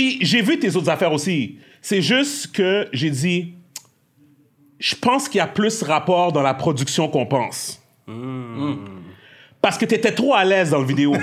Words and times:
Puis 0.00 0.16
j'ai 0.22 0.40
vu 0.40 0.58
tes 0.58 0.74
autres 0.76 0.88
affaires 0.88 1.12
aussi. 1.12 1.58
C'est 1.82 2.00
juste 2.00 2.52
que 2.52 2.88
j'ai 2.90 3.10
dit, 3.10 3.52
je 4.78 4.94
pense 4.94 5.28
qu'il 5.28 5.36
y 5.36 5.42
a 5.42 5.46
plus 5.46 5.82
rapport 5.82 6.32
dans 6.32 6.40
la 6.40 6.54
production 6.54 7.06
qu'on 7.06 7.26
pense. 7.26 7.82
Parce 9.60 9.76
que 9.76 9.84
t'étais 9.84 10.12
trop 10.12 10.32
à 10.32 10.42
l'aise 10.42 10.70
dans 10.70 10.78
le 10.78 10.86
vidéo. 10.86 11.12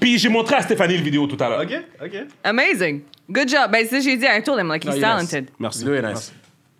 Puis 0.00 0.18
j'ai 0.18 0.28
montré 0.28 0.56
à 0.56 0.62
Stéphanie 0.62 0.96
le 0.96 1.04
vidéo 1.04 1.28
tout 1.28 1.36
à 1.38 1.48
l'heure. 1.48 1.62
Ok, 1.62 1.72
ok. 2.04 2.26
Amazing. 2.42 3.02
Good 3.30 3.48
job. 3.48 3.70
Ben, 3.70 3.86
c'est 3.88 4.00
j'ai 4.00 4.16
dit, 4.16 4.24
I 4.24 4.42
told 4.42 4.58
him, 4.58 4.66
like, 4.66 4.84
he's 4.84 4.98
talented. 4.98 5.50
Merci. 5.60 5.84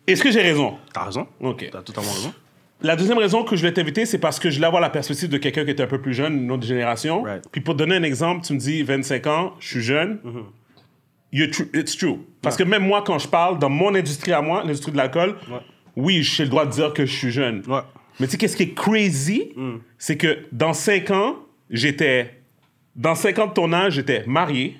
Est-ce 0.05 0.21
que 0.21 0.33
j'ai 0.33 0.43
raison? 0.43 0.79
T'as 0.93 1.05
raison. 1.05 1.29
OK. 1.41 1.69
T'as 1.71 1.83
totalement 1.83 2.11
raison. 2.11 2.35
La 2.83 2.97
deuxième 2.97 3.19
raison 3.19 3.45
que 3.45 3.55
je 3.57 3.61
voulais 3.61 3.73
t'inviter, 3.73 4.07
c'est 4.07 4.19
parce 4.19 4.39
que 4.41 4.51
je 4.51 4.57
voulais 4.57 4.67
avoir 4.67 4.83
la 4.83 4.91
perspective 4.91 5.29
de 5.29 5.39
quelqu'un 5.39 5.65
qui 5.65 5.71
était 5.71 5.83
un 5.83 5.87
peu 5.89 6.01
plus 6.01 6.15
jeune, 6.15 6.45
une 6.45 6.51
autre 6.51 6.67
génération. 6.67 7.23
Right. 7.23 7.45
Puis 7.53 7.61
pour 7.61 7.75
te 7.75 7.79
donner 7.79 7.97
un 7.97 8.03
exemple, 8.03 8.45
tu 8.45 8.53
me 8.55 8.59
dis 8.59 8.83
25 8.83 9.27
ans, 9.27 9.53
je 9.61 9.69
suis 9.69 9.83
jeune. 9.83 10.19
You're 11.33 11.49
tru- 11.49 11.69
it's 11.79 11.97
true. 11.97 12.19
Parce 12.43 12.57
que 12.57 12.63
même 12.65 12.83
moi, 12.87 13.03
quand 13.07 13.19
je 13.19 13.29
parle 13.29 13.59
dans 13.59 13.71
mon 13.71 13.95
industrie 13.95 14.33
à 14.33 14.43
moi, 14.43 14.63
l'industrie 14.63 14.93
de 14.93 14.97
l'alcool, 14.97 15.37
oui, 15.97 16.23
j'ai 16.23 16.45
le 16.45 16.51
droit 16.51 16.67
de 16.67 16.71
dire 16.73 16.93
que 16.93 17.07
je 17.07 17.13
suis 17.15 17.31
jeune. 17.31 17.63
Ouais. 17.69 17.81
Mais 18.21 18.27
tu 18.27 18.33
sais, 18.33 18.39
qu'est-ce 18.39 18.57
qui 18.57 18.65
est 18.65 18.75
crazy? 18.75 19.53
C'est 19.99 20.17
que 20.17 20.41
dans 20.53 20.73
5 20.75 21.11
ans, 21.11 21.37
j'étais. 21.71 22.39
Dans 22.95 23.15
5 23.15 23.39
ans 23.39 23.47
de 23.47 23.53
ton 23.55 23.73
âge, 23.73 23.95
j'étais 23.95 24.25
marié. 24.27 24.77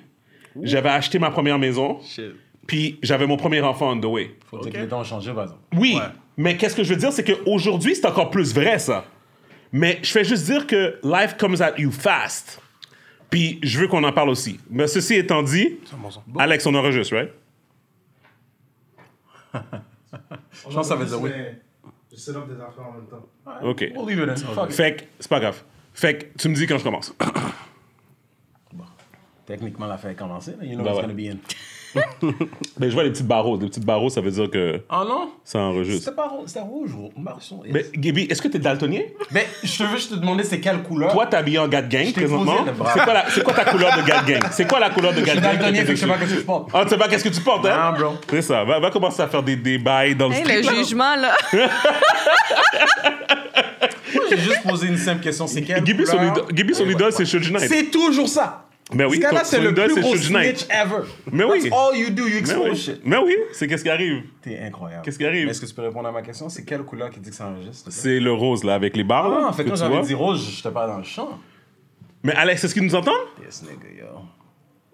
J'avais 0.61 0.89
acheté 0.89 1.17
ma 1.17 1.31
première 1.31 1.57
maison. 1.57 1.99
Shit. 2.01 2.35
Puis 2.67 2.99
j'avais 3.01 3.25
mon 3.25 3.37
premier 3.37 3.59
enfant 3.61 3.91
on 3.91 3.99
the 3.99 4.05
way. 4.05 4.35
Faut 4.51 4.59
dire 4.59 4.71
que 4.71 4.77
les 4.77 4.87
temps 4.87 4.99
ont 5.01 5.03
changé, 5.03 5.33
par 5.33 5.43
exemple. 5.45 5.61
Oui, 5.75 5.95
Ouais. 5.95 6.01
Mais 6.37 6.57
qu'est-ce 6.57 6.75
que 6.75 6.83
je 6.83 6.93
veux 6.93 6.99
dire, 6.99 7.11
c'est 7.11 7.23
qu'aujourd'hui, 7.23 7.95
c'est 7.95 8.05
encore 8.05 8.29
plus 8.29 8.53
vrai, 8.53 8.79
ça. 8.79 9.05
Mais 9.71 9.99
je 10.03 10.11
fais 10.11 10.23
juste 10.23 10.45
dire 10.45 10.67
que 10.67 10.99
life 11.03 11.35
comes 11.37 11.61
at 11.61 11.73
you 11.77 11.91
fast. 11.91 12.59
Puis 13.29 13.59
je 13.63 13.79
veux 13.79 13.87
qu'on 13.87 14.03
en 14.03 14.11
parle 14.13 14.29
aussi. 14.29 14.59
Mais 14.69 14.87
ceci 14.87 15.15
étant 15.15 15.41
dit, 15.41 15.79
bon. 16.27 16.39
Alex, 16.39 16.65
on 16.67 16.75
enregistre, 16.75 17.15
right? 17.15 17.31
Je 20.51 20.61
pense 20.63 20.75
que 20.75 20.83
ça 20.83 20.95
veut 20.95 21.05
dire 21.05 21.19
oui. 21.21 21.31
Je 22.11 22.17
set 22.17 22.35
up 22.35 22.47
des 22.47 22.53
affaires 22.61 22.87
en 22.87 22.91
même 22.93 23.07
temps. 23.07 23.27
OK. 23.63 23.91
We'll 23.95 24.07
leave 24.07 24.19
it 24.23 24.29
in. 24.29 24.35
Fuck 24.53 24.69
it. 24.69 24.75
Fait 24.75 24.95
que, 24.95 25.03
c'est 25.19 25.29
pas 25.29 25.39
grave. 25.39 25.61
Fait 25.93 26.17
que 26.17 26.37
tu 26.37 26.49
me 26.49 26.55
dis 26.55 26.67
quand 26.67 26.77
je 26.77 26.83
commence. 26.83 27.13
Techniquement, 29.45 29.87
l'affaire 29.87 30.11
est 30.11 30.15
commencée. 30.15 30.55
You 30.61 30.75
know 30.75 30.83
Bah 30.83 30.93
what's 30.93 31.07
ouais. 31.07 31.13
gonna 31.13 31.13
be 31.13 31.33
in. 31.35 31.39
Ben, 32.77 32.89
je 32.89 32.93
vois 32.93 33.03
les 33.03 33.11
petites 33.11 33.27
barreaux. 33.27 33.57
Les 33.59 33.67
petites 33.67 33.85
barreaux, 33.85 34.09
ça 34.09 34.19
veut 34.21 34.31
dire 34.31 34.49
que 34.49 34.81
Oh 34.91 35.03
non? 35.07 35.29
ça 35.43 35.59
enregistre. 35.59 36.11
C'était 36.45 36.59
rouge 36.61 36.93
ou 36.93 37.11
marron. 37.19 37.39
Mais, 37.71 37.85
Gaby, 37.95 38.23
est-ce 38.29 38.41
que 38.41 38.47
t'es 38.47 38.59
daltonien? 38.59 39.01
Mais 39.31 39.45
je 39.63 39.77
te 39.77 39.83
veux 39.83 39.95
juste 39.95 40.11
te 40.11 40.15
demander 40.15 40.43
c'est 40.43 40.59
quelle 40.59 40.81
couleur? 40.83 41.11
Toi, 41.11 41.27
t'es 41.27 41.37
habillé 41.37 41.59
en 41.59 41.67
Gad 41.67 41.87
Gang 41.89 42.11
présentement. 42.13 42.55
C'est 42.93 43.03
quoi, 43.03 43.13
la- 43.13 43.29
c'est 43.29 43.43
quoi 43.43 43.53
ta 43.53 43.65
couleur 43.65 43.95
de 43.97 44.01
Gad 44.03 44.25
Gang? 44.25 44.43
C'est 44.51 44.67
quoi 44.67 44.79
la 44.79 44.89
couleur 44.89 45.13
de 45.13 45.19
je 45.19 45.25
Gad 45.25 45.35
suis 45.35 45.41
Gang? 45.43 45.57
daltonien, 45.57 45.81
fait 45.81 45.87
que 45.87 45.95
je 45.95 46.01
sais 46.01 46.07
pas 46.07 46.17
qu'est-ce 46.17 46.33
que 46.33 46.39
je 46.39 46.45
porte. 46.45 46.69
Ah, 46.73 46.83
tu 46.83 46.89
sais 46.89 46.97
pas 46.97 47.07
qu'est-ce 47.07 47.23
que 47.23 47.29
tu 47.29 47.41
portes, 47.41 47.65
hein? 47.65 47.75
Ah, 47.75 47.91
bro. 47.97 48.13
C'est 48.29 48.41
ça. 48.41 48.63
Va, 48.63 48.79
va 48.79 48.89
commencer 48.91 49.21
à 49.21 49.27
faire 49.27 49.43
des, 49.43 49.55
des 49.55 49.77
bails 49.77 50.15
dans 50.15 50.29
le 50.29 50.33
Hey, 50.35 50.41
street, 50.41 50.61
le 50.61 50.67
là. 50.69 50.73
jugement, 50.75 51.15
là. 51.15 51.31
Moi, 54.13 54.23
J'ai 54.29 54.37
juste 54.37 54.63
posé 54.67 54.87
une 54.87 54.97
simple 54.97 55.21
question. 55.21 55.47
C'est 55.47 55.61
quelle 55.63 55.85
Gibi, 55.85 56.05
son, 56.05 56.17
couleur? 56.17 56.47
son 56.73 56.89
idole, 56.89 57.11
c'est 57.11 57.25
Knight. 57.51 57.67
C'est 57.69 57.91
toujours 57.91 58.27
ça. 58.27 58.62
Mais 58.93 59.05
oui, 59.05 59.15
Ce 59.17 59.21
gars-là, 59.21 59.43
c'est 59.43 59.61
le 59.61 59.73
plus 59.73 60.01
gros 60.01 60.15
snitch 60.17 60.65
ever. 60.69 61.03
Mais 61.31 61.43
oui. 61.45 61.63
That's 61.63 61.71
all 61.73 61.97
you 61.97 62.09
do, 62.09 62.23
you 62.23 62.29
Mais 62.33 62.39
expose 62.39 62.69
oui. 62.71 62.75
shit. 62.77 63.01
Mais 63.05 63.17
oui, 63.17 63.35
c'est 63.53 63.67
qu'est-ce 63.67 63.83
qui 63.83 63.89
arrive? 63.89 64.23
T'es 64.41 64.59
incroyable. 64.59 65.03
Qu'est-ce 65.03 65.17
qui 65.17 65.25
arrive? 65.25 65.47
Est-ce 65.47 65.61
que 65.61 65.65
tu 65.65 65.73
peux 65.73 65.81
répondre 65.83 66.07
à 66.09 66.11
ma 66.11 66.21
question? 66.21 66.49
C'est 66.49 66.65
quelle 66.65 66.83
couleur 66.83 67.09
qui 67.09 67.19
dit 67.19 67.29
que 67.29 67.35
ça 67.35 67.47
enregistre? 67.47 67.89
C'est 67.91 68.19
le 68.19 68.31
rose, 68.33 68.63
là, 68.63 68.75
avec 68.75 68.95
les 68.97 69.03
barres. 69.03 69.29
là, 69.29 69.37
Ah, 69.43 69.47
en 69.47 69.53
fait, 69.53 69.63
que 69.63 69.69
quand 69.69 69.75
j'avais 69.77 70.01
dit 70.01 70.13
rose, 70.13 70.47
j'étais 70.57 70.71
pas 70.71 70.85
dans 70.87 70.97
le 70.97 71.03
champ. 71.03 71.39
Mais 72.23 72.33
Alex, 72.33 72.63
est-ce 72.63 72.73
qu'ils 72.73 72.83
nous 72.83 72.95
entendent? 72.95 73.15
Yes, 73.43 73.63
nigga, 73.63 73.87
yo. 73.99 74.05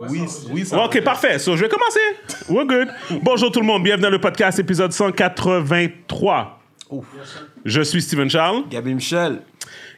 Oui, 0.07 0.21
oui, 0.51 0.65
ça. 0.65 0.85
Ok, 0.85 1.01
parfait. 1.03 1.37
So, 1.39 1.57
je 1.57 1.63
vais 1.63 1.69
commencer. 1.69 1.99
We're 2.47 2.65
good. 2.65 2.87
Bonjour 3.23 3.51
tout 3.51 3.59
le 3.59 3.65
monde. 3.65 3.83
Bienvenue 3.83 4.03
dans 4.03 4.09
le 4.11 4.19
podcast 4.21 4.57
épisode 4.59 4.93
183. 4.93 6.59
Ouf. 6.89 7.05
Je 7.65 7.81
suis 7.81 8.01
Steven 8.01 8.29
Charles. 8.29 8.63
Gabi 8.69 8.93
Michel. 8.93 9.41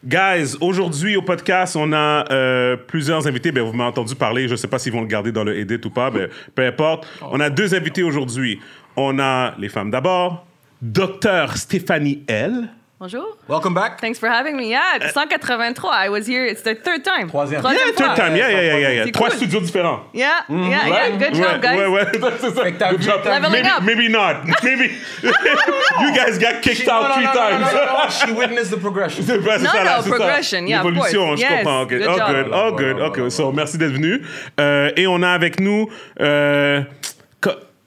Guys, 0.04 0.56
aujourd'hui 0.62 1.16
au 1.16 1.22
podcast, 1.22 1.76
on 1.76 1.94
a 1.94 2.26
euh, 2.32 2.76
plusieurs 2.76 3.28
invités. 3.28 3.52
Ben, 3.52 3.64
vous 3.64 3.72
m'avez 3.72 3.90
entendu 3.90 4.16
parler. 4.16 4.48
Je 4.48 4.54
ne 4.54 4.58
sais 4.58 4.68
pas 4.68 4.80
s'ils 4.80 4.92
vont 4.92 5.02
le 5.02 5.08
garder 5.08 5.32
dans 5.32 5.44
le 5.44 5.60
edit 5.60 5.80
ou 5.86 5.92
pas. 5.92 6.10
Ben, 6.10 6.28
peu 6.56 6.66
importe. 6.66 7.08
On 7.22 7.40
a 7.40 7.52
deux 7.52 7.76
invités 7.76 8.02
aujourd'hui. 8.02 8.60
On 8.96 9.20
a 9.20 9.54
les 9.60 9.70
femmes 9.70 9.92
d'abord. 9.92 10.48
Docteur 10.82 11.56
Stéphanie 11.56 12.24
L. 12.28 12.70
Bonjour. 13.02 13.36
Welcome 13.48 13.74
back. 13.74 14.00
Thanks 14.00 14.20
for 14.20 14.30
having 14.30 14.56
me. 14.56 14.70
Yeah, 14.70 15.00
183. 15.00 15.90
I 15.90 16.10
was 16.10 16.28
here. 16.28 16.46
It's 16.46 16.62
the 16.62 16.76
third 16.76 17.04
time. 17.04 17.32
Troisième. 17.32 17.64
Yeah, 17.64 17.72
third 17.72 17.96
fois. 17.98 18.16
time. 18.16 18.36
Yeah, 18.36 18.50
yeah, 18.50 18.62
yeah, 18.62 18.78
yeah. 18.78 18.90
yeah. 19.06 19.12
Trois 19.12 19.30
cool. 19.30 19.38
studios 19.40 19.62
différents. 19.62 20.02
Yeah, 20.14 20.42
yeah, 20.48 20.86
yeah. 20.88 21.18
Good 21.18 21.34
job, 21.34 21.52
ouais, 21.56 21.62
guys. 21.62 21.78
Ouais, 21.80 21.88
ouais, 21.88 22.06
c'est 22.40 22.52
ça. 22.52 22.70
Good 22.92 23.02
job. 23.02 23.22
Maybe, 23.26 23.42
Leveling 23.42 23.66
up. 23.66 23.82
maybe 23.82 24.08
not. 24.08 24.46
Maybe. 24.64 24.92
you 25.24 26.14
guys 26.14 26.38
got 26.38 26.62
kicked 26.62 26.88
out 26.88 27.16
three 27.16 27.26
times. 27.26 28.14
She 28.14 28.32
witnessed 28.34 28.70
the 28.70 28.78
progression. 28.78 29.24
C'est 29.26 29.40
pas- 29.44 29.58
c'est 29.58 29.64
No, 29.64 29.72
ça, 29.72 29.84
no, 29.84 30.02
ça. 30.04 30.08
progression, 30.08 30.68
yeah, 30.68 30.82
of 30.82 30.86
L'évolution, 30.86 31.26
course. 31.26 31.40
je 31.40 31.46
Yes, 31.46 31.64
comprends. 31.64 31.82
OK. 31.82 31.90
good 31.90 32.02
oh, 32.08 32.18
job. 32.20 32.28
good. 32.30 32.50
Oh, 32.54 32.72
good. 32.76 32.96
Voilà, 32.98 33.08
OK. 33.08 33.16
voilà, 33.18 33.30
So, 33.32 33.52
merci 33.52 33.80
d'être 33.80 33.94
venu. 33.94 34.22
Euh, 34.60 34.92
et 34.96 35.08
on 35.08 35.24
a 35.24 35.30
avec 35.32 35.60
nous... 35.60 35.90
euh, 36.20 36.84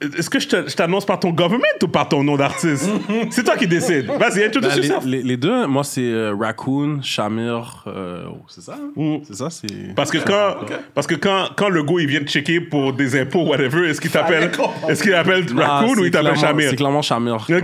est-ce 0.00 0.28
que 0.28 0.40
je 0.40 0.74
t'annonce 0.74 1.06
par 1.06 1.20
ton 1.20 1.30
government 1.30 1.62
ou 1.82 1.88
par 1.88 2.08
ton 2.08 2.24
nom 2.24 2.36
d'artiste? 2.36 2.88
c'est 3.30 3.44
toi 3.44 3.56
qui 3.56 3.66
décides. 3.66 4.06
Vas-y, 4.06 4.48
Ben, 4.50 5.00
les, 5.04 5.18
les- 5.18 5.22
les 5.22 5.36
deux, 5.36 5.66
moi 5.66 5.84
c'est 5.84 6.00
euh, 6.02 6.34
Raccoon, 6.38 7.00
Shamir, 7.02 7.84
euh, 7.86 8.24
oh, 8.28 8.38
c'est 8.48 8.60
ça? 8.62 8.76
hein? 8.98 9.18
C'est 9.26 9.34
ça, 9.36 9.48
c'est. 9.50 9.94
Parce 9.94 10.10
que 10.10 10.18
quand, 10.18 10.56
parce 10.94 11.06
que 11.06 11.14
quand, 11.14 11.48
quand 11.56 11.68
le 11.68 11.82
go 11.82 11.98
il 11.98 12.06
vient 12.06 12.20
te 12.20 12.28
checker 12.28 12.60
pour 12.60 12.92
des 12.92 13.18
impôts, 13.20 13.44
whatever, 13.46 13.88
est-ce 13.88 14.00
qu'il 14.00 14.10
t'appelle, 14.10 14.50
est-ce 14.88 15.02
qu'il 15.02 15.14
appelle 15.14 15.44
Ah, 15.60 15.80
Raccoon 15.80 15.94
ou 15.98 16.04
il 16.04 16.10
t'appelle 16.10 16.36
Shamir? 16.36 16.70
C'est 16.70 16.76
clairement 16.76 17.02
Shamir. 17.02 17.46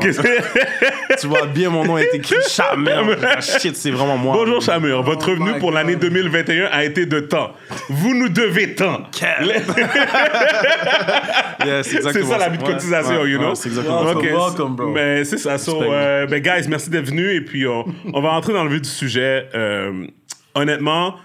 Tu 1.21 1.27
vois 1.27 1.47
bien 1.47 1.71
mon 1.71 1.85
nom 1.85 1.99
est 1.99 2.09
écrit 2.15 2.37
Shamir. 2.49 3.17
Ah, 3.23 3.41
Shit, 3.41 3.77
c'est 3.77 3.91
vraiment 3.91 4.17
moi. 4.17 4.35
Bonjour 4.37 4.63
Shamir, 4.63 5.03
votre 5.03 5.29
Oh 5.29 5.31
revenu 5.33 5.59
pour 5.59 5.73
l'année 5.73 5.95
God. 5.95 6.03
2021 6.13 6.67
a 6.73 6.85
été 6.85 7.07
de 7.07 7.21
temps. 7.21 7.51
Vous 7.89 8.15
nous 8.15 8.29
devez 8.29 8.75
tant. 8.75 9.01
Yeah, 11.65 11.83
c'est 11.83 12.01
ça, 12.03 12.39
la 12.39 12.49
vie 12.49 12.59
de 12.59 12.63
Ouais, 12.63 12.73
cotisation, 12.73 13.23
ouais, 13.23 13.31
you 13.31 13.39
know? 13.39 13.49
ouais, 13.51 13.55
c'est 13.55 13.69
exactement 13.69 14.07
ça. 14.07 14.15
welcome, 14.15 14.77
bro. 14.77 14.91
Mais 14.93 15.25
c'est 15.25 15.39
ça. 15.39 15.59
So, 15.59 15.83
euh, 15.83 16.27
ben, 16.27 16.41
guys, 16.41 16.69
merci 16.69 16.91
d'être 16.91 17.07
venus. 17.09 17.37
Et 17.37 17.41
puis, 17.45 17.67
on, 17.67 17.85
on 18.13 18.21
va 18.21 18.31
rentrer 18.31 18.53
dans 18.53 18.65
le 18.65 18.71
vif 18.71 18.83
du 18.83 18.89
sujet. 18.89 19.49
Euh, 19.55 20.07
honnêtement, 20.55 21.17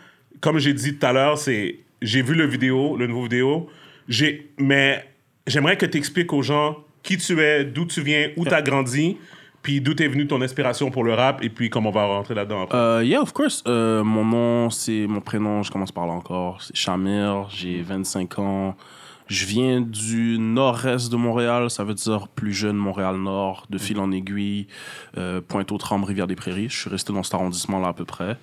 comme 0.42 0.60
j'ai 0.60 0.74
dit 0.74 0.98
tout 0.98 1.06
à 1.06 1.14
l'heure, 1.14 1.38
c'est 1.38 1.80
j'ai 2.02 2.22
vu 2.22 2.34
le 2.36 2.46
vidéo, 2.46 2.98
le 2.98 3.08
nouveau 3.08 3.24
vidéo. 3.24 3.70
J'ai, 4.08 4.52
mais 4.58 5.04
j'aimerais 5.48 5.78
que 5.78 5.86
tu 5.86 5.98
expliques 5.98 6.34
aux 6.34 6.42
gens 6.44 6.78
qui 7.02 7.18
tu 7.18 7.40
es, 7.42 7.64
d'où 7.64 7.86
tu 7.86 8.02
viens, 8.02 8.30
où 8.38 8.46
tu 8.46 8.54
as 8.54 8.62
grandi, 8.62 9.18
puis 9.62 9.80
d'où 9.82 9.94
t'es 9.94 10.08
venu 10.08 10.28
ton 10.28 10.42
inspiration 10.42 10.92
pour 10.92 11.04
le 11.04 11.14
rap, 11.14 11.44
et 11.44 11.50
puis 11.50 11.70
comment 11.70 11.90
on 11.90 11.92
va 11.92 12.06
rentrer 12.06 12.36
là-dedans 12.36 12.64
après. 12.64 12.78
Euh, 12.78 13.04
yeah, 13.04 13.22
of 13.22 13.32
course. 13.32 13.64
Euh, 13.68 14.04
mon 14.04 14.26
nom, 14.26 14.70
c'est 14.70 15.06
mon 15.08 15.22
prénom, 15.22 15.64
je 15.64 15.72
commence 15.72 15.92
par 15.92 16.06
là 16.06 16.14
encore. 16.14 16.62
C'est 16.62 16.76
Shamir, 16.76 17.48
j'ai 17.50 17.82
25 17.82 18.40
ans. 18.40 18.76
Je 19.28 19.46
viens 19.46 19.82
du 19.82 20.38
nord-est 20.40 21.12
de 21.12 21.16
Montréal, 21.18 21.70
ça 21.72 21.84
veut 21.84 21.96
dire 21.96 22.28
plus 22.28 22.54
jeune 22.54 22.78
Montréal-Nord, 22.78 23.66
de 23.70 23.78
fil 23.80 24.00
en 24.00 24.12
aiguille, 24.12 24.68
euh, 25.18 25.42
Pointe-aux-Trembles, 25.48 26.06
Rivière-des-Prairies. 26.06 26.70
Je 26.70 26.78
suis 26.82 26.90
resté 26.90 27.12
dans 27.12 27.24
cet 27.24 27.34
arrondissement-là 27.34 27.88
à 27.88 27.94
peu 27.94 28.06
près. 28.06 28.38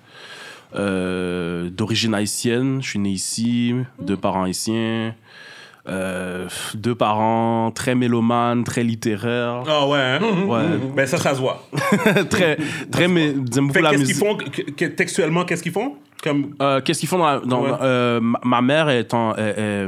Euh, 0.75 1.69
D'origine 1.69 2.13
haïtienne, 2.13 2.81
je 2.81 2.89
suis 2.89 2.99
né 2.99 3.09
ici, 3.11 3.73
deux 4.01 4.17
parents 4.17 4.43
haïtiens. 4.43 5.15
Euh, 5.87 6.47
deux 6.75 6.95
parents 6.95 7.69
très 7.71 7.93
mélomanes, 7.93 8.63
très 8.63 8.83
littéraires. 8.83 9.63
Ah 9.67 9.85
ouais, 9.87 9.99
hein? 9.99 10.19
Ouais, 10.47 10.63
Ben 10.95 11.05
ça, 11.05 11.17
ça 11.17 11.35
se 11.35 11.39
voit. 11.41 11.61
très, 12.29 12.57
très, 12.89 13.07
mais, 13.09 13.33
qu'est-ce 13.33 14.03
qu'ils 14.05 14.15
font, 14.15 14.35
que- 14.37 14.71
que- 14.71 14.85
textuellement, 14.85 15.43
qu'est-ce 15.43 15.61
qu'ils 15.63 15.73
font? 15.73 15.95
Comme... 16.23 16.55
Euh, 16.61 16.79
Qu'est-ce 16.79 17.01
qu'ils 17.01 17.09
font 17.09 17.17
dans, 17.17 17.41
dans- 17.41 17.61
Ouais. 17.63 17.71
euh, 17.81 18.19
ma, 18.21 18.39
ma 18.45 18.61
mère 18.61 18.87
est, 18.89 19.13
en, 19.13 19.35
est, 19.35 19.55
est, 19.57 19.87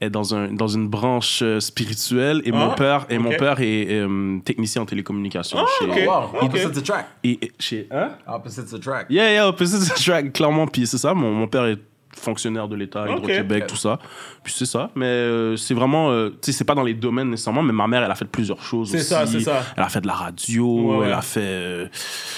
est 0.00 0.10
dans, 0.10 0.34
un, 0.34 0.52
dans 0.52 0.68
une 0.68 0.88
branche 0.88 1.40
euh, 1.42 1.58
spirituelle 1.60 2.40
et 2.44 2.52
mon 2.52 2.70
Ah, 2.70 2.74
père 2.76 3.06
et 3.10 3.18
mon 3.18 3.30
ok. 3.30 3.38
père 3.38 3.60
est 3.60 3.86
euh, 3.90 4.38
technicien 4.44 4.82
en 4.82 4.86
télécommunications. 4.86 5.58
Ah, 5.60 5.66
chez, 5.78 5.84
ok. 5.86 5.98
Wow, 6.06 6.38
Ok. 6.40 6.42
opposite 6.44 6.72
the 6.72 6.82
track. 6.84 7.06
et, 7.24 7.38
et- 7.46 7.52
chez 7.58 7.88
hein? 7.90 8.10
Opposite 8.28 8.66
the 8.66 8.80
track. 8.80 9.06
Yeah, 9.10 9.32
yeah, 9.32 9.48
opposite 9.48 9.92
track, 9.96 10.32
clairement. 10.32 10.66
Puis 10.68 10.86
c'est 10.86 10.98
ça, 10.98 11.14
mon, 11.14 11.32
mon 11.32 11.48
père 11.48 11.64
est 11.66 11.78
fonctionnaire 12.18 12.68
de 12.68 12.76
l'État. 12.76 13.04
Hydro-Québec, 13.08 13.66
tout 13.66 13.76
ça. 13.76 13.98
Puis 14.44 14.52
c'est 14.56 14.66
ça. 14.66 14.90
Mais 14.94 15.06
euh, 15.06 15.56
c'est 15.56 15.74
vraiment, 15.74 16.10
euh, 16.10 16.30
tu 16.30 16.36
sais, 16.42 16.52
c'est 16.52 16.64
pas 16.64 16.74
dans 16.74 16.82
les 16.82 16.94
domaines 16.94 17.30
nécessairement, 17.30 17.62
mais 17.62 17.72
ma 17.72 17.86
mère, 17.86 18.02
elle 18.02 18.10
a 18.10 18.14
fait 18.14 18.24
plusieurs 18.24 18.62
choses 18.62 18.90
C'est 18.90 18.98
ça, 19.00 19.26
c'est 19.26 19.40
ça. 19.40 19.62
Elle 19.76 19.82
a 19.82 19.88
fait 19.88 20.00
de 20.00 20.06
la 20.06 20.12
radio, 20.14 20.66
Ouais, 20.92 20.96
ouais. 20.98 21.06
elle 21.06 21.12
a 21.12 21.22
fait. 21.22 21.40
euh, 21.42 21.86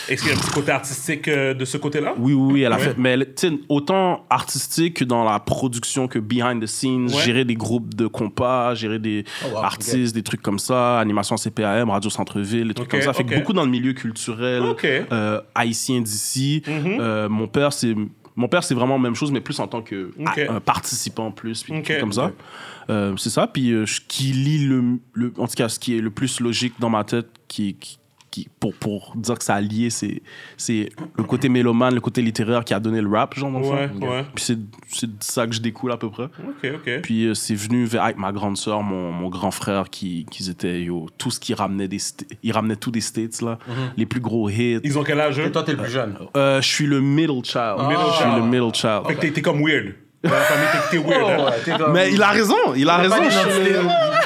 Est-ce 0.08 0.22
qu'il 0.22 0.30
y 0.30 0.34
a 0.34 0.36
un 0.36 0.40
petit 0.40 0.50
côté 0.50 0.72
artistique 0.72 1.28
euh, 1.28 1.54
de 1.54 1.64
ce 1.64 1.76
côté-là? 1.76 2.14
Oui, 2.18 2.32
oui, 2.32 2.52
oui, 2.54 2.62
elle 2.62 2.72
a 2.72 2.76
Ouais. 2.76 2.82
fait. 2.82 2.94
Mais 2.98 3.10
elle- 3.10 3.34
tu 3.34 3.48
sais, 3.48 3.54
autant 3.68 4.24
artistique 4.30 4.94
que 4.98 5.04
dans 5.04 5.24
la 5.24 5.38
production 5.40 6.08
que 6.08 6.18
behind 6.18 6.62
the 6.62 6.66
scenes, 6.66 7.08
gérer 7.08 7.44
des 7.44 7.54
groupes 7.54 7.94
de 7.94 8.06
compas, 8.06 8.74
gérer 8.74 8.98
des 8.98 9.24
Oh, 9.44 9.54
wow, 9.56 9.64
artistes, 9.64 10.14
des 10.14 10.22
trucs 10.22 10.42
comme 10.42 10.58
ça, 10.58 10.98
animation 10.98 11.36
CPAM, 11.36 11.90
Radio 11.90 12.10
Centre-Ville, 12.10 12.68
des 12.68 12.74
trucs 12.74 12.88
comme 12.90 13.02
ça. 13.02 13.12
Fait 13.12 13.24
que 13.24 13.34
beaucoup 13.34 13.52
dans 13.52 13.64
le 13.64 13.70
milieu 13.70 13.92
culturel 13.92 14.62
haïtien 15.54 16.00
d'ici. 16.00 16.62
Mhm. 16.66 17.26
Mon 17.28 17.46
père, 17.48 17.72
c'est 17.72 17.94
Mon 18.36 18.48
père, 18.48 18.64
c'est 18.64 18.74
vraiment 18.74 18.96
la 18.96 19.02
même 19.02 19.14
chose, 19.14 19.30
mais 19.32 19.40
plus 19.40 19.58
en 19.60 19.66
tant 19.68 19.82
que 19.82 20.10
un 20.48 20.60
participant 20.60 21.30
plus, 21.30 21.62
puis 21.62 21.72
comme 22.00 22.12
ça. 22.12 22.32
Euh, 22.88 23.16
c'est 23.16 23.30
ça. 23.30 23.46
Puis 23.46 23.70
euh, 23.72 23.86
ce 23.86 24.00
qui 24.00 24.32
le, 24.66 24.98
le- 25.12 25.32
en 25.38 25.46
tout 25.46 25.54
cas, 25.54 25.68
ce 25.68 25.78
qui 25.78 25.96
est 25.96 26.00
le 26.00 26.10
plus 26.10 26.40
logique 26.40 26.74
dans 26.80 26.90
ma 26.90 27.04
tête, 27.04 27.28
qui, 27.48 27.74
qui, 27.74 27.98
qui- 28.30 28.48
pour, 28.60 28.74
pour 28.74 29.12
dire 29.16 29.36
que 29.38 29.44
ça 29.44 29.54
a 29.54 29.60
lié, 29.60 29.90
c'est, 29.90 30.22
c'est 30.56 30.90
le 31.16 31.24
côté 31.24 31.48
mélomane, 31.48 31.94
le 31.94 32.00
côté 32.00 32.22
littéraire 32.22 32.64
qui 32.64 32.74
a 32.74 32.80
donné 32.80 33.00
le 33.00 33.08
rap, 33.08 33.34
genre, 33.36 33.50
dans 33.50 33.58
le 33.58 33.64
fond. 33.64 33.74
Ouais, 33.74 34.08
ouais. 34.08 34.24
Puis 34.34 34.44
c'est, 34.44 34.58
c'est 34.88 35.06
de 35.06 35.22
ça 35.22 35.46
que 35.46 35.52
je 35.52 35.60
découle 35.60 35.92
à 35.92 35.96
peu 35.96 36.10
près. 36.10 36.24
Ok, 36.24 36.70
ok. 36.76 37.00
Puis 37.02 37.26
euh, 37.26 37.34
c'est 37.34 37.54
venu 37.54 37.84
vers, 37.84 38.04
avec 38.04 38.16
ma 38.18 38.32
grande 38.32 38.56
sœur, 38.56 38.82
mon, 38.82 39.10
mon 39.12 39.28
grand 39.28 39.50
frère, 39.50 39.90
qui, 39.90 40.26
qui 40.30 40.48
étaient, 40.50 40.82
yo, 40.82 41.06
tout 41.18 41.30
ce 41.30 41.40
qui 41.40 41.54
ramenait 41.54 41.88
des, 41.88 41.98
ils 42.42 42.52
ramenaient 42.52 42.76
tous 42.76 42.90
des 42.90 43.00
States, 43.00 43.42
là. 43.42 43.58
Les 43.96 44.06
plus 44.06 44.20
gros 44.20 44.48
hits. 44.48 44.80
Ils 44.84 44.98
ont 44.98 45.04
quel 45.04 45.20
âge? 45.20 45.38
Et 45.38 45.50
toi, 45.50 45.62
t'es 45.62 45.72
le 45.72 45.78
plus 45.78 45.90
jeune. 45.90 46.16
Euh, 46.36 46.60
je 46.60 46.68
suis 46.68 46.86
le 46.86 47.00
middle 47.00 47.44
child. 47.44 47.76
Middle 47.80 47.96
je 48.08 48.12
suis 48.14 48.22
child. 48.24 48.36
le 48.36 48.42
middle 48.46 48.74
child. 48.74 49.06
Fait 49.06 49.14
que 49.14 49.20
t'es- 49.20 49.30
t'es 49.32 49.42
comme 49.42 49.62
weird. 49.64 49.94
Dans 50.22 50.30
la 50.30 50.36
famille, 50.40 50.66
t'es- 50.90 50.98
t'es 50.98 51.02
weird. 51.02 51.30
hein? 51.40 51.44
Ouais, 51.46 51.52
t'es 51.64 51.70
comme- 51.78 51.92
Mais 51.92 52.12
il 52.12 52.22
a 52.22 52.28
raison, 52.28 52.54
il 52.76 52.88
a 52.88 52.96
raison. 52.98 53.16
pas 53.16 53.20
d'identité. 53.28 53.70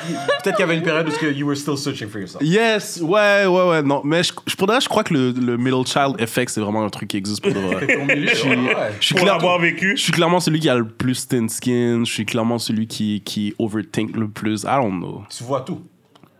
il- 0.08 0.14
Peut-être 0.42 0.56
qu'il 0.56 0.60
y 0.60 0.62
avait 0.64 0.76
une 0.76 0.82
période 0.82 1.08
où 1.08 1.10
ce 1.12 1.18
que 1.18 1.26
you 1.32 1.46
were 1.46 1.56
still 1.56 1.78
searching 1.78 2.08
for 2.08 2.20
yourself. 2.20 2.42
Yes, 2.42 3.00
ouais, 3.00 3.46
ouais, 3.46 3.68
ouais, 3.68 3.82
non. 3.82 4.02
Mais 4.04 4.22
je, 4.24 4.32
je, 4.46 4.56
pour 4.56 4.66
de 4.66 4.72
vrai, 4.72 4.80
je 4.80 4.88
crois 4.88 5.04
que 5.04 5.14
le, 5.14 5.30
le 5.30 5.56
middle 5.56 5.86
child 5.86 6.16
effect, 6.20 6.50
c'est 6.50 6.60
vraiment 6.60 6.84
un 6.84 6.90
truc 6.90 7.08
qui 7.08 7.16
existe 7.16 7.40
pour 7.42 7.52
de 7.54 7.60
vrai. 7.60 7.86
Ton 7.94 8.04
milieu, 8.06 8.26
Je 8.28 8.34
suis- 8.34 8.48
ouais. 8.50 8.76
Je 9.00 9.06
suis 9.06 9.14
Pour 9.14 9.22
clair- 9.22 9.34
l'avoir 9.34 9.58
vécu. 9.60 9.96
Je 9.96 10.02
suis 10.02 10.12
clairement 10.12 10.40
celui 10.40 10.58
qui 10.60 10.68
a 10.68 10.74
le 10.74 10.84
plus 10.86 11.26
thin 11.28 11.46
skin. 11.48 12.02
Je 12.04 12.12
suis 12.12 12.26
clairement 12.26 12.58
celui 12.58 12.86
qui, 12.88 13.22
qui 13.24 13.54
overthink 13.58 14.16
le 14.16 14.28
plus. 14.28 14.64
I 14.64 14.76
don't 14.82 14.98
know. 14.98 15.22
Tu 15.30 15.44
vois 15.44 15.60
tout. 15.60 15.80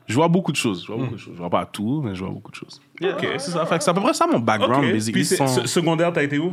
Je 0.06 0.14
vois 0.16 0.28
beaucoup 0.28 0.52
de 0.52 0.56
choses. 0.58 0.82
Je 0.82 0.88
vois 0.92 0.96
beaucoup 1.00 1.14
de 1.14 1.20
choses. 1.20 1.32
Je 1.34 1.38
vois 1.40 1.48
pas 1.48 1.64
tout, 1.64 2.02
mais 2.04 2.14
je 2.14 2.22
vois 2.24 2.32
beaucoup 2.34 2.50
de 2.50 2.56
choses. 2.56 2.80
Ok, 3.02 3.26
c'est 3.38 3.52
ça. 3.52 3.64
Fait 3.64 3.78
que 3.78 3.84
c'est 3.84 3.90
à 3.90 3.94
peu 3.94 4.02
près 4.02 4.12
ça 4.12 4.26
mon 4.26 4.38
background, 4.40 4.84
Ok. 4.84 4.92
basically. 4.92 5.12
Puis 5.20 5.24
c'est- 5.24 5.36
sans- 5.36 5.46
se- 5.46 5.66
secondaire, 5.66 6.12
t'as 6.12 6.22
été 6.24 6.38
où? 6.38 6.52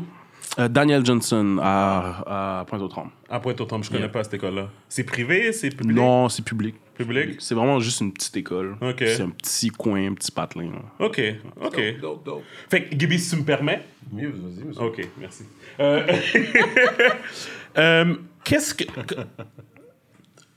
Euh, 0.60 0.68
Daniel 0.68 1.06
Johnson 1.06 1.58
à, 1.62 2.60
à 2.60 2.66
Pointe-aux-Trembles. 2.66 3.12
À 3.30 3.40
Pointe-aux-Trembles, 3.40 3.86
je 3.86 3.90
connais 3.90 4.02
Yeah. 4.02 4.10
pas 4.10 4.24
cette 4.26 4.34
école-là. 4.34 4.70
C'est 4.90 5.06
privé? 5.06 5.54
C'est 5.54 5.70
public? 5.70 5.96
Non, 5.96 6.28
c'est 6.28 6.44
public. 6.44 6.76
Public? 6.96 7.36
C'est 7.40 7.56
vraiment 7.56 7.80
juste 7.80 8.02
une 8.02 8.12
petite 8.12 8.36
école. 8.36 8.76
Ok. 8.82 8.98
C'est 9.00 9.22
un 9.22 9.30
petit 9.30 9.70
coin, 9.70 10.08
un 10.10 10.14
petit 10.14 10.30
patelin. 10.32 10.72
là. 10.72 11.06
Ok, 11.06 11.22
ok. 11.62 12.00
Dope, 12.02 12.26
dope. 12.26 12.44
Fait 12.70 12.84
que, 12.84 13.00
Gibi, 13.00 13.18
si 13.18 13.30
tu 13.30 13.38
me 13.42 13.46
permets? 13.46 13.82
Mieux, 14.12 14.30
vas-y, 14.30 14.66
monsieur. 14.66 14.84
Ok, 14.84 15.08
merci. 15.18 15.44
Euh, 15.80 16.06
euh, 17.78 18.16
Qu'est-ce 18.44 18.74
que. 18.74 18.84
que- 18.84 19.16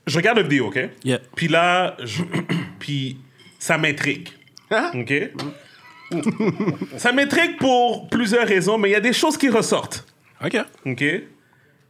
Je 0.07 0.17
regarde 0.17 0.37
la 0.37 0.43
vidéo, 0.43 0.67
ok? 0.67 0.89
Yeah. 1.05 1.19
Puis 1.35 1.47
là, 1.47 1.95
je- 2.03 2.23
puis 2.79 3.17
ça 3.59 3.77
m'intrigue. 3.77 4.27
Ok? 4.93 5.13
ça 6.97 7.11
m'intrigue 7.11 7.57
pour 7.57 8.07
plusieurs 8.09 8.47
raisons, 8.47 8.77
mais 8.77 8.89
il 8.89 8.93
y 8.93 8.95
a 8.95 8.99
des 9.01 9.13
choses 9.13 9.37
qui 9.37 9.49
ressortent. 9.49 10.05
OK. 10.43 10.57
OK? 10.85 11.03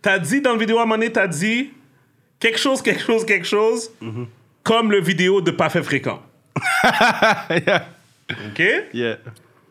T'as 0.01 0.19
dit 0.19 0.41
dans 0.41 0.51
la 0.53 0.57
vidéo 0.57 0.77
à 0.77 0.81
un 0.81 0.85
moment 0.85 0.95
donné, 0.97 1.11
t'as 1.11 1.27
dit 1.27 1.71
quelque 2.39 2.59
chose, 2.59 2.81
quelque 2.81 3.01
chose, 3.01 3.25
quelque 3.25 3.47
chose, 3.47 3.91
comme 4.63 4.91
le 4.91 5.01
vidéo 5.01 5.41
de 5.41 5.51
Pas 5.51 5.69
fait 5.69 5.83
fréquent. 5.83 6.21
yeah. 7.49 7.87
OK? 8.29 8.63
Yeah. 8.93 9.17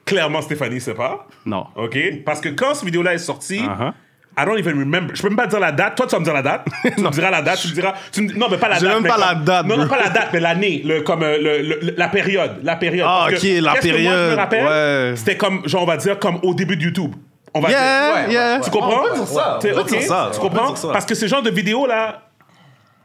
Clairement, 0.04 0.42
Stéphanie 0.42 0.80
sait 0.80 0.94
pas. 0.94 1.26
Non. 1.46 1.66
OK? 1.76 1.96
Parce 2.24 2.40
que 2.40 2.50
quand 2.50 2.74
cette 2.74 2.84
vidéo-là 2.84 3.14
est 3.14 3.18
sortie, 3.18 3.60
Uh-huh. 3.62 3.92
I 4.36 4.44
don't 4.44 4.58
even 4.58 4.78
remember. 4.78 5.14
Je 5.14 5.22
peux 5.22 5.28
même 5.28 5.36
pas 5.36 5.46
dire 5.46 5.60
la 5.60 5.70
date. 5.70 5.94
Toi, 5.96 6.06
tu 6.06 6.12
vas 6.12 6.18
me 6.18 6.24
dire 6.24 6.34
la 6.34 6.42
date. 6.42 6.66
tu 6.96 7.02
me 7.02 7.10
diras 7.10 7.30
la 7.30 7.40
date. 7.42 7.58
Tu 7.60 7.68
me 7.68 7.72
diras. 7.74 7.94
tu 8.10 8.22
me- 8.22 8.32
non, 8.32 8.48
mais 8.50 8.58
pas 8.58 8.68
la 8.68 8.80
date. 8.80 8.92
même 8.94 9.02
mais 9.02 9.08
pas 9.08 9.16
la 9.18 9.34
date, 9.36 9.66
Non, 9.66 9.76
non, 9.76 9.86
pas 9.88 10.02
la 10.02 10.08
date, 10.08 10.28
mais 10.32 10.40
l'année. 10.40 10.82
Le, 10.84 11.02
comme 11.02 11.22
euh, 11.22 11.38
le, 11.40 11.62
le- 11.62 11.94
la 11.96 12.08
période. 12.08 12.58
La 12.64 12.74
période. 12.76 13.06
Ah, 13.08 13.26
Parce 13.30 13.42
ok, 13.42 13.48
que 13.48 13.60
la 13.62 13.72
qu'est-ce 13.74 13.82
que 13.86 13.88
moi, 13.92 13.98
je 14.00 14.04
période, 14.04 14.30
me 14.32 14.36
rappelle, 14.36 14.66
ouais. 15.10 15.16
c'était 15.16 15.36
comme, 15.36 15.68
genre, 15.68 15.82
on 15.82 15.86
va 15.86 15.96
dire, 15.96 16.18
comme 16.18 16.40
au 16.42 16.52
début 16.54 16.76
de 16.76 16.82
YouTube. 16.82 17.14
On 17.54 17.60
va 17.60 17.70
Yeah, 17.70 17.78
dire. 17.78 18.26
Ouais, 18.26 18.32
yeah. 18.32 18.60
Tu 18.60 18.70
comprends? 18.70 19.02
On 19.04 19.08
peut 19.10 19.14
dire 19.18 19.26
ça, 19.28 19.58
T'es- 19.60 19.72
on 19.72 19.84
peut 19.84 19.90
dire 19.90 20.02
ça, 20.02 20.30
Tu 20.34 20.40
comprends? 20.40 20.74
ça. 20.74 20.88
Parce 20.92 21.06
que 21.06 21.14
le 21.20 21.26
genre 21.28 21.42
de 21.42 21.50
vidéo 21.50 21.86
là 21.86 22.22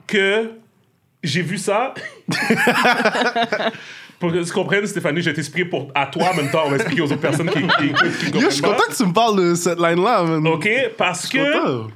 que 0.08 0.50
j'ai 1.24 1.44
vu 1.44 1.60
ça. 1.60 1.94
Pour 4.20 4.32
que 4.32 4.44
tu 4.44 4.52
comprennes, 4.52 4.86
Stéphanie, 4.86 5.22
je 5.22 5.30
vais 5.30 5.36
t'expliquer 5.36 5.70
pour, 5.70 5.90
à 5.96 6.06
toi 6.08 6.32
en 6.32 6.36
même 6.36 6.52
temps. 6.52 6.64
On 6.66 6.70
va 6.70 6.76
expliquer 6.76 7.02
aux 7.02 7.06
autres 7.12 7.22
personnes 7.22 7.50
qui, 7.50 7.60
qui 7.62 7.86
écoutent, 7.88 8.18
qui 8.20 8.32
Yo, 8.32 8.42
je 8.42 8.50
suis 8.50 8.62
pas. 8.62 8.70
content 8.74 8.84
que 8.90 8.96
tu 8.96 9.06
me 9.06 9.14
parles 9.14 9.38
de 9.50 9.56
cette 9.56 9.80
line-là, 9.80 10.24
man. 10.24 10.48
OK? 10.48 10.70
Parce 10.98 11.28
que 11.28 11.38
content. 11.62 11.88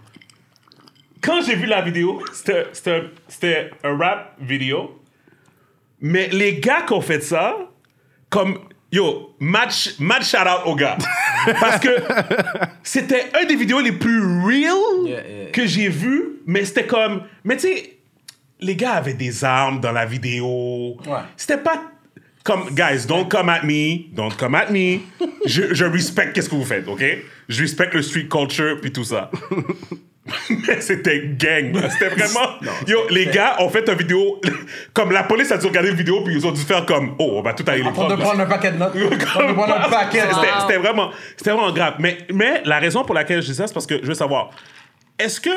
quand 1.21 1.41
j'ai 1.41 1.55
vu 1.55 1.65
la 1.65 1.81
vidéo, 1.81 2.21
c'était- 2.33 2.67
c'était 2.73 3.03
c'était 3.27 3.71
un 3.83 3.97
rap 3.97 4.35
vidéo. 4.39 4.99
Mais 5.99 6.27
les 6.31 6.59
gars 6.59 6.81
qui 6.87 6.93
ont 6.93 7.01
fait 7.01 7.21
ça, 7.21 7.55
comme. 8.29 8.57
Yo, 8.91 9.33
match, 9.39 9.95
match 9.99 10.29
shout 10.29 10.37
out 10.47 10.67
aux 10.67 10.75
gars. 10.75 10.97
Parce 11.59 11.79
que 11.79 11.89
c'était 12.83 13.23
un 13.41 13.43
des 13.45 13.55
vidéos 13.55 13.79
les 13.79 13.91
plus 13.91 14.21
real 14.45 14.75
Yeah, 15.07 15.21
yeah. 15.27 15.51
que 15.51 15.65
j'ai 15.65 15.89
vu, 15.89 16.33
mais 16.45 16.63
c'était 16.63 16.85
comme. 16.85 17.23
Mais 17.43 17.55
tu 17.57 17.63
sais, 17.69 17.97
les 18.59 18.75
gars 18.75 18.91
avaient 18.93 19.15
des 19.15 19.43
armes 19.43 19.79
dans 19.79 19.91
la 19.91 20.05
vidéo. 20.05 20.97
Ouais. 21.07 21.17
C'était 21.35 21.57
pas. 21.57 21.81
Comme, 22.43 22.69
guys, 22.75 23.05
don't 23.07 23.29
come 23.29 23.47
at 23.49 23.63
me, 23.63 24.07
don't 24.13 24.35
come 24.37 24.55
at 24.55 24.69
me. 24.69 24.99
Je, 25.45 25.73
je 25.73 25.85
respecte 25.85 26.33
qu'est-ce 26.33 26.49
que 26.49 26.55
vous 26.55 26.65
faites, 26.65 26.87
ok? 26.87 27.01
Je 27.47 27.61
respecte 27.61 27.93
le 27.93 28.01
street 28.01 28.27
culture 28.29 28.79
puis 28.81 28.91
tout 28.91 29.05
ça. 29.05 29.31
Mais 30.49 30.79
c'était 30.81 31.21
gang. 31.37 31.73
C'était 31.89 32.09
vraiment. 32.09 32.47
Yo, 32.87 32.99
les 33.09 33.27
gars 33.27 33.55
ont 33.59 33.69
fait 33.69 33.87
une 33.87 33.95
vidéo. 33.95 34.41
Comme 34.93 35.11
la 35.11 35.23
police 35.23 35.51
a 35.51 35.57
dû 35.57 35.67
regarder 35.67 35.89
une 35.91 35.95
vidéo, 35.95 36.21
puis 36.23 36.33
ils 36.35 36.45
ont 36.47 36.51
dû 36.51 36.61
faire 36.61 36.85
comme. 36.85 37.15
Oh, 37.19 37.33
on 37.37 37.41
va 37.41 37.53
tout 37.53 37.63
aller 37.67 37.83
les 37.83 37.91
prendre. 37.91 38.15
de 38.15 38.21
prendre 38.21 38.39
un 38.41 38.45
paquet 38.45 38.71
de 38.71 38.77
notes. 38.77 38.93
De 38.97 39.15
prendre 39.53 39.75
un 39.85 39.89
paquet 39.89 40.21
de 40.21 40.27
C'était- 40.33 40.35
notes. 40.35 40.61
C'était 40.67 40.77
vraiment, 40.79 41.11
c'était 41.37 41.51
vraiment 41.51 41.71
grave. 41.71 41.95
Mais, 41.99 42.17
mais 42.33 42.61
la 42.65 42.79
raison 42.79 43.03
pour 43.05 43.15
laquelle 43.15 43.41
je 43.41 43.47
dis 43.47 43.55
ça, 43.55 43.67
c'est 43.67 43.73
parce 43.73 43.87
que 43.87 43.99
je 44.01 44.07
veux 44.07 44.13
savoir 44.13 44.49
est-ce 45.19 45.39
que 45.39 45.49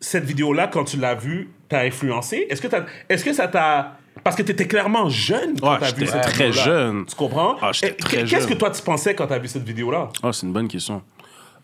cette 0.00 0.24
vidéo-là, 0.24 0.66
quand 0.68 0.84
tu 0.84 0.96
l'as 0.96 1.14
vue, 1.14 1.48
t'a 1.68 1.80
influencé? 1.80 2.46
Est-ce 2.50 2.60
que, 2.62 2.68
t'as- 2.68 2.86
est-ce 3.08 3.24
que 3.24 3.32
ça 3.32 3.48
t'a. 3.48 3.98
Parce 4.24 4.34
que 4.36 4.42
tu 4.42 4.52
étais 4.52 4.66
clairement 4.66 5.08
jeune 5.10 5.60
quand 5.60 5.72
Ouais, 5.72 5.78
t'as 5.78 5.92
vu 5.92 6.06
j'étais 6.06 6.12
cette 6.12 6.22
très 6.32 6.50
jeune. 6.52 7.04
Tu 7.06 7.14
comprends? 7.14 7.56
Ah, 7.60 7.70
j'étais 7.72 7.92
Et 7.92 7.96
très 7.96 8.24
Qu'est-ce 8.24 8.46
que 8.46 8.54
toi 8.54 8.70
tu 8.70 8.82
pensais 8.82 9.14
quand 9.14 9.26
t'as 9.26 9.38
vu 9.38 9.48
cette 9.48 9.64
vidéo-là? 9.64 10.08
Ah, 10.22 10.32
c'est 10.32 10.46
une 10.46 10.52
bonne 10.52 10.68
question. 10.68 11.02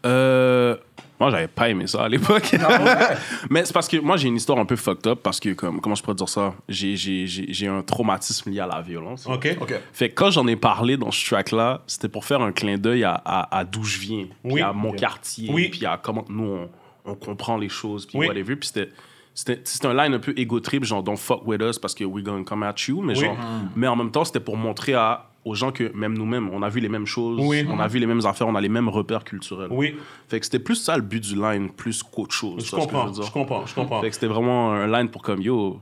Euh, 0.06 0.76
moi, 1.18 1.30
j'avais 1.30 1.48
pas 1.48 1.68
aimé 1.68 1.86
ça 1.86 2.04
à 2.04 2.08
l'époque. 2.08 2.54
Mais 3.50 3.64
c'est 3.66 3.72
parce 3.74 3.88
que 3.88 3.98
moi, 3.98 4.16
j'ai 4.16 4.28
une 4.28 4.36
histoire 4.36 4.58
un 4.58 4.64
peu 4.64 4.76
fucked 4.76 5.06
up 5.06 5.20
parce 5.22 5.38
que, 5.38 5.50
comme, 5.52 5.80
comment 5.80 5.94
je 5.94 6.02
pourrais 6.02 6.14
dire 6.14 6.28
ça? 6.28 6.54
J'ai, 6.68 6.96
j'ai, 6.96 7.26
j'ai, 7.26 7.46
j'ai 7.52 7.66
un 7.66 7.82
traumatisme 7.82 8.50
lié 8.50 8.60
à 8.60 8.66
la 8.66 8.80
violence. 8.80 9.26
Ok. 9.26 9.56
Ok. 9.60 9.74
Fait 9.92 10.08
que 10.08 10.14
quand 10.14 10.30
j'en 10.30 10.46
ai 10.46 10.56
parlé 10.56 10.96
dans 10.96 11.10
ce 11.10 11.26
track-là, 11.26 11.82
c'était 11.86 12.08
pour 12.08 12.24
faire 12.24 12.40
un 12.40 12.52
clin 12.52 12.78
d'œil 12.78 13.04
à, 13.04 13.12
à, 13.24 13.58
à 13.58 13.64
d'où 13.64 13.84
je 13.84 13.98
viens, 13.98 14.26
puis 14.48 14.62
à 14.62 14.72
mon 14.72 14.92
quartier, 14.92 15.50
Oui. 15.52 15.68
puis 15.68 15.84
à 15.84 15.98
comment 16.02 16.24
nous, 16.30 16.44
on, 16.44 16.68
on 17.04 17.14
comprend 17.14 17.58
les 17.58 17.68
choses, 17.68 18.06
puis 18.06 18.16
Oui. 18.18 18.26
whatever. 18.28 18.56
Puis 18.56 18.68
c'était, 18.72 18.90
c'était, 19.35 19.87
un 19.87 19.94
line 19.94 20.15
un 20.15 20.19
peu 20.19 20.35
ego 20.37 20.61
trip, 20.61 20.85
genre 20.85 21.03
don't 21.03 21.17
fuck 21.17 21.47
with 21.47 21.62
us 21.62 21.79
parce 21.79 21.94
que 21.94 22.05
we're 22.05 22.22
gonna 22.25 22.44
come 22.44 22.63
at 22.63 22.75
you, 22.89 23.01
mais 23.01 23.15
Oui. 23.19 23.25
genre, 23.27 23.37
mais 23.77 23.87
en 23.87 23.96
même 23.96 24.10
temps, 24.10 24.25
c'était 24.25 24.41
pour 24.41 24.56
montrer 24.56 24.94
à, 24.94 25.31
aux 25.44 25.55
gens 25.55 25.72
que 25.72 25.91
même 25.96 26.19
nous-mêmes, 26.19 26.51
on 26.51 26.63
a 26.63 26.69
vu 26.69 26.81
les 26.81 26.89
mêmes 26.91 27.06
choses, 27.06 27.39
Oui. 27.43 27.65
on 27.70 27.79
a 27.81 27.89
vu 27.89 27.99
les 27.99 28.06
mêmes 28.06 28.25
affaires, 28.27 28.46
on 28.49 28.55
a 28.55 28.60
les 28.60 28.69
mêmes 28.69 28.89
repères 28.89 29.25
culturels. 29.25 29.69
Oui, 29.70 29.94
Fait 30.29 30.39
que 30.41 30.44
c'était 30.44 30.58
plus 30.58 30.75
ça 30.77 30.96
le 30.96 31.03
but 31.03 31.20
du 31.22 31.37
line, 31.37 31.70
plus 31.70 32.03
qu'autre 32.03 32.34
chose. 32.34 32.67
je 32.67 32.70
comprends, 32.77 33.13
je 33.13 33.31
comprends, 33.31 33.65
je 33.67 33.75
comprends. 33.75 34.01
Fait 34.03 34.08
que 34.08 34.15
c'était 34.15 34.27
vraiment 34.27 34.72
un 34.72 34.87
line 34.87 35.08
pour 35.08 35.22
comme 35.22 35.41
yo. 35.41 35.81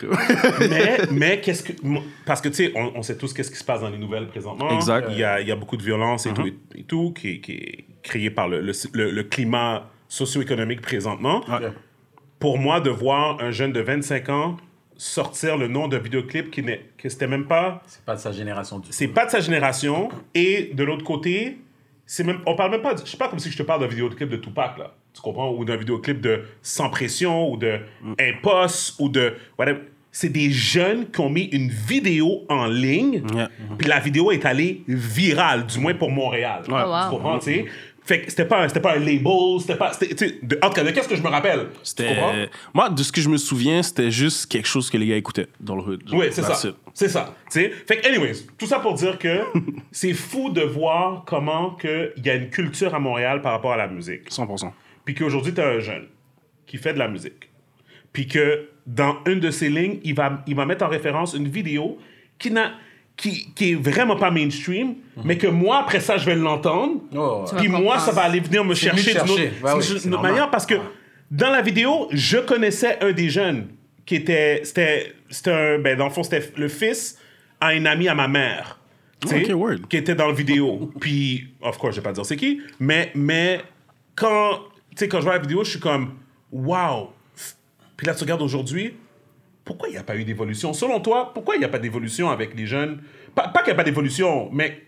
mais, 0.70 0.98
mais 1.10 1.40
qu'est-ce 1.42 1.62
que. 1.62 1.72
Parce 2.24 2.40
que, 2.40 2.48
tu 2.48 2.54
sais, 2.54 2.72
on, 2.74 2.92
on 2.96 3.02
sait 3.02 3.18
tous 3.18 3.34
qu'est-ce 3.34 3.50
qui 3.50 3.58
se 3.58 3.64
passe 3.64 3.82
dans 3.82 3.90
les 3.90 3.98
nouvelles 3.98 4.28
présentement. 4.28 4.70
Exact. 4.70 5.08
Il 5.10 5.18
y 5.18 5.24
a, 5.24 5.40
il 5.42 5.46
y 5.48 5.52
a 5.52 5.56
beaucoup 5.56 5.76
de 5.76 5.82
violence 5.82 6.24
et 6.24 6.32
tout, 6.32 6.46
et, 6.46 6.56
et 6.74 6.84
tout 6.84 7.12
qui, 7.12 7.40
qui 7.42 7.52
est 7.52 7.84
créé 8.02 8.30
par 8.30 8.48
le, 8.48 8.60
le, 8.62 8.72
le- 8.94 9.10
le 9.10 9.22
climat 9.24 9.90
socio-économique 10.08 10.80
présentement. 10.80 11.42
Pour 12.40 12.58
moi, 12.58 12.80
de 12.80 12.90
voir 12.90 13.40
un 13.40 13.50
jeune 13.52 13.72
de 13.72 13.80
25 13.80 14.28
ans 14.30 14.56
sortir 14.96 15.56
le 15.56 15.68
nom 15.68 15.88
d'un 15.88 15.98
vidéoclip 15.98 16.50
qui 16.50 16.62
n'est 16.62 16.82
que 16.98 17.08
c'était 17.08 17.26
même 17.28 17.46
pas 17.46 17.82
C'est 17.86 18.04
pas 18.04 18.16
de 18.16 18.20
sa 18.20 18.32
génération 18.32 18.78
du 18.80 18.88
c'est 18.90 19.08
pas 19.08 19.24
de 19.26 19.30
sa 19.30 19.40
génération. 19.40 20.08
Et 20.34 20.72
de 20.74 20.84
l'autre 20.84 21.04
côté 21.04 21.58
c'est 22.04 22.24
même 22.24 22.40
on 22.44 22.54
parle 22.56 22.72
même 22.72 22.82
pas 22.82 22.92
de- 22.94 23.00
je 23.04 23.10
sais 23.10 23.16
pas 23.16 23.28
comme 23.28 23.38
si 23.38 23.50
je 23.50 23.56
te 23.56 23.62
parle 23.62 23.80
d'un 23.80 23.86
vidéoclip 23.86 24.28
de 24.28 24.36
Tupac 24.36 24.76
là. 24.78 24.92
Tu 25.14 25.22
comprends? 25.22 25.50
Ou 25.52 25.64
d'un 25.64 25.76
vidéoclip 25.76 26.20
de 26.20 26.42
Sans 26.60 26.90
pression 26.90 27.50
ou 27.50 27.56
de 27.56 27.78
Impost 28.20 28.96
ou 29.00 29.08
de 29.08 29.34
whatever. 29.58 29.80
C'est 30.12 30.28
des 30.28 30.50
jeunes 30.50 31.08
qui 31.10 31.20
ont 31.20 31.30
mis 31.30 31.44
une 31.44 31.68
vidéo 31.70 32.44
en 32.48 32.66
ligne 32.66 33.22
Yeah. 33.32 33.48
puis 33.78 33.86
la 33.88 34.00
vidéo 34.00 34.32
est 34.32 34.44
allée 34.44 34.82
virale 34.88 35.66
du 35.66 35.78
moins 35.78 35.94
pour 35.94 36.10
Montréal. 36.10 36.62
Ouais. 36.68 36.74
Oh, 36.84 36.88
wow. 36.90 37.04
tu 37.04 37.10
comprends 37.10 37.38
tu 37.38 37.44
sais? 37.44 37.64
Fait 38.14 38.22
que 38.22 38.30
c'était 38.30 38.44
pas 38.44 38.62
un- 38.64 38.68
c'était 38.68 38.80
pas 38.80 38.94
un 38.96 38.98
label 38.98 39.60
c'était 39.60 39.76
pas 39.76 39.92
c'était- 39.92 40.38
de, 40.42 40.58
en 40.62 40.68
tout 40.68 40.74
cas 40.74 40.84
de 40.84 40.90
qu'est-ce 40.90 41.08
que 41.08 41.14
je 41.16 41.22
me 41.22 41.28
rappelle? 41.28 41.68
Moi, 42.74 42.88
de 42.90 43.02
ce 43.02 43.12
que 43.12 43.20
je 43.20 43.28
me 43.28 43.36
souviens, 43.36 43.82
c'était 43.82 44.10
juste 44.10 44.46
quelque 44.50 44.66
chose 44.66 44.90
que 44.90 44.96
les 44.96 45.06
gars 45.06 45.16
écoutaient 45.16 45.46
dans 45.60 45.76
le 45.76 45.82
hood. 45.82 46.02
Oui, 46.12 46.26
c'est 46.30 46.42
ça. 46.42 46.68
it. 46.68 46.74
C'est 46.92 47.08
ça. 47.08 47.34
Fait 47.50 47.70
que, 48.00 48.08
anyways, 48.08 48.46
tout 48.58 48.66
ça 48.66 48.80
pour 48.80 48.94
dire 48.94 49.18
que 49.18 49.40
c'est 49.92 50.12
fou 50.12 50.50
de 50.50 50.60
voir 50.62 51.24
comment 51.24 51.76
il 51.84 52.26
y 52.26 52.30
a 52.30 52.34
une 52.34 52.50
culture 52.50 52.94
à 52.94 52.98
Montréal 52.98 53.42
par 53.42 53.52
rapport 53.52 53.72
à 53.72 53.76
la 53.76 53.86
musique. 53.86 54.28
100%. 54.30 54.72
Puis 55.04 55.14
qu'aujourd'hui, 55.14 55.54
tu 55.54 55.60
as 55.60 55.68
un 55.68 55.78
jeune 55.80 56.06
qui 56.66 56.76
fait 56.78 56.92
de 56.94 56.98
la 56.98 57.08
musique. 57.08 57.48
Puis 58.12 58.26
que 58.26 58.68
dans 58.86 59.18
une 59.26 59.38
de 59.40 59.50
ses 59.50 59.68
lignes, 59.68 59.98
il 60.02 60.14
va, 60.14 60.42
il 60.48 60.56
va 60.56 60.66
mettre 60.66 60.84
en 60.84 60.88
référence 60.88 61.34
une 61.34 61.48
vidéo 61.48 61.98
qui 62.38 62.50
n'a 62.50 62.72
qui, 63.16 63.52
qui 63.54 63.72
est 63.72 63.74
vraiment 63.74 64.16
pas 64.16 64.30
mainstream, 64.30 64.94
mais 65.24 65.36
que 65.36 65.46
moi, 65.46 65.78
après 65.80 66.00
ça, 66.00 66.16
je 66.16 66.24
vais 66.24 66.34
l'entendre. 66.34 67.02
Oh. 67.14 67.44
Puis 67.58 67.68
moi, 67.68 67.98
ça 67.98 68.12
va 68.12 68.22
aller 68.22 68.40
venir 68.40 68.64
me 68.64 68.74
chercher 68.74 69.12
d'une 69.12 69.30
autre, 69.30 69.42
oui, 69.76 70.08
normal. 70.08 70.32
manière 70.32 70.50
parce 70.50 70.64
que 70.64 70.74
dans 71.30 71.50
la 71.50 71.62
vidéo, 71.62 72.08
je 72.12 72.38
connaissais 72.38 72.98
un 73.02 73.12
des 73.12 73.28
jeunes 73.28 73.68
qui 74.06 74.16
était. 74.16 74.62
C'était. 74.64 75.14
C'était 75.28 75.52
un. 75.52 75.78
Ben, 75.78 75.96
dans 75.96 76.06
le 76.06 76.10
fond, 76.10 76.22
c'était 76.22 76.50
le 76.56 76.68
fils 76.68 77.18
à 77.60 77.74
une 77.74 77.86
amie 77.86 78.08
à 78.08 78.14
ma 78.14 78.26
mère. 78.26 78.78
tu 79.20 79.28
sais, 79.28 79.44
Ok, 79.44 79.60
word. 79.60 79.78
Qui 79.88 79.98
était 79.98 80.14
dans 80.14 80.26
la 80.26 80.32
vidéo. 80.32 80.90
Puis, 80.98 81.48
of 81.60 81.78
course, 81.78 81.94
je 81.94 82.00
vais 82.00 82.04
pas 82.04 82.12
dire 82.12 82.24
c'est 82.26 82.36
qui, 82.36 82.60
mais, 82.80 83.12
mais 83.14 83.60
quand. 84.16 84.60
Tu 84.90 84.96
sais, 84.96 85.08
quand 85.08 85.18
je 85.18 85.24
vois 85.24 85.34
la 85.34 85.40
vidéo, 85.40 85.62
je 85.62 85.70
suis 85.70 85.80
comme. 85.80 86.14
Wow! 86.50 87.10
Puis 87.96 88.06
là, 88.06 88.14
tu 88.14 88.24
regardes 88.24 88.42
aujourd'hui, 88.42 88.94
pourquoi 89.64 89.88
il 89.88 89.92
n'y 89.92 89.98
a 89.98 90.02
pas 90.02 90.16
eu 90.16 90.24
d'évolution? 90.24 90.72
Selon 90.72 91.00
toi, 91.00 91.32
pourquoi 91.34 91.56
il 91.56 91.58
n'y 91.58 91.64
a 91.64 91.68
pas 91.68 91.78
d'évolution 91.78 92.30
avec 92.30 92.54
les 92.54 92.66
jeunes? 92.66 93.00
Pas, 93.34 93.48
pas 93.48 93.60
qu'il 93.60 93.68
n'y 93.68 93.74
a 93.74 93.76
pas 93.76 93.84
d'évolution, 93.84 94.48
mais 94.52 94.82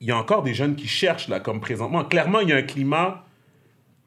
il 0.00 0.08
y 0.08 0.10
a 0.10 0.16
encore 0.18 0.42
des 0.42 0.52
jeunes 0.54 0.76
qui 0.76 0.86
cherchent, 0.86 1.28
là, 1.28 1.40
comme 1.40 1.60
présentement. 1.60 2.04
Clairement, 2.04 2.40
il 2.40 2.48
y 2.50 2.52
a 2.52 2.56
un 2.56 2.62
climat. 2.62 3.24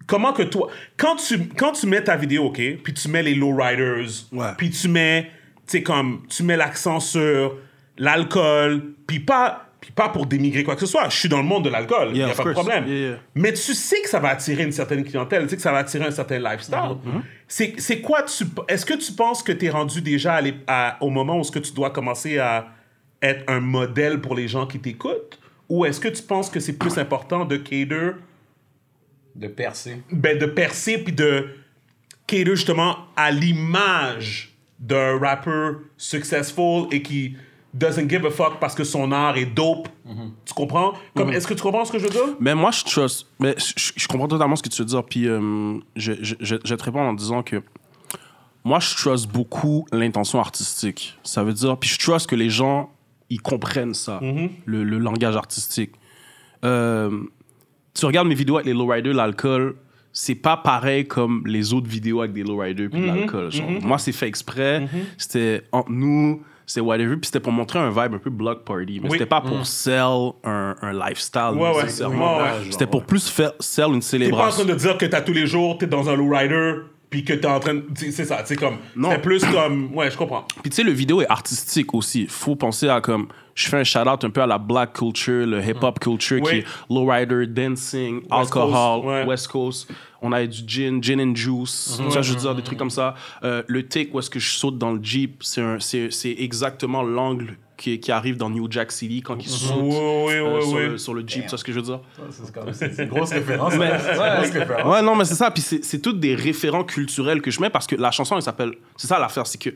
Comment 0.07 0.33
que 0.33 0.43
toi. 0.43 0.69
Quand 0.97 1.15
tu, 1.15 1.47
quand 1.49 1.71
tu 1.73 1.85
mets 1.87 2.03
ta 2.03 2.15
vidéo, 2.15 2.45
OK, 2.45 2.61
puis 2.83 2.93
tu 2.93 3.07
mets 3.09 3.23
les 3.23 3.35
lowriders, 3.35 4.07
Ouais. 4.31 4.47
puis 4.57 4.69
tu 4.69 4.87
mets. 4.87 5.23
Tu 5.67 5.77
sais, 5.77 5.83
comme. 5.83 6.23
Tu 6.29 6.43
mets 6.43 6.57
l'accent 6.57 6.99
sur 6.99 7.55
l'alcool, 7.97 8.93
puis 9.07 9.19
pas. 9.19 9.65
Puis 9.81 9.91
pas 9.91 10.09
pour 10.09 10.25
dénigrer 10.25 10.65
quoi 10.65 10.73
que 10.75 10.81
ce 10.81 10.87
soit. 10.87 11.07
Je 11.07 11.15
suis 11.17 11.29
dans 11.29 11.37
le 11.37 11.45
monde 11.45 11.63
de 11.63 11.69
l'alcool. 11.69 12.09
Il 12.11 12.17
Yeah, 12.17 12.25
n'y 12.25 12.31
a 12.33 12.35
pas 12.35 12.43
de 12.43 12.51
problème. 12.51 12.85
Yeah, 12.85 12.97
yeah. 13.11 13.17
Mais 13.33 13.53
tu 13.53 13.73
sais 13.73 14.01
que 14.01 14.09
ça 14.09 14.19
va 14.19 14.29
attirer 14.29 14.63
une 14.63 14.73
certaine 14.73 15.05
clientèle, 15.05 15.43
tu 15.43 15.49
sais 15.51 15.55
que 15.55 15.61
ça 15.61 15.71
va 15.71 15.77
attirer 15.79 16.03
un 16.05 16.11
certain 16.11 16.37
lifestyle. 16.37 16.75
Mm-hmm. 16.75 17.21
C'est 17.38 17.38
C'est 17.51 18.01
quoi 18.01 18.21
tu 18.23 18.45
Est-ce 18.67 18.85
que 18.85 18.93
tu 18.93 19.11
penses 19.11 19.41
que 19.41 19.51
tu 19.51 19.65
es 19.65 19.69
rendu 19.69 20.01
déjà 20.01 20.35
à 20.35 20.41
l'é- 20.41 20.53
à- 20.67 20.97
au 21.01 21.09
moment 21.09 21.39
où 21.39 21.43
ce 21.43 21.51
que 21.51 21.59
tu 21.59 21.73
dois 21.73 21.89
commencer 21.89 22.37
à 22.37 22.67
être 23.21 23.43
un 23.47 23.59
modèle 23.59 24.21
pour 24.21 24.35
les 24.35 24.47
gens 24.47 24.67
qui 24.67 24.79
t'écoutent? 24.79 25.39
Ou 25.67 25.83
est-ce 25.85 25.99
que 25.99 26.07
tu 26.07 26.21
penses 26.23 26.49
que 26.49 26.59
c'est 26.59 26.77
plus 26.77 26.97
important 26.99 27.45
de 27.45 27.57
cater, 27.57 27.87
De 29.35 29.47
percer. 29.47 29.97
ben, 30.11 30.37
de 30.37 30.45
percer 30.45 30.99
puis 30.99 31.13
de 31.13 31.47
cater 32.27 32.45
justement 32.55 32.97
à 33.15 33.31
l'image 33.31 34.53
d'un 34.79 35.17
rappeur 35.19 35.79
successful 35.97 36.87
et 36.91 37.01
qui 37.01 37.35
doesn't 37.73 38.09
give 38.09 38.25
a 38.25 38.31
fuck 38.31 38.59
parce 38.59 38.75
que 38.75 38.83
son 38.83 39.11
art 39.11 39.37
est 39.37 39.45
dope 39.45 39.87
Tu 40.45 40.53
comprends? 40.53 40.93
Comme 41.15 41.29
Est-ce 41.31 41.47
que 41.47 41.53
tu 41.53 41.61
comprends 41.61 41.85
ce 41.85 41.91
que 41.91 41.99
je 41.99 42.05
veux 42.05 42.09
dire? 42.09 42.35
Mais 42.39 42.55
moi, 42.55 42.71
je 42.71 42.83
trust. 42.83 43.27
Mais 43.39 43.55
je, 43.57 43.91
je 43.95 44.07
comprends 44.07 44.27
totalement 44.27 44.55
ce 44.55 44.63
que 44.63 44.69
tu 44.69 44.81
veux 44.81 44.87
dire. 44.87 45.03
Puis 45.03 45.27
euh, 45.27 45.77
je, 45.95 46.13
je, 46.21 46.35
je, 46.39 46.55
je 46.63 46.75
te 46.75 46.83
réponds 46.83 47.01
en 47.01 47.13
disant 47.13 47.43
que 47.43 47.61
moi, 48.63 48.79
je 48.79 48.93
trust 48.95 49.27
beaucoup 49.31 49.85
l'intention 49.91 50.39
artistique. 50.39 51.17
Ça 51.23 51.43
veut 51.43 51.53
dire. 51.53 51.77
Puis 51.77 51.89
je 51.89 51.97
trust 51.99 52.27
que 52.27 52.35
les 52.35 52.49
gens, 52.49 52.89
ils 53.29 53.41
comprennent 53.41 53.93
ça, 53.93 54.19
le, 54.65 54.83
le 54.83 54.97
langage 54.97 55.35
artistique. 55.35 55.91
Euh, 56.65 57.21
tu 57.93 58.05
regardes 58.05 58.27
mes 58.27 58.35
vidéos 58.35 58.55
avec 58.57 58.65
les 58.65 58.73
lowriders, 58.73 59.13
l'alcool, 59.13 59.75
c'est 60.11 60.35
pas 60.35 60.57
pareil 60.57 61.07
comme 61.07 61.43
les 61.45 61.73
autres 61.73 61.87
vidéos 61.87 62.19
avec 62.21 62.33
des 62.33 62.43
lowriders 62.43 62.89
puis 62.89 62.99
de 63.01 63.05
l'alcool. 63.05 63.51
Moi, 63.81 63.97
c'est 63.97 64.11
fait 64.11 64.27
exprès. 64.27 64.87
C'était 65.17 65.63
entre 65.71 65.91
nous, 65.91 66.41
c'était 66.69 66.81
whatever. 66.81 67.15
Puis 67.17 67.25
c'était 67.25 67.39
pour 67.39 67.51
montrer 67.51 67.79
un 67.79 67.89
vibe 67.89 68.13
un 68.13 68.19
peu 68.19 68.29
block 68.29 68.63
party. 68.63 68.99
Mais 69.01 69.09
Oui. 69.09 69.17
c'était 69.17 69.25
pas 69.25 69.41
pour 69.41 69.65
sell 69.65 70.31
un, 70.43 70.75
un 70.81 70.93
lifestyle 70.93 71.55
Ouais, 71.55 71.83
nécessairement. 71.83 72.37
Ouais, 72.37 72.43
ouais. 72.43 72.49
C'était 72.71 72.87
pour 72.87 73.03
plus 73.05 73.27
faire 73.27 73.53
sell 73.59 73.87
une 73.87 73.93
T'es 73.93 73.93
pas 73.93 73.97
en 73.97 74.01
célébration. 74.01 74.63
train 74.65 74.73
de 74.73 74.77
dire 74.79 74.97
que 74.97 75.05
t'as 75.07 75.21
tous 75.21 75.33
les 75.33 75.47
jours, 75.47 75.77
t'es 75.79 75.87
dans 75.87 76.07
un 76.09 76.15
lowrider, 76.15 76.75
puis 77.09 77.23
que 77.25 77.33
t'es 77.33 77.47
en 77.47 77.59
train 77.59 77.73
de. 77.73 77.85
C'est 77.95 78.11
c'est 78.11 78.25
ça, 78.25 78.41
c'est 78.45 78.55
comme. 78.55 78.77
Non. 78.95 79.09
C'est 79.11 79.21
plus 79.21 79.43
comme. 79.45 79.93
Ouais, 79.95 80.11
je 80.11 80.17
comprends. 80.17 80.45
Puis 80.61 80.69
tu 80.69 80.75
sais, 80.77 80.83
le 80.83 80.91
vidéo 80.91 81.21
est 81.21 81.29
artistique 81.29 81.93
aussi. 81.95 82.27
Faut 82.27 82.55
penser 82.55 82.87
à 82.87 83.01
comme. 83.01 83.27
Je 83.55 83.67
fais 83.67 83.77
un 83.77 83.83
shout-out 83.83 84.23
un 84.23 84.29
peu 84.29 84.41
à 84.41 84.47
la 84.47 84.57
black 84.57 84.93
culture, 84.93 85.45
le 85.45 85.61
hip-hop 85.61 85.99
culture 85.99 86.39
Oui. 86.41 86.49
qui 86.49 86.57
est 86.59 86.65
lowrider, 86.89 87.45
dancing, 87.47 88.21
alcohol, 88.31 88.71
Coast, 89.01 89.05
ouais. 89.05 89.25
West 89.25 89.47
Coast. 89.49 89.91
On 90.21 90.31
a 90.33 90.45
du 90.45 90.61
gin, 90.67 91.01
gin 91.03 91.19
and 91.21 91.35
juice. 91.35 91.99
Ça, 92.09 92.21
je 92.21 92.33
veux 92.33 92.39
dire, 92.39 92.53
des 92.55 92.61
trucs 92.61 92.77
comme 92.77 92.89
ça. 92.89 93.15
Euh, 93.43 93.63
le 93.67 93.87
take 93.87 94.09
où 94.13 94.19
est-ce 94.19 94.29
que 94.29 94.39
je 94.39 94.49
saute 94.51 94.77
dans 94.77 94.91
le 94.91 94.99
Jeep, 95.03 95.41
c'est 95.43 95.61
un- 95.61 95.79
c'est 95.79 96.11
c'est 96.11 96.35
exactement 96.39 97.03
l'angle 97.03 97.57
qui, 97.77 97.97
qui 98.01 98.11
arrive 98.11 98.35
dans 98.35 98.49
New 98.49 98.69
Jack 98.69 98.91
City 98.91 99.21
quand 99.21 99.37
il 99.41 99.47
saute 99.47 99.77
Oui, 99.81 99.89
oui, 99.95 100.33
euh, 100.33 100.57
oui, 100.57 100.61
sur, 100.67 100.73
oui. 100.75 100.87
le, 100.89 100.97
sur 100.97 101.13
le 101.13 101.21
Jeep. 101.25 101.43
Tu 101.43 101.49
vois 101.49 101.57
ce 101.57 101.63
que 101.63 101.71
je 101.71 101.77
veux 101.79 101.85
dire? 101.85 102.01
C'est 102.31 102.51
quand 102.53 102.65
même- 102.65 102.73
c'est 102.73 102.93
c'est 102.93 103.03
une 103.03 103.09
grosse 103.09 103.31
référence. 103.31 103.73
hein. 103.73 103.79
Référence. 104.41 104.85
Ouais, 104.93 105.01
non, 105.01 105.15
mais 105.15 105.23
c'est 105.23 105.35
ça. 105.35 105.49
Puis 105.51 105.61
c'est 105.61 105.83
c'est 105.85 105.99
toutes 105.99 106.19
des 106.19 106.35
référents 106.35 106.83
culturels 106.83 107.41
que 107.41 107.51
je 107.51 107.61
mets 107.61 107.69
parce 107.69 107.87
que 107.87 107.95
la 107.95 108.11
chanson, 108.11 108.35
elle 108.35 108.41
s'appelle. 108.41 108.73
C'est 108.97 109.07
ça 109.07 109.17
l'affaire, 109.19 109.47
c'est 109.47 109.57
que 109.61 109.69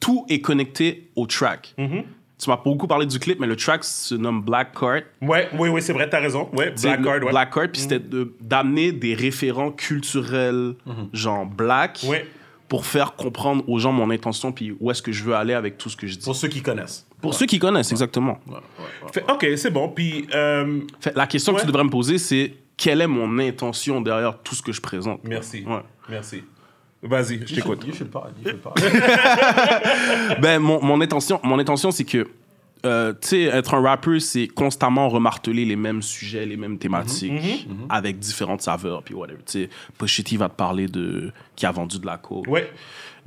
tout 0.00 0.24
est 0.30 0.40
connecté 0.40 1.10
au 1.16 1.26
track. 1.26 1.74
Mm-hmm. 1.78 2.04
Tu 2.42 2.48
m'as 2.48 2.56
beaucoup 2.56 2.86
parlé 2.86 3.04
du 3.06 3.18
clip, 3.18 3.38
mais 3.38 3.46
le 3.46 3.54
track 3.56 3.84
se 3.84 4.14
nomme 4.14 4.40
Black 4.42 4.72
Card. 4.78 5.02
Ouais, 5.20 5.48
oui, 5.58 5.68
oui, 5.68 5.82
c'est 5.82 5.92
vrai, 5.92 6.08
t'as 6.08 6.20
raison. 6.20 6.48
Ouais, 6.54 6.70
Black 6.80 7.02
Card, 7.02 7.22
ouais. 7.22 7.30
Black 7.30 7.52
Card, 7.52 7.68
puis 7.72 7.82
c'était 7.82 7.98
de- 7.98 8.32
d'amener 8.40 8.92
des 8.92 9.14
référents 9.14 9.70
culturels, 9.70 10.74
genre 11.12 11.44
black, 11.44 12.00
Ouais. 12.08 12.26
pour 12.68 12.86
faire 12.86 13.14
comprendre 13.14 13.62
aux 13.68 13.78
gens 13.78 13.92
mon 13.92 14.10
intention, 14.10 14.52
puis 14.52 14.74
où 14.80 14.90
est-ce 14.90 15.02
que 15.02 15.12
je 15.12 15.22
veux 15.24 15.34
aller 15.34 15.52
avec 15.54 15.76
tout 15.76 15.90
ce 15.90 15.96
que 15.96 16.06
je 16.06 16.16
dis. 16.16 16.24
Pour 16.24 16.36
ceux 16.36 16.48
qui 16.48 16.62
connaissent. 16.62 17.06
Pour 17.20 17.34
ceux 17.34 17.44
qui 17.46 17.58
connaissent, 17.58 17.90
exactement. 17.92 18.38
Fait- 19.12 19.24
ok, 19.30 19.46
c'est 19.56 19.70
bon. 19.70 19.88
Puis. 19.88 20.26
euh, 20.34 20.80
Fait, 21.00 21.14
la 21.14 21.26
question 21.26 21.52
que 21.52 21.56
Ouais. 21.58 21.62
tu 21.62 21.66
devrais 21.66 21.84
me 21.84 21.90
poser, 21.90 22.16
c'est 22.16 22.54
quelle 22.76 23.02
est 23.02 23.06
mon 23.06 23.38
intention 23.38 24.00
derrière 24.00 24.38
tout 24.38 24.54
ce 24.54 24.62
que 24.62 24.72
je 24.72 24.80
présente? 24.80 25.20
merci. 25.24 25.64
Ouais. 25.66 25.82
Merci. 26.08 26.42
Vas-y, 27.02 27.40
je 27.46 27.54
t'écoute. 27.54 27.84
Ben, 30.40 30.58
mon, 30.60 30.82
mon 30.82 31.00
intention, 31.00 31.40
mon 31.42 31.58
intention 31.58 31.90
c'est 31.90 32.04
que, 32.04 32.28
euh, 32.84 33.12
tu 33.12 33.28
sais, 33.28 33.42
être 33.44 33.74
un 33.74 33.82
rappeur, 33.82 34.20
c'est 34.20 34.48
constamment 34.48 35.08
remarteler 35.08 35.64
les 35.64 35.76
mêmes 35.76 36.02
sujets, 36.02 36.44
les 36.46 36.56
mêmes 36.56 36.78
thématiques, 36.78 37.66
avec 37.88 38.18
différentes 38.18 38.62
saveurs, 38.62 39.02
puis 39.02 39.14
whatever. 39.14 39.38
Tu 39.46 39.68
sais, 40.06 40.22
T 40.22 40.36
va 40.36 40.48
te 40.48 40.56
parler 40.56 40.86
de 40.88 41.32
qui 41.56 41.66
a 41.66 41.72
vendu 41.72 41.98
de 41.98 42.06
la 42.06 42.18
coke. 42.18 42.46
Ouais. 42.48 42.70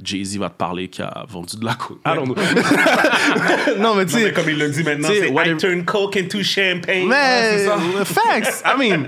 Jay-Z 0.04 0.38
va 0.38 0.50
te 0.50 0.58
parler 0.58 0.90
qui 0.90 1.02
a 1.02 1.26
vendu 1.28 1.58
de 1.58 1.66
la 1.66 1.76
coke. 1.76 2.00
I 2.06 2.16
don't 2.16 2.26
know. 2.26 2.36
non, 3.80 3.96
mais 3.96 4.06
tu 4.06 4.14
sais... 4.14 4.34
comme 4.34 4.50
il 4.50 4.58
le 4.58 4.70
dit 4.70 4.84
maintenant, 4.84 5.10
c'est 5.10 5.30
I 5.30 5.58
turn 5.58 5.86
coke 5.86 6.18
into 6.18 6.44
champagne. 6.44 7.08
Mais, 7.08 7.68
euh, 7.68 8.06
facts, 8.06 8.64
I 8.66 8.78
mean... 8.78 9.08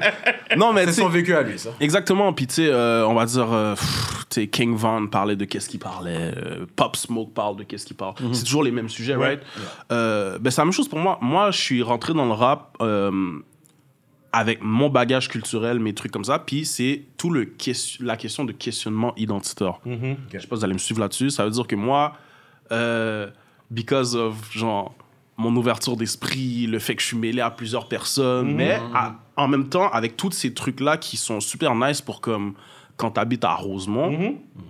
Non, 0.57 0.73
mais 0.73 0.85
C'est 0.85 1.01
son 1.01 1.09
vécu 1.09 1.35
à 1.35 1.41
lui, 1.41 1.59
ça. 1.59 1.69
Exactement, 1.79 2.33
puis 2.33 2.47
tu 2.47 2.55
sais, 2.55 2.67
euh, 2.67 3.07
on 3.07 3.13
va 3.13 3.25
dire, 3.25 3.51
euh, 3.51 3.75
pff, 3.75 4.25
tu 4.29 4.41
sais, 4.41 4.47
King 4.47 4.75
Von 4.75 5.07
parlait 5.07 5.35
de 5.35 5.45
qu'est-ce 5.45 5.69
qu'il 5.69 5.79
parlait, 5.79 6.33
euh, 6.35 6.65
Pop 6.75 6.95
Smoke 6.95 7.31
parle 7.33 7.57
de 7.57 7.63
qu'est-ce 7.63 7.85
qu'il 7.85 7.95
parle. 7.95 8.15
C'est 8.33 8.43
toujours 8.43 8.63
les 8.63 8.71
mêmes 8.71 8.89
sujets, 8.89 9.15
right? 9.15 9.39
Euh, 9.91 10.37
ben, 10.39 10.49
c'est 10.51 10.61
la 10.61 10.65
même 10.65 10.73
chose 10.73 10.87
pour 10.87 10.99
moi. 10.99 11.17
Moi, 11.21 11.51
je 11.51 11.59
suis 11.59 11.83
rentré 11.83 12.13
dans 12.13 12.25
le 12.25 12.33
rap 12.33 12.75
euh, 12.81 13.11
avec 14.37 14.59
mon 14.61 14.89
bagage 14.89 15.29
culturel, 15.29 15.79
mes 15.79 15.93
trucs 15.93 16.11
comme 16.11 16.25
ça, 16.25 16.39
puis 16.39 16.65
c'est 16.65 17.03
tout 17.17 17.29
le 17.29 17.53
la 18.01 18.17
question 18.17 18.43
de 18.43 18.51
questionnement 18.51 19.13
identitaire. 19.15 19.79
Je 20.33 20.39
sais 20.39 20.47
pas 20.47 20.55
si 20.55 20.59
vous 20.59 20.65
allez 20.65 20.73
me 20.73 20.79
suivre 20.79 20.99
là-dessus. 20.99 21.29
Ça 21.29 21.45
veut 21.45 21.51
dire 21.51 21.65
que 21.67 21.75
moi, 21.75 22.13
euh, 22.71 23.29
because 23.71 24.15
of, 24.15 24.35
genre, 24.51 24.93
mon 25.37 25.55
ouverture 25.55 25.95
d'esprit, 25.97 26.67
le 26.67 26.79
fait 26.79 26.95
que 26.95 27.01
je 27.01 27.07
suis 27.07 27.17
mêlé 27.17 27.41
à 27.41 27.49
plusieurs 27.49 27.87
personnes, 27.87 28.53
mais 28.55 28.71
à- 28.93 29.15
en 29.37 29.47
même 29.47 29.67
temps, 29.69 29.89
avec 29.89 30.15
tous 30.17 30.31
ces 30.31 30.53
trucs-là 30.53 30.97
qui 30.97 31.17
sont 31.17 31.39
super 31.39 31.73
nice 31.75 32.01
pour 32.01 32.19
comme 32.21 32.53
quand 32.97 33.11
t'habites 33.11 33.43
à 33.43 33.53
Rosemont, 33.55 34.11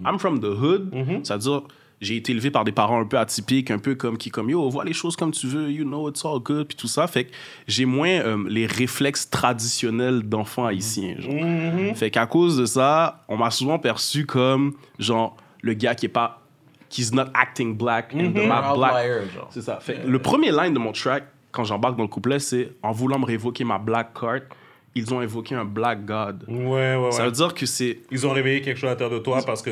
I'm 0.05 0.17
from 0.19 0.39
the 0.39 0.45
hood, 0.45 0.89
c'est-à-dire 1.23 1.61
j'ai 2.01 2.17
été 2.17 2.31
élevé 2.31 2.51
par 2.51 2.63
des 2.65 2.71
parents 2.71 2.99
un 2.99 3.05
peu 3.05 3.17
atypiques, 3.17 3.71
un 3.71 3.79
peu 3.79 3.95
comme 3.95 4.17
qui 4.17 4.29
comme 4.29 4.49
yo, 4.49 4.69
vois 4.69 4.83
les 4.85 4.93
choses 4.93 5.15
comme 5.15 5.31
tu 5.31 5.47
veux, 5.47 5.71
you 5.71 5.83
know 5.85 6.09
it's 6.09 6.23
all 6.25 6.39
good, 6.39 6.67
puis 6.67 6.75
tout 6.77 6.87
ça, 6.87 7.07
fait 7.07 7.25
que 7.25 7.31
j'ai 7.67 7.85
moins 7.85 8.09
euh, 8.09 8.43
les 8.49 8.65
réflexes 8.65 9.29
traditionnels 9.29 10.23
d'enfants 10.23 10.65
haïtiens. 10.65 11.15
genre. 11.19 11.95
Fait 11.95 12.11
qu'à 12.11 12.25
cause 12.25 12.57
de 12.57 12.65
ça, 12.65 13.23
on 13.27 13.37
m'a 13.37 13.51
souvent 13.51 13.79
perçu 13.79 14.25
comme 14.25 14.73
genre 14.99 15.35
le 15.61 15.73
gars 15.73 15.95
qui 15.95 16.05
est 16.05 16.09
pas 16.09 16.41
He's 16.97 17.11
not 17.13 17.25
acting 17.33 17.75
black 17.75 18.13
in 18.13 18.31
the 18.31 18.45
map 18.47 18.73
black. 18.75 18.93
Outlier, 18.93 19.21
genre. 19.33 19.47
C'est 19.49 19.61
ça. 19.63 19.79
Fait 19.81 19.95
que 19.95 20.07
le 20.07 20.19
premier 20.19 20.51
line 20.51 20.73
de 20.73 20.79
mon 20.79 20.93
track, 20.93 21.25
quand 21.51 21.63
j'embarque 21.65 21.97
dans 21.97 22.03
le 22.03 22.07
couplet, 22.09 22.39
c'est 22.39 22.71
en 22.83 22.91
voulant 22.91 23.19
me 23.19 23.25
révoquer 23.25 23.63
ma 23.65 23.77
black 23.79 24.13
card, 24.17 24.41
ils 24.93 25.13
ont 25.13 25.19
invoqué 25.19 25.55
un 25.55 25.65
black 25.65 26.05
god. 26.05 26.45
Ouais, 26.47 26.95
ouais, 26.95 27.11
Ça 27.11 27.19
ouais. 27.19 27.25
veut 27.25 27.31
dire 27.31 27.53
que 27.53 27.65
c'est. 27.65 27.99
Ils 28.11 28.25
ont 28.25 28.31
réveillé 28.31 28.61
quelque 28.61 28.77
chose 28.77 28.87
à 28.87 28.91
l'intérieur 28.91 29.17
de 29.19 29.23
toi 29.23 29.41
parce 29.45 29.61
que. 29.61 29.71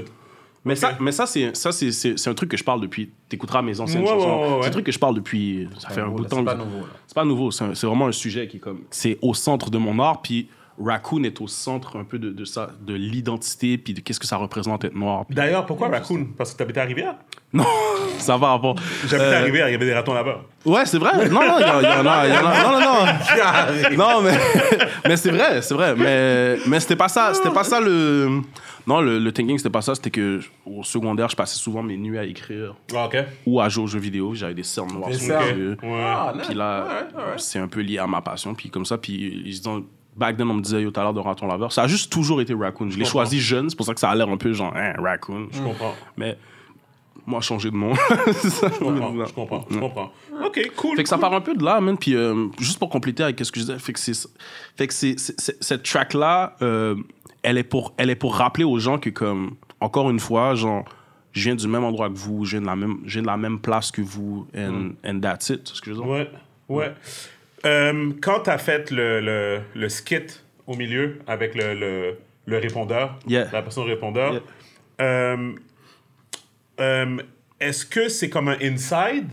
Mais 0.65 0.75
ça, 0.75 0.93
mais 0.99 1.11
ça 1.11 1.25
c'est 1.25 1.55
ça 1.55 1.71
c'est 1.73 1.91
c'est 1.91 2.17
c'est 2.17 2.29
un 2.29 2.33
truc 2.33 2.49
que 2.49 2.57
je 2.57 2.63
parle 2.63 2.79
depuis. 2.81 3.11
T'écouteras 3.27 3.61
mes 3.61 3.79
anciennes 3.81 4.03
Ouais, 4.03 4.07
chansons. 4.09 4.41
ouais, 4.41 4.47
ouais. 4.47 4.57
C'est 4.61 4.67
un 4.67 4.71
truc 4.71 4.85
que 4.85 4.91
je 4.93 4.99
parle 4.99 5.15
depuis. 5.15 5.67
Ça 5.79 5.89
fait 5.89 6.01
un 6.01 6.07
bout 6.07 6.23
de 6.23 6.29
temps. 6.29 6.37
c'est 6.37 6.43
pas 6.45 6.55
nouveau, 6.55 6.77
là. 6.79 6.87
C'est 7.07 7.15
pas 7.15 7.25
nouveau. 7.25 7.51
C'est 7.51 7.63
un- 7.65 7.75
c'est 7.75 7.87
vraiment 7.87 8.07
un 8.07 8.11
sujet 8.13 8.47
qui 8.47 8.57
est 8.57 8.59
comme. 8.61 8.81
C'est 8.89 9.17
au 9.21 9.33
centre 9.33 9.69
de 9.69 9.77
mon 9.77 9.99
art. 9.99 10.21
Puis 10.21 10.47
Raccoon 10.83 11.23
est 11.23 11.39
au 11.41 11.47
centre 11.47 11.97
un 11.97 12.03
peu 12.03 12.17
de, 12.17 12.31
de 12.31 12.45
ça, 12.45 12.69
de 12.81 12.93
l'identité, 12.95 13.77
puis 13.77 13.93
de 13.93 13.99
qu'est-ce 13.99 14.19
que 14.19 14.25
ça 14.25 14.37
représente 14.37 14.83
être 14.85 14.95
noir. 14.95 15.25
Puis- 15.25 15.35
D'ailleurs, 15.35 15.65
pourquoi 15.67 15.89
Raccoon? 15.89 16.29
Parce 16.37 16.53
que 16.53 16.57
t'habitais 16.57 16.79
à 16.79 16.85
Rivière? 16.85 17.15
Non, 17.51 17.65
ça 18.17 18.37
va 18.37 18.47
rapport. 18.47 18.75
J'habitais 19.07 19.17
à 19.35 19.41
Euh, 19.41 19.43
Rivière, 19.43 19.69
il 19.69 19.73
y 19.73 19.75
avait 19.75 19.85
des 19.85 19.93
ratons 19.93 20.13
là-bas. 20.15 20.41
Ouais, 20.65 20.85
c'est 20.87 20.97
vrai. 20.97 21.29
Non, 21.29 21.41
non, 21.45 21.59
il 21.59 21.67
y, 21.67 21.69
en- 21.69 21.79
il 21.79 21.83
y 21.83 21.87
en 21.87 22.05
a. 22.07 22.27
il 22.27 22.33
y 22.33 22.37
en 22.37 22.45
a- 22.47 22.63
Non, 22.63 22.71
non, 22.71 22.79
non. 22.79 23.97
Non, 23.97 24.21
mais, 24.23 24.39
mais 25.07 25.17
c'est 25.17 25.29
vrai, 25.31 25.61
c'est 25.61 25.73
vrai. 25.75 25.93
Mais, 25.95 26.57
mais 26.67 26.79
c'était 26.79 26.95
pas 26.95 27.09
ça. 27.09 27.33
C'était 27.35 27.51
pas 27.51 27.63
ça 27.65 27.79
le. 27.79 28.41
Non, 28.85 29.01
le, 29.01 29.17
le 29.19 29.31
thinking, 29.31 29.57
c'était 29.57 29.69
pas 29.69 29.81
ça. 29.81 29.95
C'était 29.95 30.09
que 30.11 30.39
au 30.65 30.83
secondaire, 30.83 31.29
je 31.29 31.35
passais 31.35 31.57
souvent 31.57 31.81
mes 31.83 31.97
nuits 31.97 32.17
à 32.17 32.23
écrire 32.25 32.75
Ah, 32.95 33.05
ok. 33.05 33.17
ou 33.45 33.61
à 33.61 33.69
jouer 33.69 33.83
aux 33.85 33.87
jeux 33.87 33.99
vidéo. 33.99 34.33
J'avais 34.33 34.53
des 34.53 34.63
cernes 34.63 34.91
noires 34.93 35.09
Des 35.09 35.15
sur 35.17 35.27
cernes. 35.27 35.49
les 35.49 35.57
yeux. 35.57 35.77
Ouais. 35.81 36.03
Ah, 36.03 36.33
Puis 36.45 36.53
là, 36.53 37.07
c'est 37.37 37.59
un 37.59 37.67
peu 37.67 37.79
lié 37.81 37.97
à 37.99 38.07
ma 38.07 38.21
passion. 38.21 38.53
Puis 38.53 38.69
comme 38.69 38.85
ça, 38.85 38.97
puis 38.97 39.41
ils 39.45 39.69
ont. 39.69 39.85
Back 40.15 40.37
then, 40.37 40.47
on 40.47 40.53
me 40.53 40.61
disait, 40.61 40.83
yo, 40.83 40.91
t'as 40.91 41.01
l'air 41.01 41.13
de 41.13 41.19
raton 41.19 41.47
laveur. 41.47 41.71
Ça 41.71 41.83
a 41.83 41.87
juste 41.87 42.11
toujours 42.11 42.39
été 42.39 42.53
Raccoon. 42.53 42.89
Je 42.91 42.97
l'ai 42.97 43.03
comprends. 43.03 43.11
choisi 43.21 43.39
jeune, 43.39 43.69
c'est 43.71 43.75
pour 43.75 43.85
ça 43.87 43.95
que 43.95 43.99
ça 43.99 44.11
a 44.11 44.15
l'air 44.15 44.29
un 44.29 44.37
peu 44.37 44.53
genre, 44.53 44.71
hein, 44.75 44.93
Raccoon. 44.99 45.47
Je 45.51 45.59
comprends. 45.59 45.95
Mais 46.17 46.37
moi, 47.25 47.41
changer 47.41 47.71
de 47.71 47.75
nom. 47.77 47.93
C'est 48.33 48.49
ça. 48.51 48.67
Je 48.71 48.77
comprends. 48.83 49.25
Je 49.25 49.33
comprends. 49.33 49.65
Je 49.71 49.79
comprends. 49.79 50.11
Ok, 50.45 50.71
cool. 50.75 50.97
Fait 50.97 51.03
que 51.03 51.09
ça 51.09 51.17
part 51.17 51.33
un 51.33 51.41
peu 51.41 51.55
de 51.55 51.63
là, 51.63 51.81
man. 51.81 51.97
Puis 51.97 52.15
euh, 52.15 52.47
juste 52.59 52.77
pour 52.77 52.89
compléter 52.89 53.23
avec 53.23 53.39
ce 53.43 53.51
que 53.51 53.59
je 53.59 53.65
disais, 53.65 53.79
fait 53.79 53.93
que, 53.93 53.99
c'est, 53.99 54.13
fait 54.77 54.85
que 54.87 54.93
c'est, 54.93 55.17
c'est- 55.19 55.39
c'est- 55.41 55.63
cette 55.63 55.81
track-là, 55.83 56.57
euh, 56.61 56.93
elle, 57.43 57.57
est 57.57 57.63
pour, 57.63 57.93
elle 57.97 58.09
est 58.09 58.15
pour 58.15 58.35
rappeler 58.35 58.63
aux 58.63 58.79
gens 58.79 58.97
que, 58.97 59.09
comme, 59.09 59.55
encore 59.79 60.09
une 60.09 60.19
fois, 60.19 60.55
genre, 60.55 60.83
je 61.31 61.43
viens 61.43 61.55
du 61.55 61.67
même 61.67 61.83
endroit 61.83 62.09
que 62.09 62.15
vous, 62.17 62.45
je 62.45 62.51
viens 62.51 62.61
de 62.61 62.65
la 62.67 62.75
même, 62.75 62.99
je 63.05 63.13
viens 63.13 63.21
de 63.21 63.27
la 63.27 63.37
même 63.37 63.59
place 63.59 63.91
que 63.91 64.01
vous, 64.01 64.47
and, 64.55 64.91
and 65.05 65.19
that's 65.19 65.49
it. 65.49 65.67
C'est 65.67 65.75
ce 65.75 65.81
que 65.81 65.91
je 65.91 65.95
veux 65.97 66.03
dire? 66.03 66.09
Ouais, 66.09 66.29
ouais. 66.69 66.93
Euh, 67.65 68.11
quand 68.21 68.41
t'as 68.41 68.57
fait 68.57 68.91
le, 68.91 69.19
le, 69.21 69.61
le 69.73 69.89
skit 69.89 70.43
au 70.67 70.75
milieu 70.75 71.19
avec 71.27 71.55
le, 71.55 71.73
le, 71.73 72.17
le 72.45 72.57
répondeur, 72.57 73.17
Yeah. 73.27 73.47
la 73.51 73.61
personne 73.61 73.85
répondeur, 73.85 74.33
Yeah. 74.33 74.41
euh, 75.01 75.51
euh, 76.79 77.17
est-ce 77.59 77.85
que 77.85 78.09
c'est 78.09 78.29
comme 78.29 78.47
un 78.49 78.57
inside 78.61 79.29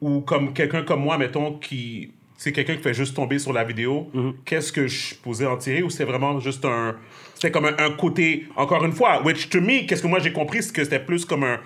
ou 0.00 0.20
comme 0.20 0.52
quelqu'un 0.52 0.82
comme 0.82 1.00
moi, 1.02 1.18
mettons, 1.18 1.54
qui. 1.58 2.12
C'est 2.36 2.52
quelqu'un 2.52 2.76
qui 2.76 2.82
fait 2.82 2.94
juste 2.94 3.14
tomber 3.14 3.38
sur 3.38 3.52
la 3.52 3.64
vidéo. 3.64 4.10
Mm-hmm. 4.14 4.34
Qu'est-ce 4.46 4.72
que 4.72 4.86
je 4.86 5.14
posais 5.16 5.44
en 5.46 5.58
tirer 5.58 5.82
ou 5.82 5.90
c'est 5.90 6.04
vraiment 6.06 6.40
juste 6.40 6.64
un. 6.64 6.96
C'était 7.40 7.50
comme 7.52 7.64
un, 7.64 7.76
un 7.78 7.90
côté. 7.92 8.46
Encore 8.56 8.84
une 8.84 8.92
fois, 8.92 9.22
which 9.24 9.48
to 9.48 9.60
me, 9.60 9.86
qu'est-ce 9.86 10.02
que 10.02 10.08
moi 10.08 10.18
j'ai 10.18 10.32
compris, 10.32 10.62
c'est 10.62 10.74
que 10.74 10.84
c'était 10.84 11.00
plus 11.00 11.24
comme 11.24 11.44
un. 11.44 11.58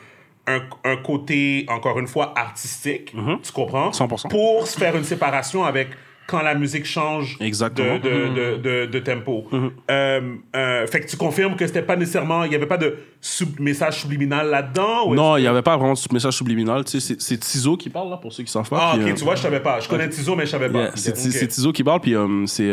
Un, 0.46 0.60
un 0.84 0.96
côté, 0.96 1.64
encore 1.70 1.98
une 1.98 2.06
fois, 2.06 2.34
artistique, 2.36 3.14
tu 3.42 3.52
comprends? 3.52 3.88
100%. 3.92 4.28
Pour 4.28 4.66
se 4.66 4.78
faire 4.78 4.94
une 4.94 5.02
séparation 5.04 5.64
avec 5.64 5.88
quand 6.26 6.42
la 6.42 6.54
musique 6.54 6.84
change 6.84 7.38
Exactement. 7.40 7.98
de, 7.98 8.02
de, 8.10 8.28
de, 8.28 8.56
de- 8.56 8.86
de 8.86 8.98
tempo. 8.98 9.46
Euh, 9.90 10.20
euh, 10.54 10.86
fait 10.86 11.00
que 11.00 11.06
tu 11.06 11.16
confirmes 11.16 11.56
que 11.56 11.66
c'était 11.66 11.80
pas 11.80 11.96
nécessairement, 11.96 12.44
il 12.44 12.52
y 12.52 12.54
avait 12.54 12.66
pas 12.66 12.76
de 12.76 12.94
sub- 13.22 13.58
message 13.58 14.00
subliminal 14.02 14.50
là-dedans? 14.50 15.14
Non, 15.14 15.38
il 15.38 15.40
n'y 15.40 15.46
avait 15.46 15.62
pas 15.62 15.78
vraiment 15.78 15.94
de 15.94 16.00
message 16.12 16.34
subliminal. 16.34 16.84
Tu 16.84 17.00
sais, 17.00 17.16
c'est, 17.18 17.38
Tizo 17.38 17.78
qui 17.78 17.88
parle, 17.88 18.10
là, 18.10 18.18
pour 18.18 18.30
ceux 18.30 18.42
qui 18.42 18.50
savent 18.52 18.68
pas. 18.68 18.90
Ah, 18.92 18.96
ok, 18.96 19.00
euh, 19.02 19.14
tu 19.14 19.24
vois, 19.24 19.36
je 19.36 19.40
savais 19.42 19.60
pas. 19.60 19.80
Je 19.80 19.88
connais 19.88 20.10
Tizo, 20.10 20.36
mais 20.36 20.44
je 20.44 20.50
savais 20.50 20.68
pas. 20.68 20.78
Yeah, 20.78 20.90
c'est 20.94 21.12
Ok. 21.12 21.32
c'est 21.32 21.48
Tizo 21.48 21.72
qui 21.72 21.82
parle, 21.82 22.00
puis 22.00 22.14
c'est. 22.48 22.70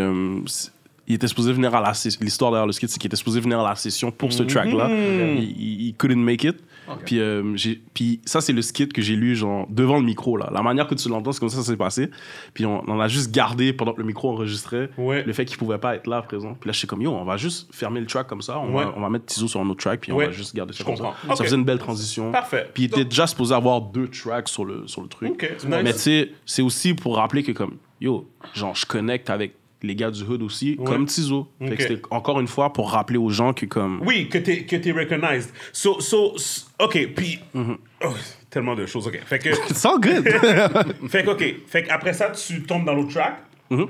Il 1.08 1.15
était 1.15 1.27
supposé 1.27 1.51
venir 1.51 1.74
à 1.75 1.81
la 1.81 1.93
session. 1.93 2.20
L'histoire 2.24 2.51
derrière 2.51 2.67
le 2.67 2.72
skit, 2.72 2.88
c'est 2.88 3.00
qu'il 3.00 3.08
était 3.08 3.15
supposé 3.17 3.39
venir 3.39 3.60
à 3.60 3.70
la 3.70 3.75
session 3.75 4.12
pour 4.12 4.31
ce 4.31 4.43
track-là. 4.43 4.88
Mm. 4.88 5.38
Il, 5.38 5.81
il- 5.88 5.93
couldn't 5.96 6.15
make 6.24 6.43
it. 6.43 6.58
Puis, 7.05 7.20
euh, 7.20 7.55
puis 7.93 8.20
ça, 8.25 8.41
c'est 8.41 8.51
le 8.53 8.62
skit 8.62 8.89
que 8.89 9.01
j'ai 9.01 9.15
lu 9.15 9.34
genre 9.36 9.65
devant 9.70 9.98
le 9.98 10.03
micro. 10.03 10.36
Là. 10.36 10.50
La 10.53 10.62
manière 10.62 10.88
que 10.88 10.96
tu 10.96 11.08
l'entends, 11.10 11.31
c'est 11.31 11.39
comme 11.39 11.48
ça 11.50 11.58
que 11.58 11.63
ça 11.63 11.70
s'est 11.72 11.77
passé. 11.77 12.10
Puis 12.53 12.65
on, 12.65 12.84
on 12.89 13.00
a 13.00 13.08
juste 13.08 13.31
gardé 13.31 13.72
pendant 13.72 13.93
que 13.93 14.00
le 14.01 14.05
micro 14.08 14.29
enregistrait 14.31 14.89
Ouais. 14.98 15.24
le 15.24 15.31
fait 15.34 15.46
qu'il 15.46 15.58
pouvait 15.58 15.77
pas 15.77 15.96
être 15.96 16.08
là 16.08 16.22
présent. 16.22 16.53
Puis 16.60 16.67
là, 16.67 16.74
je 16.74 16.79
suis 16.79 16.88
comme 16.88 17.01
yo, 17.01 17.12
on 17.12 17.24
va 17.24 17.38
juste 17.38 17.74
fermer 17.74 18.00
le 18.01 18.08
track 18.08 18.27
comme 18.27 18.41
ça. 18.41 18.60
On, 18.60 18.74
Ouais. 18.75 18.84
va, 18.84 18.93
on 18.98 19.01
va 19.01 19.10
mettre 19.10 19.25
Tizo 19.25 19.48
sur 19.48 19.62
un 19.62 19.70
autre 19.70 19.79
track, 19.81 20.01
puis 20.01 20.12
on 20.12 20.17
va 20.17 20.31
juste 20.31 20.53
garder 20.55 20.74
ça 20.74 20.79
Je 20.79 20.84
comme 20.84 20.98
ça. 20.98 21.43
faisait 21.43 21.55
une 21.55 21.63
belle 21.65 21.79
transition. 21.79 22.31
Parfait. 22.31 22.70
Puis 22.74 22.84
il 22.84 22.86
était 22.88 23.05
déjà 23.05 23.25
supposé 23.27 23.53
avoir 23.55 23.79
deux 23.81 24.08
tracks 24.10 24.50
sur 24.50 24.65
le, 24.65 24.86
sur 24.88 25.01
le 25.01 25.08
truc. 25.08 25.31
Ok, 25.31 25.50
nice. 25.63 25.65
Mais 25.84 25.93
tu 25.93 26.00
sais, 26.00 26.31
c'est 26.46 26.62
aussi 26.62 26.93
pour 26.93 27.15
rappeler 27.17 27.43
que 27.43 27.51
comme, 27.53 27.77
yo, 28.01 28.29
genre, 28.53 28.75
je 28.75 28.86
connecte 28.86 29.29
avec 29.29 29.53
les 29.84 29.96
gars 29.96 30.12
du 30.12 30.24
hood 30.24 30.42
aussi, 30.44 30.78
comme 30.86 31.06
Tizo. 31.06 31.48
Fait 31.60 31.66
Ok. 31.72 31.76
que 31.78 31.82
c'était 31.84 32.02
encore 32.12 32.40
une 32.40 32.48
fois 32.48 32.72
pour 32.74 32.92
rappeler 32.92 33.18
aux 33.18 33.30
gens 33.30 33.54
que 33.54 33.66
comme... 33.66 34.02
Oui, 34.06 34.30
que 34.30 34.38
t'es, 34.38 34.64
que 34.66 34.76
t'es 34.76 34.92
recognized. 34.92 35.50
So, 35.74 36.00
so, 36.00 36.36
s- 36.36 36.68
OK, 36.80 37.14
puis... 37.16 37.40
oh, 37.56 38.08
tellement 38.50 38.76
de 38.76 38.86
choses, 38.86 39.08
OK. 39.08 39.20
Fait 39.26 39.40
que... 39.40 39.50
It's 39.70 39.86
all 39.86 40.00
good. 40.00 40.28
Fait 41.10 41.24
que, 41.24 41.30
OK. 41.30 41.56
Fait 41.68 41.84
qu'après 41.84 42.14
ça, 42.14 42.30
tu 42.32 42.64
tombes 42.64 42.86
dans 42.86 42.94
l'autre 42.94 43.12
track. 43.14 43.44
Mm-hmm. 43.72 43.88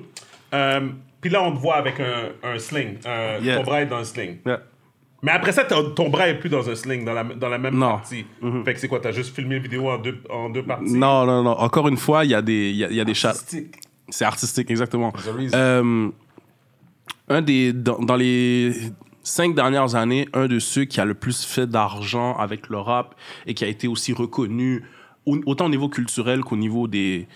Euh, 0.54 0.90
puis 1.20 1.30
là, 1.30 1.44
on 1.44 1.52
te 1.54 1.60
voit 1.60 1.76
avec 1.76 2.00
un, 2.00 2.30
un 2.50 2.58
sling. 2.60 2.96
Un- 3.06 3.40
Yeah. 3.44 3.58
Ton 3.58 3.64
bras 3.64 3.82
est 3.82 3.86
dans 3.86 3.98
un 3.98 4.04
sling. 4.04 4.38
Yeah. 4.46 4.62
Mais 5.24 5.32
après 5.32 5.52
ça, 5.52 5.64
ton 5.66 6.10
bras 6.10 6.30
est 6.30 6.40
plus 6.40 6.50
dans 6.50 6.68
un 6.68 6.74
sling, 6.74 7.06
dans 7.06 7.14
la, 7.14 7.24
dans 7.24 7.48
la 7.50 7.60
même 7.60 7.76
Non. 7.76 7.90
Partie. 7.92 8.26
Fait 8.66 8.74
que 8.74 8.80
c'est 8.80 8.88
quoi, 8.88 9.00
t'as 9.00 9.12
juste 9.12 9.36
filmé 9.36 9.56
la 9.58 9.62
vidéo 9.62 9.88
en 9.90 10.00
deux, 10.00 10.18
en 10.32 10.50
deux 10.50 10.64
parties? 10.64 10.94
non, 10.94 11.26
non, 11.28 11.44
non. 11.44 11.52
Encore 11.52 11.88
une 11.88 11.98
fois, 11.98 12.26
il 12.26 12.32
y 12.32 12.34
a 12.34 12.42
des, 12.42 12.72
y 12.72 12.84
a, 12.86 12.90
y 12.92 13.00
a 13.00 13.06
des 13.06 13.14
chats. 13.14 13.36
C'est 14.12 14.26
artistique, 14.26 14.70
exactement. 14.70 15.12
Euh, 15.56 16.10
un 17.30 17.42
des, 17.42 17.74
dans, 17.74 17.98
dans 18.00 18.16
les 18.16 18.74
cinq 19.24 19.56
dernières 19.56 19.96
années, 19.96 20.28
un 20.34 20.48
de 20.48 20.60
ceux 20.60 20.86
qui 20.86 21.00
a 21.02 21.06
le 21.06 21.14
plus 21.14 21.44
fait 21.46 21.68
d'argent 21.68 22.36
avec 22.38 22.70
le 22.70 22.78
rap 22.78 23.16
et 23.46 23.54
qui 23.54 23.64
a 23.64 23.68
été 23.68 23.88
aussi 23.88 24.14
reconnu 24.14 24.84
au- 25.26 25.40
autant 25.46 25.66
au 25.66 25.70
niveau 25.70 25.90
culturel 25.90 26.42
qu'au 26.42 26.58
niveau 26.58 26.88
des 26.88 27.28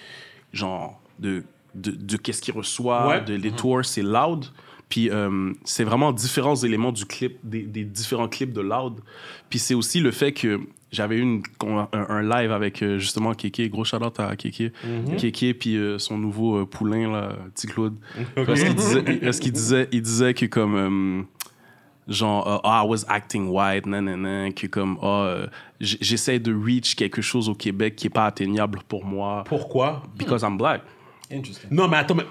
genre 0.53 1.01
de 1.19 1.43
de, 1.75 1.91
de 1.91 2.15
qu'est-ce 2.15 2.41
qu'il 2.41 2.53
reçoit, 2.53 3.07
Ouais. 3.07 3.21
de 3.21 3.33
les 3.35 3.51
tours, 3.51 3.83
c'est 3.83 4.01
Loud. 4.01 4.45
Puis 4.87 5.09
euh, 5.09 5.51
c'est 5.65 5.83
vraiment 5.83 6.13
différents 6.13 6.55
éléments 6.55 6.93
du 6.93 7.05
clip, 7.05 7.37
des, 7.43 7.63
des 7.63 7.83
différents 7.83 8.29
clips 8.29 8.53
de 8.53 8.61
Loud. 8.61 9.01
Puis 9.49 9.59
c'est 9.59 9.73
aussi 9.73 9.99
le 9.99 10.11
fait 10.11 10.31
que 10.31 10.61
j'avais 10.95 11.17
eu 11.17 11.21
une, 11.21 11.43
un, 11.63 11.87
un 11.93 12.21
live 12.23 12.51
avec 12.51 12.81
euh, 12.81 12.97
justement 12.97 13.33
Kéké, 13.33 13.69
gros 13.69 13.83
shout 13.83 13.97
out 14.03 14.19
à 14.19 14.35
Kéké. 14.35 14.71
Kéké, 15.17 15.53
puis 15.53 15.77
euh, 15.77 15.99
son 15.99 16.17
nouveau 16.17 16.57
euh, 16.61 16.65
poulain, 16.65 17.11
là, 17.11 17.33
Petit 17.53 17.67
Claude. 17.67 17.95
Parce 18.35 18.63
qu'il 18.63 18.75
disait, 18.75 19.01
parce 19.21 19.39
qu'il 19.39 19.51
disait, 19.51 19.87
il 19.91 20.01
disait 20.01 20.33
que 20.33 20.45
comme. 20.47 20.75
euh, 20.75 21.23
genre, 22.07 22.61
ah, 22.63 22.83
I 22.83 22.87
was 22.87 23.03
acting 23.07 23.49
white, 23.49 23.85
nanana, 23.87 24.51
que 24.51 24.67
comme, 24.67 24.97
ah, 25.01 25.47
j- 25.79 25.97
j'essaie 26.01 26.37
de 26.39 26.53
reach 26.53 26.95
quelque 26.95 27.21
chose 27.21 27.49
au 27.49 27.55
Québec 27.55 27.95
qui 27.95 28.07
est 28.07 28.11
pas 28.11 28.25
atteignable 28.27 28.79
pour 28.87 29.03
moi, 29.05 29.43
Pourquoi? 29.47 30.03
because 30.15 30.43
I'm 30.43 30.55
black. 30.57 30.81
Interesting. 31.31 31.69
Non, 31.71 31.87
mais 31.87 31.97
attends, 31.97 32.13
mais, 32.13 32.25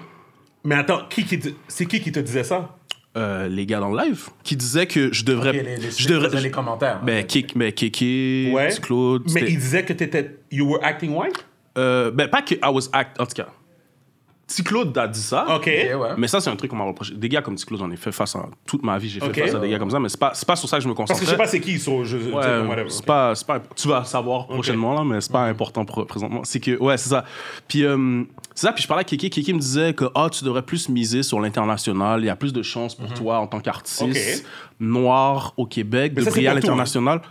mais 0.63 0.75
attends, 0.75 1.01
qui, 1.09 1.25
qui 1.25 1.37
c'est 1.67 1.85
qui 1.85 1.99
qui 1.99 2.11
te 2.11 2.19
disait 2.21 2.45
ça? 2.45 2.77
Euh, 3.17 3.47
les 3.47 3.65
gars 3.65 3.79
dans 3.79 3.89
le 3.93 4.03
live, 4.03 4.27
qui 4.43 4.57
disaient 4.57 4.87
que 4.87 5.13
je 5.13 5.23
devrais. 5.23 5.51
Ok, 5.51 5.55
les, 5.55 5.77
les, 5.77 5.91
je 5.91 6.07
devrais. 6.07 6.41
les 6.41 6.51
commentaires. 6.51 7.01
ben, 7.01 7.21
Ok. 7.23 7.27
Kéké, 7.27 7.53
ben, 7.57 7.71
Kéké, 7.71 8.51
Ouais. 8.53 8.69
Claude. 8.81 9.23
Mais 9.33 9.41
il 9.47 9.57
disait 9.57 9.85
que 9.85 9.93
t'étais... 9.93 10.37
You 10.51 10.67
were 10.69 10.83
acting 10.83 11.15
white? 11.15 11.45
euh, 11.77 12.11
ben, 12.11 12.27
pas 12.27 12.41
que 12.41 12.55
I 12.55 12.59
was 12.73 12.89
act. 12.91 13.19
En 13.21 13.25
tout 13.25 13.33
cas, 13.35 13.47
Petit 14.47 14.63
Claude 14.63 14.95
a 14.97 15.07
dit 15.07 15.21
ça. 15.21 15.55
OK. 15.55 15.69
Mais 16.17 16.27
ça, 16.27 16.39
c'est 16.39 16.51
un 16.51 16.55
truc 16.55 16.69
qu'on 16.69 16.77
m'a 16.77 16.83
reproché. 16.83 17.15
Des 17.15 17.29
gars 17.29 17.41
comme 17.41 17.55
Petit 17.55 17.65
Claude, 17.65 17.79
j'en 17.79 17.89
ai 17.89 17.95
fait 17.97 18.11
face 18.11 18.35
à. 18.35 18.45
Toute 18.67 18.83
ma 18.83 18.97
vie, 18.99 19.09
j'ai 19.09 19.19
fait 19.19 19.33
face 19.33 19.55
à 19.55 19.59
des 19.59 19.69
gars 19.69 19.79
comme 19.79 19.89
ça, 19.89 19.99
mais 19.99 20.07
c'est 20.09 20.19
pas, 20.19 20.31
c'est 20.35 20.47
pas 20.47 20.55
sur 20.55 20.69
ça 20.69 20.77
que 20.77 20.83
je 20.83 20.87
me 20.87 20.93
Parce 20.93 21.09
concentre. 21.09 21.19
que 21.21 21.25
je 21.25 21.31
sais 21.31 21.37
pas 21.37 21.47
c'est 21.47 21.59
qui, 21.59 21.79
so, 21.79 22.03
je, 22.03 22.17
je- 22.19 22.29
Ouais, 22.29 22.67
whatever. 22.67 22.89
c'est 22.89 23.05
pas, 23.05 23.33
c'est 23.33 23.47
pas, 23.47 23.59
tu 23.75 23.87
vas 23.87 24.03
savoir 24.03 24.45
prochainement 24.47 24.93
là, 24.93 25.03
mais 25.03 25.19
c'est 25.21 25.31
pas 25.31 25.45
important 25.45 25.83
pro- 25.83 26.05
présentement. 26.05 26.41
C'est 26.43 26.59
que, 26.59 26.77
ouais, 26.77 26.95
c'est 26.97 27.09
ça. 27.09 27.25
Puis 27.67 27.83
euh, 27.85 28.23
c'est 28.53 28.67
ça. 28.67 28.71
Puis 28.73 28.83
je 28.83 28.87
parlais 28.87 29.01
à 29.01 29.03
Kiki. 29.03 29.29
Kiki 29.31 29.53
me 29.53 29.59
disait 29.59 29.93
que 29.93 30.05
ah, 30.13 30.29
tu 30.31 30.43
devrais 30.43 30.61
plus 30.61 30.89
miser 30.89 31.23
sur 31.23 31.39
l'international. 31.39 32.21
Il 32.21 32.25
y 32.27 32.29
a 32.29 32.35
plus 32.35 32.53
de 32.53 32.61
chances 32.61 32.93
pour 32.93 33.11
toi 33.13 33.39
en 33.39 33.47
tant 33.47 33.59
qu'artiste 33.59 34.45
noir 34.79 35.53
au 35.57 35.65
Québec 35.65 36.13
Mais 36.15 36.23
de 36.23 36.29
briller 36.29 36.47
à 36.47 36.51
pour 36.51 36.57
hein. 36.57 36.61
l'international. 36.61 37.21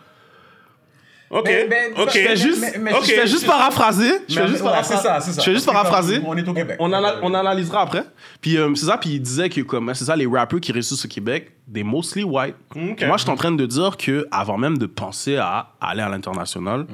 OK, 1.35 1.45
Mais- 1.47 1.67
mais- 1.69 2.01
OK. 2.03 2.11
Je 2.15 2.19
fais 2.21 2.37
juste, 2.37 2.61
mais- 2.61 2.79
mais- 2.79 2.93
Ok. 2.95 3.05
je 3.05 3.13
fais 3.13 3.27
juste 3.27 3.47
paraphraser. 3.47 4.11
Je 4.29 4.35
fais 4.35 4.47
juste 4.49 4.61
ouais, 4.63 4.71
paraphraser. 4.71 4.97
c'est 4.97 5.03
ça, 5.09 5.21
c'est 5.21 5.33
ça. 5.33 5.41
Je 5.41 5.45
fais 5.47 5.53
juste 5.55 5.67
paraphraser. 5.67 6.21
On 6.25 6.37
est 6.37 6.49
au 6.49 6.55
Québec. 6.55 6.77
On, 6.79 6.93
ana- 6.93 7.17
on 7.23 7.35
analysera 7.35 7.83
après. 7.83 8.05
Puis 8.41 8.57
euh, 8.57 8.73
c'est 8.77 8.87
ça, 8.87 8.97
puis 8.99 9.11
il 9.11 9.21
disait 9.21 9.49
que 9.49 9.61
comme 9.63 9.93
c'est 9.95 10.05
ça 10.05 10.15
les 10.17 10.27
rappeurs 10.27 10.61
qui 10.61 10.71
réussissent 10.73 11.05
au 11.05 11.09
Québec, 11.09 11.51
des 11.67 11.83
mostly 11.83 12.23
white. 12.25 12.55
Moi, 12.77 13.17
je 13.17 13.23
suis 13.23 13.31
en 13.31 13.37
train 13.37 13.53
de 13.53 13.67
dire 13.67 13.97
que 13.97 14.27
avant 14.31 14.59
même 14.59 14.79
de 14.79 14.87
penser 14.87 15.37
à 15.37 15.73
aller 15.81 16.03
à 16.03 16.09
l'international, 16.09 16.87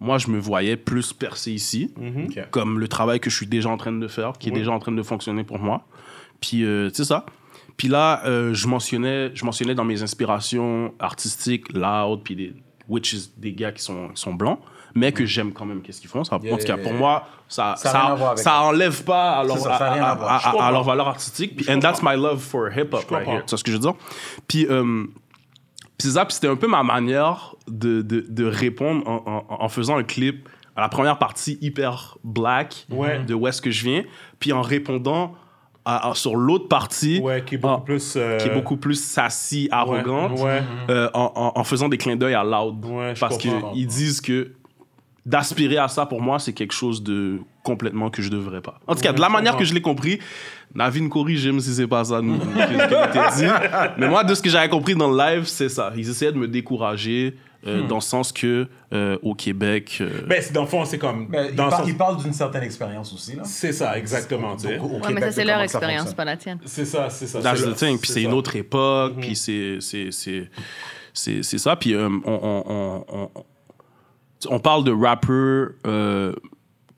moi 0.00 0.18
je 0.18 0.28
me 0.28 0.38
voyais 0.38 0.76
plus 0.76 1.12
percer 1.12 1.50
ici, 1.52 1.92
Ok. 1.98 2.38
comme 2.50 2.78
le 2.78 2.88
travail 2.88 3.20
que 3.20 3.30
je 3.30 3.36
suis 3.36 3.46
déjà 3.46 3.68
en 3.68 3.76
train 3.76 3.92
de 3.92 4.08
faire, 4.08 4.32
qui 4.38 4.48
est 4.48 4.52
déjà 4.52 4.70
en 4.70 4.78
train 4.78 4.92
de 4.92 5.02
fonctionner 5.02 5.44
pour 5.44 5.58
moi. 5.58 5.84
Puis 6.40 6.64
euh, 6.64 6.88
c'est 6.92 7.04
ça. 7.04 7.24
Puis 7.76 7.88
là, 7.88 8.22
euh, 8.26 8.52
je 8.54 8.68
mentionnais, 8.68 9.30
je 9.34 9.44
mentionnais 9.44 9.74
dans 9.74 9.84
mes 9.84 10.02
inspirations 10.02 10.92
artistiques, 11.00 11.72
loud, 11.72 12.20
puis 12.22 12.36
des 12.36 12.52
which 12.92 13.12
is 13.12 13.32
des 13.36 13.52
gars 13.52 13.72
qui 13.72 13.82
sont, 13.82 14.08
qui 14.10 14.20
sont 14.20 14.34
blancs, 14.34 14.58
mais 14.94 15.10
que 15.12 15.24
j'aime 15.24 15.52
quand 15.52 15.64
même 15.64 15.80
qu'est-ce 15.82 16.00
qu'ils 16.00 16.10
font. 16.10 16.22
Ça, 16.24 16.38
Yeah, 16.42 16.54
en 16.54 16.58
tout 16.58 16.66
cas, 16.66 16.76
pour 16.76 16.92
moi, 16.92 17.26
ça, 17.48 17.74
Ça 17.76 17.90
ça, 18.36 18.62
enlève 18.62 19.02
pas 19.04 19.38
à 19.38 19.44
leur, 19.44 19.58
ça, 19.58 19.74
à- 19.76 20.12
à 20.12 20.36
à- 20.36 20.50
comprends. 20.52 20.82
valeur 20.82 21.08
artistique. 21.08 21.56
Puis, 21.56 21.70
and 21.70 21.80
that's 21.80 22.02
my 22.02 22.14
love 22.16 22.40
for 22.40 22.68
hip-hop 22.68 22.92
right 22.92 23.08
comprends. 23.08 23.32
here. 23.32 23.42
Tu 23.46 23.50
vois 23.50 23.58
ce 23.58 23.64
que 23.64 23.70
je 23.70 23.76
veux 23.76 23.82
dire? 23.82 23.94
Puis, 24.46 24.66
euh, 24.68 25.04
puis 25.98 26.08
c'est 26.08 26.10
ça, 26.10 26.24
puis 26.26 26.34
c'était 26.34 26.48
un 26.48 26.56
peu 26.56 26.66
ma 26.68 26.82
manière 26.82 27.54
de, 27.68 28.02
de, 28.02 28.24
de 28.28 28.44
répondre 28.44 29.06
en, 29.08 29.44
en, 29.48 29.62
en 29.64 29.68
faisant 29.68 29.96
un 29.96 30.02
clip 30.04 30.48
à 30.76 30.80
la 30.82 30.88
première 30.88 31.18
partie 31.18 31.58
hyper 31.60 32.18
black 32.24 32.86
Ouais. 32.90 33.20
de 33.24 33.34
où 33.34 33.46
est-ce 33.46 33.62
que 33.62 33.70
je 33.70 33.84
viens, 33.84 34.04
puis 34.38 34.52
en 34.52 34.62
répondant 34.62 35.34
sur 36.14 36.36
l'autre 36.36 36.68
partie 36.68 37.20
Ouais, 37.20 37.42
qui 37.44 37.56
est 37.56 37.58
beaucoup 37.58 37.74
Ah, 37.80 37.84
plus... 37.84 38.14
euh, 38.16 38.36
qui 38.38 38.48
est 38.48 38.54
beaucoup 38.54 38.76
plus 38.76 38.94
sassy, 39.02 39.68
arrogante, 39.70 40.38
Ouais. 40.40 40.62
euh, 40.90 41.08
en, 41.14 41.32
en- 41.34 41.60
en 41.60 41.64
faisant 41.64 41.88
des 41.88 41.98
clins 41.98 42.16
d'œil 42.16 42.34
à 42.34 42.44
Loud. 42.44 42.84
Parce 43.18 43.36
qu'ils 43.38 43.86
disent 43.86 44.20
que 44.20 44.52
d'aspirer 45.24 45.78
à 45.78 45.88
ça, 45.88 46.06
pour 46.06 46.20
moi, 46.20 46.38
c'est 46.38 46.52
quelque 46.52 46.74
chose 46.74 47.02
de 47.02 47.38
complètement 47.62 48.10
que 48.10 48.22
je 48.22 48.28
devrais 48.28 48.60
pas. 48.60 48.80
En 48.88 48.94
tout 48.96 49.02
cas, 49.02 49.12
de 49.12 49.20
la 49.20 49.28
manière 49.28 49.56
que 49.56 49.64
je 49.64 49.72
l'ai 49.72 49.80
compris, 49.80 50.18
Navin 50.74 51.08
corrige 51.08 51.46
même 51.46 51.60
si 51.60 51.72
c'est 51.72 51.86
pas 51.86 52.02
ça 52.04 52.20
nous, 52.20 52.38
que, 52.38 52.44
que 52.44 53.08
était 53.08 53.36
dit. 53.46 53.52
Mais 53.98 54.08
moi, 54.08 54.24
de 54.24 54.34
ce 54.34 54.42
que 54.42 54.50
j'avais 54.50 54.68
compris 54.68 54.94
dans 54.96 55.10
le 55.10 55.16
live, 55.16 55.44
c'est 55.44 55.68
ça. 55.68 55.92
Ils 55.96 56.08
essayaient 56.10 56.32
de 56.32 56.38
me 56.38 56.48
décourager 56.48 57.36
euh, 57.66 57.86
dans 57.86 57.96
le 57.96 58.00
sens 58.00 58.32
que 58.32 58.66
euh, 58.92 59.16
au 59.22 59.34
Québec, 59.34 59.98
euh, 60.00 60.22
Ben, 60.26 60.42
c'est- 60.42 60.52
dans 60.52 60.62
le 60.62 60.66
fond, 60.66 60.84
c'est 60.84 60.98
comme. 60.98 61.28
Il, 61.32 61.54
dans 61.54 61.64
le 61.64 61.70
par- 61.70 61.78
sens- 61.80 61.88
il 61.88 61.96
parle 61.96 62.22
d'une 62.22 62.32
certaine 62.32 62.62
expérience 62.64 63.12
aussi. 63.12 63.36
là. 63.36 63.42
C'est 63.44 63.72
ça, 63.72 63.96
exactement. 63.96 64.56
Donc, 64.56 64.64
au 64.64 64.66
Ouais, 64.68 65.00
Québec, 65.00 65.14
mais 65.14 65.20
ça, 65.22 65.32
c'est 65.32 65.44
leur 65.44 65.60
expérience, 65.60 66.12
pas 66.14 66.24
la 66.24 66.36
tienne. 66.36 66.58
C'est 66.64 66.84
ça, 66.84 67.08
c'est 67.10 67.26
ça. 67.26 67.40
That's 67.40 67.58
c'est 67.60 67.64
the 67.66 67.68
le- 67.68 67.74
thing. 67.74 67.98
Puis 67.98 68.10
c'est 68.10 68.22
une 68.22 68.32
autre 68.32 68.56
époque. 68.56 69.14
Puis 69.20 69.36
c'est 69.36 69.78
c'est 69.80 70.10
c'est 70.10 70.48
c'est 71.14 71.42
c'est 71.42 71.58
ça. 71.58 71.76
Puis 71.76 71.94
euh, 71.94 72.08
on, 72.24 72.32
on, 72.32 72.64
on, 72.66 73.04
on, 73.36 73.44
on 74.50 74.58
parle 74.58 74.82
de 74.84 74.92
rappeurs 74.92 75.70
euh, 75.86 76.32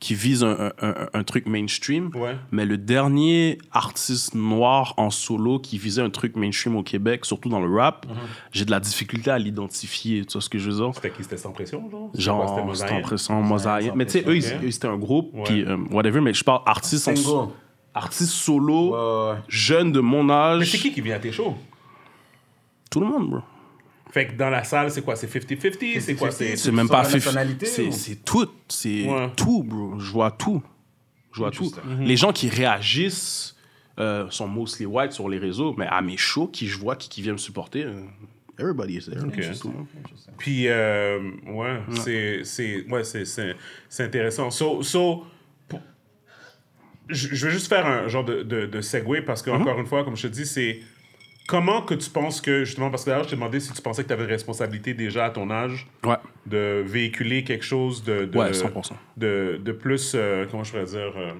qui 0.04 0.14
visent 0.14 0.44
un, 0.44 0.70
un, 0.82 0.88
un- 0.88 1.08
un 1.14 1.22
truc 1.24 1.46
mainstream. 1.46 2.10
Ouais. 2.14 2.36
Mais 2.52 2.66
le 2.66 2.76
dernier 2.76 3.56
artiste 3.72 4.34
noir 4.34 4.92
en 4.98 5.08
solo 5.08 5.58
qui 5.58 5.78
visait 5.78 6.02
un 6.02 6.10
truc 6.10 6.36
mainstream 6.36 6.76
au 6.76 6.82
Québec, 6.82 7.24
surtout 7.24 7.48
dans 7.48 7.60
le 7.60 7.74
rap, 7.74 8.04
j'ai 8.52 8.66
de 8.66 8.70
la 8.70 8.80
difficulté 8.80 9.30
à 9.30 9.38
l'identifier. 9.38 10.26
Tu 10.26 10.34
vois 10.34 10.42
ce 10.42 10.50
que 10.50 10.58
je 10.58 10.70
veux 10.70 10.76
dire? 10.76 10.90
C'était 10.94 11.10
qui? 11.10 11.22
C'était 11.22 11.38
sans 11.38 11.52
pression, 11.52 11.88
genre? 11.90 12.10
Genre, 12.12 12.48
c'était 12.50 12.60
c'était 12.76 13.32
Mosaïen? 13.40 13.92
Mais 13.96 14.04
tu 14.04 14.12
sais, 14.12 14.18
eux, 14.20 14.24
pression, 14.24 14.58
ils- 14.60 14.66
eux, 14.66 14.70
c'était 14.70 14.88
un 14.88 14.98
groupe, 14.98 15.32
puis 15.44 15.62
euh, 15.64 15.78
whatever, 15.90 16.20
mais 16.20 16.34
je 16.34 16.44
parle 16.44 16.60
artiste, 16.66 17.08
en, 17.08 17.16
Single. 17.16 17.52
artiste 17.94 18.32
solo, 18.32 18.90
Ouais, 18.92 19.32
ouais. 19.32 19.38
jeune 19.48 19.90
de 19.90 20.00
mon 20.00 20.28
âge. 20.28 20.58
Mais 20.60 20.66
c'est 20.66 20.76
qui 20.78 20.92
qui 20.92 21.00
vient 21.00 21.16
à 21.16 21.18
tes 21.18 21.32
shows? 21.32 21.54
Tout 22.90 23.00
le 23.00 23.06
monde, 23.06 23.30
bro. 23.30 23.40
Fait 24.14 24.28
que 24.28 24.34
dans 24.34 24.48
la 24.48 24.62
salle, 24.62 24.92
c'est 24.92 25.02
quoi? 25.02 25.16
C'est 25.16 25.26
50-50 25.26 25.98
C'est 26.00 26.14
quoi? 26.14 26.28
50-50, 26.28 26.32
C'est 26.32 26.56
C'est 26.56 26.70
même 26.70 26.88
pas 26.88 27.02
la 27.02 27.08
fait. 27.08 27.14
nationalité, 27.16 27.66
C'est 27.66 27.86
ou- 27.88 27.90
c'est 27.92 28.24
tout. 28.24 28.48
C'est 28.68 29.08
Ouais. 29.08 29.28
tout, 29.36 29.64
bro. 29.64 29.98
Je 29.98 30.08
vois 30.12 30.30
tout. 30.30 30.62
Je 31.32 31.40
vois 31.40 31.50
tout. 31.50 31.68
Les 31.98 32.16
gens 32.16 32.32
qui 32.32 32.48
réagissent 32.48 33.56
euh, 33.98 34.30
sont 34.30 34.46
mostly 34.46 34.86
white 34.86 35.10
sur 35.10 35.28
les 35.28 35.38
réseaux, 35.38 35.74
mais 35.76 35.86
à 35.88 36.00
mes 36.00 36.16
shows, 36.16 36.46
qui 36.46 36.68
je 36.68 36.78
vois, 36.78 36.94
qui, 36.94 37.08
qui 37.08 37.22
viennent 37.22 37.32
me 37.34 37.38
supporter, 37.38 37.82
euh, 37.84 38.02
everybody 38.56 38.98
is 38.98 39.06
there. 39.06 39.16
Le 39.16 39.24
monde. 39.26 39.86
Puis, 40.38 40.68
euh, 40.68 41.18
ouais, 41.48 41.80
c'est, 42.04 42.44
c'est, 42.44 42.84
ouais, 42.88 43.02
c'est, 43.02 43.24
c'est, 43.24 43.56
c'est 43.88 44.04
intéressant. 44.04 44.50
So, 44.52 44.82
so, 44.84 45.24
je, 47.08 47.28
je 47.34 47.46
vais 47.46 47.52
juste 47.52 47.68
faire 47.68 47.86
un 47.86 48.08
genre 48.08 48.24
de, 48.24 48.42
de, 48.42 48.66
de 48.66 48.80
segue 48.80 49.24
parce 49.26 49.42
que, 49.42 49.50
encore 49.50 49.78
une 49.78 49.86
fois, 49.86 50.04
comme 50.04 50.16
je 50.16 50.22
te 50.28 50.32
dis, 50.32 50.46
c'est 50.46 50.80
comment 51.46 51.82
que 51.82 51.94
tu 51.94 52.08
penses 52.10 52.40
que, 52.40 52.64
justement, 52.64 52.90
parce 52.90 53.04
que 53.04 53.10
d'ailleurs, 53.10 53.24
je 53.24 53.30
t'ai 53.30 53.36
demandé 53.36 53.60
si 53.60 53.72
tu 53.72 53.82
pensais 53.82 54.02
que 54.02 54.08
tu 54.08 54.12
avais 54.14 54.24
une 54.24 54.30
responsabilité 54.30 54.94
déjà 54.94 55.26
à 55.26 55.30
ton 55.30 55.50
âge 55.50 55.86
Ouais, 56.04 56.16
de 56.46 56.82
véhiculer 56.86 57.44
quelque 57.44 57.64
chose 57.64 58.02
de, 58.04 58.24
de, 58.24 58.38
ouais, 58.38 58.50
100%. 58.52 58.92
de, 59.16 59.60
de 59.62 59.72
plus, 59.72 60.12
euh, 60.14 60.46
comment 60.50 60.64
je 60.64 60.70
pourrais 60.72 60.84
dire, 60.84 61.12
euh, 61.16 61.32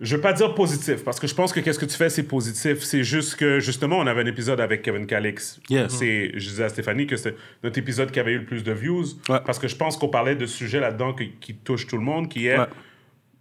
je 0.00 0.16
veux 0.16 0.22
pas 0.22 0.32
dire 0.32 0.54
positif, 0.54 1.04
parce 1.04 1.20
que 1.20 1.26
je 1.26 1.34
pense 1.34 1.52
que 1.52 1.60
qu'est-ce 1.60 1.78
que 1.78 1.84
tu 1.84 1.96
fais, 1.96 2.08
c'est 2.08 2.22
positif. 2.22 2.78
C'est 2.80 3.04
juste 3.04 3.36
que, 3.36 3.60
justement, 3.60 3.98
on 3.98 4.06
avait 4.06 4.22
un 4.22 4.26
épisode 4.26 4.58
avec 4.58 4.80
Kevin 4.80 5.06
Calix. 5.06 5.60
C'est, 5.88 6.30
je 6.32 6.48
disais 6.48 6.64
à 6.64 6.68
Stéphanie 6.70 7.06
que 7.06 7.16
c'est 7.16 7.36
notre 7.62 7.78
épisode 7.78 8.10
qui 8.10 8.18
avait 8.18 8.32
eu 8.32 8.38
le 8.38 8.46
plus 8.46 8.64
de 8.64 8.72
views, 8.72 9.04
Ouais. 9.28 9.40
parce 9.44 9.58
que 9.58 9.68
je 9.68 9.76
pense 9.76 9.98
qu'on 9.98 10.08
parlait 10.08 10.36
de 10.36 10.46
sujets 10.46 10.80
là-dedans 10.80 11.12
qui, 11.12 11.32
qui 11.32 11.54
touchent 11.54 11.86
tout 11.86 11.98
le 11.98 12.02
monde, 12.02 12.28
qui 12.30 12.46
est 12.46 12.56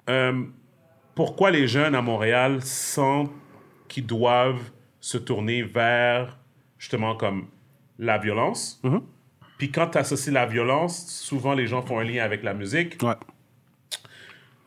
euh, 0.09 0.43
pourquoi 1.15 1.49
les 1.49 1.65
jeunes 1.67 1.95
à 1.95 2.01
Montréal 2.01 2.59
sentent 2.61 3.31
qu'ils 3.87 4.05
doivent 4.05 4.59
se 4.99 5.17
tourner 5.17 5.63
vers, 5.63 6.37
justement, 6.77 7.15
comme 7.15 7.47
la 7.97 8.17
violence. 8.17 8.79
Mhm. 8.83 9.01
Puis 9.57 9.71
quand 9.71 9.87
tu 9.87 9.97
associes 9.97 10.31
la 10.31 10.45
violence, 10.45 11.05
souvent 11.21 11.53
les 11.53 11.67
gens 11.67 11.81
font 11.81 11.99
un 11.99 12.03
lien 12.03 12.23
avec 12.23 12.43
la 12.43 12.53
musique. 12.53 13.01
Ouais. 13.03 13.15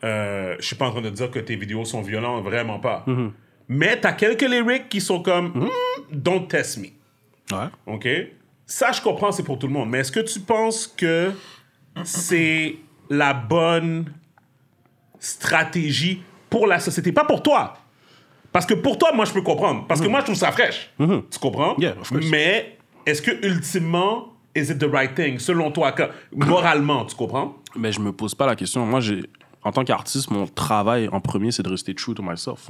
Euh, 0.03 0.55
je 0.59 0.65
suis 0.65 0.75
pas 0.75 0.87
en 0.87 0.91
train 0.91 1.01
de 1.01 1.09
dire 1.09 1.31
que 1.31 1.39
tes 1.39 1.55
vidéos 1.55 1.85
sont 1.85 2.01
violentes, 2.01 2.43
vraiment 2.43 2.79
pas. 2.79 3.03
Mhm. 3.07 3.31
Mais 3.69 3.99
tu 3.99 4.05
as 4.07 4.13
quelques 4.13 4.41
lyrics 4.41 4.89
qui 4.89 5.01
sont 5.01 5.21
comme 5.23 5.47
Hmm, 5.53 5.69
Don't 6.11 6.47
test 6.47 6.77
me. 6.77 6.87
Ouais. 7.51 7.67
OK? 7.87 8.07
Ça, 8.65 8.91
je 8.91 9.01
comprends, 9.01 9.31
c'est 9.31 9.43
pour 9.43 9.57
tout 9.57 9.67
le 9.67 9.73
monde. 9.73 9.89
Mais 9.89 9.99
est-ce 9.99 10.11
que 10.11 10.19
tu 10.19 10.39
penses 10.41 10.87
que 10.87 11.31
c'est 12.03 12.75
la 13.09 13.33
bonne 13.33 14.11
stratégie 15.19 16.21
pour 16.49 16.67
la 16.67 16.79
société? 16.79 17.11
Pas 17.11 17.25
pour 17.25 17.41
toi. 17.41 17.77
Parce 18.53 18.65
que 18.65 18.75
pour 18.75 18.97
toi, 18.97 19.11
moi, 19.13 19.25
je 19.25 19.33
peux 19.33 19.41
comprendre. 19.41 19.83
Parce 19.87 19.99
que 19.99 20.07
moi, 20.07 20.19
je 20.21 20.25
trouve 20.25 20.35
ça 20.37 20.51
fraîche. 20.51 20.89
Tu 20.97 21.39
comprends? 21.41 21.73
Mm-hmm. 21.73 21.81
Yeah, 21.81 21.95
of 21.99 22.07
course. 22.09 22.25
Mais 22.29 22.77
est-ce 23.05 23.21
que, 23.21 23.31
ultimement, 23.45 24.29
is 24.55 24.69
it 24.71 24.77
the 24.79 24.87
right 24.91 25.13
thing? 25.15 25.39
Selon 25.39 25.71
toi, 25.71 25.91
que- 25.91 26.09
moralement, 26.35 27.05
tu 27.05 27.15
comprends? 27.15 27.55
Mais 27.75 27.91
je 27.91 27.99
me 27.99 28.11
pose 28.11 28.35
pas 28.35 28.45
la 28.45 28.55
question. 28.55 28.85
Moi, 28.85 28.99
j'ai, 28.99 29.23
en 29.63 29.71
tant 29.71 29.83
qu'artiste, 29.83 30.29
mon 30.29 30.45
travail 30.45 31.09
en 31.11 31.19
premier, 31.19 31.51
c'est 31.51 31.63
de 31.63 31.69
rester 31.69 31.95
true 31.95 32.13
to 32.13 32.21
myself. 32.21 32.67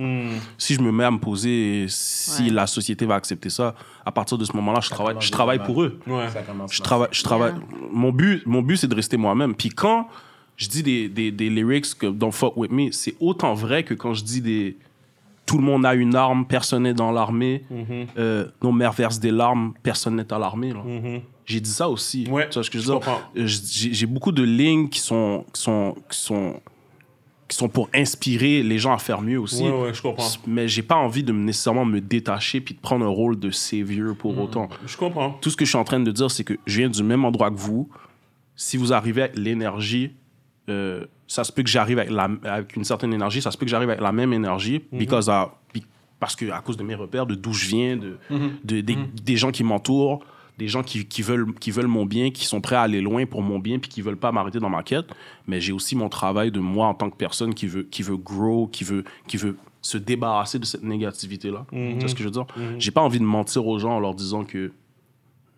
Si 0.57 0.75
je 0.75 0.81
me 0.81 0.91
mets 0.91 1.03
à 1.03 1.11
me 1.11 1.17
poser 1.19 1.85
si 1.89 2.43
Ouais. 2.43 2.49
la 2.51 2.67
société 2.67 3.05
va 3.05 3.15
accepter 3.15 3.49
ça, 3.49 3.75
à 4.05 4.11
partir 4.11 4.37
de 4.37 4.45
ce 4.45 4.53
moment-là, 4.53 4.79
je 4.81 4.89
travaille, 4.89 5.15
je 5.19 5.31
travaille 5.31 5.59
pour 5.59 5.83
eux. 5.83 5.99
Ouais. 6.07 6.29
Ça 6.29 6.41
commence 6.43 6.73
Je 6.73 6.81
travaille, 6.81 7.09
je 7.11 7.23
travaille. 7.23 7.53
Mon 7.91 8.11
but, 8.11 8.45
mon 8.45 8.61
but, 8.61 8.77
c'est 8.77 8.87
de 8.87 8.95
rester 8.95 9.17
moi-même. 9.17 9.53
Puis 9.55 9.69
quand 9.69 10.07
je 10.55 10.67
dis 10.69 10.83
des, 10.83 11.09
des, 11.09 11.31
des 11.31 11.49
lyrics 11.49 11.93
que 11.97 12.05
Don't 12.07 12.31
fuck 12.31 12.55
with 12.55 12.71
me, 12.71 12.91
c'est 12.91 13.15
autant 13.19 13.53
vrai 13.55 13.83
que 13.83 13.93
quand 13.95 14.13
je 14.13 14.23
dis 14.23 14.39
des 14.39 14.77
tout 15.45 15.57
le 15.57 15.63
monde 15.63 15.85
a 15.85 15.93
une 15.93 16.15
arme, 16.15 16.45
personne 16.45 16.83
n'est 16.83 16.93
dans 16.93 17.11
l'armée, 17.11 17.63
Mm-hmm. 17.71 18.07
euh, 18.17 18.47
nos 18.61 18.71
mères 18.71 18.93
versent 18.93 19.19
des 19.19 19.31
larmes, 19.31 19.73
personne 19.83 20.15
n'est 20.15 20.31
à 20.33 20.39
l'armée. 20.39 20.73
là. 20.73 20.83
J'ai 21.45 21.59
dit 21.59 21.69
ça 21.69 21.89
aussi. 21.89 22.25
Ouais, 22.29 22.47
tu 22.47 22.53
vois 22.53 22.63
ce 22.63 22.69
que 22.69 22.79
je 22.79 22.89
veux 22.89 22.99
dire? 22.99 23.21
Euh, 23.37 23.45
J'ai 23.45 24.05
beaucoup 24.05 24.31
de 24.31 24.43
lignes 24.43 24.87
qui 24.87 24.99
sont, 24.99 25.45
qui 25.53 25.61
sont, 25.61 25.95
qui 26.09 26.17
sont, 26.17 26.61
qui 27.49 27.57
sont 27.57 27.67
pour 27.67 27.89
inspirer 27.93 28.63
les 28.63 28.79
gens 28.79 28.93
à 28.93 28.97
faire 28.97 29.21
mieux 29.21 29.37
aussi. 29.39 29.63
Ouais, 29.63 29.69
ouais, 29.81 29.93
je 29.93 30.01
comprends. 30.01 30.25
Mais 30.47 30.69
j'ai 30.69 30.81
pas 30.83 30.95
envie 30.95 31.21
de 31.23 31.33
me- 31.33 31.43
nécessairement 31.43 31.83
me 31.83 31.99
détacher 31.99 32.61
puis 32.61 32.73
de 32.75 32.79
prendre 32.79 33.03
un 33.05 33.09
rôle 33.09 33.37
de 33.37 33.51
savior 33.51 34.13
Mm. 34.13 34.15
pour 34.15 34.39
autant. 34.39 34.69
Je 34.85 34.95
comprends. 34.95 35.31
Tout 35.41 35.49
ce 35.49 35.57
que 35.57 35.65
je 35.65 35.69
suis 35.71 35.77
en 35.77 35.83
train 35.83 35.99
de 35.99 36.09
dire, 36.11 36.31
c'est 36.31 36.45
que 36.45 36.53
je 36.65 36.77
viens 36.79 36.89
du 36.89 37.03
même 37.03 37.25
endroit 37.25 37.51
que 37.51 37.57
vous. 37.59 37.89
Si 38.55 38.77
vous 38.77 38.93
arrivez 38.93 39.23
avec 39.23 39.37
l'énergie, 39.37 40.11
euh, 40.69 41.05
ça 41.27 41.43
se 41.43 41.51
peut 41.51 41.63
que 41.63 41.69
j'arrive 41.69 41.99
avec, 41.99 42.11
la- 42.11 42.29
avec 42.43 42.75
une 42.75 42.83
certaine 42.83 43.13
énergie, 43.13 43.41
ça 43.41 43.51
se 43.51 43.57
peut 43.57 43.65
que 43.65 43.71
j'arrive 43.71 43.89
avec 43.89 44.01
la 44.01 44.11
même 44.11 44.33
énergie, 44.33 44.81
because 44.91 45.27
I- 45.27 45.47
be- 45.79 45.83
parce 46.19 46.35
que 46.35 46.49
à 46.51 46.61
cause 46.61 46.77
de 46.77 46.83
mes 46.83 46.95
repères, 46.95 47.25
de 47.25 47.35
d'où 47.35 47.53
je 47.53 47.67
viens, 47.67 47.97
de, 47.97 48.17
de- 48.63 48.81
des, 48.81 48.95
des 49.23 49.35
gens 49.37 49.51
qui 49.51 49.63
m'entourent, 49.63 50.23
des 50.59 50.67
gens 50.67 50.83
qui, 50.83 51.05
qui 51.07 51.21
veulent, 51.23 51.53
qui 51.55 51.71
veulent 51.71 51.87
mon 51.87 52.05
bien, 52.05 52.29
qui 52.29 52.45
sont 52.45 52.61
prêts 52.61 52.75
à 52.75 52.81
aller 52.81 53.01
loin 53.01 53.25
pour 53.25 53.41
mon 53.41 53.57
bien, 53.57 53.79
puis 53.79 53.89
qui 53.89 54.01
veulent 54.03 54.17
pas 54.17 54.31
m'arrêter 54.31 54.59
dans 54.59 54.69
ma 54.69 54.83
quête. 54.83 55.07
Mais 55.47 55.59
j'ai 55.59 55.71
aussi 55.73 55.95
mon 55.95 56.09
travail 56.09 56.51
de 56.51 56.59
moi 56.59 56.87
en 56.87 56.93
tant 56.93 57.09
que 57.09 57.17
personne 57.17 57.53
qui 57.55 57.65
veut, 57.67 57.83
qui 57.83 58.03
veut 58.03 58.17
grow, 58.17 58.67
qui 58.67 58.83
veut, 58.83 59.03
qui 59.27 59.37
veut 59.37 59.57
se 59.81 59.97
débarrasser 59.97 60.59
de 60.59 60.65
cette 60.65 60.83
négativité-là. 60.83 61.65
Tu 61.93 61.99
vois 61.99 62.07
ce 62.07 62.13
que 62.13 62.19
je 62.19 62.25
veux 62.25 62.31
dire? 62.31 62.45
J'ai 62.77 62.91
pas 62.91 63.01
envie 63.01 63.19
de 63.19 63.25
mentir 63.25 63.65
aux 63.67 63.79
gens 63.79 63.93
en 63.95 63.99
leur 63.99 64.13
disant 64.13 64.43
que 64.45 64.71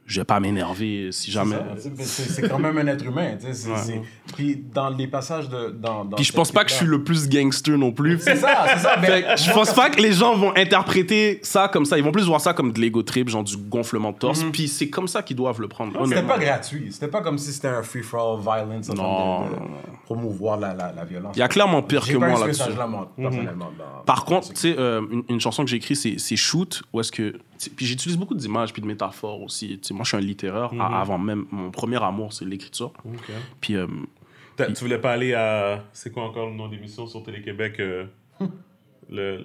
je 0.05 0.21
vais 0.21 0.25
pas 0.25 0.39
m'énerver 0.39 1.09
si 1.11 1.31
jamais. 1.31 1.55
C'est 1.99 2.47
quand 2.47 2.59
même 2.59 2.77
un 2.77 2.87
être 2.87 3.03
humain. 3.03 3.37
tu 3.39 3.53
sais, 3.53 4.01
Puis 4.35 4.63
dans 4.73 4.89
les 4.89 5.07
passages 5.07 5.49
de. 5.49 5.69
Dans, 5.71 6.05
dans 6.05 6.15
Puis 6.15 6.25
je 6.25 6.33
pense 6.33 6.51
pas 6.51 6.63
que 6.63 6.69
je 6.71 6.75
suis 6.75 6.85
le 6.85 7.03
plus 7.03 7.27
gangster 7.27 7.77
non 7.77 7.91
plus. 7.91 8.19
C'est 8.19 8.35
ça, 8.35 8.65
c'est 8.73 8.79
ça. 8.79 9.35
Je 9.35 9.51
pense 9.51 9.73
pas 9.73 9.89
que 9.89 9.99
les 10.01 10.13
gens 10.13 10.35
vont 10.35 10.55
interpréter 10.55 11.39
ça 11.41 11.67
comme 11.67 11.85
ça. 11.85 11.97
Ils 11.97 12.03
vont 12.03 12.11
plus 12.11 12.25
voir 12.25 12.39
ça 12.41 12.53
comme 12.53 12.71
de 12.71 12.79
l'ego 12.79 13.01
trip, 13.03 13.29
genre 13.29 13.43
du 13.43 13.57
gonflement 13.57 14.11
de 14.11 14.17
torse. 14.17 14.43
Puis 14.51 14.67
c'est 14.67 14.89
comme 14.89 15.07
ça 15.07 15.23
qu'ils 15.23 15.35
doivent 15.37 15.59
le 15.61 15.67
prendre. 15.67 15.93
C'était 16.07 16.21
pas 16.23 16.37
gratuit. 16.37 16.89
C'était 16.91 17.07
pas 17.07 17.21
comme 17.21 17.37
si 17.37 17.51
c'était 17.51 17.67
un 17.69 17.81
free-for-all 17.83 18.41
violence 18.41 18.89
en 18.89 18.93
Non, 18.93 19.03
train 19.03 19.49
de, 19.49 19.55
de 19.55 19.59
non, 19.59 19.67
promouvoir 20.05 20.59
la, 20.59 20.73
la, 20.73 20.91
la 20.95 21.05
violence. 21.05 21.35
Il 21.35 21.39
y 21.39 21.43
a 21.43 21.47
clairement 21.47 21.81
pire 21.81 22.05
que 22.05 22.13
pas 22.17 22.27
moi 22.29 22.39
là-dessus. 22.39 22.63
dans- 22.77 24.03
Par 24.05 24.25
contre, 24.25 24.49
tu 24.49 24.55
sais, 24.61 24.75
euh, 24.77 25.01
une, 25.11 25.23
une 25.29 25.39
chanson 25.39 25.63
que 25.63 25.69
j'ai 25.69 25.77
écrite, 25.77 25.97
c'est, 25.97 26.15
c'est 26.19 26.35
Shoot, 26.35 26.83
où 26.93 26.99
est-ce 26.99 27.11
que. 27.11 27.33
Puis 27.75 27.85
j'utilise 27.85 28.17
beaucoup 28.17 28.35
d'images 28.35 28.73
puis 28.73 28.81
de 28.81 28.87
métaphores 28.87 29.41
aussi. 29.41 29.79
Moi, 29.91 30.01
je 30.03 30.07
suis 30.09 30.17
un 30.17 30.21
littéraire. 30.21 30.71
à- 30.79 31.01
avant 31.01 31.17
même, 31.17 31.45
mon 31.51 31.71
premier 31.71 32.01
amour, 32.03 32.33
c'est 32.33 32.45
l'écriture. 32.45 32.91
Puis 33.61 33.75
euh, 33.75 33.87
T'as- 34.57 34.71
Tu 34.71 34.83
voulais 34.83 34.99
pas 34.99 35.11
aller 35.13 35.33
à. 35.33 35.83
C'est 35.93 36.11
quoi 36.13 36.23
encore 36.23 36.47
le 36.49 36.55
nom 36.55 36.67
d'émission 36.69 37.07
sur 37.07 37.23
Télé-Québec 37.23 37.79
euh, 37.79 38.05
le... 39.09 39.43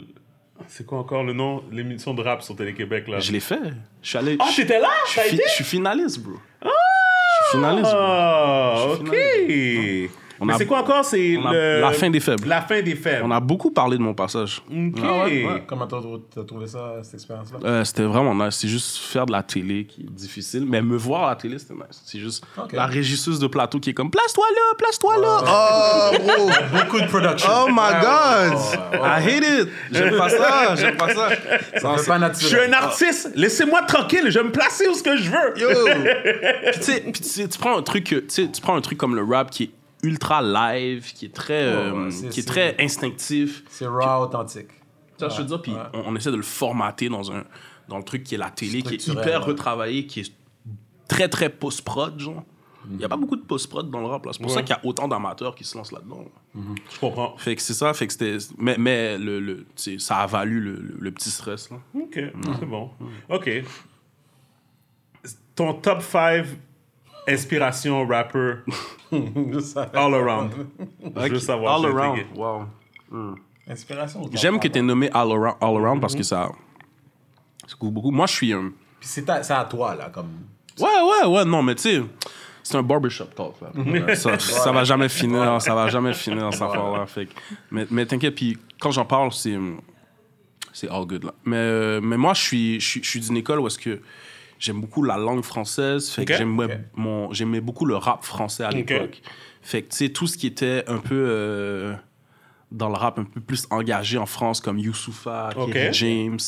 C'est 0.66 0.84
quoi 0.86 0.98
encore 0.98 1.24
le 1.24 1.32
nom 1.32 1.64
L'émission 1.72 2.12
de 2.14 2.22
rap 2.22 2.42
sur 2.42 2.54
Télé-Québec, 2.54 3.08
là? 3.08 3.18
je 3.18 3.32
l'ai 3.32 3.40
fait. 3.40 3.58
Je 4.02 4.08
suis 4.08 4.18
allé. 4.18 4.36
Ah, 4.38 4.46
je- 4.50 4.56
t'étais 4.56 4.78
là? 4.78 4.88
je 5.06 5.10
suis 5.12 5.20
été 5.20 5.36
fi- 5.36 5.42
je 5.48 5.52
suis 5.54 5.64
finaliste, 5.64 6.20
bro. 6.22 6.34
Suis 6.62 7.58
finaliste, 7.58 7.90
bro. 7.92 8.96
On 10.42 10.46
Mais 10.46 10.54
a- 10.54 10.56
c'est 10.56 10.66
quoi 10.66 10.80
encore? 10.80 11.04
C'est 11.04 11.36
on 11.36 11.46
a 11.46 11.52
le- 11.52 11.80
la 11.80 11.92
fin 11.92 12.08
des 12.08 12.18
faibles. 12.20 12.48
La 12.48 12.62
fin 12.62 12.80
des 12.80 12.94
faibles. 12.94 13.22
On 13.26 13.30
a 13.30 13.40
beaucoup 13.40 13.70
parlé 13.70 13.98
de 13.98 14.02
mon 14.02 14.14
passage. 14.14 14.62
OK. 14.70 14.98
Ah 15.04 15.24
ouais, 15.24 15.44
ouais. 15.44 15.62
Comment 15.66 15.86
t'as 15.86 15.98
t'as 16.34 16.44
trouvé 16.44 16.66
ça, 16.66 16.94
cette 17.02 17.14
expérience-là? 17.14 17.58
Euh, 17.64 17.84
c'était 17.84 18.04
vraiment 18.04 18.34
nice. 18.34 18.56
C'est 18.56 18.68
juste 18.68 18.96
faire 18.98 19.26
de 19.26 19.32
la 19.32 19.42
télé 19.42 19.84
qui 19.84 20.02
est 20.02 20.10
difficile. 20.10 20.64
Mais 20.66 20.80
me 20.80 20.96
voir 20.96 21.24
à 21.24 21.30
la 21.30 21.36
télé, 21.36 21.58
c'était 21.58 21.74
nice. 21.74 22.00
C'est 22.06 22.18
juste 22.20 22.44
Ok. 22.56 22.72
la 22.72 22.86
régisseuse 22.86 23.38
de 23.38 23.46
plateau 23.48 23.78
qui 23.80 23.90
est 23.90 23.94
comme 23.94 24.10
place-toi 24.10 24.44
là, 24.54 24.76
place-toi 24.78 25.18
là. 25.18 25.40
Oh, 25.42 26.16
bro. 26.18 26.50
Beaucoup 26.80 27.00
de 27.00 27.06
production. 27.06 27.50
Oh 27.52 27.68
my 27.68 28.00
god. 28.00 28.58
I 28.94 29.20
hate 29.22 29.44
it. 29.44 29.68
J'aime 29.92 30.16
pas 30.16 30.28
ça. 30.30 30.74
J'aime 30.76 30.96
pas 30.96 31.08
ça. 31.14 31.28
Ça 31.76 31.96
pas 32.18 32.32
Je 32.38 32.46
suis 32.46 32.56
un 32.58 32.72
artiste. 32.72 33.30
Laissez-moi 33.34 33.82
tranquille. 33.82 34.24
Je 34.30 34.38
vais 34.38 34.44
me 34.44 34.52
placer 34.52 34.88
où 34.88 34.94
ce 34.94 35.02
que 35.02 35.16
je 35.16 35.30
veux. 35.30 35.58
Yo. 35.58 35.68
Puis 36.72 36.80
tu 36.80 36.82
sais, 36.82 37.00
puis 37.00 37.12
tu 37.12 37.24
sais, 37.28 37.48
tu 37.48 37.58
prends 37.58 37.76
un 37.76 37.82
truc, 37.82 38.04
tu 38.04 38.22
sais, 38.28 38.48
tu 38.50 38.60
prends 38.60 38.76
un 38.76 38.80
truc 38.80 38.96
comme 38.98 39.14
le 39.14 39.22
rap 39.24 39.50
qui 39.50 39.64
est 39.64 39.70
ultra 40.02 40.42
live, 40.42 41.12
qui 41.12 41.26
est 41.26 41.34
très, 41.34 41.62
euh, 41.64 42.08
ouais, 42.08 42.28
qui 42.30 42.40
est 42.40 42.48
très 42.48 42.76
instinctif. 42.80 43.62
C'est 43.68 43.86
raw, 43.86 44.22
authentique. 44.24 44.68
Je 45.18 45.26
veux 45.38 45.44
dire, 45.44 45.60
puis 45.60 45.72
Ouais. 45.72 45.78
on, 45.92 46.12
on 46.12 46.16
essaie 46.16 46.30
de 46.30 46.36
le 46.36 46.42
formater 46.42 47.08
dans 47.08 47.30
un 47.32 47.44
dans 47.88 47.98
le 47.98 48.04
truc 48.04 48.22
qui 48.22 48.36
est 48.36 48.38
la 48.38 48.50
télé, 48.50 48.82
qui 48.82 48.94
est 48.94 49.06
hyper 49.08 49.40
ouais. 49.40 49.46
retravaillé, 49.48 50.06
qui 50.06 50.20
est 50.20 50.32
très 51.08 51.28
très 51.28 51.48
post-prod, 51.50 52.18
genre. 52.20 52.44
Il 52.90 52.96
n'y 52.96 53.04
a 53.04 53.08
pas 53.10 53.16
beaucoup 53.18 53.36
de 53.36 53.42
post-prod 53.42 53.90
dans 53.90 54.00
le 54.00 54.06
rap. 54.06 54.26
C'est 54.32 54.40
pour 54.40 54.50
ça 54.50 54.62
qu'il 54.62 54.70
y 54.74 54.78
a 54.78 54.80
autant 54.86 55.06
d'amateurs 55.06 55.54
qui 55.54 55.64
se 55.64 55.76
lancent 55.76 55.92
là-dedans. 55.92 56.24
Je 56.54 56.98
comprends. 56.98 57.36
Fait 57.36 57.54
que 57.54 57.60
c'est 57.60 57.74
ça, 57.74 57.92
fait 57.92 58.06
que 58.06 58.12
c'était... 58.14 58.38
Mais, 58.56 58.76
mais 58.78 59.18
le, 59.18 59.38
le, 59.38 59.66
ça 59.98 60.18
a 60.18 60.26
valu 60.26 60.60
le, 60.60 60.72
le- 60.76 60.96
le 60.98 61.10
petit 61.12 61.30
stress, 61.30 61.68
là. 61.70 61.76
OK. 61.94 62.14
C'est 62.14 62.64
bon. 62.66 62.90
OK. 63.28 63.50
Ton 65.54 65.74
top 65.74 66.00
5 66.00 66.46
inspiration 67.32 68.06
rapper 68.06 68.58
all 69.12 70.14
around. 70.14 70.52
Je 71.16 71.32
veux 71.32 71.38
savoir. 71.38 71.76
All 71.76 71.86
around, 71.86 72.18
intrigué. 72.18 72.38
wow. 72.38 72.66
Inspiration. 73.68 74.30
J'aime 74.32 74.58
que 74.58 74.68
tu 74.68 74.78
aies 74.78 74.82
nommé 74.82 75.08
All 75.12 75.30
Around, 75.30 75.56
all 75.60 75.76
around 75.76 76.00
parce 76.00 76.14
que 76.14 76.22
ça... 76.22 76.50
Ça 77.66 77.76
couvre 77.78 77.92
beaucoup. 77.92 78.10
Moi, 78.10 78.26
je 78.26 78.32
suis 78.32 78.52
un... 78.52 78.72
Puis 78.98 79.08
c'est 79.08 79.28
à, 79.30 79.64
toi, 79.64 79.94
là, 79.94 80.10
comme... 80.10 80.30
Ouais, 80.78 80.86
ouais, 80.86 81.26
ouais, 81.28 81.44
non, 81.44 81.62
mais 81.62 81.74
tu 81.76 81.82
sais, 81.82 82.02
c'est 82.62 82.76
un 82.76 82.82
barbershop 82.82 83.26
talk, 83.36 83.54
là. 83.60 84.14
ça, 84.16 84.38
ça 84.38 84.72
va 84.72 84.82
jamais 84.84 85.08
finir, 85.08 85.60
ça 85.62 85.74
va 85.74 85.88
jamais 85.88 86.14
finir, 86.14 86.52
cette 86.52 86.62
affaire-là. 86.62 87.06
Fait 87.06 87.26
que- 87.26 87.32
mais 87.70 87.86
mais 87.90 88.06
t'inquiète, 88.06 88.34
puis 88.34 88.58
quand 88.80 88.90
j'en 88.90 89.04
parle, 89.04 89.32
c'est 89.32 89.58
c'est 90.72 90.88
all 90.88 91.04
good, 91.06 91.24
là. 91.24 91.34
Mais, 91.44 91.56
euh, 91.56 92.00
mais 92.00 92.16
moi, 92.16 92.34
je 92.34 92.42
suis, 92.42 92.80
je 92.80 92.88
suis, 92.88 93.02
je 93.02 93.08
suis 93.08 93.20
d'une 93.20 93.36
école 93.36 93.60
où 93.60 93.66
est-ce 93.66 93.78
que 93.78 94.00
j'aime 94.60 94.80
beaucoup 94.80 95.02
la 95.02 95.16
langue 95.16 95.42
française, 95.42 96.08
fait 96.10 96.24
que 96.24 96.32
Ok. 96.34 96.38
j'aimais, 96.38 96.64
Ok. 96.66 96.70
mon, 96.94 97.32
j'aimais 97.32 97.60
beaucoup 97.60 97.86
le 97.86 97.96
rap 97.96 98.22
français 98.22 98.62
à 98.62 98.70
l'époque. 98.70 99.20
Fait 99.62 99.82
que, 99.82 99.90
tu 99.90 99.96
sais, 99.96 100.08
tout 100.10 100.26
ce 100.28 100.36
qui 100.38 100.46
était 100.46 100.84
un 100.86 100.98
peu... 100.98 101.14
euh, 101.26 101.94
dans 102.70 102.88
le 102.88 102.94
rap 102.94 103.18
un 103.18 103.24
peu 103.24 103.40
plus 103.40 103.66
engagé 103.70 104.16
en 104.16 104.26
France, 104.26 104.60
comme 104.60 104.78
Youssoufa, 104.78 105.50
James, 105.92 106.38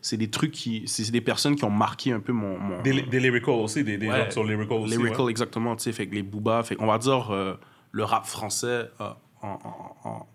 c'est 0.00 0.16
des 0.16 0.30
trucs 0.30 0.52
qui... 0.52 0.84
C'est 0.86 1.10
des 1.10 1.20
personnes 1.20 1.54
qui 1.54 1.64
ont 1.64 1.70
marqué 1.70 2.12
un 2.12 2.20
peu 2.20 2.32
mon... 2.32 2.58
mon 2.58 2.80
Des, 2.82 3.02
des 3.02 3.20
lyrical 3.20 3.54
aussi, 3.56 3.84
des, 3.84 3.98
des 3.98 4.08
Ouais. 4.08 4.20
gens 4.20 4.26
qui 4.26 4.32
sont 4.32 4.44
lyrical 4.44 4.78
aussi. 4.78 4.96
Lyrical, 4.96 5.20
ouais. 5.26 5.30
exactement, 5.30 5.76
tu 5.76 5.82
sais, 5.82 5.92
fait 5.92 6.06
que 6.06 6.14
les 6.14 6.22
Booba, 6.22 6.62
fait 6.62 6.76
qu'on 6.76 6.86
va 6.86 6.96
dire 6.98 7.30
euh, 7.30 7.54
le 7.92 8.04
rap 8.04 8.24
français 8.24 8.88
euh, 9.00 9.10
en, 9.42 9.48
en, 9.48 9.96
en, 10.08 10.26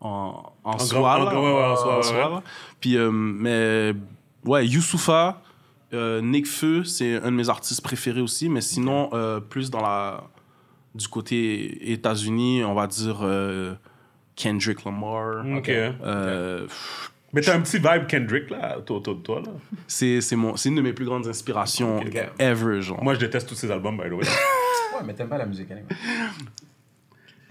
en, 0.00 0.52
en 0.64 0.78
soi, 0.78 0.98
grand- 1.00 1.24
là, 1.24 1.38
en- 1.38 1.42
ouais, 1.42 1.52
ouais, 1.52 1.64
en 1.64 1.76
soi, 1.76 1.94
en 1.94 1.96
ouais, 1.96 2.02
soi, 2.02 2.14
ouais. 2.28 2.34
là. 2.36 2.42
Puis, 2.80 2.96
euh, 2.96 3.10
mais, 3.10 3.92
ouais, 4.44 4.66
Youssoufa, 4.66 5.40
euh, 5.96 6.20
Nekfeu, 6.20 6.84
c'est 6.84 7.16
un 7.16 7.30
de 7.32 7.36
mes 7.36 7.48
artistes 7.48 7.82
préférés 7.82 8.20
aussi, 8.20 8.48
mais 8.48 8.60
sinon, 8.60 9.10
euh, 9.12 9.40
plus 9.40 9.70
dans 9.70 9.80
la, 9.82 10.24
du 10.94 11.08
côté 11.08 11.92
États-Unis, 11.92 12.62
on 12.64 12.74
va 12.74 12.86
dire 12.86 13.18
euh, 13.22 13.74
Kendrick 14.36 14.84
Lamar. 14.84 15.44
OK. 15.56 15.68
Euh, 15.68 16.62
pff, 16.66 17.10
Mais 17.32 17.40
t'as 17.40 17.56
un 17.56 17.60
petit 17.60 17.78
vibe 17.78 18.06
Kendrick, 18.08 18.50
là, 18.50 18.78
autour 18.78 19.00
de 19.00 19.22
toi, 19.22 19.40
là. 19.44 19.50
c'est 19.86 20.20
c'est 20.20 20.36
mon- 20.36 20.56
c'est 20.56 20.68
une 20.68 20.76
de 20.76 20.82
mes 20.82 20.92
plus 20.92 21.04
grandes 21.06 21.26
inspirations 21.26 21.98
Ok. 21.98 22.16
ever, 22.38 22.80
genre. 22.82 23.02
Moi, 23.02 23.14
je 23.14 23.20
déteste 23.20 23.48
tous 23.48 23.54
ces 23.56 23.70
albums, 23.70 23.96
by 23.96 24.08
the 24.08 24.12
way. 24.12 24.18
Ouais, 24.18 25.02
mais 25.04 25.14
t'aimes 25.14 25.28
pas 25.28 25.38
la 25.38 25.46
musique, 25.46 25.70
anyway. 25.70 25.86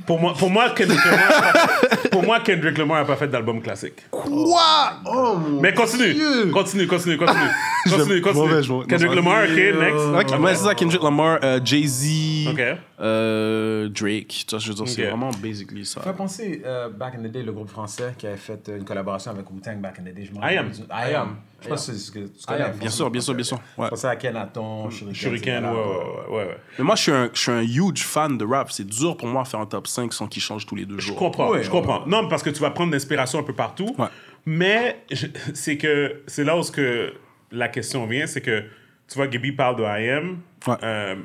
Pour 0.05 0.19
moi, 0.19 0.33
pour 0.37 0.49
moi, 0.49 0.69
Kendrick 0.75 1.03
Lamar, 1.03 1.31
a 1.31 1.51
pas- 1.51 2.09
pour 2.09 2.23
moi, 2.23 2.39
Kendrick 2.41 2.77
Lamar 2.77 2.99
n'a 2.99 3.05
pas 3.05 3.15
fait 3.15 3.27
d'album 3.27 3.61
classique. 3.61 4.05
Quoi? 4.11 4.61
Oh 5.05 5.35
mon 5.37 5.61
Mais 5.61 5.73
continue, 5.73 6.13
Dieu. 6.13 6.51
continue, 6.51 6.87
continue, 6.87 7.17
continue, 7.17 7.39
continue, 7.89 8.21
continue. 8.21 8.47
mauvais 8.47 8.63
joueur. 8.63 8.87
Kendrick 8.87 9.09
Non, 9.09 9.15
Lamar, 9.15 9.43
ok, 9.43 9.49
next. 9.57 10.33
Ok, 10.33 10.39
ouais, 10.43 10.55
c'est 10.55 10.63
ça, 10.63 10.75
Kendrick 10.75 11.01
Lamar, 11.03 11.39
euh, 11.43 11.59
Jay-Z, 11.63 12.47
Ok. 12.51 12.61
euh, 13.01 13.89
Drake. 13.89 14.27
Tu 14.47 14.51
vois, 14.51 14.59
je 14.59 14.67
veux 14.69 14.73
dire, 14.75 14.87
c'est 14.87 15.01
Ok. 15.03 15.09
vraiment 15.09 15.29
basically 15.41 15.85
ça. 15.85 16.01
Ça 16.01 16.11
fait 16.11 16.17
penser, 16.17 16.61
euh, 16.65 16.89
back 16.89 17.15
in 17.15 17.23
the 17.27 17.31
day, 17.31 17.43
le 17.43 17.51
groupe 17.51 17.69
français 17.69 18.13
qui 18.17 18.27
avait 18.27 18.37
fait 18.37 18.69
euh, 18.69 18.77
une 18.77 18.85
collaboration 18.85 19.31
avec 19.31 19.49
Wu-Tang 19.49 19.77
back 19.81 19.95
in 19.99 20.03
the 20.03 20.13
day. 20.13 20.25
Je 20.25 20.31
me 20.31 20.43
I 20.43 20.57
Am. 20.57 20.69
du- 20.69 20.81
I 20.91 21.13
Am. 21.15 21.35
Je 21.69 21.69
sais 21.69 21.69
pas 21.69 21.77
si 21.77 21.91
c'est 21.91 21.97
ce 21.97 22.11
que 22.11 22.19
tu 22.19 22.45
connais. 22.47 22.69
Bien 22.79 22.89
sûr, 22.89 23.09
bien 23.09 23.21
sûr, 23.21 23.33
bien 23.33 23.43
sûr. 23.43 23.57
Ouais. 23.77 23.85
Je 23.85 23.89
pensais 23.89 24.07
à 24.07 24.15
Kenaton, 24.15 24.89
Shuriken. 24.89 25.13
Shuriken, 25.15 25.63
c'est 25.63 26.31
ouais, 26.31 26.37
ouais. 26.37 26.57
Mais 26.77 26.83
moi, 26.85 26.95
je 26.95 27.01
suis, 27.01 27.11
un, 27.11 27.29
je 27.33 27.39
suis 27.39 27.51
un 27.51 27.61
huge 27.61 28.03
fan 28.03 28.37
de 28.37 28.45
rap. 28.45 28.71
C'est 28.71 28.85
dur 28.87 29.17
pour 29.17 29.27
moi 29.27 29.43
de 29.43 29.47
faire 29.47 29.59
un 29.59 29.65
top 29.65 29.87
5 29.87 30.13
sans 30.13 30.27
qu'il 30.27 30.41
change 30.41 30.65
tous 30.65 30.75
les 30.75 30.85
deux 30.85 30.99
Je 30.99 31.07
jours. 31.07 31.15
comprends, 31.17 31.49
Ouais, 31.51 31.63
je 31.63 31.69
comprends. 31.69 32.05
Non, 32.05 32.27
parce 32.27 32.43
que 32.43 32.49
tu 32.49 32.59
vas 32.61 32.71
prendre 32.71 32.91
l'inspiration 32.91 33.39
un 33.39 33.43
peu 33.43 33.53
partout. 33.53 33.95
Ouais. 33.97 34.07
Mais 34.45 35.03
je- 35.11 35.27
c'est 35.53 35.77
que 35.77 36.21
c'est 36.27 36.43
là 36.43 36.57
où 36.57 36.63
ce 36.63 36.71
que 36.71 37.13
la 37.51 37.67
question 37.67 38.05
vient, 38.05 38.27
c'est 38.27 38.41
que 38.41 38.61
tu 39.07 39.15
vois, 39.15 39.27
Gaby 39.27 39.51
parle 39.53 39.75
de 39.77 39.83
IM, 39.83 40.37
Ouais. 40.67 40.75
euh, 40.83 41.15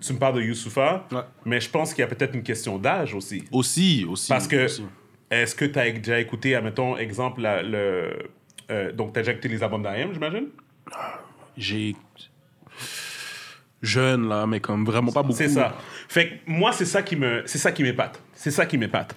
tu 0.00 0.12
me 0.12 0.18
parles 0.18 0.34
de 0.36 0.42
Youssoufa, 0.42 1.06
Ouais. 1.12 1.20
mais 1.44 1.60
je 1.60 1.68
pense 1.70 1.92
qu'il 1.94 2.00
y 2.02 2.04
a 2.04 2.06
peut-être 2.08 2.34
une 2.34 2.42
question 2.42 2.78
d'âge 2.78 3.14
aussi. 3.14 3.44
Aussi, 3.52 4.06
aussi. 4.08 4.28
Parce 4.28 4.46
que, 4.46 4.64
aussi. 4.66 4.84
est-ce 5.30 5.54
que 5.54 5.64
tu 5.64 5.78
as 5.78 5.90
déjà 5.90 6.20
écouté, 6.20 6.54
admettons, 6.54 6.96
exemple, 6.96 7.40
la- 7.42 7.62
le. 7.62 8.10
Euh, 8.70 8.92
donc, 8.92 9.12
tu 9.12 9.18
as 9.18 9.22
déjà 9.22 9.32
écouté 9.32 9.48
les 9.48 9.62
albums 9.62 9.82
d'IM, 9.82 10.12
j'imagine? 10.12 10.48
J'ai. 11.56 11.96
Jeune, 13.80 14.28
là, 14.28 14.46
mais 14.46 14.60
comme 14.60 14.84
vraiment 14.84 15.12
pas 15.12 15.22
beaucoup. 15.22 15.36
C'est 15.36 15.48
ça. 15.48 15.76
Fait 16.08 16.28
que 16.28 16.34
moi, 16.46 16.72
c'est 16.72 16.84
ça 16.84 17.02
qui 17.02 17.16
me, 17.16 17.42
c'est 17.46 17.58
ça 17.58 17.70
qui 17.70 17.82
m'épate. 17.82 18.20
C'est 18.34 18.50
ça 18.50 18.66
qui 18.66 18.76
m'épate. 18.76 19.14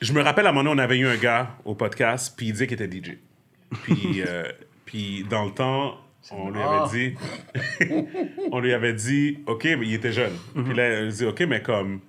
Je 0.00 0.12
me 0.12 0.22
rappelle 0.22 0.46
à 0.46 0.50
un 0.50 0.52
moment 0.52 0.70
donné, 0.70 0.80
on 0.80 0.84
avait 0.84 0.98
eu 0.98 1.06
un 1.06 1.16
gars 1.16 1.56
au 1.64 1.74
podcast, 1.74 2.34
puis 2.36 2.46
il 2.46 2.52
disait 2.52 2.66
qu'il 2.66 2.80
était 2.80 2.96
DJ. 2.96 3.18
Puis, 3.82 4.22
euh, 4.26 4.44
puis 4.86 5.24
dans 5.28 5.44
le 5.44 5.50
temps, 5.50 5.98
on 6.30 6.50
lui 6.50 6.60
avait 6.62 6.88
dit, 6.90 7.14
on 8.52 8.60
lui 8.60 8.72
avait 8.72 8.94
dit, 8.94 9.40
ok, 9.46 9.64
mais 9.64 9.86
il 9.86 9.94
était 9.94 10.12
jeune. 10.12 10.36
Puis 10.54 10.74
là, 10.74 11.02
il 11.02 11.12
dit, 11.12 11.26
ok, 11.26 11.40
mais 11.42 11.62
comme, 11.62 12.00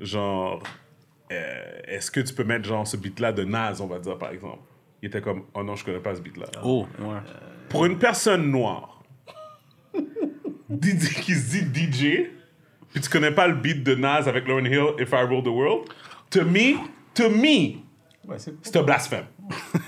genre, 0.00 0.62
euh, 1.32 1.80
est-ce 1.84 2.10
que 2.10 2.20
tu 2.20 2.34
peux 2.34 2.44
mettre 2.44 2.64
genre 2.64 2.86
ce 2.86 2.96
beat-là 2.96 3.32
de 3.32 3.44
Nas, 3.44 3.80
on 3.80 3.86
va 3.86 3.98
dire 3.98 4.18
par 4.18 4.30
exemple? 4.30 4.62
Il 5.02 5.08
était 5.08 5.20
comme, 5.20 5.44
oh 5.54 5.62
non, 5.62 5.76
je 5.76 5.84
connais 5.84 5.98
pas 5.98 6.14
ce 6.14 6.20
beat-là. 6.20 6.46
Oh, 6.64 6.86
ouais. 6.98 7.18
Pour 7.68 7.84
une 7.86 7.98
personne 7.98 8.50
noire, 8.50 9.02
DJ 10.70 11.20
qui 11.20 11.34
se 11.34 11.64
dit 11.64 11.90
DJ, 11.92 12.30
puis 12.92 13.00
tu 13.00 13.08
connais 13.08 13.30
pas 13.32 13.46
le 13.46 13.54
beat 13.54 13.82
de 13.82 13.94
Nas 13.94 14.26
avec 14.26 14.48
Lauryn 14.48 14.64
Hill, 14.64 14.94
If 14.98 15.10
I 15.12 15.22
Rule 15.28 15.42
the 15.42 15.48
World, 15.48 15.88
to 16.30 16.44
me, 16.44 16.76
to 17.14 17.28
me, 17.28 17.86
Ouais, 18.28 18.36
c'est 18.38 18.76
un 18.76 18.82
blasphème. 18.82 19.26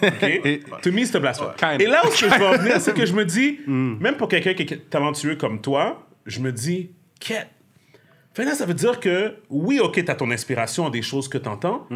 OK? 0.02 0.80
to 0.82 0.92
me, 0.92 1.04
c'est 1.04 1.16
un 1.16 1.20
blasphème. 1.20 1.50
Et 1.80 1.86
là 1.86 2.02
où 2.06 2.10
ce 2.10 2.24
que 2.24 2.30
je 2.30 2.38
veux 2.38 2.46
en 2.46 2.56
venir, 2.56 2.80
c'est 2.80 2.94
que 2.94 3.04
je 3.04 3.12
me 3.12 3.24
dis, 3.24 3.58
même 3.66 4.16
pour 4.16 4.28
quelqu'un 4.28 4.54
qui 4.54 4.62
est 4.62 4.90
talentueux 4.90 5.36
comme 5.36 5.60
toi, 5.60 6.06
je 6.26 6.40
me 6.40 6.52
dis, 6.52 6.90
quête. 7.18 7.48
Fait 8.34 8.44
là, 8.44 8.54
ça 8.54 8.66
veut 8.66 8.74
dire 8.74 9.00
que, 9.00 9.34
oui, 9.50 9.80
OK, 9.80 10.04
tu 10.04 10.10
as 10.10 10.14
ton 10.14 10.30
inspiration 10.30 10.88
des 10.90 11.02
choses 11.02 11.28
que 11.28 11.38
tu 11.38 11.48
entends, 11.48 11.88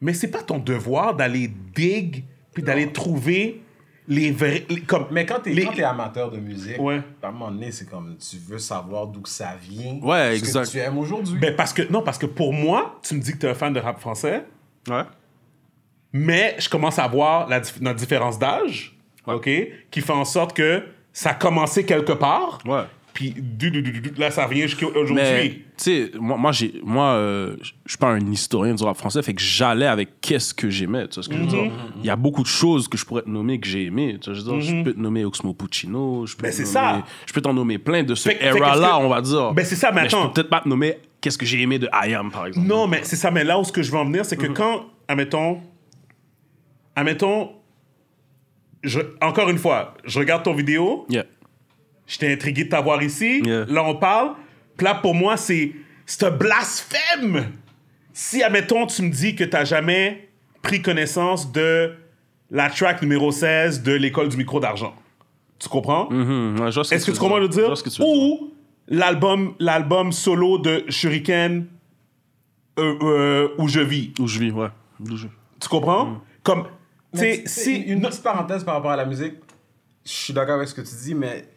mais 0.00 0.12
c'est 0.12 0.30
pas 0.30 0.42
ton 0.42 0.58
devoir 0.58 1.14
d'aller 1.14 1.48
dig 1.74 2.24
puis 2.54 2.62
d'aller 2.62 2.92
trouver 2.92 3.60
les 4.06 4.30
vrais. 4.32 4.64
les- 4.68 4.82
comme, 4.82 5.06
Mais 5.10 5.24
quand 5.26 5.40
t'es 5.40 5.50
les- 5.50 5.64
quand 5.64 5.72
t'es 5.72 5.82
amateur 5.82 6.30
de 6.30 6.38
musique, 6.38 6.78
Ouais. 6.78 7.00
à 7.22 7.28
un 7.28 7.32
moment 7.32 7.50
donné, 7.50 7.72
c'est 7.72 7.88
comme 7.88 8.16
tu 8.18 8.36
veux 8.36 8.58
savoir 8.58 9.06
d'où 9.06 9.20
que 9.22 9.28
ça 9.30 9.54
vient. 9.60 9.98
Ouais, 10.02 10.36
exact. 10.36 10.66
que 10.66 10.70
tu 10.72 10.78
aimes 10.78 10.98
aujourd'hui. 10.98 11.38
Ben 11.38 11.56
parce 11.56 11.72
que, 11.72 11.82
non, 11.90 12.02
parce 12.02 12.18
que 12.18 12.26
pour 12.26 12.52
moi, 12.52 12.98
tu 13.02 13.14
me 13.14 13.20
dis 13.20 13.32
que 13.32 13.38
tu 13.38 13.46
es 13.46 13.50
un 13.50 13.54
fan 13.54 13.72
de 13.72 13.80
rap 13.80 13.98
français, 14.00 14.44
Ouais. 14.88 15.04
mais 16.12 16.54
je 16.58 16.68
commence 16.68 16.98
à 16.98 17.08
voir 17.08 17.48
la, 17.48 17.60
notre 17.80 17.98
différence 17.98 18.38
d'âge, 18.38 18.96
OK, 19.26 19.48
qui 19.90 20.00
fait 20.00 20.12
en 20.12 20.24
sorte 20.24 20.54
que 20.56 20.82
ça 21.12 21.30
a 21.30 21.34
commencé 21.34 21.84
quelque 21.86 22.12
part, 22.12 22.58
Ouais. 22.66 22.84
Puis 23.14 23.32
là, 24.18 24.30
ça 24.30 24.44
revient 24.46 24.62
jusqu'à 24.62 24.86
Mais, 24.92 24.98
aujourd'hui. 25.00 25.50
tu 25.50 25.62
sais, 25.76 26.10
moi, 26.18 26.36
moi, 26.36 26.52
j'ai, 26.52 26.74
moi 26.84 27.06
euh, 27.12 27.56
je 27.62 27.72
je 27.86 27.90
suis 27.92 27.98
pas 27.98 28.08
un 28.08 28.30
historien 28.32 28.74
du 28.74 28.82
rap 28.82 28.96
français, 28.96 29.22
fait 29.22 29.32
que 29.34 29.40
j'allais 29.40 29.86
avec 29.86 30.20
qu'est-ce 30.20 30.52
que 30.52 30.68
j'aimais, 30.68 31.06
tu 31.08 31.14
vois 31.14 31.22
ce 31.22 31.28
que 31.28 31.36
je 31.36 31.40
veux 31.40 31.46
dire? 31.46 31.62
Mm-hmm. 31.64 32.00
Il 32.00 32.06
y 32.06 32.10
a 32.10 32.16
beaucoup 32.16 32.42
de 32.42 32.48
choses 32.48 32.88
que 32.88 32.98
je 32.98 33.06
pourrais 33.06 33.22
te 33.22 33.30
nommer 33.30 33.60
que 33.60 33.66
j'ai 33.68 33.84
aimé, 33.84 34.18
tu 34.20 34.28
vois, 34.30 34.38
je 34.38 34.44
veux 34.44 34.52
dire, 34.52 34.60
je 34.60 34.82
peux 34.82 34.92
te 34.92 35.00
nommer 35.00 35.24
Oxmo 35.24 35.54
Puccino, 35.54 36.26
je 36.26 36.36
peux 36.36 36.42
Ben, 36.42 36.52
c'est 36.52 36.64
ça. 36.64 37.04
Je 37.26 37.32
peux 37.32 37.40
t'en 37.40 37.54
nommer 37.54 37.78
plein 37.78 38.02
de 38.02 38.14
ce 38.14 38.28
era-là, 38.30 38.98
que- 38.98 39.04
on 39.04 39.08
va 39.08 39.20
dire. 39.20 39.52
Ben, 39.54 39.64
c'est 39.64 39.76
ça, 39.76 39.92
mais 39.92 40.02
je 40.02 40.06
attends. 40.16 40.26
peux 40.28 40.32
peut-être 40.34 40.50
pas 40.50 40.60
te 40.60 40.68
nommer 40.68 40.96
qu'est-ce 41.20 41.38
que 41.38 41.46
j'ai 41.46 41.60
aimé 41.62 41.78
de 41.78 41.88
I 41.92 42.14
Am, 42.14 42.30
par 42.30 42.46
exemple. 42.46 42.66
Non, 42.66 42.86
mais 42.88 43.00
c'est 43.04 43.16
ça, 43.16 43.30
mais 43.30 43.44
là 43.44 43.58
où 43.58 43.64
ce 43.64 43.72
que 43.72 43.82
je 43.82 43.90
veux 43.92 43.98
en 43.98 44.04
venir, 44.04 44.24
c'est 44.24 44.36
que 44.36 44.46
quand, 44.46 44.86
admettons, 45.08 45.60
admettons, 46.96 47.50
je, 48.82 49.00
encore 49.22 49.48
une 49.48 49.58
fois, 49.58 49.94
je 50.04 50.18
regarde 50.18 50.42
ton 50.42 50.52
vidéo, 50.52 51.06
Yeah. 51.08 51.24
J'étais 52.06 52.32
intrigué 52.32 52.64
de 52.64 52.68
t'avoir 52.68 53.02
ici. 53.02 53.42
Yeah. 53.44 53.64
Là, 53.68 53.84
on 53.84 53.96
parle. 53.96 54.34
Puis 54.76 54.84
là, 54.84 54.94
pour 54.94 55.14
moi, 55.14 55.36
c'est 55.36 55.72
c'est 56.06 56.24
un 56.24 56.30
blasphème 56.30 57.52
si, 58.16 58.44
admettons, 58.44 58.86
tu 58.86 59.02
me 59.02 59.10
dis 59.10 59.34
que 59.34 59.42
t'as 59.42 59.64
jamais 59.64 60.28
pris 60.62 60.80
connaissance 60.80 61.50
de 61.50 61.94
la 62.48 62.70
track 62.70 63.02
numéro 63.02 63.32
16 63.32 63.82
de 63.82 63.92
l'école 63.92 64.28
du 64.28 64.36
micro 64.36 64.60
d'argent. 64.60 64.94
Tu 65.58 65.68
comprends? 65.68 66.08
Mhm, 66.10 66.60
ouais, 66.60 66.70
ce 66.70 66.94
Est-ce 66.94 67.06
que 67.06 67.10
tu 67.10 67.18
comprends 67.18 67.40
le 67.40 67.48
dire? 67.48 67.76
ce 67.76 67.82
que 67.82 67.90
tu 67.90 68.00
veux 68.00 68.06
dire. 68.06 68.16
Ou 68.16 68.52
l'album, 68.86 69.54
l'album 69.58 70.12
solo 70.12 70.58
de 70.58 70.84
Shuriken 70.88 71.66
euh, 72.78 72.94
euh, 73.02 73.48
où 73.58 73.66
je 73.66 73.80
vis. 73.80 74.12
Où 74.20 74.28
je 74.28 74.38
vis, 74.38 74.52
ouais. 74.52 74.68
Où 75.00 75.16
je 75.16 75.26
vis. 75.26 75.32
Tu 75.60 75.68
comprends? 75.68 76.06
Mm. 76.06 76.20
Comme, 76.44 76.64
tu 77.12 77.18
sais, 77.18 77.42
si. 77.46 77.74
une 77.74 78.00
petite 78.00 78.22
parenthèse 78.22 78.62
par 78.62 78.74
rapport 78.74 78.92
à 78.92 78.96
la 78.96 79.06
musique, 79.06 79.34
je 80.04 80.12
suis 80.12 80.32
d'accord 80.32 80.56
avec 80.56 80.68
ce 80.68 80.74
que 80.74 80.82
tu 80.82 80.94
dis, 81.02 81.14
mais 81.16 81.48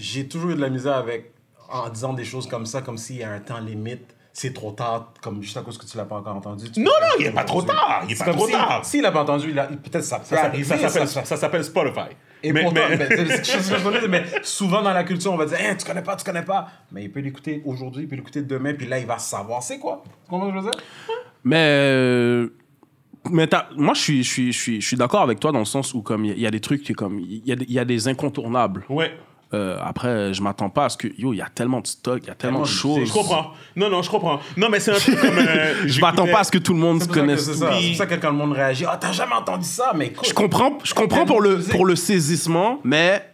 j'ai 0.00 0.26
toujours 0.26 0.50
eu 0.50 0.54
de 0.56 0.60
la 0.60 0.70
misère 0.70 0.94
avec 0.96 1.32
en 1.70 1.88
disant 1.88 2.12
des 2.14 2.24
choses 2.24 2.48
comme 2.48 2.66
ça, 2.66 2.82
comme 2.82 2.98
s'il 2.98 3.16
y 3.18 3.22
a 3.22 3.30
un 3.30 3.38
temps 3.38 3.60
limite, 3.60 4.14
c'est 4.32 4.52
trop 4.54 4.72
tard, 4.72 5.12
comme 5.22 5.42
juste 5.42 5.56
à 5.56 5.60
cause 5.62 5.76
que 5.78 5.84
tu 5.86 5.96
l'as 5.96 6.04
pas 6.04 6.16
encore 6.16 6.34
entendu. 6.36 6.66
Non, 6.76 6.84
non, 6.84 6.90
il 7.18 7.26
est 7.26 7.30
pas 7.32 7.44
trop 7.44 7.62
tard. 7.62 8.02
Il 8.06 8.12
est 8.12 8.14
C'est 8.16 8.24
pas 8.24 8.32
trop 8.32 8.48
tard. 8.48 8.84
S'il 8.84 9.02
l'a 9.02 9.12
pas 9.12 9.22
entendu, 9.22 9.52
peut-être 9.52 10.02
ça 10.04 10.18
peut 10.20 10.24
Ça, 10.36 10.44
arriver. 10.46 10.64
ça 10.64 11.24
s'appelle, 11.36 11.64
Spotify. 11.64 12.10
Et 12.42 12.52
Mais- 12.52 12.62
pourtant, 12.62 12.80
mais- 12.88 12.96
ben, 12.96 14.08
mais 14.08 14.24
souvent 14.42 14.80
dans 14.82 14.92
la 14.94 15.04
culture, 15.04 15.32
on 15.32 15.36
va 15.36 15.44
dire 15.46 15.58
Hein, 15.60 15.74
Tu 15.78 15.84
connais 15.86 16.02
pas, 16.02 16.16
tu 16.16 16.24
connais 16.24 16.44
pas. 16.44 16.68
Mais 16.90 17.04
il 17.04 17.12
peut 17.12 17.20
l'écouter 17.20 17.60
aujourd'hui, 17.66 18.04
il 18.04 18.08
peut 18.08 18.16
l'écouter 18.16 18.40
demain, 18.42 18.72
puis 18.74 18.86
là, 18.86 18.98
il 18.98 19.06
va 19.06 19.18
savoir 19.18 19.62
c'est 19.62 19.78
quoi. 19.78 20.02
Tu 20.24 20.30
comprends 20.30 20.48
ce 20.48 20.52
que 20.54 20.58
je 20.58 20.64
veux 20.64 20.70
dire? 20.70 20.80
Mais, 21.44 21.66
euh, 21.68 22.48
mais 23.30 23.46
moi, 23.76 23.92
je 23.94 24.00
suis, 24.00 24.22
je 24.24 24.30
suis, 24.30 24.52
je 24.52 24.58
suis, 24.58 24.80
je 24.80 24.86
suis 24.86 24.96
d'accord 24.96 25.20
avec 25.22 25.38
toi 25.38 25.52
dans 25.52 25.58
le 25.58 25.64
sens 25.66 25.92
où 25.92 26.00
comme 26.02 26.24
il 26.24 26.28
y, 26.28 26.32
a- 26.32 26.36
il 26.36 26.40
y 26.42 26.46
a 26.46 26.50
des 26.50 26.60
trucs 26.60 26.90
comme 26.94 27.18
il 27.18 27.46
y, 27.46 27.52
a 27.52 27.56
des- 27.56 27.64
il 27.66 27.72
y 27.72 27.78
a 27.78 27.84
des 27.84 28.08
incontournables. 28.08 28.84
Ouais. 28.88 29.12
Euh, 29.52 29.78
après, 29.84 30.32
je 30.32 30.42
m'attends 30.42 30.70
pas 30.70 30.84
à 30.84 30.88
ce 30.90 30.96
que 30.96 31.08
yo, 31.18 31.32
il 31.32 31.38
y 31.38 31.42
a 31.42 31.48
tellement 31.52 31.80
de 31.80 31.86
stock, 31.88 32.20
il 32.22 32.28
y 32.28 32.30
a 32.30 32.34
tellement, 32.36 32.60
de 32.60 32.66
choses. 32.66 33.08
Je 33.08 33.12
comprends. 33.12 33.52
Non, 33.74 33.90
non, 33.90 34.00
je 34.00 34.08
comprends. 34.08 34.38
Non, 34.56 34.68
mais 34.70 34.78
c'est 34.78 34.92
un 34.92 35.00
peu 35.00 35.16
comme. 35.20 35.38
euh, 35.38 35.74
Je 35.86 36.00
m'attends 36.00 36.28
pas 36.28 36.40
à 36.40 36.44
ce 36.44 36.52
que 36.52 36.58
tout 36.58 36.72
le 36.72 36.78
monde 36.78 37.02
se 37.02 37.08
connaisse. 37.08 37.44
c'est 37.46 37.54
ça. 37.54 37.72
C'est 37.80 37.94
ça 37.94 38.06
que 38.06 38.14
quand 38.14 38.30
le 38.30 38.36
monde 38.36 38.52
réagit 38.52 38.84
Ah, 38.88 38.96
t'as 39.00 39.10
jamais 39.12 39.34
entendu 39.34 39.64
ça, 39.66 39.92
mais 39.94 40.06
écoute. 40.06 40.28
Je 40.28 40.34
comprends, 40.34 40.78
je 40.84 40.94
comprends 40.94 41.24
pour 41.26 41.40
le 41.40 41.58
pour 41.58 41.84
le 41.84 41.96
saisissement, 41.96 42.78
mais 42.84 43.28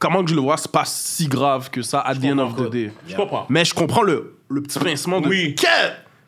comment 0.00 0.24
que 0.24 0.30
je 0.30 0.34
le 0.34 0.40
vois, 0.40 0.56
c'est 0.56 0.72
pas 0.72 0.84
si 0.86 1.28
grave 1.28 1.70
que 1.70 1.82
ça. 1.82 2.00
At 2.00 2.16
the 2.16 2.24
end 2.24 2.38
of 2.38 2.56
the 2.56 2.68
day. 2.68 2.90
Je 3.06 3.14
comprends. 3.14 3.46
Mais 3.48 3.64
je 3.64 3.72
comprends 3.74 4.02
le, 4.02 4.38
le 4.48 4.62
petit 4.62 4.78
pincement 4.80 5.20
de. 5.20 5.28
Oui. 5.28 5.54
Qu'est- 5.54 5.68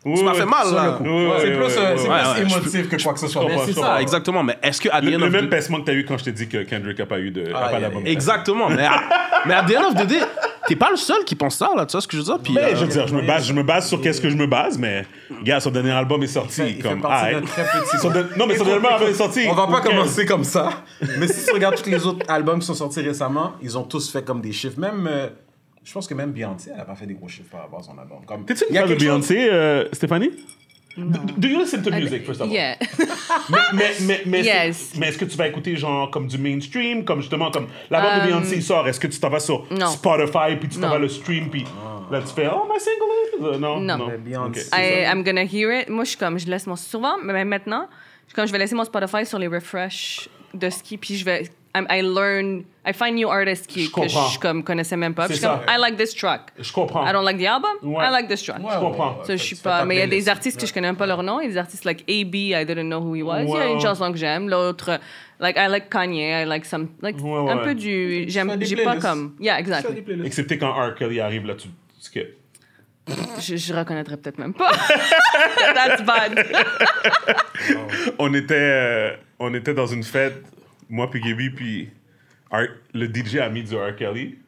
Oui, 0.05 0.23
m'as 0.25 0.33
oui. 0.33 0.39
fait 0.39 0.45
mal 0.47 0.75
là. 0.75 0.99
ouais, 1.01 1.31
c'est 1.41 1.53
plus, 1.53 1.79
euh, 1.79 1.97
c'est 1.97 2.43
plus 2.45 2.53
émotif 2.53 2.89
que 2.89 3.03
quoi 3.03 3.13
que 3.15 3.21
ce 3.21 3.29
soit. 3.29 3.45
Mais 3.47 3.57
c'est 3.67 3.73
ça. 3.73 4.01
Exactement. 4.03 4.43
Mais 4.43 4.59
est-ce 4.63 4.81
que 4.81 4.89
at 4.91 5.01
the 5.01 5.05
Le, 5.05 5.15
end 5.17 5.19
le 5.21 5.27
of 5.27 5.33
même 5.33 5.47
the- 5.47 5.51
pincement 5.51 5.81
que 5.81 5.85
t'as 5.87 5.93
eu 5.95 6.05
quand 6.05 6.19
je 6.19 6.25
t'ai 6.25 6.33
dit 6.33 6.49
que 6.49 6.63
Kendrick 6.65 6.99
a 7.01 7.07
pas 7.07 7.21
eu 7.21 7.31
de. 7.31 7.53
a 7.53 7.57
Ah, 7.57 7.61
pas 7.67 7.71
yeah, 7.73 7.81
d'album. 7.83 8.03
yeah. 8.05 8.13
Exactement. 8.13 8.69
Mais 8.69 8.85
à, 8.85 9.01
mais 9.47 9.55
at 9.55 9.65
the 9.65 9.77
end 9.77 9.87
of 9.89 9.95
the 9.95 10.07
day, 10.09 10.19
t'es 10.67 10.75
pas 10.75 10.91
le 10.91 10.97
seul 10.97 11.23
qui 11.25 11.37
pense 11.37 11.57
ça 11.57 11.71
là. 11.77 11.87
Tu 11.87 11.93
vois 11.93 12.01
ce 12.01 12.09
que 12.09 12.17
je 12.17 12.19
veux 12.19 12.25
dire? 12.25 12.39
Puis, 12.43 12.53
Mais 12.55 12.63
euh, 12.63 12.71
je 12.77 12.81
veux 12.85 12.89
dire, 12.89 13.07
je 13.07 13.15
me 13.15 13.23
base, 13.23 13.47
je 13.47 13.53
me 13.53 13.63
base 13.63 13.87
sur 13.89 14.01
qu'est-ce 14.01 14.21
que 14.21 14.29
je 14.29 14.37
me 14.37 14.47
base, 14.49 14.77
mais 14.77 15.07
gars, 15.45 15.61
son 15.61 15.71
dernier 15.71 15.93
album 15.93 16.21
est 16.25 16.27
sorti. 16.27 16.63
Il 16.63 16.65
fait- 16.65 16.71
il 16.71 16.83
fait 16.83 16.89
comme, 16.89 17.01
partie 17.01 17.35
d'un 17.35 17.43
très 17.43 17.63
petit 17.63 17.99
son 18.01 18.11
de- 18.11 18.27
Non, 18.37 18.47
mais 18.49 18.57
son 18.57 18.65
dernier 18.65 18.87
album 18.89 19.09
est 19.09 19.15
sorti. 19.15 19.47
On 19.49 19.55
va 19.55 19.67
pas 19.69 19.81
commencer 19.83 20.27
comme 20.27 20.43
ça. 20.45 20.71
Mais 21.19 21.29
si 21.29 21.45
tu 21.47 21.53
regardes 21.53 21.81
tous 21.81 21.89
les 21.89 22.05
autres 22.07 22.27
albums 22.29 22.59
qui 22.59 22.67
sont 22.67 22.75
sortis 22.75 23.03
récemment, 23.03 23.53
ils 23.63 23.79
ont 23.79 23.85
tous 23.85 24.11
fait 24.11 24.25
comme 24.25 24.41
des 24.41 24.51
chiffres. 24.53 24.81
Même, 24.81 25.07
euh, 25.09 25.29
je 25.85 25.93
pense 25.93 26.07
que 26.07 26.15
même 26.15 26.33
Beyoncé, 26.33 26.71
elle 26.75 26.81
a 26.81 26.85
pas 26.85 26.95
fait 26.95 27.07
des 27.07 27.15
gros 27.15 27.29
chiffres 27.29 27.51
par 27.51 27.63
rapport 27.63 27.81
à 27.81 27.83
son 27.83 27.99
album. 27.99 28.25
Comme, 28.27 28.45
T'es-tu 28.45 28.65
une 28.71 28.77
fan 28.77 28.89
de 28.89 28.95
Beyoncé, 28.95 29.49
euh, 29.51 29.89
Stéphanie? 29.93 30.31
Do, 30.95 31.21
do 31.39 31.49
you 31.49 31.59
listen 31.59 31.81
to 31.83 31.91
music, 31.91 32.27
first 32.27 32.43
of 32.43 32.49
all? 32.49 32.53
Yeah. 32.53 32.77
Mais, 33.49 33.59
mais, 33.73 33.91
mais, 34.03 34.23
mais, 34.27 34.39
est-ce 34.41 34.47
Yes. 34.47 34.91
que- 34.93 34.99
mais 34.99 35.09
est-ce 35.09 35.17
que 35.19 35.25
tu 35.25 35.37
vas 35.39 35.49
écouter 35.49 35.75
genre 35.75 36.11
comme 36.11 36.27
du 36.29 36.37
mainstream, 36.37 37.03
comme 37.05 37.21
justement 37.23 37.51
comme 37.51 37.67
l'album 37.91 38.13
de 38.15 38.21
Um, 38.21 38.41
Beyoncé 38.41 38.61
sort, 38.61 38.87
est-ce 38.87 39.01
que 39.01 39.07
tu 39.07 39.19
t'en 39.19 39.31
vas 39.31 39.41
sur 39.41 39.65
non. 39.71 39.87
Spotify 39.87 40.55
puis 40.61 40.69
tu 40.69 40.75
t'en 40.79 40.89
Non. 40.89 40.91
vas 40.91 40.99
le 40.99 41.09
stream 41.09 41.49
puis 41.49 41.65
là 42.11 42.21
tu 42.21 42.35
fais 42.35 42.47
oh 42.47 42.69
my 42.71 42.79
single 42.79 43.05
is- 43.25 43.55
euh, 43.57 43.59
non? 43.59 43.81
Non. 43.81 44.07
Mais 44.07 44.19
Beyoncé, 44.19 44.49
Ok, 44.49 44.57
c'est 44.57 44.77
c'est 44.77 45.03
I. 45.03 45.07
I'm 45.11 45.25
gonna 45.25 45.45
hear 45.45 45.73
it. 45.81 45.89
Moi, 45.89 46.05
je 46.05 46.11
suis 46.11 46.19
comme, 46.19 46.39
je 46.39 46.47
laisse 46.47 46.67
mon. 46.67 46.77
Souvent, 46.77 47.15
mais 47.25 47.43
maintenant, 47.47 47.89
je- 48.29 48.35
quand 48.35 48.45
je 48.47 48.53
vais 48.53 48.59
laisser 48.59 48.75
mon 48.75 48.85
Spotify 48.85 49.25
sur 49.25 49.39
les 49.39 49.49
refresh 49.49 50.29
de 50.53 50.69
ski, 50.69 50.99
puis 50.99 51.17
je 51.17 51.25
vais. 51.25 51.49
I'm- 51.75 51.87
I 51.89 52.03
learn. 52.03 52.65
I 52.85 52.93
find 52.93 53.15
new 53.17 53.31
artists 53.31 53.67
qui, 53.67 53.85
Je 53.85 53.91
que 53.91 54.07
je 54.09 54.39
comme, 54.39 54.63
connaissais 54.63 54.97
même 54.97 55.15
pas. 55.15 55.27
Puis 55.27 55.37
je 55.37 55.41
suis 55.41 55.49
comme. 55.49 55.61
I 55.69 55.79
like 55.79 55.97
this 55.97 56.15
track. 56.15 56.53
Je 56.59 56.71
comprends. 56.73 57.07
I 57.09 57.13
don't 57.13 57.25
like 57.25 57.39
the 57.39 57.47
album. 57.47 57.71
Ouais. 57.83 58.05
I 58.05 58.11
like 58.11 58.29
this 58.29 58.43
track. 58.43 58.59
Ouais, 58.63 58.73
Je 58.75 58.79
comprends. 58.81 59.25
Ça, 59.25 59.37
je 59.37 59.43
suis 59.43 59.57
pas. 59.57 59.85
Mais 59.87 59.97
il 59.97 59.99
y 60.01 60.03
a 60.03 60.07
des 60.07 60.29
artistes 60.29 60.61
que 60.61 60.67
je 60.67 60.75
connais 60.75 60.89
même 60.89 60.97
pas 60.97 61.07
leur 61.07 61.23
nom. 61.23 61.41
Il 61.41 61.45
y 61.45 61.47
a 61.47 61.51
des 61.53 61.59
artistes 61.59 61.85
like 61.85 62.03
AB, 62.11 62.35
I 62.35 62.65
didn't 62.67 62.89
know 62.89 62.99
who 63.01 63.15
he 63.17 63.23
was. 63.23 63.43
il 63.45 63.49
y 63.49 63.57
a 63.57 63.67
une 63.69 63.81
chanson 63.81 64.11
que 64.13 64.19
j'aime. 64.19 64.51
L'autre, 64.51 64.99
like, 65.41 65.57
I 65.57 65.69
like 65.69 65.89
Kanye. 65.89 66.43
I 66.43 66.45
like 66.45 66.67
some. 66.67 66.89
Like, 67.01 67.17
Ouais, 67.23 67.39
ouais. 67.41 67.51
un 67.53 67.59
peu 67.59 67.75
du. 67.75 68.25
J'aime. 68.29 68.55
J'ai 68.61 68.77
pas 68.85 68.97
comme. 68.97 69.35
Yeah, 69.41 69.59
exactly. 69.59 70.03
Excepté 70.25 70.59
quand 70.59 70.73
R. 70.73 70.95
Kelly 70.95 71.21
arrive 71.21 71.47
là 71.47 71.55
tu 71.55 71.69
tu 71.69 71.75
skips. 72.01 72.37
Je, 73.41 73.57
je 73.57 73.75
reconnaîtrais 73.75 74.17
peut-être 74.17 74.39
même 74.39 74.55
pas. 74.55 74.71
That's 75.75 76.03
bad. 76.03 76.47
On 78.19 78.33
était 78.35 78.55
euh, 78.55 79.11
on 79.39 79.53
était 79.55 79.75
dans 79.75 79.87
une 79.87 80.05
fête 80.05 80.43
moi 80.93 81.11
puis 81.11 81.21
Gaby 81.21 81.51
puis 81.51 81.91
R- 82.53 82.69
le 82.95 83.07
DJ 83.07 83.37
a 83.39 83.49
mis 83.49 83.63
du 83.65 83.75
R. 83.75 83.97
Kelly. 83.97 84.39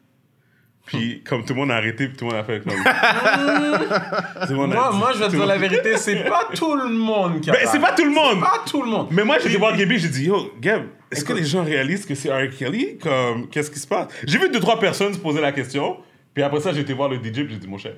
Puis 0.85 1.23
comme 1.23 1.43
tout 1.43 1.53
le 1.55 1.59
monde 1.61 1.71
a 1.71 1.77
arrêté 1.77 2.07
puis 2.07 2.15
tout 2.15 2.25
le 2.25 2.31
monde 2.31 2.39
a 2.39 2.43
fait 2.43 2.59
comme 2.63 2.73
Tout 4.47 4.51
le 4.53 4.55
monde 4.55 4.71
a 4.71 4.75
Moi, 4.75 4.89
dit- 4.91 4.97
moi, 4.99 5.11
je 5.13 5.17
vais 5.19 5.25
te 5.25 5.31
tout 5.31 5.37
dire 5.37 5.45
la 5.47 5.57
vérité, 5.57 5.97
c'est 5.97 6.23
pas 6.25 6.47
tout 6.53 6.75
le 6.75 6.89
monde 6.89 7.41
qui 7.41 7.49
a 7.49 7.53
Ben, 7.53 7.61
c'est 7.65 7.79
pas 7.79 7.93
tout 7.93 8.05
le 8.05 8.11
monde. 8.11 8.39
Pas 8.41 8.61
tout 8.67 8.83
le 8.83 8.89
monde. 8.89 9.07
Mais 9.11 9.23
moi, 9.23 9.37
j'ai 9.41 9.49
été 9.49 9.57
voir 9.57 9.75
Gaby, 9.75 9.97
j'ai 9.97 10.09
dit, 10.09 10.25
yo, 10.25 10.51
Gab, 10.61 10.83
est-ce 11.11 11.25
que 11.25 11.33
les 11.33 11.43
gens 11.43 11.63
réalisent 11.63 12.05
que 12.05 12.13
c'est 12.13 12.31
R. 12.31 12.49
Kelly? 12.55 12.97
Comme, 12.99 13.49
qu'est-ce 13.49 13.71
qui 13.71 13.79
se 13.79 13.87
passe? 13.87 14.09
J'ai 14.25 14.37
vu 14.37 14.49
deux, 14.49 14.59
trois 14.59 14.79
personnes 14.79 15.13
se 15.13 15.19
poser 15.19 15.41
la 15.41 15.51
question. 15.51 15.97
Puis 16.35 16.43
après 16.43 16.59
ça, 16.59 16.71
j'ai 16.71 16.81
été 16.81 16.93
voir 16.93 17.09
le 17.09 17.17
DJ, 17.17 17.31
puis 17.45 17.49
j'ai 17.51 17.57
dit, 17.57 17.67
mon 17.67 17.77
cher. 17.79 17.93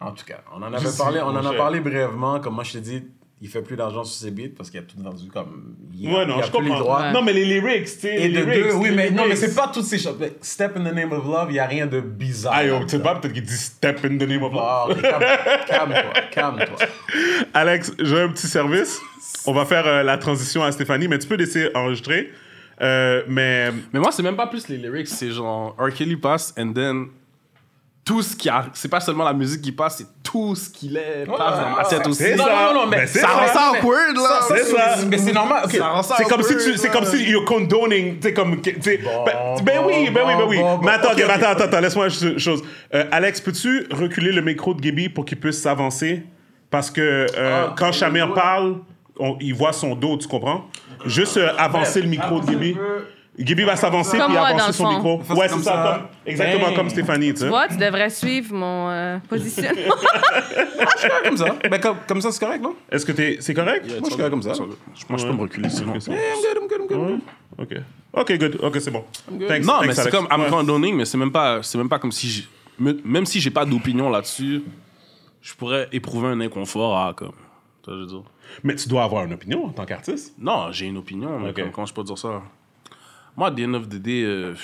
En 0.00 0.12
tout 0.12 0.24
cas, 0.24 0.40
on 0.56 0.62
en 0.62 0.70
Je 0.70 0.76
avait 0.76 0.86
sais, 0.86 0.96
parlé, 1.02 1.20
on 1.20 1.30
mon 1.32 1.38
en 1.38 1.44
a 1.44 1.48
cher. 1.50 1.56
parlé 1.58 1.80
brièvement. 1.80 2.40
Comme 2.40 2.54
moi, 2.54 2.64
je 2.64 2.72
t'ai 2.72 2.80
dit, 2.80 3.04
il 3.42 3.48
fait 3.48 3.62
plus 3.62 3.76
d'argent 3.76 4.04
sur 4.04 4.14
ses 4.26 4.30
beats 4.30 4.54
parce 4.56 4.68
qu'il 4.70 4.80
a 4.80 4.82
tout 4.82 4.96
vendu 5.02 5.28
comme. 5.30 5.76
Il 5.94 6.08
a, 6.08 6.12
Ouais, 6.18 6.26
non, 6.26 6.36
il 6.36 6.42
a 6.42 6.46
je 6.46 6.50
plus 6.50 6.60
les 6.62 6.68
comprends. 6.68 6.80
droits. 6.84 7.00
Ouais. 7.02 7.12
Non, 7.12 7.22
mais 7.22 7.32
les 7.32 7.44
lyrics, 7.46 7.84
tu 7.84 7.90
sais. 8.00 8.14
Et 8.16 8.28
les 8.28 8.40
de 8.40 8.44
lyrics, 8.44 8.64
deux, 8.68 8.74
oui, 8.74 8.90
mais 8.94 9.10
non, 9.10 9.24
mais 9.28 9.36
c'est 9.36 9.54
pas 9.54 9.68
toutes 9.68 9.84
ces 9.84 9.98
choses. 9.98 10.16
Step 10.42 10.76
in 10.76 10.80
the 10.84 10.94
name 10.94 11.12
of 11.12 11.24
love, 11.24 11.46
il 11.48 11.54
n'y 11.54 11.58
a 11.58 11.66
rien 11.66 11.86
de 11.86 12.00
bizarre. 12.00 12.52
Ah, 12.56 12.64
yo, 12.64 12.80
tu 12.80 12.88
sais 12.90 12.98
pas, 13.00 13.14
peut-être 13.14 13.32
qu'il 13.32 13.42
dit 13.42 13.56
step 13.56 14.04
in 14.04 14.18
the 14.18 14.28
name 14.28 14.42
of 14.42 14.52
love. 14.52 14.62
Ah, 14.62 14.86
calme-toi, 15.66 16.12
calme-toi. 16.30 16.86
Alex, 17.54 17.92
j'ai 17.98 18.20
un 18.20 18.28
petit 18.28 18.46
service. 18.46 19.00
On 19.46 19.52
va 19.52 19.64
faire 19.64 19.86
euh, 19.86 20.02
la 20.02 20.18
transition 20.18 20.62
à 20.62 20.70
Stéphanie, 20.72 21.08
mais 21.08 21.18
tu 21.18 21.26
peux 21.26 21.36
laisser 21.36 21.70
enregistrer. 21.74 22.30
Euh, 22.82 23.22
mais 23.28 23.70
Mais 23.92 24.00
moi, 24.00 24.10
c'est 24.12 24.22
même 24.22 24.36
pas 24.36 24.46
plus 24.46 24.68
les 24.68 24.76
lyrics, 24.76 25.08
c'est 25.08 25.30
genre 25.30 25.76
R. 25.78 25.90
Kelly 25.92 26.16
passe, 26.16 26.54
and 26.58 26.72
then 26.72 27.06
tout 28.04 28.22
ce 28.22 28.34
qui 28.34 28.48
a. 28.48 28.66
C'est 28.74 28.88
pas 28.88 29.00
seulement 29.00 29.24
la 29.24 29.32
musique 29.34 29.62
qui 29.62 29.72
passe, 29.72 29.98
c'est 29.98 30.06
tout 30.22 30.56
ce 30.56 30.68
qu'il 30.70 30.96
est 30.96 31.26
passe 31.26 31.38
dans 31.58 32.10
aussi. 32.10 32.22
c'est 32.24 32.34
Non, 32.36 32.44
ça. 32.44 32.72
non, 32.72 32.80
non, 32.82 32.86
mais 32.86 33.06
Ça 33.06 33.20
ça. 33.20 33.26
rend 33.28 33.46
ça 33.46 33.70
awkward, 33.72 34.16
là. 34.16 34.22
Ça, 34.22 34.48
ça, 34.48 34.54
C'est 34.56 34.64
ça. 34.64 34.96
Mais 35.08 35.18
c'est 35.18 35.32
normal. 35.32 35.64
C'est 35.70 36.24
comme 36.28 36.42
si 36.42 36.56
tu, 36.56 36.76
c'est 36.76 36.90
comme 36.90 37.04
si 37.04 37.22
you're 37.30 37.44
condoning, 37.44 38.16
tu 38.18 38.28
sais 38.28 38.34
comme, 38.34 38.60
tu 38.60 38.74
sais, 38.80 38.98
Bon, 38.98 39.24
ben, 39.24 39.32
ben 39.62 39.80
oui, 39.86 40.10
ben 40.10 40.22
oui, 40.26 40.32
ben 40.38 40.44
oui. 40.48 40.58
bon, 40.58 40.78
mais 40.82 40.92
attends, 40.92 41.10
attends, 41.10 41.50
attends, 41.50 41.64
attends, 41.64 41.80
laisse-moi 41.80 42.06
une 42.22 42.38
chose. 42.38 42.62
Euh, 42.94 43.04
Alex, 43.12 43.40
peux-tu 43.40 43.86
reculer 43.90 44.32
le 44.32 44.42
micro 44.42 44.74
de 44.74 44.80
Gaby 44.80 45.08
pour 45.10 45.24
qu'il 45.24 45.38
puisse 45.38 45.60
s'avancer? 45.60 46.22
Parce 46.70 46.90
que 46.90 47.00
euh, 47.36 47.66
Ah, 47.68 47.74
quand 47.76 47.92
ouais. 48.28 48.34
parle, 48.34 48.76
on- 49.18 49.36
il 49.40 49.54
voit 49.54 49.72
son 49.72 49.94
dos, 49.94 50.16
tu 50.16 50.26
comprends? 50.28 50.64
Juste 51.04 51.36
euh, 51.36 51.50
avancer 51.58 52.00
le 52.00 52.08
micro 52.08 52.40
de 52.40 52.46
Gaby. 52.46 52.76
Gaby 53.40 53.62
va 53.64 53.76
s'avancer 53.76 54.18
Comme 54.18 54.26
puis 54.28 54.36
moi, 54.36 54.48
avancer 54.48 54.66
dans 54.66 54.72
son 54.72 54.84
fond. 54.84 54.92
micro. 54.94 55.18
Ouais, 55.34 55.48
c'est 55.48 55.54
comme 55.54 55.62
ça, 55.62 55.72
ça. 55.72 55.98
comme, 55.98 56.08
exactement 56.32 56.74
comme 56.74 56.90
Stéphanie, 56.90 57.30
tu 57.32 57.38
sais. 57.38 57.44
Tu 57.44 57.48
vois, 57.50 57.68
tu 57.68 57.76
devrais 57.76 58.10
suivre 58.10 58.54
mon 58.54 58.90
euh, 58.90 59.18
positionnement. 59.28 59.94
comme 61.24 61.36
ça. 61.36 61.56
Ben, 61.70 61.80
comme, 61.80 61.96
comme 62.06 62.20
ça, 62.20 62.32
c'est 62.32 62.40
correct, 62.44 62.62
non? 62.62 62.74
Est-ce 62.90 63.06
que 63.06 63.12
t'es, 63.12 63.38
c'est 63.40 63.54
correct? 63.54 63.86
Yeah, 63.86 64.00
Moi, 64.00 64.08
je 64.10 64.14
suis 64.14 64.30
comme 64.30 64.42
ça. 64.42 64.52
Moi, 64.58 65.18
je 65.18 65.26
peux 65.26 65.32
me 65.32 65.40
reculer 65.40 65.68
sinon. 65.70 65.92
Ok, 65.94 66.02
c'est 66.02 66.10
I'm 66.12 66.18
good, 66.18 66.62
I'm 66.62 66.68
good, 66.68 66.80
I'm 66.80 67.08
good. 67.08 67.20
Ok. 67.58 67.82
Ok, 68.12 68.38
good. 68.38 68.58
Ok, 68.62 68.76
c'est 68.80 68.90
bon. 68.90 69.04
Thanks, 69.48 69.64
Non, 69.66 69.74
thanks, 69.78 69.86
mais 69.86 69.94
c'est 69.94 70.10
comme 70.10 70.26
I'm 70.30 70.40
Ouais. 70.42 70.48
condoning, 70.50 70.96
mais 70.96 71.04
c'est 71.04 71.18
même 71.18 71.32
pas, 71.32 71.62
c'est 71.62 71.78
même 71.78 71.88
pas 71.88 71.98
comme 71.98 72.12
si 72.12 72.28
j'ai, 72.28 72.44
même 72.78 73.26
si 73.26 73.40
j'ai 73.40 73.50
pas 73.50 73.64
d'opinion 73.64 74.10
là-dessus, 74.10 74.62
je 75.40 75.54
pourrais 75.54 75.88
éprouver 75.92 76.28
un 76.28 76.40
inconfort 76.40 76.98
à 76.98 77.14
comme, 77.14 77.32
tu 77.82 77.90
vois, 77.90 77.94
je 77.98 78.00
veux 78.02 78.06
dire? 78.06 78.22
Mais 78.64 78.74
tu 78.74 78.88
dois 78.88 79.04
avoir 79.04 79.24
une 79.24 79.32
opinion 79.32 79.66
en 79.66 79.70
tant 79.70 79.84
qu'artiste. 79.84 80.34
Non, 80.38 80.72
j'ai 80.72 80.86
une 80.86 80.96
opinion, 80.98 81.38
mais 81.38 81.52
comme- 81.52 81.70
comment 81.70 81.86
je 81.86 81.94
peux 81.94 82.02
dire 82.02 82.18
ça? 82.18 82.42
Moi, 83.36 83.48
at 83.48 83.52
the 83.54 83.60
end 83.60 83.74
of 83.74 83.88
the 83.88 83.96
day, 83.96 84.22
euh, 84.24 84.54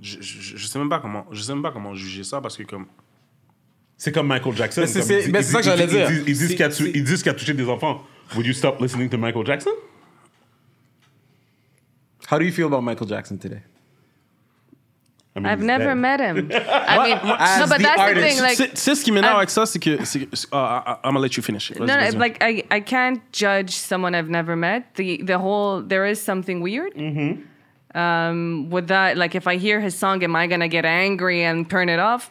je, 0.00 0.20
je, 0.20 0.56
je 0.56 0.66
sais 0.66 0.78
même 0.78 0.88
pas 0.88 0.98
comment, 1.00 1.26
je 1.30 1.40
sais 1.40 1.52
même 1.54 1.62
pas 1.62 1.70
comment 1.72 1.94
juger 1.94 2.24
ça 2.24 2.40
parce 2.40 2.56
que 2.56 2.62
comme, 2.64 2.86
C'est 3.96 4.12
comme 4.12 4.26
Michael 4.26 4.56
Jackson. 4.56 4.80
Mais 4.80 4.86
c'est- 4.88 5.02
ça 5.42 5.58
que 5.58 5.64
j'allais 5.64 5.86
dire. 5.86 6.10
Ils 6.10 6.24
disent- 6.24 6.48
qu'il 7.22 7.28
a 7.28 7.32
a 7.32 7.34
touché 7.34 7.54
des 7.54 7.68
enfants. 7.68 8.04
Would 8.34 8.46
you 8.46 8.52
stop 8.52 8.80
listening 8.80 9.08
to 9.08 9.16
Michael 9.18 9.44
Jackson? 9.46 9.70
How 12.30 12.38
do 12.38 12.44
you 12.44 12.52
feel 12.52 12.64
about 12.66 12.80
Michael 12.82 13.06
Jackson 13.08 13.36
today? 13.36 13.62
I 15.34 15.40
mean, 15.40 15.46
I've 15.46 15.62
never 15.62 15.94
dead. 15.94 15.94
met 15.96 16.20
him. 16.20 16.36
I 16.52 17.08
mean, 17.08 17.18
as 17.38 17.60
no, 17.60 17.66
but 17.66 17.78
the 17.78 17.82
that's 17.84 18.14
the 18.14 18.20
thing. 18.20 18.38
Like, 18.42 18.56
c'est 18.58 18.76
c'est 18.76 18.94
ce 18.94 19.02
qui 19.02 19.10
I'm- 19.12 19.24
avec 19.24 19.48
ça, 19.48 19.66
c'est 19.66 19.78
que, 19.80 20.04
c'est 20.04 20.20
que- 20.26 20.46
I'm 20.52 20.98
gonna 21.02 21.18
let 21.20 21.36
you 21.38 21.42
finish. 21.42 21.70
Vas-y, 21.70 21.86
no, 21.86 22.10
no, 22.10 22.18
like 22.18 22.36
I, 22.42 22.64
I 22.70 22.80
can't 22.80 23.20
judge 23.32 23.70
someone 23.70 24.14
I've 24.14 24.28
never 24.28 24.56
met. 24.56 24.94
The 24.96 25.22
the 25.22 25.38
whole 25.38 25.80
there 25.82 26.04
is 26.04 26.20
something 26.20 26.60
weird. 26.60 26.92
Mm-hmm. 26.94 27.98
Um, 27.98 28.68
with 28.70 28.88
that, 28.88 29.16
like 29.16 29.34
if 29.34 29.46
I 29.46 29.56
hear 29.56 29.80
his 29.80 29.94
song, 29.96 30.22
am 30.22 30.36
I 30.36 30.46
gonna 30.46 30.68
get 30.68 30.84
angry 30.84 31.42
and 31.44 31.68
turn 31.68 31.88
it 31.88 31.98
off? 31.98 32.30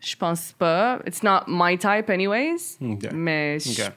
Je 0.00 0.16
pense 0.16 0.52
pas. 0.58 1.00
It's 1.06 1.22
not 1.22 1.46
my 1.48 1.76
type, 1.76 2.10
anyways. 2.10 2.76
Ok. 2.82 3.12
Mais 3.12 3.64
Ok. 3.66 3.92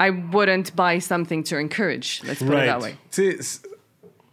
I 0.00 0.10
wouldn't 0.10 0.74
buy 0.76 0.98
something 1.00 1.42
to 1.44 1.58
encourage. 1.58 2.22
Let's 2.24 2.40
put 2.42 2.54
it 2.54 2.66
that 2.66 2.80
way. 2.80 2.96
Tu 3.10 3.32
sais, 3.36 3.42
c'est- 3.42 3.67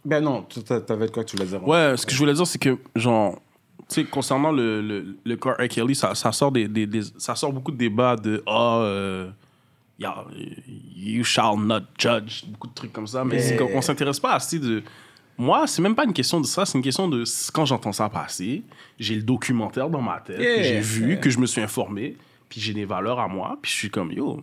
ben 0.06 0.20
non, 0.22 0.42
t'avais 0.86 1.08
quoi 1.08 1.24
que 1.24 1.30
tu 1.30 1.36
voulais 1.36 1.48
dire? 1.48 1.66
Ouais, 1.66 1.94
ce 1.96 2.06
que 2.06 2.12
je 2.12 2.18
voulais 2.18 2.32
dire, 2.34 2.46
c'est 2.46 2.58
que, 2.58 2.78
genre, 2.94 3.40
tu 3.88 3.96
sais, 3.96 4.04
concernant 4.04 4.52
le, 4.52 4.80
le, 4.80 5.16
le 5.24 5.36
corps 5.36 5.56
R. 5.58 5.68
Kelly, 5.68 5.94
ça, 5.94 6.14
ça, 6.14 6.32
sort 6.32 6.52
des, 6.52 6.68
des- 6.68 6.86
des- 6.86 7.02
ça 7.18 7.34
sort 7.34 7.52
beaucoup 7.52 7.72
de 7.72 7.76
débats 7.76 8.16
de 8.16 8.42
Ah, 8.46 8.78
euh, 8.80 9.30
yeah, 9.98 10.24
you 10.96 11.22
shall 11.24 11.56
not 11.58 11.80
judge, 11.98 12.44
beaucoup 12.46 12.68
de 12.68 12.74
trucs 12.74 12.92
comme 12.92 13.06
ça, 13.06 13.24
mais 13.24 13.56
qu'on 13.56 13.68
on 13.74 13.82
s'intéresse 13.82 14.20
pas 14.20 14.34
assez 14.34 14.58
de. 14.58 14.82
Moi, 15.38 15.66
c'est 15.66 15.82
même 15.82 15.94
pas 15.94 16.04
une 16.04 16.14
question 16.14 16.40
de 16.40 16.46
ça, 16.46 16.64
c'est 16.64 16.78
une 16.78 16.84
question 16.84 17.08
de 17.08 17.22
quand 17.52 17.66
j'entends 17.66 17.92
ça 17.92 18.08
passer, 18.08 18.62
j'ai 18.98 19.16
le 19.16 19.22
documentaire 19.22 19.90
dans 19.90 20.00
ma 20.00 20.18
tête, 20.20 20.40
Yeah. 20.40 20.56
que 20.56 20.62
j'ai 20.62 20.80
vu, 20.80 21.20
que 21.20 21.28
je 21.28 21.38
me 21.38 21.44
suis 21.46 21.60
informé, 21.60 22.16
puis 22.48 22.60
j'ai 22.60 22.72
des 22.72 22.86
valeurs 22.86 23.20
à 23.20 23.28
moi, 23.28 23.58
puis 23.60 23.70
je 23.70 23.76
suis 23.76 23.90
comme 23.90 24.10
yo. 24.12 24.42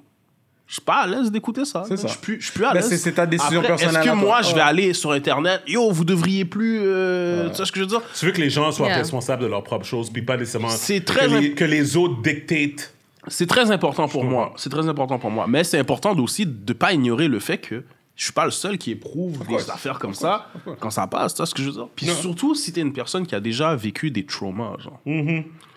Je 0.73 0.77
suis 0.77 0.85
pas 0.85 1.01
à 1.03 1.07
l'aise 1.07 1.29
d'écouter 1.31 1.65
ça. 1.65 1.83
C'est 1.87 1.97
ça. 1.97 2.07
Je 2.07 2.13
suis 2.13 2.19
plus, 2.21 2.37
je 2.41 2.45
suis 2.45 2.53
plus 2.53 2.65
à 2.65 2.69
Ben, 2.69 2.79
l'aise. 2.79 2.89
c'est- 2.89 2.97
c'est 2.97 3.11
ta 3.11 3.27
décision 3.27 3.59
Après, 3.59 3.73
personnelle 3.75 3.95
Est-ce 4.01 4.09
que 4.09 4.15
moi, 4.15 4.41
je 4.41 4.55
vais 4.55 4.61
aller 4.61 4.91
sur 4.93 5.11
Internet, 5.11 5.61
yo, 5.67 5.91
vous 5.91 6.03
devriez 6.03 6.45
plus. 6.45 6.79
euh, 6.81 7.49
Tu 7.51 7.57
sais 7.57 7.65
ce 7.65 7.71
que 7.71 7.77
je 7.77 7.83
veux 7.83 7.89
dire? 7.89 8.01
Tu 8.17 8.25
veux 8.25 8.31
que 8.31 8.41
les 8.41 8.49
gens 8.49 8.71
soient 8.71 8.87
Yeah. 8.87 8.97
responsables 8.97 9.43
de 9.43 9.47
leurs 9.47 9.61
propres 9.63 9.85
choses, 9.85 10.09
puis 10.09 10.23
pas 10.23 10.35
nécessairement 10.35 10.69
C'est 10.69 11.01
très 11.05 11.27
que, 11.27 11.33
les, 11.35 11.51
que 11.53 11.63
les 11.63 11.95
autres 11.95 12.19
dictatent. 12.23 12.91
C'est 13.27 13.45
très 13.45 13.69
important 13.69 14.07
pour 14.07 14.23
moi. 14.23 14.51
C'est 14.57 14.71
très 14.71 14.87
important 14.87 15.19
pour 15.19 15.29
moi. 15.29 15.45
Mais 15.47 15.63
c'est 15.63 15.77
important 15.77 16.17
aussi 16.17 16.47
de 16.47 16.73
pas 16.73 16.91
ignorer 16.91 17.27
le 17.27 17.39
fait 17.39 17.59
que 17.59 17.83
je 18.15 18.23
suis 18.23 18.33
pas 18.33 18.45
le 18.45 18.51
seul 18.51 18.79
qui 18.79 18.89
éprouve 18.89 19.45
des 19.47 19.69
affaires 19.69 19.99
comme 19.99 20.15
ça 20.15 20.47
quand 20.79 20.89
ça 20.89 21.05
passe. 21.05 21.35
Tu 21.35 21.37
vois 21.37 21.45
ce 21.45 21.53
que 21.53 21.61
je 21.61 21.67
veux 21.67 21.73
dire? 21.73 21.87
Puis 21.95 22.07
surtout 22.07 22.55
si 22.55 22.73
t'es 22.73 22.81
une 22.81 22.93
personne 22.93 23.27
qui 23.27 23.35
a 23.35 23.39
déjà 23.39 23.75
vécu 23.75 24.09
des 24.09 24.25
traumas, 24.25 24.75
genre. 24.79 24.99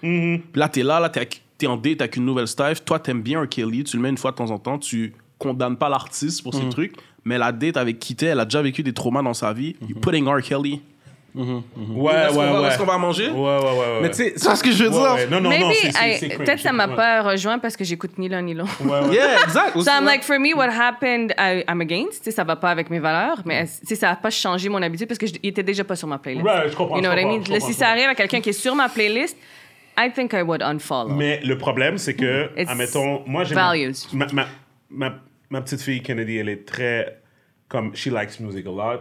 Puis 0.00 0.40
là, 0.54 0.68
t'es 0.70 0.82
là, 0.82 1.00
là, 1.00 1.10
t'es 1.10 1.20
avec- 1.20 1.42
t'es 1.58 1.66
en 1.66 1.76
date 1.76 2.00
avec 2.00 2.16
une 2.16 2.24
nouvelle 2.26 2.48
staff. 2.48 2.84
Toi, 2.84 2.98
t'aimes 2.98 3.22
bien 3.22 3.42
R. 3.42 3.48
Kelly. 3.48 3.84
Tu 3.84 3.96
le 3.96 4.02
mets 4.02 4.10
une 4.10 4.18
fois 4.18 4.30
de 4.32 4.36
temps 4.36 4.50
en 4.50 4.58
temps. 4.58 4.78
Tu 4.78 5.14
condamnes 5.38 5.76
pas 5.76 5.88
l'artiste 5.88 6.42
pour 6.42 6.54
ces 6.54 6.68
trucs. 6.68 6.94
Mais 7.24 7.38
la 7.38 7.50
date 7.52 7.76
avec 7.76 7.98
qui 7.98 8.14
t'es, 8.14 8.26
elle 8.26 8.40
a 8.40 8.44
déjà 8.44 8.62
vécu 8.62 8.82
des 8.82 8.92
traumas 8.92 9.22
dans 9.22 9.34
sa 9.34 9.52
vie. 9.52 9.74
You 9.88 9.96
putting 10.00 10.26
R. 10.28 10.40
Kelly. 10.42 10.80
Ouais, 11.34 11.44
Est-ce 11.44 11.58
ouais, 11.58 12.46
qu'on 12.46 12.52
va- 12.52 12.60
ouais. 12.62 12.68
est-ce 12.68 12.78
qu'on 12.78 12.84
va 12.86 12.96
manger? 12.98 13.28
Ouais, 13.28 13.34
ouais, 13.34 13.58
ouais, 13.62 13.78
ouais. 13.78 13.98
Mais 14.02 14.08
tu 14.10 14.14
sais, 14.16 14.34
vois 14.42 14.56
ce 14.56 14.62
que 14.62 14.70
je 14.72 14.84
veux 14.84 14.88
Ouais, 14.90 14.94
dire? 14.98 15.12
ouais. 15.14 15.26
Non, 15.26 15.36
non, 15.40 15.50
non, 15.50 15.68
Maybe, 15.68 15.74
c'est- 15.82 15.92
c'est- 15.92 16.10
I- 16.14 16.16
c'est 16.18 16.28
cringe. 16.28 16.38
peut-être 16.46 16.60
ça 16.60 16.72
m'a 16.72 16.88
Ouais. 16.88 16.96
pas 16.96 17.22
rejoint 17.22 17.58
parce 17.58 17.76
que 17.76 17.84
j'écoute 17.84 18.16
ni 18.16 18.28
l'un 18.30 18.40
ni 18.40 18.54
l'autre. 18.54 18.70
Ouais, 18.82 19.06
ouais. 19.08 19.14
Yeah, 19.16 19.42
exact. 19.44 19.78
So 19.78 19.90
I'm 19.90 20.06
like, 20.06 20.22
for 20.22 20.38
me, 20.38 20.54
what 20.54 20.70
happened, 20.70 21.34
I, 21.38 21.62
I'm 21.68 21.82
against. 21.82 22.18
Tu 22.24 22.24
sais, 22.24 22.30
ça 22.30 22.44
va 22.44 22.56
pas 22.56 22.70
avec 22.70 22.88
mes 22.88 23.00
valeurs, 23.00 23.42
mais 23.44 23.66
tu 23.66 23.86
sais, 23.86 23.96
ça 23.96 24.12
a 24.12 24.16
pas 24.16 24.30
changé 24.30 24.70
mon 24.70 24.80
habitude 24.80 25.08
parce 25.08 25.18
que 25.18 25.26
je- 25.26 25.34
il 25.42 25.50
était 25.50 25.62
déjà 25.62 25.84
pas 25.84 25.94
sur 25.96 26.08
ma 26.08 26.16
playlist. 26.18 26.46
Ouais, 26.46 26.70
je 26.70 26.74
comprends, 26.74 26.96
You 26.96 27.02
know 27.02 27.10
what 27.10 27.20
I 27.20 27.24
mean? 27.26 27.44
si 27.60 27.72
je 27.72 27.76
ça 27.76 27.88
arrive 27.90 28.08
à 28.08 28.14
quelqu'un 28.14 28.40
qui 28.40 28.48
est 28.48 28.54
sur 28.54 28.74
ma 28.74 28.88
playlist, 28.88 29.36
I 29.98 30.10
think 30.12 30.32
I 30.32 30.42
would 30.42 30.62
unfollow. 30.62 31.14
Mais 31.14 31.40
le 31.42 31.56
problème, 31.58 31.96
c'est 31.98 32.14
que, 32.14 32.50
It's 32.56 32.70
admettons, 32.70 33.22
moi, 33.26 33.44
j'ai. 33.44 33.54
ma- 33.54 33.68
values. 33.70 33.94
Ma, 34.12 34.26
ma, 34.32 34.46
ma, 34.90 35.20
ma 35.50 35.60
petite 35.62 35.80
fille 35.80 36.02
Kennedy, 36.02 36.36
elle 36.36 36.48
est 36.48 36.66
très. 36.66 37.20
Comme, 37.68 37.94
she 37.96 38.06
likes 38.06 38.38
music 38.40 38.66
a 38.66 38.70
lot. 38.70 39.00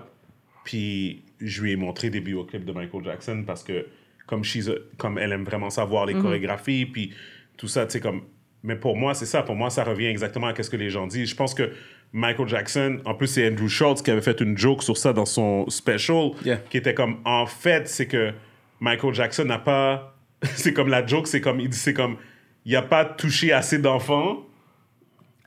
Puis, 0.64 1.24
je 1.40 1.62
lui 1.62 1.74
ai 1.74 1.76
montré 1.76 2.10
des 2.10 2.20
bioclips 2.22 2.66
de 2.66 2.72
Michael 2.72 3.04
Jackson 3.04 3.44
parce 3.46 3.64
que, 3.64 3.86
comme, 4.26 4.44
she's 4.44 4.68
a- 4.70 4.74
comme 4.98 5.18
elle 5.18 5.32
aime 5.34 5.44
vraiment 5.44 5.70
savoir 5.70 6.06
les 6.06 6.14
chorégraphies, 6.14 6.86
puis 6.86 7.14
tout 7.58 7.68
ça, 7.68 7.86
tu 7.86 7.94
sais, 7.94 8.00
comme. 8.00 8.22
Mais 8.64 8.76
pour 8.76 8.98
moi, 8.98 9.14
c'est 9.14 9.28
ça. 9.28 9.44
Pour 9.44 9.54
moi, 9.56 9.70
ça 9.70 9.84
revient 9.84 10.08
exactement 10.08 10.48
à 10.48 10.64
ce 10.64 10.70
que 10.72 10.78
les 10.78 10.90
gens 10.90 11.06
disent. 11.06 11.30
Je 11.30 11.36
pense 11.36 11.54
que 11.54 11.72
Michael 12.14 12.48
Jackson, 12.48 13.00
en 13.06 13.14
plus, 13.14 13.28
c'est 13.28 13.48
Andrew 13.48 13.68
Schultz 13.68 14.02
qui 14.02 14.10
avait 14.10 14.22
fait 14.22 14.42
une 14.42 14.58
joke 14.58 14.82
sur 14.82 14.98
ça 14.98 15.14
dans 15.14 15.26
son 15.26 15.70
special, 15.70 16.32
Yeah. 16.44 16.58
qui 16.70 16.78
était 16.78 16.96
comme, 16.96 17.18
en 17.26 17.46
fait, 17.46 17.88
c'est 17.88 18.08
que 18.08 18.34
Michael 18.80 19.14
Jackson 19.14 19.46
n'a 19.46 19.60
pas. 19.60 20.15
c'est 20.56 20.74
comme 20.74 20.90
la 20.90 21.06
joke, 21.06 21.28
c'est 21.28 21.42
comme, 21.42 21.60
il 21.60 21.70
dit, 21.70 21.78
c'est 21.78 21.94
comme, 21.94 22.18
il 22.66 22.76
a 22.76 22.82
pas 22.82 23.06
touché 23.06 23.52
assez 23.54 23.80
d'enfants 23.80 24.46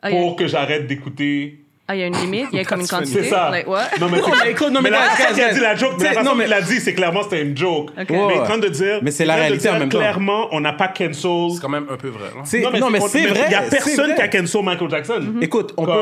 a- 0.03 0.11
pour 0.11 0.37
que 0.37 0.47
j'arrête 0.47 0.87
d'écouter. 0.87 1.65
Ah, 1.89 1.97
il 1.97 2.01
y 2.01 2.03
a 2.03 2.07
une 2.07 2.17
limite, 2.17 2.47
il 2.53 2.59
y 2.59 2.61
a 2.61 2.65
comme 2.65 2.81
une 2.81 2.87
quantité. 2.89 3.23
C'est 3.23 3.31
ça. 3.31 3.49
Like, 3.51 3.67
what? 3.67 3.85
Non, 3.99 4.09
mais, 4.11 4.19
Non, 4.21 4.27
mais 4.45 4.51
écoute, 4.51 4.71
non, 4.71 4.81
mais 4.83 4.91
mais 4.91 4.97
façon 4.99 5.23
guys, 5.29 5.35
qu'il 5.35 5.43
a 5.45 5.55
dit 5.55 5.61
la 5.61 5.75
joke, 5.75 5.93
mais 5.99 6.05
la 6.05 6.11
T'sais, 6.11 6.15
façon 6.19 6.29
non, 6.31 6.35
mais- 6.37 6.45
qu'il 6.45 6.53
a 6.53 6.61
dit, 6.61 6.81
c'est 6.81 6.95
clairement 6.95 7.23
c'était 7.23 7.43
une 7.43 7.57
joke. 7.57 7.91
Ok. 7.99 8.11
Mais 8.11 8.17
il 8.17 8.31
est 8.37 8.39
en 8.41 8.45
train 8.45 8.59
de 8.59 8.69
dire. 8.69 8.99
Mais 9.03 9.11
c'est 9.11 9.25
il 9.25 9.27
est 9.27 9.29
la 9.29 9.35
réalité 9.37 9.69
en 9.69 9.73
dire, 9.73 9.81
même 9.81 9.89
temps. 9.89 9.99
Clairement, 9.99 10.49
on 10.53 10.61
n'a 10.61 10.73
pas 10.75 10.89
cancel. 10.89 11.15
C'est 11.55 11.61
quand 11.63 11.69
même 11.69 11.87
un 11.91 11.97
peu 11.97 12.09
vrai. 12.09 12.29
là. 12.35 12.43
C'est- 12.45 12.61
Non, 12.61 12.71
mais 12.73 12.81
non, 12.81 12.91
mais 12.91 13.01
c'est 13.01 13.27
vrai. 13.27 13.45
Il 13.47 13.53
y 13.53 13.55
a 13.55 13.63
personne 13.63 14.15
qui 14.15 14.21
a 14.21 14.29
cancel 14.29 14.63
Michael 14.65 14.91
Jackson. 14.91 15.23
Écoute, 15.41 15.73
on 15.77 15.87
peut. 15.87 15.93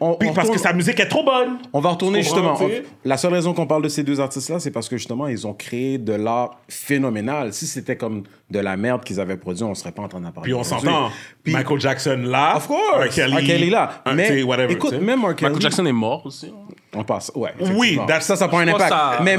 On- 0.00 0.14
puis 0.14 0.28
on 0.28 0.32
parce 0.34 0.50
que 0.50 0.58
sa 0.58 0.72
musique 0.72 0.98
est 1.00 1.08
trop 1.08 1.22
bonne. 1.24 1.58
On 1.72 1.80
va 1.80 1.90
retourner 1.90 2.22
justement. 2.22 2.58
La 3.04 3.16
seule 3.16 3.32
raison 3.32 3.54
qu'on 3.54 3.66
parle 3.66 3.82
de 3.82 3.88
ces 3.88 4.02
deux 4.02 4.20
artistes-là, 4.20 4.58
c'est 4.58 4.70
parce 4.72 4.88
que 4.88 4.96
justement, 4.96 5.28
ils 5.28 5.46
ont 5.46 5.54
créé 5.54 5.98
de 5.98 6.12
l'art 6.12 6.58
phénoménal. 6.68 7.52
Si 7.52 7.66
c'était 7.66 7.96
comme 7.96 8.24
de 8.48 8.60
la 8.60 8.76
merde 8.76 9.02
qu'ils 9.02 9.18
avaient 9.18 9.36
produit, 9.36 9.64
on 9.64 9.74
serait 9.74 9.90
pas 9.90 10.02
en 10.02 10.08
train 10.08 10.20
d'en 10.20 10.30
parler. 10.30 10.46
Puis 10.48 10.54
on 10.54 10.62
s'entend. 10.62 11.10
Puis- 11.42 11.52
Michael 11.52 11.80
Jackson 11.80 12.22
là. 12.26 12.56
Of 12.56 12.68
course! 12.68 13.06
R. 13.06 13.08
Kelly, 13.12 13.34
R. 13.34 13.40
Kelly 13.40 13.70
là. 13.70 14.02
un- 14.04 14.14
Mais 14.14 14.42
whatever, 14.44 14.72
écoute, 14.72 14.92
même 15.00 15.24
R. 15.24 15.34
Kelly. 15.34 15.50
Michael 15.50 15.62
Jackson 15.62 15.84
est 15.86 15.92
mort 15.92 16.24
aussi. 16.24 16.52
On 16.94 17.02
passe. 17.02 17.32
Ouais. 17.34 17.50
Oui, 17.74 17.98
ça, 18.20 18.36
ça 18.36 18.46
prend 18.48 18.60
un 18.60 18.68
impact. 18.68 18.88
ça- 18.88 19.18
Mais, 19.22 19.36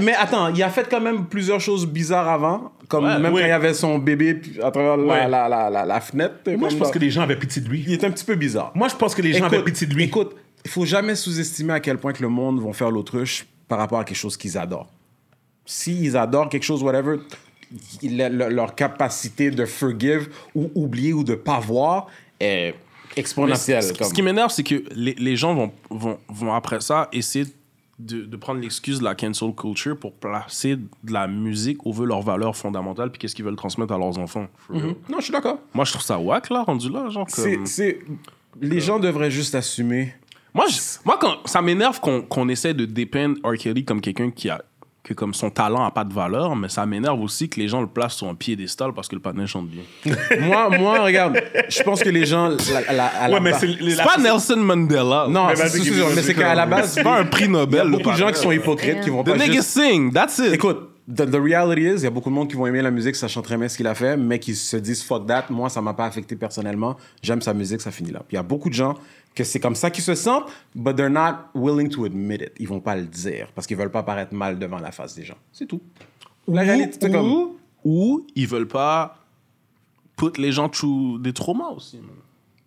mais, 0.00 0.14
attends, 0.18 0.48
il 0.48 0.62
a 0.62 0.68
fait 0.70 0.88
quand 0.90 1.00
même 1.00 1.26
plusieurs 1.26 1.60
choses 1.60 1.86
bizarres 1.86 2.28
avant. 2.28 2.72
Comme 2.88 3.04
Ouais, 3.04 3.18
même 3.18 3.32
oui. 3.32 3.40
quand 3.42 3.46
il 3.46 3.50
y 3.50 3.52
avait 3.52 3.74
son 3.74 3.98
bébé 3.98 4.40
à 4.62 4.70
travers 4.70 4.96
la, 4.96 5.04
Ouais. 5.04 5.28
la, 5.28 5.48
la, 5.48 5.70
la, 5.70 5.84
la 5.84 6.00
fenêtre. 6.00 6.34
Moi, 6.58 6.70
je 6.70 6.76
pense 6.76 6.90
que 6.90 6.98
les 6.98 7.10
gens 7.10 7.22
avaient 7.22 7.36
pitié 7.36 7.62
de 7.62 7.68
lui. 7.68 7.84
Il 7.86 7.92
est 7.92 8.02
un 8.02 8.10
petit 8.10 8.24
peu 8.24 8.34
bizarre. 8.34 8.72
Moi, 8.74 8.88
je 8.88 8.96
pense 8.96 9.14
que 9.14 9.22
les 9.22 9.32
gens 9.34 9.44
avaient 9.44 9.62
pitié 9.62 9.86
de 9.86 9.94
lui. 9.94 10.04
Écoute, 10.04 10.34
il 10.64 10.70
faut 10.70 10.84
jamais 10.84 11.14
sous-estimer 11.14 11.74
à 11.74 11.80
quel 11.80 11.98
point 11.98 12.12
que 12.12 12.22
le 12.22 12.28
monde 12.28 12.60
vont 12.60 12.72
faire 12.72 12.90
l'autruche 12.90 13.46
par 13.68 13.78
rapport 13.78 14.00
à 14.00 14.04
quelque 14.04 14.16
chose 14.16 14.36
qu'ils 14.36 14.58
adorent. 14.58 14.88
S'ils 15.66 16.16
adorent 16.16 16.48
quelque 16.48 16.64
chose, 16.64 16.82
whatever, 16.82 17.18
leur 18.02 18.74
capacité 18.74 19.50
de 19.50 19.64
forgive 19.64 20.28
ou 20.54 20.70
oublier 20.74 21.12
ou 21.12 21.24
de 21.24 21.34
pas 21.34 21.60
voir 21.60 22.08
est 22.40 22.74
exponentielle. 23.16 23.82
Ce, 23.82 23.92
comme- 23.92 24.08
ce 24.08 24.14
qui 24.14 24.22
m'énerve, 24.22 24.50
c'est 24.50 24.62
que 24.64 24.82
les, 24.94 25.14
les 25.14 25.36
gens 25.36 25.54
vont, 25.54 25.72
vont, 25.90 26.18
vont 26.28 26.52
après 26.54 26.80
ça 26.80 27.08
essayer 27.12 27.46
de, 27.98 28.22
de 28.24 28.36
prendre 28.36 28.60
l'excuse 28.60 29.00
de 29.00 29.04
la 29.04 29.14
cancel 29.14 29.54
culture 29.54 29.96
pour 29.98 30.12
placer 30.14 30.76
de 30.76 31.12
la 31.12 31.28
musique 31.28 31.84
où 31.84 31.92
veut 31.92 32.06
leurs 32.06 32.22
valeurs 32.22 32.56
fondamentales 32.56 33.10
puis 33.12 33.18
qu'est-ce 33.18 33.34
qu'ils 33.34 33.44
veulent 33.44 33.56
transmettre 33.56 33.92
à 33.92 33.98
leurs 33.98 34.18
enfants. 34.18 34.46
Real. 34.70 34.94
Non, 35.08 35.18
je 35.18 35.24
suis 35.24 35.32
d'accord. 35.32 35.58
Moi, 35.74 35.84
je 35.84 35.92
trouve 35.92 36.02
ça 36.02 36.18
whack, 36.18 36.48
là, 36.50 36.62
rendu 36.62 36.88
là. 36.88 37.08
Genre, 37.10 37.26
C'est, 37.28 37.56
comme... 37.56 37.66
c'est- 37.66 37.98
Les 38.60 38.80
gens 38.80 38.98
devraient 38.98 39.30
juste 39.30 39.54
assumer. 39.54 40.14
Moi, 40.54 40.64
je- 40.68 40.78
moi 41.04 41.18
quand, 41.20 41.46
ça 41.46 41.60
m'énerve 41.62 42.00
qu'on 42.00 42.22
qu'on 42.22 42.48
essaie 42.48 42.74
de 42.74 42.84
dépeindre 42.84 43.36
R. 43.44 43.54
Kelly 43.56 43.84
comme 43.84 44.00
quelqu'un 44.00 44.30
qui 44.30 44.48
a 44.48 44.64
que 45.10 45.14
comme 45.14 45.34
son 45.34 45.50
talent 45.50 45.84
a 45.84 45.90
pas 45.90 46.04
de 46.04 46.12
valeur, 46.14 46.54
mais 46.54 46.68
ça 46.68 46.86
m'énerve 46.86 47.20
aussi 47.20 47.48
que 47.48 47.58
les 47.58 47.66
gens 47.66 47.80
le 47.80 47.88
placent 47.88 48.14
sur 48.14 48.28
un 48.28 48.34
piédestal 48.36 48.92
parce 48.94 49.08
que 49.08 49.16
le 49.16 49.20
patin 49.20 49.44
chante 49.44 49.66
bien. 49.68 49.82
moi, 50.40 50.70
moi, 50.70 51.00
regarde, 51.00 51.40
je 51.68 51.82
pense 51.82 52.00
que 52.00 52.08
les 52.08 52.26
gens. 52.26 52.48
la- 52.48 52.92
la- 52.92 53.06
à 53.06 53.28
la 53.28 53.34
Ouais, 53.34 53.40
mais 53.40 53.52
c'est 53.54 53.96
pas 54.02 54.16
Nelson 54.18 54.56
Mandela. 54.58 55.26
Non, 55.28 55.48
Mais 55.48 55.56
c'est, 55.56 56.32
the 56.34 56.36
qu'à 56.36 56.54
la 56.54 56.66
base, 56.66 56.92
c'est 56.92 57.02
pas 57.02 57.18
un 57.18 57.24
prix 57.24 57.44
il 57.44 57.48
y 57.48 57.52
Nobel. 57.52 57.80
a 57.80 57.84
beaucoup 57.86 58.10
de 58.10 58.16
gens 58.16 58.30
qui 58.30 58.40
sont 58.40 58.52
hypocrites, 58.52 59.00
qui 59.00 59.10
vont 59.10 59.24
The 59.24 59.30
pas 59.30 59.36
nigga 59.36 59.52
juste 59.54 59.70
sing, 59.70 60.12
that's 60.12 60.38
it. 60.38 60.52
Écoute, 60.54 60.90
the, 61.12 61.28
the 61.28 61.34
reality 61.42 61.82
is, 61.82 61.94
il 61.96 62.02
y 62.04 62.06
a 62.06 62.10
beaucoup 62.10 62.30
de 62.30 62.34
monde 62.34 62.48
qui 62.48 62.54
vont 62.56 62.66
aimer 62.68 62.82
la 62.82 62.92
musique, 62.92 63.16
sachant 63.16 63.42
très 63.42 63.56
bien 63.56 63.68
ce 63.68 63.76
qu'il 63.76 63.86
a 63.88 63.94
fait, 63.96 64.16
mais 64.16 64.38
qui 64.38 64.54
se 64.54 64.76
disent 64.76 65.02
fuck 65.02 65.26
that. 65.26 65.46
Moi, 65.50 65.68
ça 65.68 65.80
m'a 65.82 65.94
pas 65.94 66.06
affecté 66.06 66.36
personnellement. 66.36 66.96
J'aime 67.22 67.42
sa 67.42 67.52
musique, 67.52 67.80
ça 67.80 67.90
finit 67.90 68.12
là. 68.12 68.20
Puis 68.20 68.34
il 68.34 68.36
y 68.36 68.38
a 68.38 68.42
beaucoup 68.44 68.68
de 68.68 68.74
gens 68.74 68.94
que 69.34 69.44
c'est 69.44 69.60
comme 69.60 69.74
ça 69.76 69.90
qu'ils 69.90 70.04
se 70.04 70.14
sentent, 70.14 70.50
but 70.74 70.96
they're 70.96 71.08
not 71.10 71.50
willing 71.54 71.88
to 71.88 72.04
admit 72.04 72.42
it. 72.42 72.52
Ils 72.58 72.68
vont 72.68 72.80
pas 72.80 72.96
le 72.96 73.04
dire 73.06 73.48
parce 73.54 73.66
qu'ils 73.66 73.76
veulent 73.76 73.90
pas 73.90 74.02
paraître 74.02 74.34
mal 74.34 74.58
devant 74.58 74.78
la 74.78 74.92
face 74.92 75.14
des 75.14 75.24
gens. 75.24 75.38
C'est 75.52 75.66
tout. 75.66 75.80
La 76.48 76.62
réalité, 76.62 76.98
c'est 77.00 77.12
comme. 77.12 77.30
ou, 77.30 77.56
ou 77.84 78.26
ils 78.34 78.46
veulent 78.46 78.68
pas 78.68 79.16
put 80.16 80.38
les 80.38 80.52
gens 80.52 80.68
through 80.68 81.20
des 81.22 81.32
traumas 81.32 81.70
aussi. 81.70 81.96
man. 81.96 82.10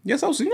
Il 0.05 0.09
y 0.11 0.13
a 0.13 0.17
ça 0.17 0.27
aussi. 0.27 0.49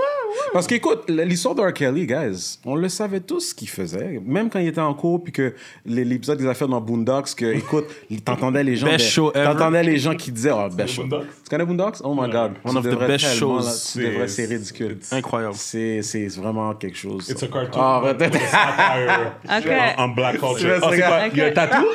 Parce 0.54 0.68
qu'écoute, 0.68 1.06
l'histoire 1.10 1.56
de 1.56 1.64
R. 1.64 1.74
Kelly, 1.74 2.06
guys, 2.06 2.60
on 2.66 2.76
le 2.76 2.88
savait 2.88 3.20
tous 3.20 3.39
ce 3.50 3.56
qu'il 3.56 3.68
faisait. 3.68 4.22
Même 4.24 4.47
quand 4.47 4.60
il 4.60 4.68
était 4.68 4.80
en 4.80 4.93
cours, 4.93 5.24
puis 5.24 5.34
que 5.34 5.56
l'épisode 5.88 6.38
des 6.38 6.45
affaires 6.45 6.68
dans 6.68 6.80
Boondocks, 6.80 7.34
que, 7.36 7.45
écoute, 7.56 7.86
t'entendais 8.24 8.64
les 8.64 8.76
gens. 8.76 8.86
Best 8.86 9.06
de- 9.06 9.10
show 9.10 9.32
ever. 9.34 9.45
T'entendais 9.45 9.82
les 9.82 9.97
gens 9.97 10.14
qui 10.16 10.32
disaient, 10.32 10.52
oh, 10.54 10.70
best 10.72 10.93
show. 10.93 11.02
Boondocks? 11.02 11.28
Tu 11.43 11.50
connais 11.50 11.66
Boondocks? 11.66 11.95
Oh 12.04 12.14
my 12.14 12.30
god. 12.30 12.52
One 12.64 12.78
of 12.78 12.84
the 12.84 12.95
best 13.08 13.26
shows. 13.26 13.58
là, 13.58 13.64
tu 13.72 13.78
C'est- 13.80 14.00
devrais, 14.12 14.28
c'est 14.28 14.45
ridicule. 14.45 14.91
it's- 15.00 15.12
Incroyable. 15.14 15.56
C'est, 15.58 16.04
c'est 16.04 16.28
vraiment 16.28 16.72
quelque 16.76 16.97
chose. 16.97 17.28
It's 17.28 17.41
a 17.41 17.47
cartoon. 17.47 17.82
Ah, 17.82 17.95
arrête. 18.04 18.22
With 18.22 18.36
a 18.36 18.39
satire 18.47 19.34
Ok. 19.45 19.97
en, 19.97 20.04
en 20.04 20.08
black 20.10 20.34
culture. 20.39 20.58
Je 20.60 20.68
Oh, 20.80 20.88
c'est 20.91 21.00
quoi? 21.00 21.20
Ok. 21.26 21.32
Il 21.34 21.38
y 21.39 21.41
a 21.41 21.45
un 21.47 21.52
tatou? 21.52 21.86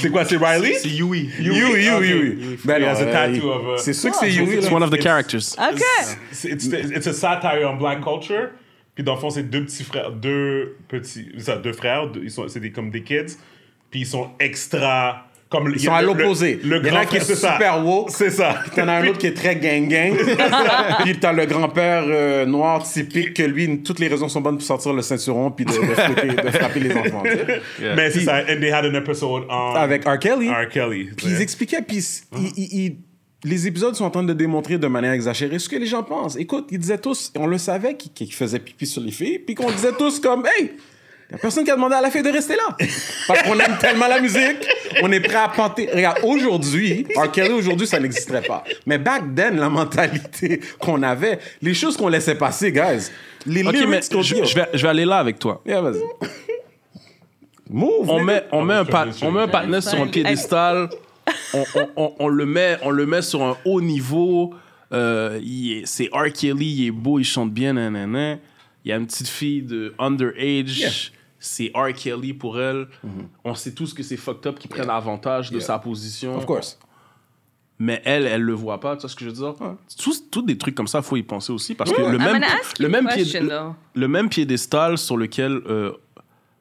C'est 0.00 0.10
quoi? 0.10 0.24
C'est 0.24 0.36
Riley? 0.36 0.74
C'est 0.74 0.88
Yui. 0.88 1.30
You, 1.38 1.52
Okay. 1.68 2.08
you. 2.10 2.56
Ben 2.64 2.82
has 2.82 2.96
a 2.98 3.02
euh, 3.02 3.12
tattoo 3.12 3.34
il- 3.36 3.44
of 3.44 3.78
a- 3.78 3.78
C'est 3.78 3.92
sûr 3.92 4.10
que 4.10 4.16
Ah, 4.16 4.20
c'est 4.24 4.32
c'est 4.32 4.54
It's 4.56 4.70
one 4.72 4.82
of 4.82 4.90
the 4.90 5.00
characters. 5.00 5.54
OK. 5.58 6.87
C'est 6.88 6.96
it's, 6.96 7.06
a 7.06 7.12
satire 7.12 7.70
on 7.70 7.76
black 7.76 8.02
culture. 8.02 8.50
Puis 8.94 9.04
dans 9.04 9.14
le 9.14 9.20
fond, 9.20 9.30
c'est 9.30 9.44
deux 9.44 9.64
petits 9.64 9.84
frères, 9.84 10.10
deux 10.10 10.76
petits, 10.88 11.28
ça, 11.38 11.56
deux 11.56 11.72
frères, 11.72 12.08
deux- 12.08 12.22
ils 12.24 12.30
sont, 12.30 12.48
c'est 12.48 12.60
des, 12.60 12.72
comme 12.72 12.90
des 12.90 13.02
kids. 13.02 13.36
Puis 13.90 14.00
ils 14.00 14.06
sont 14.06 14.30
extra 14.40 15.24
Comme 15.48 15.70
Ils 15.74 15.80
sont 15.80 15.94
à 15.94 16.02
l'opposé. 16.02 16.60
Le, 16.62 16.78
en 16.78 16.82
grand 16.82 17.06
qui 17.06 17.16
est 17.16 17.34
super 17.34 17.82
woke. 17.82 18.10
C'est 18.10 18.28
ça. 18.30 18.56
T'en 18.74 18.86
as 18.88 18.94
un 18.94 19.06
autre 19.06 19.16
qui 19.18 19.28
est 19.28 19.34
très 19.34 19.56
gang-gang. 19.56 20.14
puis 21.04 21.18
t'as 21.18 21.32
le 21.32 21.46
grand-père 21.46 22.04
euh, 22.06 22.44
noir 22.44 22.82
typique 22.82 23.32
que 23.34 23.44
lui, 23.44 23.82
toutes 23.82 23.98
les 23.98 24.08
raisons 24.08 24.28
sont 24.28 24.40
bonnes 24.42 24.58
pour 24.58 24.66
sortir 24.66 24.92
le 24.92 25.00
ceinturon 25.00 25.50
puis 25.50 25.64
de, 25.64 25.70
de, 25.70 25.76
frapper, 25.94 26.28
de 26.28 26.50
frapper 26.50 26.80
les 26.80 26.92
enfants. 26.94 27.22
Mais 27.96 28.10
c'est 28.10 28.18
Puis- 28.18 28.24
ça. 28.26 28.40
And 28.40 28.60
they 28.60 28.70
had 28.70 28.84
an 28.84 28.94
episode 28.94 29.44
on 29.48 29.74
Avec 29.74 30.04
R. 30.06 30.18
Kelly. 30.18 30.50
R. 30.50 30.68
Kelly. 30.68 31.10
Puis 31.16 31.26
ils 31.28 31.40
expliquaient, 31.40 31.80
puis 31.82 31.96
ils- 32.36 32.52
ils- 32.56 32.84
ils- 32.86 32.96
les 33.44 33.66
épisodes 33.66 33.94
sont 33.94 34.04
en 34.04 34.10
train 34.10 34.24
de 34.24 34.32
démontrer 34.32 34.78
de 34.78 34.86
manière 34.88 35.12
exagérée 35.12 35.58
ce 35.58 35.68
que 35.68 35.76
les 35.76 35.86
gens 35.86 36.02
pensent. 36.02 36.36
Écoute, 36.36 36.68
ils 36.70 36.78
disaient 36.78 36.98
tous, 36.98 37.32
on 37.36 37.46
le 37.46 37.58
savait 37.58 37.96
qu'ils 37.96 38.12
qu'ils 38.12 38.32
faisaient 38.34 38.58
pipi 38.58 38.86
sur 38.86 39.00
les 39.00 39.12
filles, 39.12 39.38
puis 39.38 39.54
qu'on 39.54 39.70
disait 39.70 39.92
tous 39.96 40.18
comme, 40.18 40.44
hey, 40.58 40.72
y 41.30 41.34
a 41.34 41.38
personne 41.38 41.62
qui 41.64 41.70
a 41.70 41.76
demandé 41.76 41.94
à 41.94 42.00
la 42.00 42.10
fille 42.10 42.22
de 42.22 42.30
rester 42.30 42.56
là. 42.56 42.76
Parce 43.28 43.42
qu'on 43.42 43.58
aime 43.58 43.76
tellement 43.80 44.08
la 44.08 44.20
musique, 44.20 44.66
on 45.02 45.12
est 45.12 45.20
prêt 45.20 45.36
à 45.36 45.48
panter. 45.48 45.88
Regarde, 45.92 46.18
aujourd'hui, 46.24 47.06
R. 47.14 47.30
Kelly, 47.30 47.52
aujourd'hui, 47.52 47.86
ça 47.86 48.00
n'existerait 48.00 48.42
pas. 48.42 48.64
Mais 48.86 48.98
back 48.98 49.22
then, 49.36 49.56
la 49.56 49.68
mentalité 49.68 50.60
qu'on 50.80 51.02
avait, 51.02 51.38
les 51.62 51.74
choses 51.74 51.96
qu'on 51.96 52.08
laissait 52.08 52.34
passer, 52.34 52.72
guys, 52.72 53.10
les 53.46 53.62
Ok, 53.62 53.72
mais 53.72 53.80
lyrics 53.86 54.08
qu'on 54.10 54.22
je, 54.22 54.34
dit. 54.34 54.40
je 54.44 54.54
vais, 54.54 54.66
je 54.74 54.82
vais 54.82 54.88
aller 54.88 55.04
là 55.04 55.18
avec 55.18 55.38
toi. 55.38 55.62
Yeah, 55.64 55.80
vas-y. 55.80 56.00
Move. 57.70 58.08
On 58.08 58.24
met, 58.24 58.44
on 58.50 58.64
met 58.64 58.74
un, 58.74 58.86
on 59.22 59.30
met 59.30 59.42
un 59.42 59.48
partenaire 59.48 59.82
sur 59.82 60.00
un 60.00 60.06
piédestal. 60.08 60.88
On, 61.54 61.64
on- 61.74 61.88
on- 61.96 62.14
on 62.20 62.28
le 62.28 62.46
met, 62.46 62.78
on 62.82 62.90
le 62.90 63.06
met 63.06 63.22
sur 63.22 63.42
un 63.42 63.56
haut 63.64 63.80
niveau. 63.80 64.54
Euh, 64.92 65.38
c'est 65.84 66.08
R. 66.12 66.32
Kelly, 66.32 66.66
il 66.66 66.86
est 66.86 66.90
beau, 66.90 67.18
il 67.18 67.24
chante 67.24 67.52
bien, 67.52 67.74
nanana. 67.74 68.38
Il 68.84 68.88
y 68.88 68.92
a 68.92 68.96
une 68.96 69.06
petite 69.06 69.28
fille 69.28 69.62
de 69.62 69.94
underage. 69.98 70.78
Yeah. 70.78 70.90
C'est 71.40 71.70
R. 71.74 71.92
Kelly 71.94 72.32
pour 72.34 72.60
elle. 72.60 72.86
On 73.44 73.54
sait 73.54 73.72
tous 73.74 73.92
que 73.94 74.02
c'est 74.02 74.16
fucked 74.16 74.46
up 74.46 74.58
qui 74.58 74.66
prennent 74.68 74.90
avantage 74.90 75.50
de 75.50 75.56
Yeah. 75.58 75.66
sa 75.66 75.78
position. 75.78 76.36
Of 76.36 76.46
course. 76.46 76.78
Mais 77.80 78.02
elle, 78.04 78.26
elle 78.26 78.42
le 78.42 78.54
voit 78.54 78.80
pas, 78.80 78.96
tu 78.96 79.02
vois 79.02 79.10
ce 79.10 79.14
que 79.14 79.24
je 79.24 79.30
veux 79.30 79.36
dire? 79.36 79.54
Tous, 80.02 80.24
tous 80.32 80.42
des 80.42 80.58
trucs 80.58 80.74
comme 80.74 80.88
ça, 80.88 81.00
faut 81.00 81.16
y 81.16 81.22
penser 81.22 81.52
aussi. 81.52 81.76
Parce 81.76 81.92
que 81.92 82.00
le 82.00 82.08
I'm 82.14 82.18
même, 82.18 82.32
gonna 82.32 82.46
ask 82.46 82.76
you 82.78 82.82
le 82.84 82.88
même, 82.88 83.06
pied- 83.06 83.40
le 83.94 84.08
même 84.08 84.28
piédestal 84.28 84.98
sur 84.98 85.16
lequel 85.16 85.60
euh, 85.68 85.92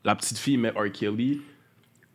la 0.03 0.13
petite 0.15 0.37
fille 0.37 0.57
met 0.57 0.69
R. 0.69 0.91
Kelly 0.93 1.41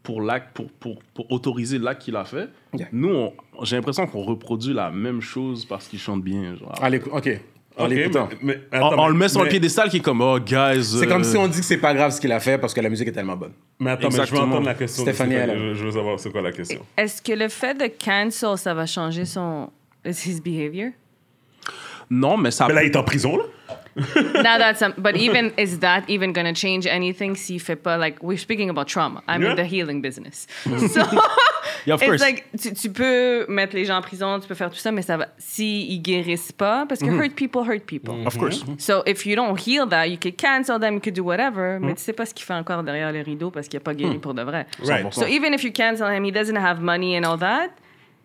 pour, 0.02 0.20
l'acte, 0.22 0.54
pour, 0.54 0.70
pour, 0.72 1.02
pour 1.14 1.30
autoriser 1.32 1.78
l'acte 1.78 2.02
qu'il 2.02 2.16
a 2.16 2.24
fait, 2.24 2.48
Yeah. 2.74 2.88
nous, 2.92 3.08
on- 3.14 3.32
j'ai 3.64 3.76
l'impression 3.76 4.06
qu'on 4.06 4.22
reproduit 4.22 4.72
la 4.74 4.90
même 4.90 5.20
chose 5.20 5.64
parce 5.64 5.86
qu'il 5.88 5.98
chante 5.98 6.22
bien. 6.22 6.56
Genre. 6.56 6.74
Allez, 6.82 7.00
ok. 7.10 7.40
En 7.78 7.84
Ok, 7.84 7.90
l'écoutant. 7.90 8.28
mais- 8.42 8.60
mais 8.72 8.78
on, 8.80 8.86
attends, 8.86 9.04
on 9.04 9.08
le 9.08 9.12
mais- 9.14 9.18
met 9.20 9.28
sur 9.30 9.42
mais- 9.44 9.48
piédestal 9.48 9.88
qui 9.88 9.96
est 9.98 10.00
comme, 10.00 10.20
oh, 10.20 10.38
guys. 10.38 10.84
C'est 10.84 11.06
comme 11.06 11.24
si 11.24 11.36
on 11.38 11.48
dit 11.48 11.58
que 11.60 11.64
c'est 11.64 11.78
pas 11.78 11.94
grave 11.94 12.10
ce 12.12 12.20
qu'il 12.20 12.30
a 12.32 12.38
fait 12.40 12.58
parce 12.58 12.74
que 12.74 12.80
la 12.82 12.90
musique 12.90 13.08
est 13.08 13.12
tellement 13.12 13.36
bonne. 13.36 13.52
Mais 13.78 13.90
attends, 13.92 14.08
mais 14.10 14.26
je 14.26 14.30
veux 14.32 14.38
entendre 14.40 14.66
la 14.66 14.74
question. 14.74 15.04
de 15.04 15.08
Stéphanie, 15.08 15.34
elle. 15.34 15.58
Je, 15.58 15.74
je 15.74 15.84
veux 15.86 15.92
savoir 15.92 16.20
c'est 16.20 16.30
quoi 16.30 16.42
la 16.42 16.52
question? 16.52 16.80
Est-ce 16.98 17.22
que 17.22 17.32
le 17.32 17.48
fait 17.48 17.74
de 17.74 17.90
cancel, 18.04 18.58
ça 18.58 18.74
va 18.74 18.84
changer 18.86 19.24
son 19.24 19.70
his 20.04 20.40
behavior? 20.42 20.90
Non, 22.10 22.36
mais 22.36 22.50
ça. 22.50 22.66
Mais 22.68 22.74
là, 22.74 22.82
il 22.84 22.90
est 22.90 22.96
en 22.96 23.04
prison, 23.04 23.36
là? 23.38 23.44
Now 24.42 24.58
that's 24.58 24.78
some, 24.78 24.94
but 24.96 25.16
even 25.16 25.52
is 25.56 25.80
that 25.80 26.08
even 26.08 26.32
gonna 26.32 26.54
change 26.54 26.86
anything? 26.86 27.36
See 27.36 27.58
fait 27.58 27.76
pas 27.76 27.98
like 27.98 28.22
we're 28.22 28.38
speaking 28.38 28.70
about 28.70 28.88
trauma. 28.88 29.22
I'm 29.28 29.42
Yeah. 29.42 29.50
in 29.50 29.56
the 29.56 29.64
healing 29.64 30.00
business. 30.00 30.46
so 30.64 31.02
Yeah, 31.84 31.94
of 31.94 32.02
it's 32.02 32.04
course. 32.04 32.20
like 32.20 32.44
tu, 32.60 32.72
tu 32.72 32.90
peux 32.90 33.46
mettre 33.48 33.74
les 33.74 33.84
gens 33.84 33.98
en 33.98 34.02
prison, 34.02 34.40
tu 34.40 34.48
peux 34.48 34.54
faire 34.54 34.70
tout 34.70 34.78
ça, 34.78 34.92
mais 34.92 35.02
ça 35.02 35.16
va 35.16 35.28
si 35.38 35.86
ils 35.88 36.00
guérissent 36.00 36.52
pas 36.52 36.86
parce 36.86 37.00
que 37.00 37.06
mm-hmm. 37.06 37.20
hurt 37.20 37.34
people 37.34 37.62
hurt 37.62 37.84
people. 37.86 38.26
Of 38.26 38.38
course. 38.38 38.62
Mm-hmm. 38.62 38.78
So 38.78 39.02
if 39.06 39.26
you 39.26 39.36
don't 39.36 39.58
heal 39.58 39.86
that, 39.88 40.08
you 40.08 40.16
could 40.16 40.36
cancel 40.36 40.78
them, 40.78 40.94
you 40.94 41.00
could 41.00 41.14
do 41.14 41.24
whatever, 41.24 41.78
mais 41.80 41.88
mm-hmm. 41.88 41.94
tu 41.96 42.02
sais 42.02 42.12
pas 42.12 42.26
ce 42.26 42.34
qu'il 42.34 42.46
fait 42.46 42.54
encore 42.54 42.82
derrière 42.82 43.12
le 43.12 43.20
rideau 43.20 43.50
parce 43.50 43.68
qu'il 43.68 43.78
a 43.78 43.80
pas 43.80 43.94
guéri 43.94 44.16
mm. 44.16 44.20
pour 44.20 44.34
de 44.34 44.42
vrai. 44.42 44.66
Right. 44.82 45.12
So 45.12 45.26
even 45.26 45.52
if 45.54 45.64
you 45.64 45.72
cancel 45.72 46.08
him, 46.08 46.24
he 46.24 46.32
doesn't 46.32 46.56
have 46.56 46.80
money 46.80 47.16
and 47.16 47.24
all 47.24 47.38
that. 47.38 47.70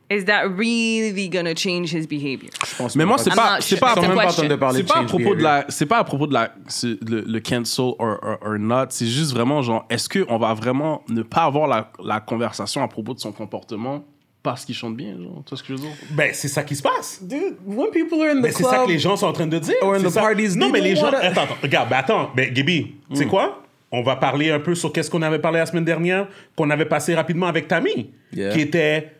Is 0.09 0.23
that 0.23 0.47
really 0.47 1.27
gonna 1.29 1.53
change 1.55 1.93
his 1.93 2.07
behavior? 2.07 2.49
Mais 2.95 3.03
moi, 3.03 3.17
c'est 3.17 3.29
pas, 3.35 3.55
not 3.55 3.61
c'est 3.61 3.77
pas, 3.77 3.93
pas 3.93 4.01
en 4.01 4.15
question. 4.15 4.43
train 4.43 4.47
de 4.47 4.55
parler 4.55 4.77
c'est 4.77 4.83
de 4.83 4.87
pas 4.87 4.99
à 4.99 5.03
propos 5.03 5.17
de 5.17 5.23
behavior. 5.35 5.43
la 5.43 5.65
c'est 5.67 5.85
pas 5.85 5.97
à 5.97 6.03
propos 6.05 6.27
de 6.27 6.33
la 6.33 6.53
le, 6.83 7.21
le 7.27 7.39
cancel 7.41 7.85
or, 7.99 8.17
or, 8.21 8.37
or 8.41 8.57
not 8.57 8.85
c'est 8.89 9.05
juste 9.05 9.33
vraiment 9.33 9.61
genre 9.61 9.85
est-ce 9.89 10.07
que 10.07 10.25
on 10.29 10.37
va 10.37 10.53
vraiment 10.53 11.03
ne 11.09 11.23
pas 11.23 11.43
avoir 11.43 11.67
la, 11.67 11.91
la 12.01 12.21
conversation 12.21 12.81
à 12.81 12.87
propos 12.87 13.13
de 13.15 13.19
son 13.19 13.33
comportement 13.33 14.05
parce 14.43 14.63
qu'il 14.63 14.75
chante 14.75 14.95
bien 14.95 15.17
genre? 15.17 15.43
Tu 15.45 15.49
vois 15.49 15.57
ce 15.57 15.63
que 15.63 15.67
je 15.69 15.73
veux 15.73 15.79
dire? 15.87 15.97
Ben, 16.11 16.29
c'est 16.33 16.47
ça 16.47 16.63
qui 16.63 16.77
se 16.77 16.81
passe. 16.81 17.19
Dude, 17.21 17.57
when 17.65 17.91
people 17.91 18.21
are 18.21 18.29
in 18.31 18.37
the 18.39 18.43
Mais 18.43 18.51
c'est 18.53 18.63
ça 18.63 18.83
que 18.85 18.89
les 18.89 18.99
gens 18.99 19.17
sont 19.17 19.27
en 19.27 19.33
train 19.33 19.47
de 19.47 19.59
dire. 19.59 19.75
Or 19.81 19.95
in 19.95 19.99
the 20.01 20.09
ça. 20.09 20.21
parties, 20.21 20.57
non, 20.57 20.69
mais 20.69 20.79
les 20.79 20.95
gens. 20.95 21.07
wanna- 21.07 21.17
Attends, 21.19 21.41
attends, 21.41 21.57
regarde, 21.61 21.89
ben 21.89 21.97
attends. 21.97 22.31
Ben, 22.33 22.53
Gaby, 22.53 22.93
tu 23.09 23.15
sais 23.17 23.25
quoi? 23.25 23.61
On 23.91 24.03
va 24.03 24.15
parler 24.15 24.51
un 24.51 24.59
peu 24.61 24.73
sur 24.73 24.93
qu'est-ce 24.93 25.09
qu'on 25.11 25.21
avait 25.21 25.39
parlé 25.39 25.59
la 25.59 25.65
semaine 25.65 25.83
dernière, 25.83 26.27
qu'on 26.55 26.69
avait 26.69 26.85
passé 26.85 27.13
rapidement 27.13 27.47
avec 27.47 27.67
Tammy, 27.67 28.11
Yeah. 28.33 28.53
qui 28.53 28.61
était 28.61 29.11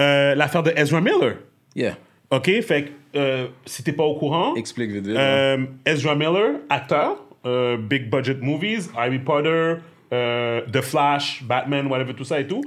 euh, 0.00 0.34
l'affaire 0.34 0.62
de 0.62 0.72
Ezra 0.76 1.00
Miller. 1.00 1.36
Yeah. 1.74 1.96
OK? 2.30 2.46
Fait 2.62 2.84
que, 2.84 2.90
euh, 3.18 3.46
si 3.66 3.82
t'es 3.82 3.92
pas 3.92 4.04
au 4.04 4.16
courant, 4.16 4.54
Explique 4.56 4.90
vite 4.90 5.06
vite. 5.06 5.16
euh, 5.16 5.58
Ezra 5.86 6.14
Miller, 6.14 6.60
acteur, 6.68 7.22
euh, 7.46 7.76
big 7.76 8.10
budget 8.10 8.38
movies, 8.40 8.90
Harry 8.96 9.18
Potter, 9.18 9.76
The 10.10 10.80
Flash, 10.80 11.42
Batman, 11.44 11.86
whatever, 11.88 12.14
tout 12.14 12.24
ça 12.24 12.38
et 12.40 12.46
tout, 12.46 12.62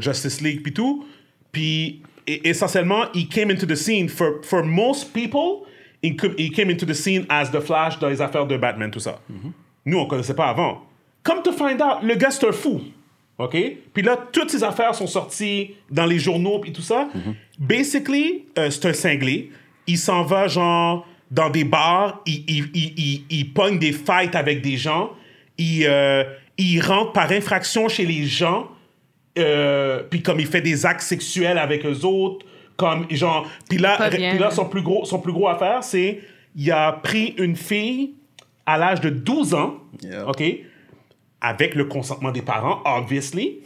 Justice 0.00 0.40
League, 0.40 0.62
puis 0.62 0.72
tout. 0.72 1.06
Puis, 1.52 2.02
essentiellement, 2.26 3.06
he 3.14 3.28
came 3.28 3.50
into 3.50 3.66
the 3.66 3.76
scene. 3.76 4.08
For, 4.08 4.42
for 4.42 4.64
most 4.64 5.12
people, 5.12 5.66
he, 6.02 6.50
came 6.50 6.70
into 6.70 6.86
the 6.86 6.94
scene 6.94 7.26
as 7.28 7.50
The 7.50 7.60
Flash 7.60 7.98
dans 7.98 8.08
les 8.08 8.22
affaires 8.22 8.46
de 8.46 8.56
Batman, 8.56 8.90
tout 8.90 9.00
ça. 9.00 9.20
Nous, 9.84 9.98
on 9.98 10.06
connaissait 10.06 10.34
pas 10.34 10.46
avant. 10.48 10.82
Come 11.24 11.42
to 11.42 11.52
find 11.52 11.80
out, 11.82 12.02
le 12.02 12.14
gars, 12.14 12.30
c'est 12.30 12.46
un 12.48 12.52
fou. 12.52 12.80
OK? 13.44 13.56
Puis 13.92 14.02
là, 14.02 14.16
toutes 14.32 14.50
ces 14.50 14.62
affaires 14.64 14.94
sont 14.94 15.06
sorties 15.06 15.74
dans 15.90 16.06
les 16.06 16.18
journaux, 16.18 16.58
puis 16.58 16.72
tout 16.72 16.82
ça. 16.82 17.08
Basically, 17.58 18.44
euh, 18.58 18.70
c'est 18.70 18.86
un 18.86 18.92
cinglé. 18.92 19.50
Il 19.86 19.98
s'en 19.98 20.22
va, 20.22 20.46
genre, 20.48 21.06
dans 21.30 21.50
des 21.50 21.64
bars. 21.64 22.20
Il, 22.26 22.44
il, 22.48 22.70
il, 22.74 22.92
il, 22.96 23.24
il 23.30 23.52
pogne 23.52 23.78
des 23.78 23.92
fights 23.92 24.34
avec 24.34 24.62
des 24.62 24.76
gens. 24.76 25.10
Il, 25.58 25.86
euh, 25.86 26.24
il 26.58 26.80
rentre 26.80 27.12
par 27.12 27.30
infraction 27.30 27.88
chez 27.88 28.06
les 28.06 28.24
gens. 28.24 28.68
Euh, 29.38 30.02
puis 30.08 30.22
comme 30.22 30.40
il 30.40 30.46
fait 30.46 30.60
des 30.60 30.84
actes 30.84 31.00
sexuels 31.00 31.58
avec 31.58 31.84
eux 31.86 32.04
autres. 32.04 32.46
Comme, 32.76 33.06
genre... 33.10 33.46
Puis 33.68 33.78
là, 33.78 34.08
bien. 34.08 34.38
là 34.38 34.50
son, 34.50 34.64
plus 34.66 34.82
gros, 34.82 35.04
son 35.04 35.18
plus 35.20 35.32
gros 35.32 35.48
affaire, 35.48 35.84
c'est... 35.84 36.20
Il 36.54 36.70
a 36.70 36.92
pris 36.92 37.34
une 37.38 37.56
fille 37.56 38.12
à 38.66 38.76
l'âge 38.76 39.00
de 39.00 39.08
12 39.08 39.54
ans. 39.54 39.78
Yeah. 40.02 40.28
OK? 40.28 40.42
Avec 41.42 41.74
le 41.74 41.84
consentement 41.86 42.30
des 42.30 42.40
parents, 42.42 42.80
obviously. 42.84 43.58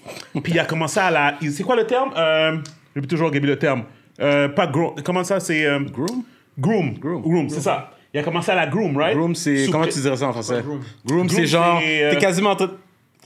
Puis 0.42 0.52
il 0.54 0.58
a 0.58 0.64
commencé 0.64 0.98
à 0.98 1.10
la. 1.10 1.34
C'est 1.52 1.62
quoi 1.62 1.76
le 1.76 1.86
terme? 1.86 2.10
Euh, 2.16 2.56
J'ai 2.96 3.02
toujours 3.02 3.30
Gaby 3.30 3.46
le 3.46 3.58
terme. 3.58 3.84
Euh, 4.20 4.48
pas 4.48 4.66
groom. 4.66 4.94
Comment 5.04 5.22
ça 5.24 5.38
c'est 5.40 5.64
euh, 5.66 5.80
Groom? 5.80 6.24
Groom. 6.58 6.94
Groom. 6.98 7.20
Groom, 7.22 7.48
c'est 7.50 7.60
ça. 7.60 7.90
Il 8.14 8.20
a 8.20 8.22
commencé 8.22 8.50
à 8.50 8.54
la 8.54 8.66
groom, 8.66 8.96
right? 8.96 9.14
Groom, 9.14 9.34
c'est. 9.34 9.66
Sous- 9.66 9.70
Comment 9.72 9.86
tu 9.86 10.00
dirais 10.00 10.16
ça 10.16 10.26
en 10.28 10.32
français? 10.32 10.62
Groom, 10.64 10.80
Groom, 11.04 11.28
c'est 11.28 11.46
genre. 11.46 11.78
c'est, 11.82 12.04
euh, 12.04 12.10
T'es 12.12 12.16
quasiment. 12.18 12.56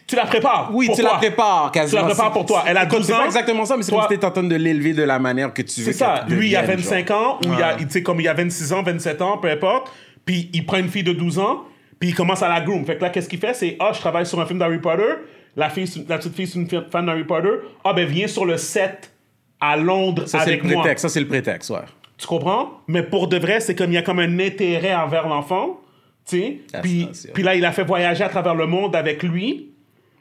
Tu 0.06 0.16
la 0.16 0.26
prépares. 0.26 0.70
Oui, 0.74 0.86
pour 0.86 0.96
tu 0.96 1.02
toi. 1.02 1.12
la 1.12 1.18
prépares 1.18 1.70
Tu 1.72 1.78
quasiment. 1.78 2.00
la 2.02 2.08
prépares 2.08 2.32
pour 2.32 2.44
toi. 2.44 2.64
Elle 2.66 2.76
a 2.76 2.82
Écoute, 2.82 2.98
12 2.98 3.06
C'est 3.06 3.14
ans. 3.14 3.18
pas 3.18 3.26
exactement 3.26 3.64
ça, 3.64 3.76
mais 3.76 3.84
c'est 3.84 3.92
Toi- 3.92 4.00
comme 4.08 4.12
si 4.12 4.18
t'es 4.18 4.26
en 4.26 4.30
train 4.32 4.42
de 4.42 4.56
l'élever 4.56 4.92
de 4.92 5.04
la 5.04 5.20
manière 5.20 5.54
que 5.54 5.62
tu 5.62 5.80
veux. 5.82 5.92
C'est 5.92 5.98
ça. 5.98 6.24
Lui, 6.28 6.48
il 6.48 6.56
a 6.56 6.62
devienne, 6.62 6.78
25 6.78 7.06
genre. 7.08 7.34
ans, 7.34 7.38
ou 7.46 7.52
il 7.56 7.62
a, 7.62 7.74
tu 7.76 7.86
sais, 7.88 8.02
comme 8.02 8.20
il 8.20 8.26
a 8.26 8.34
26 8.34 8.72
ans, 8.72 8.82
27 8.82 9.22
ans, 9.22 9.38
peu 9.38 9.48
importe. 9.48 9.92
Puis 10.24 10.50
il 10.52 10.66
prend 10.66 10.78
une 10.78 10.88
fille 10.88 11.04
de 11.04 11.12
12 11.12 11.38
ans, 11.38 11.62
puis 12.00 12.08
il 12.08 12.14
commence 12.14 12.42
à 12.42 12.48
la 12.48 12.62
groom. 12.62 12.84
Fait 12.84 12.96
que 12.96 13.02
là, 13.02 13.10
qu'est-ce 13.10 13.28
qu'il 13.28 13.38
fait? 13.38 13.52
C'est, 13.52 13.76
ah, 13.78 13.92
je 13.94 14.00
travaille 14.00 14.24
sur 14.24 14.40
un 14.40 14.46
film 14.46 14.58
d'Harry 14.58 14.78
Potter. 14.78 15.14
La, 15.54 15.68
fille, 15.68 15.86
la 16.08 16.16
petite 16.16 16.34
fille, 16.34 16.46
c'est 16.46 16.58
une 16.58 16.66
fan 16.90 17.04
d'Harry 17.04 17.24
Potter. 17.24 17.50
Ah, 17.84 17.92
ben, 17.92 18.06
viens 18.06 18.26
sur 18.26 18.46
le 18.46 18.56
set 18.56 19.12
à 19.60 19.76
Londres 19.76 20.26
Ça, 20.26 20.40
c'est 20.40 20.46
le 20.46 20.52
avec 20.52 20.64
moi. 20.64 20.80
prétexte. 20.80 21.02
Ça, 21.02 21.08
c'est 21.10 21.20
le 21.20 21.28
prétexte, 21.28 21.68
ouais. 21.70 21.80
Tu 22.16 22.26
comprends? 22.26 22.80
Mais 22.88 23.02
pour 23.02 23.28
de 23.28 23.36
vrai, 23.36 23.60
c'est 23.60 23.74
comme 23.74 23.90
il 23.90 23.94
y 23.94 23.98
a 23.98 24.02
comme 24.02 24.18
un 24.18 24.38
intérêt 24.40 24.94
envers 24.94 25.28
l'enfant. 25.28 25.80
Tu 26.26 26.38
sais? 26.38 26.80
Puis, 26.82 27.08
puis 27.34 27.42
là, 27.42 27.54
il 27.54 27.64
a 27.64 27.72
fait 27.72 27.84
voyager 27.84 28.24
à 28.24 28.30
travers 28.30 28.54
le 28.54 28.66
monde 28.66 28.96
avec 28.96 29.22
lui. 29.22 29.70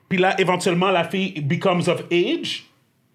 Puis 0.10 0.18
là, 0.18 0.36
éventuellement, 0.40 0.92
la 0.92 1.06
fille 1.06 1.40
becomes 1.42 1.84
of 1.88 2.04
age. 2.12 2.66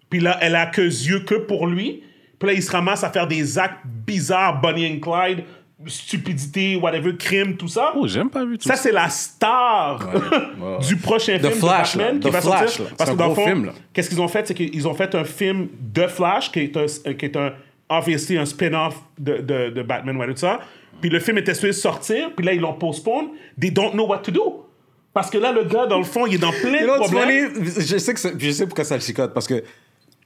Puis 0.09 0.19
là, 0.19 0.37
elle 0.41 0.55
a 0.55 0.65
que 0.65 0.81
yeux 0.81 1.19
que 1.19 1.35
pour 1.35 1.67
lui. 1.67 2.03
Puis 2.39 2.47
là, 2.47 2.53
il 2.53 2.63
se 2.63 2.71
ramasse 2.71 3.03
à 3.03 3.11
faire 3.11 3.27
des 3.27 3.59
actes 3.59 3.85
bizarres, 3.85 4.59
Bonnie 4.59 4.87
and 4.87 4.99
Clyde, 4.99 5.43
stupidité, 5.87 6.75
whatever, 6.77 7.15
crime, 7.17 7.57
tout 7.57 7.67
ça. 7.67 7.93
oh 7.95 8.07
j'aime 8.07 8.29
pas 8.29 8.45
vu 8.45 8.57
tout 8.57 8.67
Ça, 8.67 8.75
ça 8.75 8.83
c'est 8.83 8.91
la 8.91 9.09
star 9.09 10.09
ouais. 10.13 10.77
du 10.87 10.95
prochain 10.97 11.37
film 11.37 11.51
Flash, 11.53 11.93
de 11.93 11.99
Batman 11.99 12.15
là. 12.15 12.21
qui 12.21 12.29
The 12.29 12.33
va 12.33 12.41
Flash, 12.41 12.59
sortir. 12.59 12.83
là. 12.85 12.91
Parce 12.97 13.09
que 13.11 13.15
dans 13.15 13.27
le 13.29 13.35
fond, 13.35 13.65
qu'est-ce 13.93 14.09
qu'ils 14.09 14.21
ont 14.21 14.27
fait? 14.27 14.47
C'est 14.47 14.53
qu'ils 14.53 14.87
ont 14.87 14.93
fait 14.93 15.13
un 15.15 15.25
film 15.25 15.67
de 15.93 16.07
Flash 16.07 16.51
qui 16.51 16.59
est 16.61 16.77
un, 16.77 16.85
qui 17.13 17.25
est 17.25 17.35
un 17.37 17.53
obviously 17.89 18.37
un 18.37 18.45
spin-off 18.45 18.95
de, 19.19 19.37
de, 19.37 19.69
de 19.69 19.83
Batman, 19.83 20.15
ouais, 20.17 20.27
tout 20.27 20.37
ça. 20.37 20.59
Puis 21.01 21.09
le 21.09 21.19
film 21.19 21.37
était 21.37 21.53
supposé 21.53 21.73
sortir, 21.73 22.31
puis 22.35 22.45
là, 22.45 22.53
ils 22.53 22.61
l'ont 22.61 22.73
postpone. 22.73 23.27
They 23.59 23.69
don't 23.71 23.91
know 23.91 24.07
what 24.07 24.19
to 24.19 24.31
do. 24.31 24.65
Parce 25.13 25.29
que 25.29 25.37
là, 25.37 25.51
le 25.51 25.65
gars, 25.65 25.85
dans 25.85 25.97
le 25.97 26.03
fond, 26.03 26.25
il 26.25 26.35
est 26.35 26.37
dans 26.39 26.51
plein 26.51 26.81
You 26.81 26.87
de 26.87 26.97
problèmes. 26.99 27.51
Je 27.77 27.97
sais, 27.97 28.13
que 28.13 28.19
je 28.39 28.51
sais 28.51 28.65
pourquoi 28.65 28.83
ça 28.85 28.95
le 28.95 29.01
chicote, 29.01 29.33
parce 29.33 29.47
que 29.47 29.63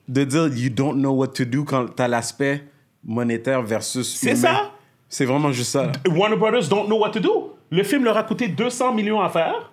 de 0.08 0.24
dire 0.24 0.48
you 0.56 0.70
don't 0.70 0.94
know 0.96 1.12
what 1.12 1.28
to 1.30 1.44
do 1.46 1.64
quand 1.64 1.88
t'as 1.96 2.08
l'aspect 2.08 2.64
monétaire 3.04 3.62
versus 3.62 4.16
C'est 4.16 4.36
ça. 4.36 4.72
C'est 5.10 5.26
vraiment 5.26 5.52
juste 5.52 5.72
ça. 5.72 5.92
Warner 6.08 6.38
Brothers 6.38 6.70
don't 6.70 6.86
know 6.86 7.00
what 7.00 7.10
to 7.12 7.20
do. 7.20 7.56
Le 7.72 7.84
film 7.84 8.04
leur 8.04 8.16
a 8.16 8.24
coûté 8.24 8.48
200 8.48 8.94
millions 8.94 9.20
à 9.20 9.30
faire. 9.30 9.72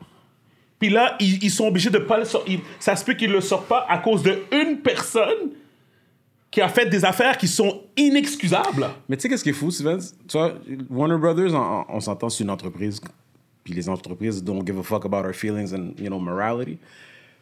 Puis 0.78 0.88
là, 0.88 1.16
ils, 1.20 1.42
ils 1.44 1.50
sont 1.50 1.66
obligés 1.66 1.90
de 1.90 1.98
pas 1.98 2.18
le 2.18 2.24
sortir. 2.24 2.60
Ça 2.80 2.96
se 2.96 3.04
peut 3.04 3.14
qu'ils 3.14 3.30
le 3.30 3.40
sortent 3.40 3.68
pas 3.68 3.86
à 3.88 3.98
cause 3.98 4.22
de 4.22 4.42
une 4.52 4.80
personne 4.80 5.50
qui 6.50 6.60
a 6.60 6.68
fait 6.68 6.86
des 6.86 7.04
affaires 7.04 7.36
qui 7.36 7.48
sont 7.48 7.82
inexcusables. 7.96 8.88
Mais 9.08 9.16
tu 9.16 9.22
sais, 9.22 9.28
qu'est-ce 9.28 9.44
qui 9.44 9.50
est 9.50 9.54
fou, 9.54 9.70
Steven? 9.70 10.00
Tu 10.26 10.38
vois, 10.38 10.54
Warner 10.88 11.18
Brothers, 11.18 11.54
on, 11.54 11.84
on 11.88 12.00
s'entend, 12.00 12.28
c'est 12.28 12.44
une 12.44 12.50
entreprise. 12.50 13.00
Puis 13.62 13.74
les 13.74 13.88
entreprises 13.88 14.42
don't 14.42 14.64
give 14.64 14.78
a 14.78 14.82
fuck 14.82 15.04
about 15.04 15.26
our 15.26 15.34
feelings 15.34 15.74
and, 15.74 15.92
you 15.98 16.06
know, 16.06 16.18
morality. 16.18 16.78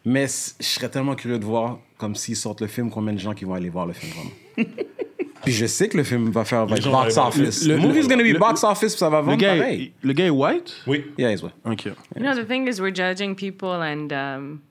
Mais 0.03 0.27
je 0.27 0.65
serais 0.65 0.89
tellement 0.89 1.15
curieux 1.15 1.39
de 1.39 1.45
voir, 1.45 1.79
comme 1.97 2.15
s'ils 2.15 2.35
sortent 2.35 2.61
le 2.61 2.67
film, 2.67 2.89
combien 2.89 3.13
de 3.13 3.19
gens 3.19 3.33
qui 3.33 3.45
vont 3.45 3.53
aller 3.53 3.69
voir 3.69 3.85
le 3.85 3.93
film 3.93 4.11
vraiment. 4.11 4.69
Puis 5.45 5.53
je 5.53 5.65
sais 5.65 5.87
que 5.87 5.95
le 5.97 6.03
film 6.03 6.29
va 6.31 6.43
faire 6.43 6.65
va 6.65 6.75
être 6.75 6.91
box 6.91 7.17
office. 7.17 7.65
Le- 7.65 7.75
Le, 7.75 7.81
le- 7.81 7.87
movie's 7.87 8.07
gonna 8.07 8.23
be 8.23 8.33
le- 8.33 8.39
box 8.39 8.63
office, 8.63 8.97
ça 8.97 9.09
va 9.09 9.19
Le 9.19 9.25
vendre 9.25 9.37
gars, 9.37 9.55
pareil. 9.55 9.93
le 10.03 10.13
gars 10.13 10.25
est 10.25 10.29
white? 10.29 10.75
Oui. 10.87 11.05
Yeah, 11.17 11.31
he's 11.31 11.41
white. 11.43 11.53
Ok. 11.65 11.85
You 11.85 11.93
know, 12.21 12.33
the 12.35 12.45
thing 12.47 12.67
is, 12.67 12.81
we're 12.81 12.93
judging 12.93 13.35
people 13.35 13.81
and 13.81 14.11
um, 14.11 14.61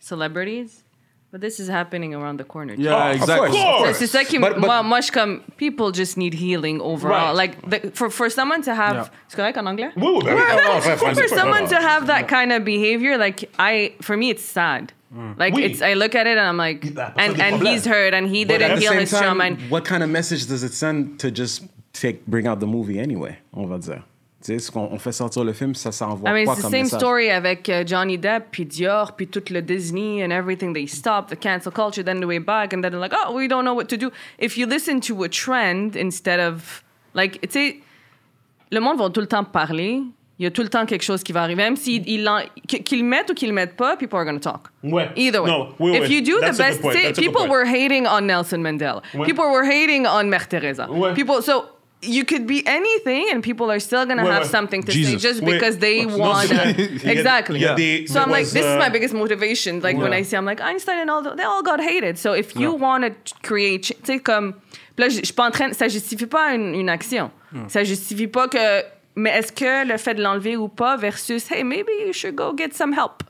celebrities, 0.00 0.84
but 1.32 1.40
this 1.40 1.58
is 1.58 1.68
happening 1.68 2.14
around 2.14 2.38
the 2.38 2.44
corner. 2.44 2.76
too. 2.76 2.82
Yeah, 2.82 3.10
of 3.10 3.16
exactly. 3.16 3.50
course. 3.50 3.88
C'est- 3.98 4.06
C'est 4.06 4.06
ça 4.06 4.24
qui, 4.24 4.38
But- 4.38 4.54
but- 4.54 4.66
moi, 4.66 4.82
moi, 4.82 5.00
je 5.00 5.10
comme, 5.10 5.40
people 5.56 5.92
just 5.92 6.16
need 6.16 6.34
healing 6.34 6.80
overall. 6.80 7.34
Right. 7.34 7.52
Like, 7.70 7.70
the, 7.70 7.90
for, 7.94 8.10
for 8.10 8.30
someone 8.30 8.62
to 8.62 8.70
have, 8.72 8.94
Yeah. 8.94 9.10
c'est 9.28 9.36
correct 9.36 9.58
en 9.58 9.66
anglais? 9.66 9.90
Oui, 9.96 10.06
oui, 10.16 10.24
ben 10.24 10.34
oui. 10.36 10.96
for 11.14 11.28
someone 11.28 11.66
to 11.68 11.76
have 11.76 12.06
that 12.06 12.24
kind 12.28 12.52
of 12.52 12.64
behavior, 12.64 13.16
like 13.18 13.48
I, 13.58 13.92
for 14.00 14.16
me, 14.16 14.30
it's 14.30 14.44
sad. 14.44 14.92
Like 15.38 15.54
Oui. 15.54 15.64
it's, 15.64 15.82
I 15.82 15.94
look 15.94 16.14
at 16.14 16.26
it 16.26 16.36
and 16.38 16.46
I'm 16.46 16.56
like, 16.56 16.84
Il 16.84 16.92
a 16.98 17.10
pas 17.10 17.14
and 17.16 17.40
and 17.40 17.66
he's 17.66 17.86
hurt 17.86 18.14
and 18.14 18.26
he 18.28 18.44
But 18.44 18.58
didn't 18.58 18.78
heal 18.80 18.92
his 18.92 19.10
trauma. 19.10 19.44
And 19.44 19.70
what 19.70 19.84
kind 19.84 20.02
of 20.02 20.10
message 20.10 20.46
does 20.46 20.62
it 20.62 20.72
send 20.74 21.18
to 21.20 21.30
just 21.30 21.64
take, 21.92 22.26
bring 22.26 22.46
out 22.46 22.60
the 22.60 22.66
movie 22.66 22.98
anyway, 22.98 23.38
on 23.54 23.66
va 23.66 23.78
dire? 23.78 24.02
Tu 24.44 24.58
sais, 24.60 24.70
qu'on 24.70 24.88
on 24.92 24.98
fait 24.98 25.12
sortir 25.12 25.42
le 25.44 25.52
film, 25.52 25.74
ça, 25.74 25.90
ça 25.90 26.06
envoie 26.06 26.30
I 26.30 26.32
mean, 26.34 26.44
quoi 26.44 26.52
it's 26.52 26.60
the 26.60 26.62
comme 26.62 26.70
same 26.70 26.82
message? 26.82 27.00
story 27.00 27.30
avec 27.30 27.68
uh, 27.68 27.84
Johnny 27.84 28.18
Depp, 28.18 28.50
puis 28.52 28.64
Dior, 28.66 29.16
puis 29.16 29.26
tout 29.26 29.42
le 29.50 29.60
Disney 29.62 30.22
and 30.22 30.30
everything. 30.30 30.72
They 30.74 30.86
stopped 30.86 31.30
the 31.30 31.36
cancel 31.36 31.72
culture, 31.72 32.04
then 32.04 32.20
the 32.20 32.26
way 32.26 32.38
back, 32.38 32.72
and 32.72 32.82
then 32.84 32.92
they're 32.92 33.00
like, 33.00 33.14
oh, 33.14 33.32
we 33.34 33.48
don't 33.48 33.64
know 33.64 33.74
what 33.74 33.88
to 33.88 33.96
do. 33.96 34.12
If 34.38 34.56
you 34.56 34.66
listen 34.66 35.00
to 35.00 35.24
a 35.24 35.28
trend 35.28 35.96
instead 35.96 36.38
of, 36.38 36.84
like, 37.14 37.40
tu 37.40 37.48
sais, 37.50 37.80
le 38.70 38.80
monde 38.80 38.98
va 38.98 39.08
tout 39.10 39.20
le 39.20 39.26
temps 39.26 39.44
parler. 39.44 40.02
Il 40.38 40.42
y 40.44 40.46
a 40.46 40.50
tout 40.50 40.62
le 40.62 40.68
temps 40.68 40.84
quelque 40.84 41.02
chose 41.02 41.22
qui 41.22 41.32
va 41.32 41.42
arriver, 41.42 41.62
même 41.62 41.76
s'ils 41.76 42.06
ils 42.06 42.22
l'en- 42.22 42.42
qu- 42.68 42.82
qu'ils 42.82 42.98
le 43.00 43.04
mettent 43.06 43.30
ou 43.30 43.34
qu'ils 43.34 43.48
le 43.48 43.54
mettent 43.54 43.74
pas, 43.76 43.96
people 43.96 44.18
are 44.18 44.24
going 44.26 44.38
to 44.38 44.50
talk. 44.50 44.66
Ouais. 44.82 45.08
Either 45.16 45.42
way. 45.42 45.50
Non, 45.50 45.68
oui, 45.78 45.96
if 45.96 46.08
oui. 46.08 46.16
you 46.16 46.20
do 46.20 46.38
That's 46.40 46.58
the 46.58 46.62
best, 46.62 46.82
good 46.82 47.14
people 47.16 47.48
were 47.48 47.64
hating 47.64 48.06
on 48.06 48.22
Nelson 48.26 48.58
Mandela. 48.58 49.00
Ouais. 49.14 49.24
People 49.24 49.44
were 49.46 49.64
hating 49.64 50.06
on 50.06 50.24
Mère 50.28 50.46
Teresa. 50.46 50.90
Ouais. 50.90 51.14
People, 51.14 51.40
so 51.40 51.64
you 52.02 52.24
could 52.26 52.46
be 52.46 52.62
anything, 52.66 53.24
and 53.34 53.40
people 53.40 53.70
are 53.70 53.80
still 53.80 54.04
going 54.04 54.18
to 54.18 54.24
Ouais, 54.24 54.30
have 54.30 54.42
ouais. 54.44 54.50
something 54.50 54.84
to 54.84 54.92
Jesus. 54.92 55.12
say 55.22 55.28
just 55.30 55.40
Ouais. 55.42 55.54
because 55.54 55.78
they 55.78 56.04
Non, 56.04 56.18
want. 56.18 56.44
Il 56.44 57.08
exactly. 57.10 57.56
il 57.58 57.62
y 57.62 57.66
a 57.66 57.74
des- 57.74 58.06
So 58.06 58.20
I'm 58.20 58.28
like, 58.30 58.44
this 58.44 58.56
is 58.62 58.76
uh, 58.76 58.78
my 58.78 58.90
biggest 58.90 59.14
motivation. 59.14 59.80
Like 59.82 59.96
when 59.96 60.12
Yeah. 60.12 60.18
I 60.20 60.22
see, 60.22 60.36
I'm 60.36 60.44
like 60.44 60.60
Einstein 60.60 60.98
and 61.00 61.10
all, 61.10 61.22
the, 61.22 61.34
they 61.34 61.44
all 61.44 61.62
got 61.62 61.80
hated. 61.80 62.18
So 62.18 62.34
if 62.34 62.54
you 62.54 62.72
want 62.78 63.04
to 63.06 63.12
create, 63.42 63.84
ch- 63.84 63.94
tu 64.04 64.12
sais 64.12 64.18
comme, 64.18 64.52
là 64.98 65.08
je 65.08 65.16
je 65.20 65.24
suis 65.24 65.32
pas 65.34 65.46
en 65.46 65.50
train, 65.50 65.72
ça 65.72 65.88
justifie 65.88 66.26
pas 66.26 66.52
une, 66.54 66.74
une 66.74 66.90
action. 66.90 67.30
Ça 67.68 67.84
justifie 67.84 68.26
pas 68.26 68.48
que, 68.48 68.82
mais 69.16 69.30
est-ce 69.30 69.50
que 69.50 69.86
le 69.86 69.96
fait 69.96 70.14
de 70.14 70.22
l'enlever 70.22 70.56
ou 70.56 70.68
pas 70.68 70.96
versus, 70.96 71.50
hey 71.50 71.64
maybe 71.64 71.90
you 72.06 72.12
should 72.12 72.36
go 72.36 72.54
get 72.56 72.74
some 72.74 72.92
help 72.92 73.22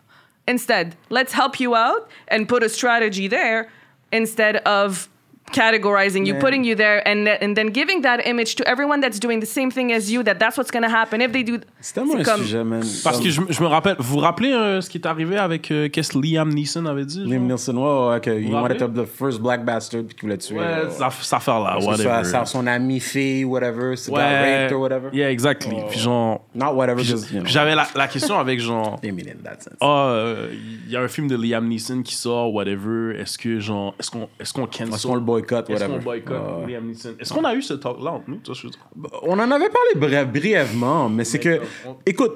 instead. 0.49 0.95
Let's 1.11 1.33
help 1.33 1.61
you 1.61 1.75
out 1.75 2.09
and 2.29 2.47
put 2.47 2.63
a 2.63 2.69
strategy 2.69 3.29
there 3.29 3.69
instead 4.13 4.57
of 4.67 5.09
categorizing 5.53 6.27
you, 6.27 6.35
Man. 6.35 6.41
putting 6.43 6.65
you 6.65 6.75
there, 6.75 7.03
and 7.07 7.27
and 7.41 7.55
then 7.55 7.69
giving 7.71 8.03
that 8.03 8.19
image 8.27 8.55
to 8.57 8.65
everyone 8.69 9.01
that's 9.01 9.19
doing 9.21 9.41
the 9.41 9.47
same 9.47 9.71
thing 9.71 9.93
as 9.93 10.11
you. 10.11 10.23
That 10.23 10.35
that's 10.39 10.57
what's 10.57 10.71
gonna 10.71 10.89
happen 10.89 11.21
if 11.21 11.33
they 11.33 11.43
do. 11.45 11.59
C'est 11.81 11.95
tellement 11.95 12.15
un 12.19 12.23
comme- 12.23 12.41
sujet, 12.43 12.65
man. 12.65 12.83
Parce 13.05 13.21
que 13.21 13.29
je, 13.31 13.41
me- 13.41 13.53
je 13.53 13.63
me 13.63 13.67
rappelle, 13.67 13.97
vous 13.99 14.15
vous 14.15 14.19
rappelez 14.21 14.53
euh, 14.53 14.81
ce 14.81 14.91
qui 14.91 14.99
est 14.99 15.07
arrivé 15.07 15.37
avec 15.37 15.71
euh, 15.71 15.89
qu'est-ce 15.89 16.13
que 16.13 16.19
Liam 16.19 16.49
Neeson 16.53 16.87
avait 16.87 17.05
dit? 17.05 17.23
genre? 17.23 17.31
Liam 17.33 17.47
Neeson, 17.47 17.77
ouais, 17.77 18.13
ouais, 18.15 18.21
que 18.21 18.31
vous 18.31 18.53
wanted 18.53 18.79
to 18.79 18.89
the 18.89 19.07
first 19.07 19.41
black 19.41 19.65
bastard 19.65 20.03
puis 20.05 20.15
qu'il 20.15 20.23
voulait 20.23 20.39
tuer. 20.39 20.59
Ouais, 20.59 20.65
euh, 20.65 20.91
ça, 20.91 21.11
ça 21.11 21.39
fait 21.41 21.51
là, 21.51 21.79
whatever. 21.81 22.25
ça, 22.25 22.45
son 22.45 22.67
ami 22.67 23.01
fille, 23.01 23.45
whatever, 23.45 23.97
c'est 23.97 24.11
Ouais, 24.11 24.63
raped 24.65 24.73
or 24.75 24.81
whatever. 24.81 25.09
yeah, 25.13 25.31
exactly. 25.31 25.77
Puis 25.91 26.01
genre, 26.01 26.45
Not 26.55 26.73
whatever, 26.75 26.97
puis 27.03 27.05
just, 27.11 27.27
you 27.31 27.37
know. 27.37 27.45
puis 27.45 27.53
j'avais 27.53 27.75
la, 27.75 27.87
la 27.95 28.09
question 28.09 28.39
avec 28.39 28.61
genre, 28.61 28.99
in 29.05 29.15
that 29.45 29.61
sense. 29.61 29.77
ah, 29.81 30.09
euh, 30.11 30.49
il 30.87 30.91
y 30.91 30.97
a 30.97 31.01
un 31.01 31.09
film 31.09 31.29
de 31.29 31.37
Liam 31.37 31.67
Neeson 31.69 32.03
qui 32.03 32.15
sort, 32.15 32.53
whatever. 32.53 33.17
Est-ce 33.19 33.39
que 33.39 33.59
genre, 33.61 33.95
est-ce 34.01 34.11
qu'on, 34.11 34.29
est-ce 34.41 34.53
qu'on 34.53 34.67
cancel? 34.67 34.93
Est-ce 34.95 35.07
qu'on 35.07 35.15
le 35.15 35.21
boycotte, 35.41 35.71
Est-ce 35.71 35.81
whatever. 35.81 35.99
qu'on 35.99 36.05
boycotte 36.05 36.37
Ouais, 36.59 36.65
ouais. 36.67 36.73
Liam 36.73 36.87
Neeson? 36.87 37.15
Est-ce 37.19 37.33
qu'on 37.33 37.45
a 37.45 37.55
eu 37.55 37.63
ce 37.63 37.75
talk-là 37.75 38.13
entre 38.13 38.25
nous? 38.29 38.37
toi, 38.37 38.55
je 38.55 38.63
veux 38.67 38.71
dire? 38.71 38.81
On 39.23 39.35
en 39.39 39.51
avait 39.51 39.69
parlé 39.71 39.91
bref, 39.97 40.29
brièvement, 40.29 41.09
mais 41.09 41.25
c'est 41.25 41.39
que, 41.39 41.61
on- 41.87 41.97
écoute, 42.07 42.33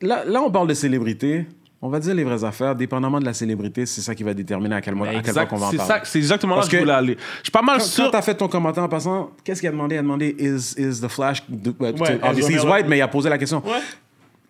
là, 0.00 0.24
là, 0.24 0.42
on 0.42 0.50
parle 0.50 0.68
de 0.68 0.74
célébrité. 0.74 1.46
On 1.82 1.88
va 1.88 1.98
dire 1.98 2.14
les 2.14 2.24
vraies 2.24 2.44
affaires, 2.44 2.74
dépendamment 2.76 3.20
de 3.20 3.24
la 3.24 3.32
célébrité, 3.32 3.86
c'est 3.86 4.02
ça 4.02 4.14
qui 4.14 4.22
va 4.22 4.34
déterminer 4.34 4.74
à 4.74 4.80
quel, 4.82 4.94
moment, 4.94 5.06
à 5.10 5.14
quel 5.14 5.22
point 5.22 5.30
Exact, 5.30 5.46
qu'on 5.48 5.56
va 5.56 5.66
en 5.66 5.70
c'est, 5.70 5.76
parler. 5.78 5.92
ça, 5.94 6.00
c'est 6.04 6.18
exactement 6.18 6.56
Parce 6.56 6.66
là 6.66 6.70
que 6.72 6.76
je 6.76 6.80
que- 6.80 6.84
voulais 6.84 6.94
aller. 6.94 7.16
Je 7.38 7.44
suis 7.44 7.50
pas 7.50 7.62
mal 7.62 7.78
Quand, 7.78 7.84
sûr. 7.84 8.04
quand 8.04 8.10
t'as 8.10 8.20
fait 8.20 8.34
ton 8.34 8.48
commentaire 8.48 8.82
en 8.84 8.88
passant, 8.90 9.30
qu'est-ce 9.42 9.60
qu'il 9.60 9.68
a 9.70 9.72
demandé? 9.72 9.94
Il 9.94 9.98
a 9.98 10.02
demandé, 10.02 10.36
is, 10.38 10.74
is 10.76 11.00
the 11.00 11.08
Flash... 11.08 11.42
de- 11.48 11.70
ouais, 11.80 11.94
tu 11.94 12.02
obviously, 12.22 12.52
he's 12.54 12.60
Miller. 12.64 12.70
white, 12.70 12.86
mais 12.86 12.98
il 12.98 13.00
a 13.00 13.08
posé 13.08 13.30
la 13.30 13.38
question. 13.38 13.62
Ouais. 13.64 13.80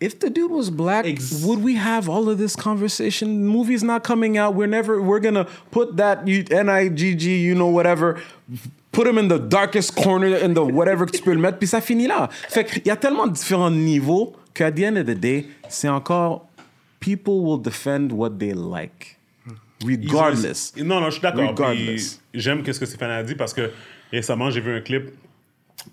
If 0.01 0.17
the 0.19 0.31
dude 0.31 0.49
was 0.49 0.71
black, 0.71 1.05
Ex- 1.05 1.43
would 1.45 1.61
we 1.63 1.75
have 1.75 2.09
all 2.09 2.27
of 2.27 2.39
this 2.39 2.55
conversation? 2.55 3.27
The 3.43 3.49
movie's 3.57 3.83
not 3.83 4.03
coming 4.03 4.35
out. 4.37 4.55
We're 4.55 4.65
never. 4.67 4.99
We're 4.99 5.19
gonna 5.21 5.45
put 5.69 5.95
that 5.97 6.27
you, 6.27 6.43
N-I-G-G, 6.49 7.37
you 7.37 7.53
know, 7.53 7.67
whatever. 7.67 8.19
Put 8.91 9.05
him 9.07 9.17
in 9.19 9.27
the 9.27 9.37
darkest 9.39 9.95
corner 9.95 10.35
in 10.35 10.55
the 10.55 10.63
whatever 10.65 11.05
que 11.05 11.11
tu 11.17 11.21
peux 11.23 11.33
le 11.33 11.39
mettre, 11.39 11.59
puis 11.59 11.67
ça 11.67 11.79
finit 11.81 12.07
là. 12.07 12.29
Fait 12.49 12.65
qu'il 12.65 12.81
y 12.85 12.89
a 12.89 12.95
tellement 12.97 13.27
de 13.27 13.33
différents 13.33 13.69
niveaux 13.71 14.33
qu'à 14.55 14.71
the 14.71 14.79
end 14.83 14.95
of 14.97 15.05
the 15.05 15.15
day, 15.17 15.45
c'est 15.69 15.87
encore 15.87 16.47
people 16.99 17.35
will 17.45 17.61
defend 17.61 18.11
what 18.11 18.31
they 18.39 18.53
like, 18.53 19.17
regardless. 19.85 20.73
Ont- 20.77 20.83
Non, 20.83 20.99
non, 20.99 21.05
je 21.07 21.11
suis 21.13 21.21
d'accord. 21.21 21.49
Regardless. 21.51 22.19
J'aime 22.33 22.63
ce 22.65 22.79
que 22.79 22.85
Stéphane 22.85 23.11
a 23.11 23.23
dit 23.23 23.35
parce 23.35 23.53
que 23.53 23.69
récemment, 24.11 24.49
j'ai 24.49 24.61
vu 24.61 24.75
un 24.75 24.81
clip 24.81 25.11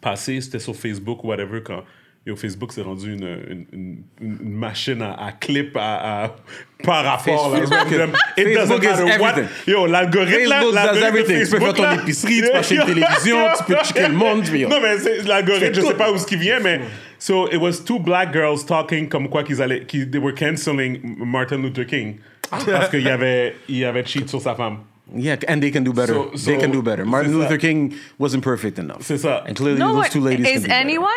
passer, 0.00 0.40
c'était 0.40 0.58
sur 0.58 0.74
Facebook 0.74 1.24
ou 1.24 1.28
whatever, 1.28 1.62
quand. 1.62 1.84
Et 2.28 2.30
au 2.30 2.36
Facebook, 2.36 2.72
c'est 2.74 2.82
rendu 2.82 3.14
une, 3.14 3.24
une, 3.48 3.64
une- 3.72 4.02
une 4.20 4.50
machine 4.52 5.00
à, 5.00 5.14
à 5.14 5.32
clip 5.32 5.74
à, 5.78 6.24
à- 6.24 6.36
par 6.84 7.02
rapport. 7.02 7.50
là. 7.54 7.60
Facebook- 7.60 8.10
It 8.36 8.54
doesn't 8.54 8.68
matter 8.82 9.18
what. 9.18 9.30
everything. 9.30 9.48
Yo, 9.66 9.86
l'algorithme 9.86 10.46
là. 10.50 10.60
Facebook 10.60 10.74
does 10.74 11.00
l'algorithme. 11.00 11.44
Tu 11.44 11.50
peux 11.50 11.58
faire 11.60 11.72
ton 11.74 11.92
épicerie, 12.02 12.34
tu 12.42 12.50
peux 12.50 12.54
acheter 12.58 12.74
une 12.74 12.84
télévision, 12.84 13.36
tu 13.56 13.64
peux 13.64 13.76
checker 13.82 14.08
le 14.08 14.14
monde. 14.14 14.42
Non, 14.68 14.78
mais 14.82 14.98
c'est- 14.98 15.22
l'algorithme, 15.26 15.72
je 15.74 15.80
sais 15.80 15.94
pas 15.94 16.12
où 16.12 16.18
ce 16.18 16.26
qui 16.26 16.36
vient, 16.36 16.60
mais. 16.60 16.82
So, 17.18 17.48
it 17.50 17.56
was 17.58 17.82
two 17.82 17.98
black 17.98 18.30
girls 18.34 18.66
talking 18.66 19.08
comme 19.08 19.30
quoi 19.30 19.42
qu'ils 19.42 19.62
allaient. 19.62 19.84
qu'ils 19.86 20.10
they 20.10 20.20
were 20.20 20.34
canceling 20.34 21.00
Martin 21.18 21.62
Luther 21.62 21.86
King. 21.86 22.16
Ah. 22.52 22.58
Parce 22.64 22.90
qu'il 22.90 23.02
y 23.04 23.08
avait, 23.08 23.56
il 23.70 23.82
avait 23.86 24.04
cheat 24.04 24.28
sur 24.28 24.42
sa 24.42 24.54
femme. 24.54 24.80
Yeah, 25.16 25.36
and 25.48 25.60
they 25.60 25.70
can 25.72 25.80
do 25.80 25.94
better. 25.94 26.12
So- 26.12 26.30
they 26.34 26.56
so- 26.56 26.60
can 26.60 26.68
do 26.68 26.82
better. 26.82 27.04
Martin 27.06 27.28
c'est 27.30 27.32
ça. 27.32 27.38
Luther 27.44 27.58
King 27.58 27.94
wasn't 28.20 28.42
perfect 28.42 28.78
enough. 28.78 28.98
C'est 29.00 29.16
ça. 29.16 29.42
And 29.48 29.54
clearly, 29.54 29.80
No, 29.80 29.94
those 29.94 30.10
two 30.10 30.20
ladies 30.22 30.44
can 30.46 30.52
is 30.58 30.60
do 30.64 30.68
better. 30.68 30.80
anyone? 30.82 31.08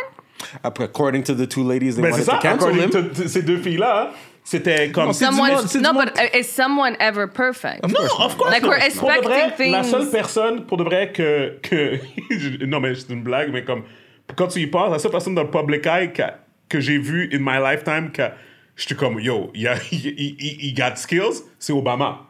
According 0.64 1.24
to 1.24 1.34
the 1.36 1.48
two 1.48 1.64
ladies, 1.64 1.96
they 1.96 2.02
Mais 2.02 2.12
c'est 2.12 2.26
wanted 2.26 2.26
ça, 2.26 2.38
to 2.38 2.42
cancel 2.42 2.70
according 2.70 2.84
him. 2.84 3.10
to- 3.14 3.28
ces 3.28 3.42
deux 3.44 3.58
filles-là, 3.58 4.12
c'était 4.44 4.92
comme. 4.92 5.14
C'est 5.14 5.26
du 5.30 5.36
Someone, 5.36 5.52
monde- 5.52 5.76
no, 5.82 5.94
monde- 5.94 6.06
but 6.06 6.22
uh, 6.34 6.38
is 6.40 6.44
someone 6.44 6.96
ever 7.00 7.28
perfect? 7.28 7.84
Non, 7.88 8.00
of 8.20 8.38
course 8.38 8.52
Like, 8.52 8.64
not. 8.64 8.70
we're 8.70 8.78
de 8.80 9.28
vrai, 9.28 9.46
expecting 9.48 9.72
La 9.72 9.82
things- 9.84 9.92
seule 9.92 10.10
personne, 10.10 10.66
pour 10.66 10.78
de 10.78 10.84
vrai, 10.84 11.12
que. 11.12 11.58
que 11.62 12.00
non, 12.66 12.80
mais 12.80 12.96
c'est 12.96 13.10
une 13.14 13.24
blague, 13.24 13.52
mais 13.52 13.64
comme. 13.64 13.84
Quand 14.36 14.48
tu 14.48 14.60
y 14.60 14.68
penses, 14.68 14.92
la 14.92 15.00
seule 15.00 15.12
personne 15.12 15.36
dans 15.36 15.44
le 15.44 15.52
public 15.52 15.86
eye 15.86 16.14
qu'a- 16.14 16.40
que 16.70 16.80
j'ai 16.80 16.98
vu 16.98 17.30
in 17.34 17.40
my 17.42 17.60
lifetime, 17.62 18.12
que 18.14 18.24
j'étais 18.78 18.96
comme, 18.96 19.20
yo, 19.20 19.52
il, 19.54 19.68
a, 19.68 19.76
il, 19.92 20.74
got 20.74 20.96
skills, 20.96 21.44
c'est 21.60 21.74
Obama. 21.74 22.28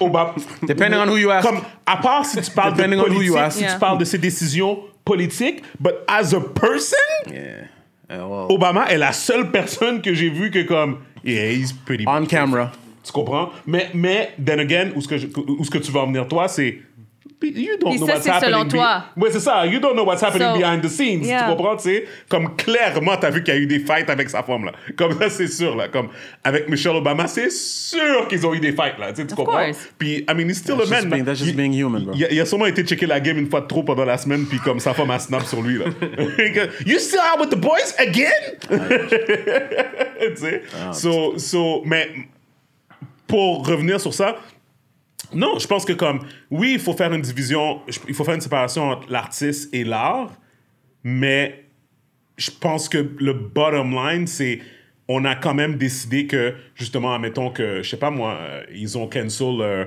Obama. 0.00 0.34
Depending 0.66 0.98
on 0.98 1.08
who 1.08 1.16
you 1.16 1.30
ask. 1.30 1.46
Comme, 1.46 1.60
à 1.86 1.96
part 1.98 2.24
si 2.24 2.40
tu 2.40 2.50
parles 2.50 2.72
de 2.72 2.78
Depending 2.78 2.98
on 2.98 3.02
who 3.04 3.22
you 3.22 3.34
politique, 3.34 3.36
ask. 3.38 3.56
si 3.58 3.62
Yeah. 3.64 3.74
tu 3.74 3.78
parles 3.78 3.98
de 3.98 4.04
ses 4.04 4.18
décisions 4.18 4.78
politiques, 5.14 5.62
but 5.80 6.04
as 6.08 6.32
a 6.32 6.40
person, 6.40 6.98
Yeah. 7.26 7.66
Uh, 8.08 8.26
well, 8.28 8.48
Obama 8.50 8.86
est 8.90 8.98
la 8.98 9.12
seule 9.12 9.50
personne 9.50 10.00
que 10.02 10.14
j'ai 10.14 10.30
vu 10.30 10.50
que 10.50 10.64
comme, 10.64 10.98
yeah, 11.24 11.50
he's 11.52 11.72
pretty 11.72 12.04
on 12.08 12.26
camera. 12.26 12.72
tu 13.04 13.12
comprends? 13.12 13.50
Mais, 13.66 13.88
mais 13.94 14.30
then 14.44 14.58
again, 14.60 14.92
où 14.96 15.00
ce 15.00 15.06
que, 15.08 15.16
je- 15.18 15.28
où 15.58 15.64
ce 15.64 15.70
que 15.70 15.78
tu 15.78 15.92
vas 15.92 16.00
en 16.00 16.06
venir, 16.08 16.26
toi, 16.28 16.48
c'est. 16.48 16.78
You 17.42 17.78
don't 17.80 17.90
Puis 17.92 17.98
know 18.00 18.06
ça, 18.06 18.12
what's 18.14 18.24
c'est 18.24 18.30
happening. 18.30 18.52
selon 18.54 18.64
be- 18.64 18.68
toi. 18.70 19.04
Ouais, 19.16 19.30
c'est 19.32 19.40
ça. 19.40 19.64
You 19.66 19.80
don't 19.80 19.94
know 19.94 20.04
what's 20.04 20.22
happening 20.22 20.48
So, 20.52 20.58
behind 20.58 20.82
the 20.82 20.88
scenes. 20.88 21.26
yeah. 21.26 21.44
Tu 21.44 21.48
comprends, 21.56 21.76
tu 21.76 21.84
sais? 21.84 22.04
Comme 22.28 22.54
clairement, 22.54 23.16
t'as 23.16 23.30
vu 23.30 23.42
qu'il 23.42 23.54
y 23.54 23.56
a 23.56 23.60
eu 23.60 23.66
des 23.66 23.78
fights 23.80 24.10
avec 24.10 24.28
sa 24.28 24.42
femme, 24.42 24.66
là. 24.66 24.72
Comme 24.96 25.18
ça, 25.18 25.30
c'est 25.30 25.46
sûr, 25.48 25.74
là. 25.74 25.88
Comme 25.88 26.08
avec 26.44 26.68
Michelle 26.68 26.96
Obama, 26.96 27.26
c'est 27.26 27.50
sûr 27.50 28.28
qu'ils 28.28 28.46
ont 28.46 28.52
eu 28.52 28.60
des 28.60 28.72
fights, 28.72 28.98
là. 28.98 29.10
Tu 29.12 29.22
sais, 29.22 29.26
tu 29.26 29.32
Of 29.32 29.36
comprends? 29.38 29.64
course. 29.64 29.88
Puis, 29.98 30.18
I 30.28 30.34
mean, 30.34 30.48
he's 30.50 30.58
still 30.58 30.76
That's 30.76 30.90
a 30.92 30.94
man. 31.00 31.08
being- 31.10 31.18
là. 31.20 31.24
that's 31.24 31.38
just 31.38 31.50
Il- 31.52 31.56
being 31.56 31.72
human, 31.72 32.04
bro. 32.04 32.12
Il, 32.14 32.24
a- 32.26 32.30
il 32.30 32.40
a 32.40 32.44
sûrement 32.44 32.66
été 32.66 32.84
checker 32.84 33.06
la 33.06 33.20
game 33.20 33.38
une 33.38 33.48
fois 33.48 33.62
de 33.62 33.66
trop 33.66 33.82
pendant 33.82 34.04
la 34.04 34.18
semaine, 34.18 34.44
puis 34.44 34.58
comme 34.58 34.78
sa 34.78 34.92
femme 34.92 35.10
a 35.10 35.18
snap 35.18 35.44
sur 35.44 35.62
lui, 35.62 35.78
là. 35.78 35.86
you 36.86 36.98
still 36.98 37.20
out 37.20 37.40
with 37.40 37.48
the 37.50 37.56
boys 37.58 37.94
again? 37.98 38.28
tu 38.68 40.36
sais? 40.36 40.62
So, 40.92 41.38
so, 41.38 41.82
mais 41.84 42.08
pour 43.26 43.66
revenir 43.66 44.00
sur 44.00 44.12
ça, 44.12 44.36
non, 45.32 45.58
je 45.58 45.66
pense 45.66 45.84
que 45.84 45.92
comme, 45.92 46.20
oui, 46.50 46.72
il 46.74 46.80
faut 46.80 46.92
faire 46.92 47.12
une 47.12 47.22
division, 47.22 47.80
il 48.08 48.14
faut 48.14 48.24
faire 48.24 48.34
une 48.34 48.40
séparation 48.40 48.90
entre 48.90 49.10
l'artiste 49.10 49.72
et 49.74 49.84
l'art, 49.84 50.32
mais 51.04 51.64
je 52.36 52.50
pense 52.50 52.88
que 52.88 52.98
le 53.18 53.32
bottom 53.32 53.92
line, 53.92 54.26
c'est 54.26 54.60
on 55.08 55.24
a 55.24 55.34
quand 55.34 55.54
même 55.54 55.76
décidé 55.76 56.26
que, 56.26 56.54
justement, 56.74 57.14
admettons 57.14 57.50
que, 57.50 57.82
je 57.82 57.88
sais 57.88 57.96
pas 57.96 58.10
moi, 58.10 58.38
euh, 58.40 58.62
ils 58.72 58.96
ont 58.96 59.08
cancel 59.08 59.60
euh, 59.60 59.84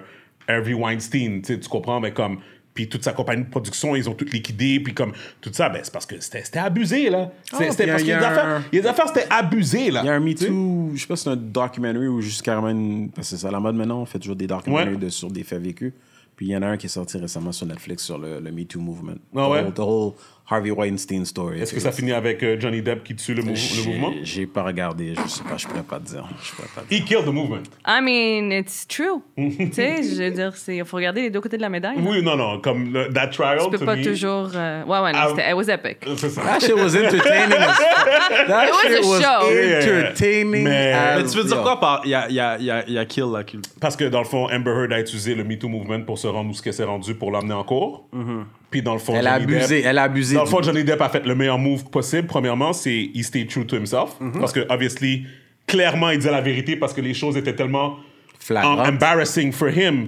Harvey 0.48 0.74
Weinstein, 0.74 1.42
tu 1.42 1.58
comprends, 1.70 2.00
mais 2.00 2.12
comme, 2.12 2.40
puis 2.74 2.90
toute 2.90 3.04
sa 3.04 3.14
compagnie 3.14 3.44
de 3.44 3.50
production, 3.50 3.96
ils 3.96 4.10
ont 4.10 4.14
tout 4.16 4.26
liquidé, 4.26 4.80
puis 4.80 4.94
comme, 4.94 5.14
tout 5.42 5.52
ça, 5.54 5.70
ben, 5.70 5.80
c'est 5.84 5.94
parce 5.94 6.06
que 6.06 6.20
c'était 6.20 6.44
c'était 6.44 6.60
abusé, 6.60 7.10
là. 7.10 7.32
Ah, 7.52 7.58
c'était 7.70 7.84
puis 7.84 7.92
parce 7.92 8.04
des 8.04 8.12
a 8.14 8.30
affaires, 8.30 8.62
affaires, 8.90 9.08
c'était 9.08 9.28
abusé, 9.30 9.92
là. 9.92 10.02
Il 10.04 10.08
y 10.08 10.10
a 10.10 10.14
un 10.14 10.20
Me? 10.20 10.34
Too, 10.34 10.92
je 10.96 11.02
sais 11.02 11.08
pas 11.08 11.16
si 11.16 11.24
c'est 11.24 11.30
un 11.30 11.36
documentary 11.36 12.08
ou 12.08 12.22
juste 12.22 12.42
carrément 12.42 12.70
une- 12.70 13.10
Parce 13.12 13.30
que 13.30 13.38
c'est 13.38 13.48
à 13.48 13.52
la 13.52 13.60
mode 13.60 13.76
maintenant, 13.76 14.02
on 14.02 14.06
fait 14.06 14.20
toujours 14.20 14.36
des 14.36 14.48
documentaries 14.48 14.92
Ouais. 14.96 14.98
de- 14.98 15.10
sur 15.10 15.30
des 15.30 15.44
faits 15.44 15.62
vécus. 15.62 15.94
Puis 16.36 16.48
il 16.48 16.50
y 16.50 16.58
en 16.58 16.64
a 16.64 16.68
un 16.68 16.78
qui 16.78 16.88
est 16.88 16.90
sorti 16.90 17.16
récemment 17.20 17.52
sur 17.52 17.68
Netflix 17.68 18.04
sur 18.04 18.18
le, 18.18 18.40
le 18.40 18.52
Me 18.52 18.64
Too 18.66 18.80
movement. 18.82 19.18
Ah 19.36 19.48
ouais? 19.52 19.62
The 19.62 19.66
whole, 19.66 19.74
the 19.76 19.80
whole 19.80 20.14
Harvey 20.50 20.72
Weinstein 20.72 21.26
story. 21.26 21.62
Est-ce 21.62 21.74
que 21.74 21.80
ça 21.80 21.92
finit 21.92 22.12
avec 22.12 22.44
euh, 22.44 22.58
Johnny 22.60 22.82
Depp 22.82 23.04
qui 23.04 23.16
tue 23.16 23.34
le, 23.34 23.44
mou- 23.44 23.54
le 23.54 23.86
mouvement? 23.92 24.14
J'ai 24.24 24.46
pas 24.46 24.64
regardé, 24.64 25.14
je 25.16 25.28
sais 25.30 25.44
pas, 25.44 25.56
je 25.58 25.66
pourrais 25.68 25.84
pas 25.84 26.00
te 26.00 26.06
dire. 26.10 26.26
Je 26.44 26.52
pourrais 26.54 26.68
pas 26.76 26.82
te 26.82 26.90
dire. 26.90 27.00
He 27.02 27.06
killed 27.06 27.24
the 27.26 27.34
movement. 27.34 27.64
I 27.88 28.02
mean, 28.02 28.52
it's 28.52 28.86
true. 28.88 29.22
tu 29.38 29.72
sais, 29.72 30.04
je 30.04 30.22
veux 30.24 30.32
dire, 30.32 30.54
il 30.68 30.84
faut 30.86 30.98
regarder 30.98 31.22
les 31.22 31.30
deux 31.30 31.40
côtés 31.42 31.56
de 31.58 31.62
la 31.62 31.70
médaille. 31.70 31.96
Oui, 31.98 32.22
non, 32.22 32.36
non, 32.36 32.60
comme 32.60 32.92
le- 32.94 33.08
that 33.14 33.28
trial, 33.28 33.60
Tu 33.64 33.70
peux 33.72 33.78
to 33.80 33.86
pas 33.86 33.96
me- 33.96 34.04
toujours. 34.04 34.50
euh, 34.54 34.84
Ouais, 34.84 35.00
ouais, 35.00 35.12
non, 35.14 35.20
c'était. 35.30 35.50
It 35.50 35.56
was 35.56 35.70
epic. 35.70 35.98
C'est 36.18 36.30
ça. 36.30 36.42
That 36.42 36.60
shit 36.60 36.74
was 36.76 36.96
entertaining. 36.96 37.58
That 38.48 38.66
It 38.68 38.72
was 38.72 38.82
shit 38.82 39.04
a 39.04 39.08
was 39.08 39.22
show. 39.22 39.48
entertaining 39.48 40.64
Mais- 40.64 40.92
as- 40.94 41.18
Mais 41.18 41.24
tu 41.30 41.38
veux 41.38 41.44
dire 41.46 41.58
yo. 41.58 41.64
quoi 41.64 41.80
par. 41.80 42.02
Il 42.04 42.10
y 42.12 42.16
a, 42.16 42.28
il 42.30 42.36
y, 42.36 42.40
a, 42.40 42.58
il 42.60 42.66
y, 42.66 42.72
a, 42.72 42.84
il 42.88 42.94
y 42.94 42.98
a 42.98 43.06
kill 43.06 43.26
kill. 43.48 43.62
Parce 43.80 43.96
que 43.96 44.04
dans 44.06 44.20
le 44.20 44.26
fond, 44.26 44.48
Amber 44.52 44.72
Heard 44.72 44.92
a 44.94 45.00
utilisé 45.00 45.36
le 45.36 45.44
MeToo 45.44 45.70
Movement 45.70 46.02
pour 46.04 46.18
se 46.20 46.28
rendre 46.28 46.50
où 46.50 46.54
ce 46.54 46.62
qu'elle 46.62 46.74
s'est 46.74 46.84
rendu 46.84 47.16
pour 47.16 47.32
l'emmener 47.32 47.54
en 47.54 47.64
cours. 47.64 48.08
Puis 48.74 48.82
dans 48.82 48.94
le 48.94 49.00
fond, 49.00 49.14
Elle 49.16 49.28
a 49.28 49.40
Johnny 49.40 49.54
abusé, 49.54 49.76
Depp, 49.78 49.86
elle 49.86 49.98
a 50.00 50.04
abusé. 50.04 50.34
dans 50.34 50.46
le 50.46 50.64
Johnny 50.64 50.84
Depp 50.84 51.00
a 51.00 51.08
fait 51.10 51.24
le 51.28 51.36
meilleur 51.36 51.60
move 51.60 51.86
possible. 51.92 52.26
Premièrement, 52.28 52.74
c'est 52.74 53.12
he 53.14 53.22
stayed 53.24 53.48
true 53.48 53.68
to 53.68 53.76
himself. 53.76 54.16
Parce 54.40 54.52
que, 54.52 54.66
obviously, 54.68 55.28
clairement, 55.68 56.10
il 56.10 56.18
disait 56.18 56.32
la 56.32 56.42
vérité 56.42 56.76
parce 56.76 56.92
que 56.92 57.00
les 57.02 57.14
choses 57.14 57.38
étaient 57.38 57.54
tellement 57.54 57.98
um, 58.50 58.80
embarrassing 58.80 59.52
for 59.52 59.70
him. 59.70 60.08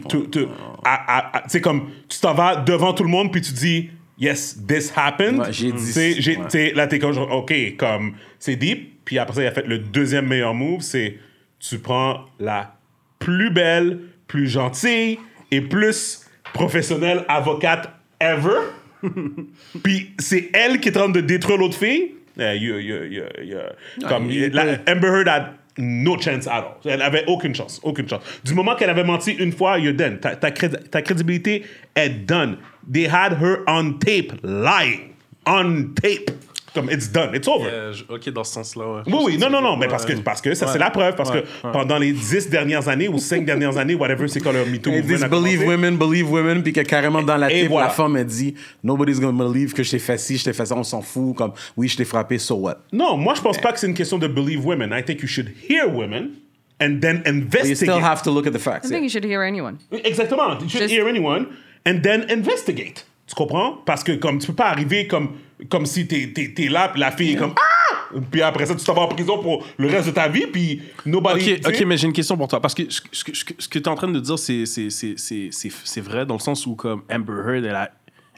Sais, 1.47 1.61
comme, 1.61 1.91
tu 2.09 2.19
t'en 2.19 2.33
vas 2.33 2.55
devant 2.55 2.91
tout 2.93 3.03
le 3.03 3.09
monde 3.09 3.31
puis 3.31 3.41
tu 3.41 3.53
dis, 3.53 3.91
yes, 4.17 4.57
this 4.67 4.91
happened. 4.95 5.41
Ouais, 5.41 5.53
j'ai 5.53 5.71
dit- 5.71 6.39
ouais. 6.51 6.73
là, 6.73 6.87
t'es 6.87 6.97
comme, 6.97 7.15
OK, 7.19 7.53
comme, 7.77 8.13
c'est 8.39 8.55
deep. 8.55 9.05
Puis 9.05 9.19
après 9.19 9.35
ça, 9.35 9.41
il 9.43 9.47
a 9.47 9.51
fait 9.51 9.67
le 9.67 9.77
deuxième 9.77 10.25
meilleur 10.25 10.55
move, 10.55 10.81
c'est 10.81 11.19
tu 11.59 11.77
prends 11.77 12.25
la 12.39 12.73
plus 13.19 13.51
belle, 13.51 13.99
plus 14.27 14.47
gentille 14.47 15.19
et 15.51 15.61
plus 15.61 16.25
professionnelle 16.51 17.25
avocate 17.27 17.91
ever. 18.33 18.71
Puis 19.83 20.11
c'est 20.19 20.49
elle 20.53 20.79
qui 20.79 20.89
est 20.89 20.97
en 20.97 21.01
train 21.01 21.09
de 21.09 21.21
détruire 21.21 21.57
l'autre 21.57 21.77
fille. 21.77 22.11
Eh, 22.37 22.55
you- 22.57 22.77
you- 22.79 23.03
you- 23.05 23.43
you- 23.43 24.07
comme, 24.09 24.29
il 24.29 24.49
la- 24.51 24.77
Amber 24.89 25.07
Heard 25.07 25.27
a 25.29 25.53
no 25.77 26.17
chance 26.19 26.47
at 26.47 26.51
all. 26.83 26.91
Elle 26.91 27.01
avait 27.01 27.23
aucune 27.27 27.53
chance, 27.55 27.79
aucune 27.83 28.07
chance. 28.09 28.21
Du 28.43 28.53
moment 28.53 28.75
qu'elle 28.75 28.89
avait 28.89 29.03
menti 29.03 29.31
une 29.31 29.51
fois, 29.51 29.77
you're 29.77 29.93
done. 29.95 30.19
Ta, 30.19 30.35
ta, 30.35 30.51
ta 30.51 31.01
crédibilité 31.01 31.63
est 31.95 32.09
done. 32.09 32.57
They 32.91 33.07
had 33.07 33.37
her 33.41 33.59
on 33.67 33.93
tape, 33.93 34.33
lying. 34.43 35.11
On 35.45 35.93
tape. 35.93 36.31
Comme, 36.75 36.89
it's 36.91 37.09
done, 37.11 37.33
it's 37.33 37.47
over. 37.47 37.69
Euh, 37.71 37.93
ok, 38.09 38.29
dans 38.31 38.43
ce 38.43 38.53
sens-là, 38.53 38.85
ouais. 38.85 39.01
Oui, 39.07 39.19
oui, 39.25 39.37
non, 39.39 39.49
non, 39.49 39.61
non, 39.61 39.77
mais 39.77 39.87
parce 39.87 40.05
que, 40.05 40.13
parce 40.13 40.41
que 40.41 40.53
ça, 40.53 40.67
c'est 40.67 40.77
la 40.77 40.89
preuve. 40.91 41.15
Parce 41.15 41.29
Ouais, 41.31 41.41
que 41.43 41.67
ouais. 41.67 41.71
pendant 41.73 41.97
les 41.97 42.11
dix 42.11 42.49
dernières 42.49 42.87
années 42.89 43.07
ou 43.07 43.17
cinq 43.17 43.45
dernières 43.45 43.77
années, 43.77 43.95
whatever, 43.95 44.27
c'est 44.27 44.41
quand 44.41 44.51
le 44.51 44.65
MeToo 44.65 44.91
movement 44.91 45.27
believe 45.29 45.29
commencé? 45.29 45.65
women, 45.65 45.97
believe 45.97 46.29
women, 46.31 46.61
puis 46.61 46.73
que 46.73 46.81
carrément 46.81 47.21
dans 47.23 47.37
la 47.37 47.47
voilà. 47.69 47.87
la 47.87 47.91
femme 47.93 48.15
a 48.17 48.23
dit 48.23 48.53
Nobody's 48.83 49.19
gonna 49.19 49.43
believe 49.43 49.73
que 49.73 49.81
je 49.83 49.91
t'ai 49.91 49.99
fait 49.99 50.17
ci, 50.17 50.37
je 50.37 50.43
t'ai 50.43 50.53
fait 50.53 50.65
ça, 50.65 50.75
on 50.75 50.83
s'en 50.83 51.01
fout. 51.01 51.35
Comme 51.35 51.53
oui, 51.77 51.87
je 51.87 51.95
t'ai 51.97 52.05
frappé, 52.05 52.37
so 52.37 52.55
what? 52.55 52.79
Non, 52.91 53.15
moi, 53.17 53.33
je 53.35 53.41
pense 53.41 53.57
pas 53.57 53.71
que 53.71 53.79
c'est 53.79 53.87
une 53.87 53.93
question 53.93 54.17
de 54.17 54.27
believe 54.27 54.65
women. 54.65 54.91
I 54.93 55.01
think 55.03 55.21
you 55.21 55.27
should 55.27 55.49
hear 55.69 55.87
women 55.87 56.31
and 56.81 56.99
then 57.01 57.19
But 57.19 57.27
you 57.27 57.31
investigate. 57.31 57.77
still 57.77 58.01
have 58.03 58.21
to 58.23 58.31
look 58.31 58.45
at 58.47 58.51
the 58.51 58.59
facts. 58.59 58.87
I 58.87 58.89
think 58.89 59.03
you 59.03 59.09
should 59.09 59.23
hear 59.25 59.41
anyone. 59.41 59.77
Exactement. 60.03 60.59
You 60.61 60.67
should 60.69 60.81
Just- 60.81 60.93
hear 60.93 61.07
anyone 61.07 61.45
and 61.85 62.01
then 62.01 62.25
investigate. 62.29 63.05
Tu 63.27 63.33
comprends? 63.33 63.77
Parce 63.85 64.03
que 64.03 64.11
comme 64.17 64.37
tu 64.39 64.47
peux 64.47 64.53
pas 64.53 64.67
arriver 64.69 65.07
comme, 65.07 65.29
comme 65.69 65.85
si 65.85 66.07
t'es, 66.07 66.31
t'es, 66.33 66.53
t'es 66.53 66.67
là, 66.67 66.89
puis 66.89 66.99
la 66.99 67.11
fille 67.11 67.31
est 67.33 67.35
comme 67.37 67.53
Ah! 67.57 68.19
Puis 68.31 68.41
après 68.41 68.65
ça, 68.65 68.75
tu 68.75 68.85
t'en 68.85 68.93
vas 68.93 69.01
en 69.01 69.07
prison 69.07 69.39
pour 69.41 69.65
le 69.77 69.87
reste 69.89 70.07
de 70.07 70.11
ta 70.13 70.27
vie, 70.27 70.45
puis 70.47 70.81
nobody. 71.05 71.53
Ok, 71.53 71.57
tu 71.57 71.63
sais. 71.63 71.81
ok, 71.81 71.87
mais 71.87 71.97
j'ai 71.97 72.07
une 72.07 72.13
question 72.13 72.37
pour 72.37 72.47
toi. 72.47 72.61
Parce 72.61 72.73
que 72.75 72.89
ce, 72.89 73.01
ce 73.11 73.23
que- 73.23 73.35
ce 73.35 73.43
que, 73.45 73.53
ce 73.57 73.67
que 73.67 73.79
tu 73.79 73.83
es 73.83 73.87
en 73.89 73.95
train 73.95 74.07
de 74.07 74.19
dire, 74.19 74.37
c'est, 74.39 74.65
c'est, 74.65 74.89
c'est, 74.89 75.15
c'est, 75.17 75.49
c'est, 75.51 75.71
c'est 75.83 76.01
vrai 76.01 76.25
dans 76.25 76.35
le 76.35 76.39
sens 76.39 76.65
où, 76.67 76.75
comme 76.75 77.01
Amber 77.11 77.33
Heard, 77.45 77.65
elle 77.65 77.75
a 77.75 77.91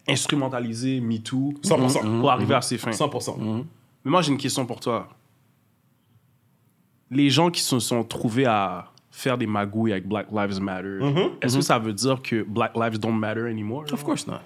instrumentalisé 0.07 0.99
MeToo 1.01 1.53
100%. 1.63 2.19
pour 2.21 2.31
arriver 2.31 2.55
à 2.55 2.61
ses 2.61 2.77
fins. 2.77 2.91
100%. 2.91 3.63
Mais 4.05 4.11
moi, 4.11 4.21
j'ai 4.21 4.31
une 4.31 4.37
question 4.37 4.65
pour 4.65 4.79
toi. 4.79 5.09
Les 7.11 7.29
gens 7.29 7.49
qui 7.49 7.61
se 7.61 7.79
sont 7.79 8.03
trouvés 8.03 8.45
à 8.45 8.91
faire 9.11 9.37
des 9.37 9.47
magouilles 9.47 9.91
avec 9.93 10.07
Black 10.07 10.27
Lives 10.31 10.61
Matter, 10.61 10.99
est-ce 11.41 11.55
que 11.57 11.61
ça 11.61 11.79
veut 11.79 11.93
dire 11.93 12.21
que 12.21 12.43
Black 12.43 12.75
Lives 12.75 12.99
don't 12.99 13.17
matter 13.17 13.41
anymore? 13.49 13.85
Of 13.91 14.03
course 14.03 14.27
not. 14.27 14.39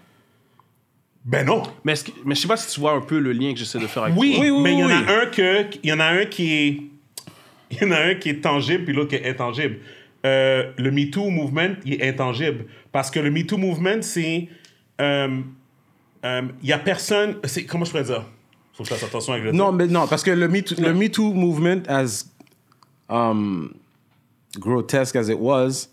Ben 1.24 1.45
non. 1.45 1.63
Mais, 1.84 1.93
est-ce 1.93 2.05
que- 2.05 2.11
mais 2.26 2.34
je 2.36 2.41
sais 2.41 2.47
pas 2.47 2.57
si 2.57 2.74
tu 2.74 2.80
vois 2.80 2.93
un 2.93 3.01
peu 3.01 3.19
le 3.19 3.32
lien 3.32 3.53
que 3.53 3.59
j'essaie 3.59 3.80
de 3.80 3.88
faire 3.88 4.03
avec 4.03 4.17
Oui, 4.17 4.36
toi. 4.36 4.61
mais 4.61 4.74
il 4.74 4.80
y 4.80 4.84
en 4.84 4.88
oui. 4.88 4.93
a 4.93 5.22
un 5.22 5.26
que, 5.28 5.65
il 5.84 5.89
y 5.89 5.93
en 5.93 5.99
a 5.99 6.05
un 6.07 6.26
qui 6.26 6.53
est, 6.53 6.82
il 7.72 7.78
y 7.82 7.86
en 7.86 7.91
a 7.91 7.99
un 7.99 8.15
qui 8.15 8.30
est 8.30 8.41
tangible 8.41 8.86
puis 8.86 8.93
l'autre 8.93 9.09
qui 9.11 9.15
est 9.17 9.30
intangible. 9.30 9.78
Euh, 10.26 10.72
le 10.78 10.91
MeToo 10.91 11.30
movement, 11.30 11.76
il 11.86 11.93
est 11.93 12.07
intangible 12.09 12.65
parce 12.91 13.09
que 13.11 13.19
le 13.19 13.30
MeToo 13.32 13.57
movement, 13.57 14.01
c'est, 14.01 14.47
euh, 14.99 15.39
euh, 16.26 16.41
il 16.61 16.69
y 16.69 16.74
a 16.74 16.80
personne, 16.80 17.36
c'est 17.43 17.65
comment 17.65 17.86
je 17.86 17.91
pourrais 17.91 18.03
dire, 18.03 18.24
faut 18.74 18.84
que 18.84 18.89
je 18.89 18.93
fasse 18.95 19.03
attention 19.03 19.34
avec 19.34 19.45
le 19.45 19.51
Non, 19.51 19.72
mais 19.72 19.88
non, 19.88 20.07
parce 20.07 20.24
que 20.24 20.32
le 20.32 20.47
Me 20.47 20.61
Too, 20.61 20.76
le 20.82 20.93
Me 20.93 21.07
Too 21.09 21.34
movement, 21.34 21.84
as 21.88 22.26
um, 23.09 23.74
grotesque 24.59 25.15
as 25.15 25.30
it 25.30 25.38
was, 25.39 25.88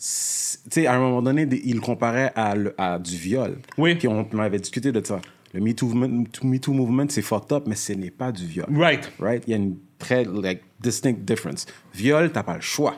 sais, 0.00 0.86
à 0.86 0.94
un 0.94 0.98
moment 0.98 1.22
donné, 1.22 1.46
il 1.64 1.74
le 1.74 1.80
comparait 1.80 2.32
à, 2.34 2.98
du 2.98 3.16
viol. 3.16 3.58
Oui. 3.76 3.94
Puis 3.96 4.08
on, 4.08 4.26
on 4.32 4.38
avait 4.38 4.58
discuté 4.58 4.90
de 4.92 5.04
ça. 5.04 5.20
Le 5.52 5.60
Me 5.60 5.72
Too 5.74 5.86
movement, 5.88 6.24
Me 6.42 6.58
Too 6.58 6.72
movement 6.72 7.06
c'est 7.08 7.22
fucked 7.22 7.52
up, 7.52 7.64
mais 7.66 7.74
ce 7.74 7.92
n'est 7.92 8.10
pas 8.10 8.30
du 8.32 8.46
viol. 8.46 8.66
Right. 8.72 9.10
Right? 9.18 9.42
Il 9.46 9.50
y 9.50 9.54
a 9.54 9.56
une 9.56 9.76
très 9.98 10.24
like, 10.24 10.62
distinct 10.80 11.18
difference. 11.24 11.66
Viol, 11.92 12.30
t'as 12.32 12.42
pas 12.44 12.54
le 12.54 12.60
choix. 12.60 12.94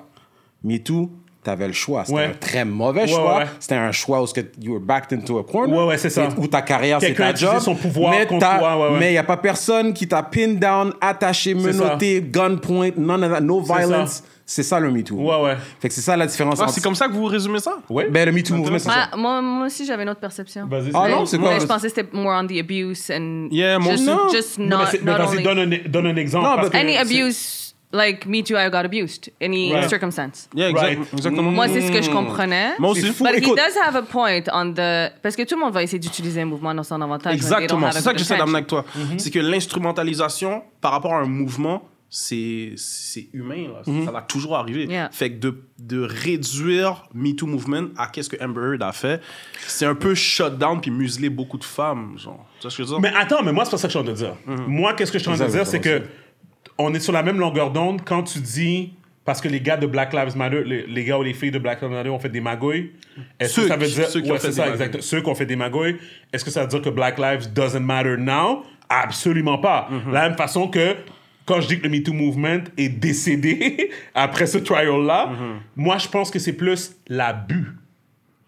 Me 0.63 0.77
Too, 0.79 1.11
t'avais 1.43 1.67
le 1.67 1.73
choix. 1.73 2.05
C'était 2.05 2.17
Ouais. 2.19 2.25
un 2.27 2.35
très 2.35 2.65
mauvais 2.65 3.01
Ouais, 3.03 3.09
choix. 3.09 3.39
ouais. 3.39 3.47
C'était 3.59 3.75
un 3.77 3.91
choix 3.91 4.23
où 4.23 4.27
you 4.61 4.73
were 4.75 4.81
backed 4.81 5.19
into 5.19 5.39
a 5.39 5.45
corner. 5.45 5.77
Ouais, 5.77 5.87
ouais, 5.87 5.99
c'est 5.99 6.11
ça. 6.11 6.29
Et 6.29 6.39
Où 6.41 6.47
ta 6.47 6.61
carrière, 6.63 7.01
c'est 7.01 7.15
ta 7.15 7.35
job. 7.35 7.59
son 7.59 7.75
pouvoir 7.75 8.13
mais 8.13 8.27
contre 8.27 8.47
toi. 8.47 8.97
Mais 9.01 9.09
il 9.09 9.13
n'y 9.13 9.19
a 9.19 9.25
pas 9.25 9.39
personne 9.39 9.93
qui 9.95 10.07
t'a 10.07 10.23
pin 10.23 10.53
down, 10.55 10.93
attaché, 11.01 11.55
menotté, 11.55 12.21
gunpoint, 12.23 12.91
none 12.99 13.25
of 13.25 13.33
that, 13.33 13.41
no 13.41 13.61
violence. 13.61 14.23
C'est 14.55 14.63
ça 14.63 14.79
le 14.79 14.91
Me 14.91 15.03
Too. 15.03 15.15
Ouais, 15.17 15.41
ouais. 15.43 15.57
Fait 15.81 15.89
que 15.89 15.95
c'est 15.95 16.03
ça 16.03 16.15
la 16.15 16.27
différence. 16.27 16.59
Ah, 16.61 16.65
entre- 16.65 16.75
c'est 16.75 16.83
comme 16.83 16.95
ça 16.95 17.09
que 17.09 17.15
vous 17.15 17.25
résumez 17.25 17.59
ça? 17.59 17.79
Ouais. 17.89 18.09
Ben, 18.11 18.27
le 18.27 18.33
Me 18.33 18.43
Too 18.43 18.55
movement, 18.55 18.79
c'est 18.79 18.91
ça. 18.91 19.09
Ah, 19.11 19.17
moi, 19.17 19.41
moi 19.41 19.67
aussi, 19.67 19.87
j'avais 19.87 20.03
une 20.03 20.11
autre 20.11 20.21
perception. 20.21 20.67
Vas-y. 20.67 20.91
Ah 20.93 21.09
non, 21.09 21.25
c'est 21.25 21.39
quoi? 21.39 21.55
Mais 21.55 21.61
je 21.61 21.65
pensais 21.67 21.89
que 21.89 21.95
c'était 21.95 22.09
more 22.15 22.39
on 22.39 22.47
the 22.47 22.59
abuse 22.59 23.11
and 23.11 23.49
Yeah, 23.51 23.79
moi 23.79 23.95
just. 23.95 24.59
Non. 24.59 24.67
not, 24.69 24.85
mais, 24.93 25.01
mais 25.05 25.13
not 25.13 25.19
vas-y, 25.19 25.29
only 25.37 25.43
donne 25.43 25.59
un, 25.59 25.89
donne 25.89 26.07
un 26.09 26.17
exemple. 26.17 26.45
Non, 26.47 26.57
parce 26.57 26.69
que 26.69 26.77
any 26.77 26.99
abuse 26.99 27.75
like 27.95 28.27
me 28.27 28.43
too 28.43 28.55
I 28.57 28.69
got 28.71 28.85
abused 28.85 29.31
any 29.41 29.73
Right. 29.73 29.89
circumstance. 29.89 30.49
Yeah, 30.55 30.69
exact- 30.71 30.99
Right. 30.99 31.13
exactement. 31.15 31.51
Moi 31.51 31.69
c'est 31.69 31.81
ce 31.83 31.93
que 31.93 32.03
je 32.03 32.11
comprenais. 32.11 32.73
Moi 32.79 32.91
aussi. 32.91 33.11
But 33.11 33.33
he 33.35 33.39
Écoute. 33.39 33.57
does 33.59 33.77
have 33.87 33.97
a 33.97 34.03
point 34.03 34.41
on 34.53 34.73
the 34.73 35.13
parce 35.23 35.35
que 35.37 35.43
tout 35.45 35.55
le 35.57 35.61
monde 35.63 35.73
va 35.75 35.83
essayer 35.83 35.99
d'utiliser 35.99 36.41
un 36.43 36.47
mouvement 36.47 36.75
dans 36.75 36.83
son 36.83 37.01
avantage. 37.01 37.35
Exactement, 37.35 37.91
c'est 37.91 38.01
ça 38.03 38.13
que 38.13 38.19
j'essaie 38.19 38.37
d'amener 38.37 38.57
avec 38.59 38.67
toi. 38.67 38.85
C'est 39.19 39.31
que 39.31 39.39
l'instrumentalisation 39.41 40.63
par 40.81 40.93
rapport 40.93 41.15
à 41.15 41.19
un 41.21 41.27
mouvement, 41.27 41.83
c'est 42.15 42.75
c'est 42.77 43.31
humain. 43.33 43.69
Là. 43.73 44.05
Ça 44.05 44.11
va 44.11 44.21
toujours 44.21 44.55
arriver. 44.55 44.85
Yeah. 44.85 45.09
Fait 45.11 45.33
que 45.33 45.39
de, 45.39 45.65
de 45.79 46.03
réduire 46.03 47.09
MeToo 47.15 47.47
Movement 47.47 47.89
à 47.97 48.09
qu'est-ce 48.09 48.29
que 48.29 48.37
Amber 48.45 48.75
Heard 48.75 48.83
a 48.83 48.93
fait, 48.93 49.23
c'est 49.67 49.87
un 49.87 49.95
peu 49.95 50.15
shut 50.15 50.59
down 50.59 50.79
puis 50.79 50.91
museler 50.91 51.31
beaucoup 51.31 51.57
de 51.57 51.65
femmes. 51.65 52.19
Genre. 52.19 52.47
Tu 52.59 52.63
vois 52.63 52.71
ce 52.71 52.77
que 52.77 52.83
je 52.83 52.89
veux 52.89 52.95
dire? 52.97 53.01
Mais 53.01 53.19
attends, 53.19 53.43
mais 53.43 53.53
moi, 53.53 53.65
c'est 53.65 53.71
pas 53.71 53.79
ça 53.79 53.89
que 53.89 53.95
je 53.95 53.99
suis 53.99 54.01
en 54.01 54.05
train 54.05 54.13
de 54.13 54.19
dire. 54.19 54.37
Mhm. 54.47 54.67
Moi, 54.67 54.93
qu'est-ce 54.93 55.11
que 55.11 55.17
je 55.17 55.23
suis 55.23 55.33
en 55.33 55.37
train 55.37 55.47
de 55.47 55.53
dire, 55.53 55.67
c'est 55.67 55.81
que 55.81 56.03
on 56.77 56.93
est 56.93 57.01
sur 57.01 57.15
la 57.15 57.23
même 57.23 57.39
longueur 57.39 57.71
d'onde 57.71 58.03
quand 58.05 58.23
tu 58.23 58.41
dis. 58.41 58.93
Parce 59.25 59.41
que 59.41 59.47
les 59.47 59.61
gars 59.61 59.77
de 59.77 59.87
Black 59.87 60.13
Lives 60.13 60.37
Matter, 60.37 60.65
les, 60.65 60.85
les 60.85 61.05
gars 61.05 61.17
ou 61.17 61.23
les 61.23 61.33
filles 61.33 61.53
de 61.53 61.59
Black 61.61 61.81
Lives 61.81 61.93
Matter 61.93 62.11
ont 62.11 62.19
fait 62.19 62.29
des 62.29 62.41
magouilles. 62.41 62.91
Est-ce 63.39 63.61
que 63.61 63.69
ça 63.69 63.77
veut 63.77 63.87
dire. 63.87 64.09
ceux 64.09 64.21
qui 64.21 64.29
ouais, 64.29 64.37
ont 64.37 64.41
fait 64.41 64.53
ça, 64.53 64.69
exact. 64.69 65.01
Ceux 65.01 65.23
qui 65.23 65.29
ont 65.31 65.35
fait 65.35 65.47
des 65.47 65.57
magouilles. 65.57 65.97
Est-ce 66.33 66.45
que 66.45 66.51
ça 66.51 66.63
veut 66.63 66.69
dire 66.69 66.83
que 66.83 66.91
Black 66.91 67.19
Lives 67.19 67.53
doesn't 67.55 67.81
matter 67.81 68.17
now? 68.19 68.65
Absolument 68.91 69.59
pas. 69.59 69.89
Mhm. 69.91 70.09
De 70.09 70.13
la 70.13 70.29
même 70.29 70.37
façon 70.37 70.67
que 70.67 70.97
quand 71.47 71.61
je 71.61 71.69
dis 71.69 71.79
que 71.79 71.85
le 71.85 71.91
MeToo 71.91 72.13
Movement 72.13 72.65
est 72.77 72.89
décédé 72.89 73.91
après 74.15 74.47
ce 74.47 74.59
trial-là, 74.59 75.27
Mhm. 75.27 75.61
moi, 75.77 75.99
je 75.99 76.09
pense 76.09 76.31
que 76.31 76.39
c'est 76.39 76.53
plus 76.53 76.97
l'abus 77.09 77.67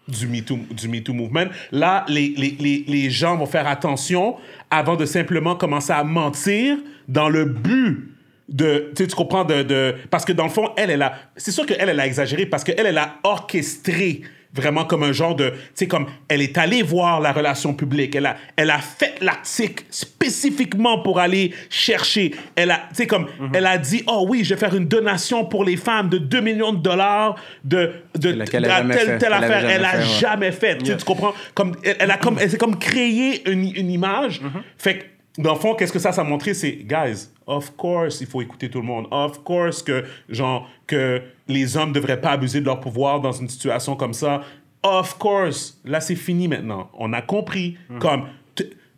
du 0.07 0.27
MeToo, 0.27 0.59
du 0.71 0.87
MeToo 0.87 1.13
Movement. 1.13 1.47
Là, 1.71 2.05
les, 2.07 2.33
les, 2.37 2.55
les, 2.59 2.85
les 2.87 3.09
gens 3.09 3.35
vont 3.37 3.47
faire 3.47 3.67
attention 3.67 4.35
avant 4.69 4.95
de 4.95 5.05
simplement 5.05 5.55
commencer 5.55 5.93
à 5.93 6.03
mentir 6.03 6.77
dans 7.07 7.27
le 7.29 7.45
but 7.45 8.11
de... 8.47 8.91
Tu 8.95 9.07
comprends? 9.07 9.43
De, 9.43 9.63
de, 9.63 9.95
parce 10.11 10.23
que 10.23 10.31
dans 10.31 10.43
le 10.43 10.51
fond, 10.51 10.69
elle, 10.77 10.91
elle 10.91 11.01
a... 11.01 11.13
C'est 11.35 11.51
sûr 11.51 11.65
qu'elle, 11.65 11.89
elle 11.89 11.99
a 11.99 12.05
exagéré 12.05 12.45
parce 12.45 12.63
qu'elle, 12.63 12.85
elle 12.85 12.97
a 12.99 13.15
orchestré 13.23 14.21
vraiment 14.55 14.85
comme 14.85 15.03
un 15.03 15.11
genre 15.11 15.35
de, 15.35 15.49
tu 15.49 15.55
sais, 15.75 15.87
comme 15.87 16.07
elle 16.29 16.41
est 16.41 16.57
allée 16.57 16.81
voir 16.81 17.19
la 17.19 17.31
relation 17.33 17.73
publique, 17.73 18.15
elle 18.15 18.25
a, 18.25 18.37
elle 18.55 18.69
a 18.71 18.79
fait 18.79 19.15
l'article 19.21 19.83
spécifiquement 19.89 20.99
pour 20.99 21.19
aller 21.19 21.53
chercher, 21.69 22.33
elle 22.55 22.71
a, 22.71 22.77
tu 22.89 22.95
sais, 22.95 23.07
comme, 23.07 23.27
Mhm. 23.39 23.49
elle 23.53 23.65
a 23.65 23.77
dit, 23.77 24.03
oh 24.07 24.25
oui, 24.29 24.43
je 24.43 24.53
vais 24.53 24.59
faire 24.59 24.75
une 24.75 24.87
donation 24.87 25.45
pour 25.45 25.63
les 25.63 25.77
femmes 25.77 26.09
de 26.09 26.17
2 26.17 26.41
millions 26.41 26.73
de 26.73 26.81
dollars 26.81 27.35
de, 27.63 27.91
de, 28.17 28.31
telle, 28.31 28.43
fait? 28.45 29.17
telle 29.17 29.33
affaire, 29.33 29.69
elle 29.69 29.85
a 29.85 30.01
jamais 30.01 30.51
fait, 30.51 30.73
ouais. 30.73 30.77
tu, 30.83 30.95
tu 30.97 31.05
comprends? 31.05 31.33
Comme, 31.53 31.75
elle, 31.83 31.97
elle 31.99 32.11
a 32.11 32.17
comme, 32.17 32.37
elle 32.39 32.49
s'est 32.49 32.57
comme 32.57 32.79
créé 32.79 33.47
une, 33.49 33.71
une 33.75 33.91
image, 33.91 34.41
Mhm. 34.41 34.61
fait 34.77 34.97
que, 34.99 35.03
dans 35.37 35.53
le 35.53 35.59
fond, 35.59 35.75
qu'est-ce 35.75 35.91
que 35.91 35.99
ça, 35.99 36.11
ça 36.11 36.21
a 36.21 36.23
montré? 36.23 36.53
C'est, 36.53 36.73
guys, 36.73 37.27
of 37.45 37.75
course, 37.75 38.21
il 38.21 38.27
faut 38.27 38.41
écouter 38.41 38.69
tout 38.69 38.79
le 38.79 38.85
monde. 38.85 39.07
Of 39.11 39.43
course 39.43 39.83
que, 39.83 40.05
genre, 40.29 40.69
que 40.87 41.21
les 41.47 41.75
hommes 41.77 41.89
ne 41.89 41.93
devraient 41.93 42.21
pas 42.21 42.31
abuser 42.31 42.61
de 42.61 42.65
leur 42.65 42.79
pouvoir 42.79 43.19
dans 43.19 43.33
une 43.33 43.49
situation 43.49 43.95
comme 43.95 44.13
ça. 44.13 44.41
Of 44.83 45.17
course. 45.17 45.79
Là, 45.83 45.99
c'est 45.99 46.15
fini 46.15 46.47
maintenant. 46.47 46.89
On 46.93 47.11
a 47.13 47.21
compris. 47.21 47.77
Hmm. 47.89 47.99
Comme, 47.99 48.27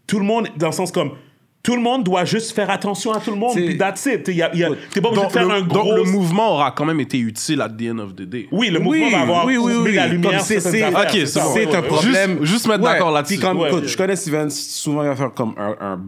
tout 0.05 0.19
le 0.19 0.25
monde, 0.25 0.47
dans 0.57 0.67
le 0.67 0.73
sens 0.73 0.91
comme, 0.91 1.11
tout 1.67 1.75
le 1.75 1.81
monde 1.81 2.05
doit 2.05 2.23
juste 2.23 2.53
faire 2.53 2.69
attention 2.69 3.11
à 3.11 3.19
tout 3.19 3.29
le 3.31 3.35
monde. 3.35 3.51
C'est- 3.53 3.65
Puis 3.65 3.77
that's 3.77 4.05
it. 4.05 4.25
Y 4.29 4.41
a- 4.41 4.55
y 4.55 4.63
a- 4.63 4.69
T'es 4.93 5.01
pas 5.01 5.09
obligé 5.09 5.21
Donc, 5.23 5.33
de 5.33 5.37
faire 5.37 5.47
le, 5.49 5.53
un 5.55 5.59
donc, 5.63 5.69
gros... 5.69 5.95
le 5.97 6.03
mouvement 6.05 6.53
aura 6.53 6.71
quand 6.71 6.85
même 6.85 7.01
été 7.01 7.19
utile 7.19 7.59
at 7.61 7.67
the 7.69 7.89
end 7.91 7.99
of 7.99 8.15
the 8.15 8.21
day. 8.21 8.47
Oui, 8.53 8.69
le 8.69 8.79
mouvement 8.79 9.09
va 9.09 9.19
avoir 9.19 9.45
oui, 9.45 9.57
oui, 9.57 9.73
mis 9.73 9.79
oui. 9.79 9.93
la 9.95 10.07
lumière 10.07 10.31
Comme 10.31 10.39
sur 10.39 10.47
c'est- 10.47 10.59
certaines 10.61 10.79
c'est- 10.79 10.85
affaires, 10.95 11.01
Ok, 11.01 11.09
c'est 11.11 11.25
c'est 11.25 11.39
ça. 11.39 11.43
bon. 11.43 11.51
c'est 11.53 11.65
Ouais, 11.67 11.75
un 11.75 11.81
problème. 11.81 12.37
Juste- 12.39 12.51
juste 12.53 12.67
mettre 12.69 12.83
d'accord 12.85 13.11
là-dessus. 13.11 13.33
Puis 13.37 13.45
comme, 13.45 13.59
Ouais, 13.59 13.67
écoute, 13.67 13.81
ouais. 13.81 13.87
je 13.89 13.97
connais 13.97 14.15
Steven, 14.15 14.49
souvent 14.49 15.03
il 15.03 15.09
va 15.09 15.15
faire 15.17 15.33
comme 15.33 15.53
un, 15.57 15.75
un 15.81 15.99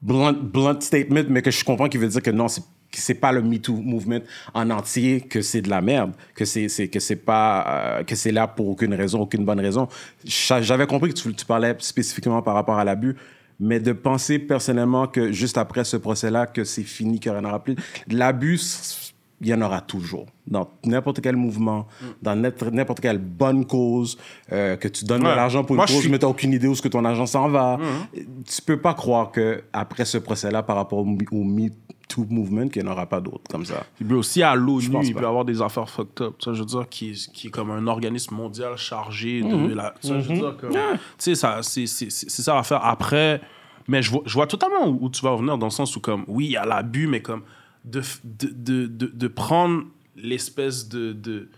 blunt, 0.00 0.32
blunt 0.42 0.80
statement, 0.80 1.24
mais 1.28 1.42
que 1.42 1.50
je 1.50 1.62
comprends 1.64 1.88
qu'il 1.90 2.00
veut 2.00 2.08
dire 2.08 2.22
que 2.22 2.30
non, 2.30 2.48
c'est 2.48 2.62
que 2.90 3.00
c'est 3.00 3.14
pas 3.14 3.32
le 3.32 3.42
Me 3.42 3.58
Too 3.58 3.74
movement 3.76 4.20
en 4.54 4.70
entier, 4.70 5.20
que 5.20 5.42
c'est 5.42 5.60
de 5.60 5.68
la 5.68 5.82
merde, 5.82 6.12
que 6.34 6.46
c'est 6.46 6.68
c'est- 6.68 6.88
que 6.88 7.00
c'est 7.00 7.16
pas 7.16 7.66
euh, 7.98 8.04
que 8.04 8.14
c'est 8.14 8.32
là 8.32 8.46
pour 8.46 8.68
aucune 8.68 8.94
raison, 8.94 9.20
aucune 9.20 9.44
bonne 9.44 9.60
raison. 9.60 9.86
J'a- 10.24 10.62
J'avais 10.62 10.86
compris 10.86 11.12
que 11.12 11.18
tu, 11.20 11.34
tu 11.34 11.44
parlais 11.44 11.74
spécifiquement 11.80 12.40
par 12.40 12.54
rapport 12.54 12.78
à 12.78 12.84
l'abus, 12.84 13.16
mais 13.60 13.80
de 13.80 13.92
penser 13.92 14.38
personnellement 14.38 15.06
que 15.06 15.32
juste 15.32 15.58
après 15.58 15.84
ce 15.84 15.96
procès-là, 15.96 16.46
que 16.46 16.64
c'est 16.64 16.82
fini, 16.82 17.20
qu'il 17.20 17.32
n'y 17.32 17.38
en 17.38 17.44
aura 17.44 17.62
plus. 17.62 17.76
L'abus, 18.08 19.03
il 19.44 19.50
y 19.50 19.54
en 19.54 19.60
aura 19.62 19.80
toujours. 19.80 20.26
Dans 20.46 20.68
n'importe 20.84 21.20
quel 21.20 21.36
mouvement, 21.36 21.86
dans 22.22 22.34
n'importe 22.36 23.00
quelle 23.00 23.18
bonne 23.18 23.64
cause, 23.66 24.18
euh, 24.52 24.76
que 24.76 24.88
tu 24.88 25.04
donnes 25.04 25.22
de 25.22 25.26
l'argent 25.28 25.62
pour 25.64 25.74
une 25.74 25.78
Moi, 25.78 25.86
je 25.86 25.92
cause, 25.92 26.02
suis- 26.02 26.10
mais 26.10 26.18
tu 26.18 26.24
n'as 26.24 26.30
aucune 26.30 26.52
idée 26.52 26.66
où 26.68 26.74
ce 26.74 26.82
que 26.82 26.88
ton 26.88 27.04
argent 27.04 27.26
s'en 27.26 27.48
va. 27.48 27.78
Tu 28.12 28.62
peux 28.62 28.78
pas 28.78 28.94
croire 28.94 29.30
que 29.32 29.62
après 29.72 30.04
ce 30.04 30.18
procès-là, 30.18 30.62
par 30.62 30.76
rapport 30.76 30.98
au, 30.98 31.06
au 31.32 31.44
Me 31.44 31.68
Too 32.06 32.26
movement, 32.28 32.68
qu'il 32.68 32.82
n'y 32.82 32.88
en 32.88 32.92
aura 32.92 33.06
pas 33.06 33.20
d'autres 33.20 33.50
comme 33.50 33.64
ça. 33.64 33.82
Puis 33.96 34.04
bro, 34.04 34.18
aussi 34.18 34.42
à 34.42 34.54
l'ONU, 34.54 34.98
il 35.04 35.14
peut 35.14 35.26
avoir 35.26 35.46
des 35.46 35.62
affaires 35.62 35.88
fucked 35.88 36.20
up. 36.20 36.34
Ça, 36.44 36.52
je 36.52 36.60
veux 36.60 36.66
dire, 36.66 36.86
qui, 36.90 37.10
est- 37.12 37.32
qui 37.32 37.46
est 37.46 37.50
comme 37.50 37.70
un 37.70 37.86
organisme 37.86 38.34
mondial 38.34 38.76
chargé 38.76 39.40
de 39.40 39.46
Mhm. 39.48 39.74
la. 39.74 39.94
Ça, 40.00 40.20
je 40.20 40.28
veux 40.28 40.34
dire, 40.34 40.56
comme. 40.60 40.70
Tu 40.72 40.78
sais, 41.18 41.34
ça, 41.34 41.60
c'est, 41.62 41.86
c'est, 41.86 42.10
c'est 42.10 42.28
c'est 42.28 42.42
ça 42.42 42.58
à 42.58 42.62
faire. 42.62 42.84
Après, 42.84 43.40
mais 43.88 44.02
je 44.02 44.10
vois, 44.10 44.20
je 44.26 44.34
vois 44.34 44.46
totalement 44.46 44.86
où, 44.86 44.98
où 45.06 45.08
tu 45.10 45.22
vas 45.22 45.30
revenir 45.30 45.56
dans 45.56 45.66
le 45.66 45.70
sens 45.70 45.96
où, 45.96 46.00
comme, 46.00 46.24
oui, 46.28 46.44
il 46.44 46.50
y 46.52 46.56
a 46.58 46.66
l'abus, 46.66 47.06
mais 47.06 47.22
comme, 47.22 47.40
de, 47.84 48.02
de, 48.24 48.48
de, 48.54 48.86
de, 48.86 49.06
de 49.14 49.28
prendre 49.28 49.84
l'espèce 50.16 50.88
de, 50.88 51.12
de, 51.12 51.48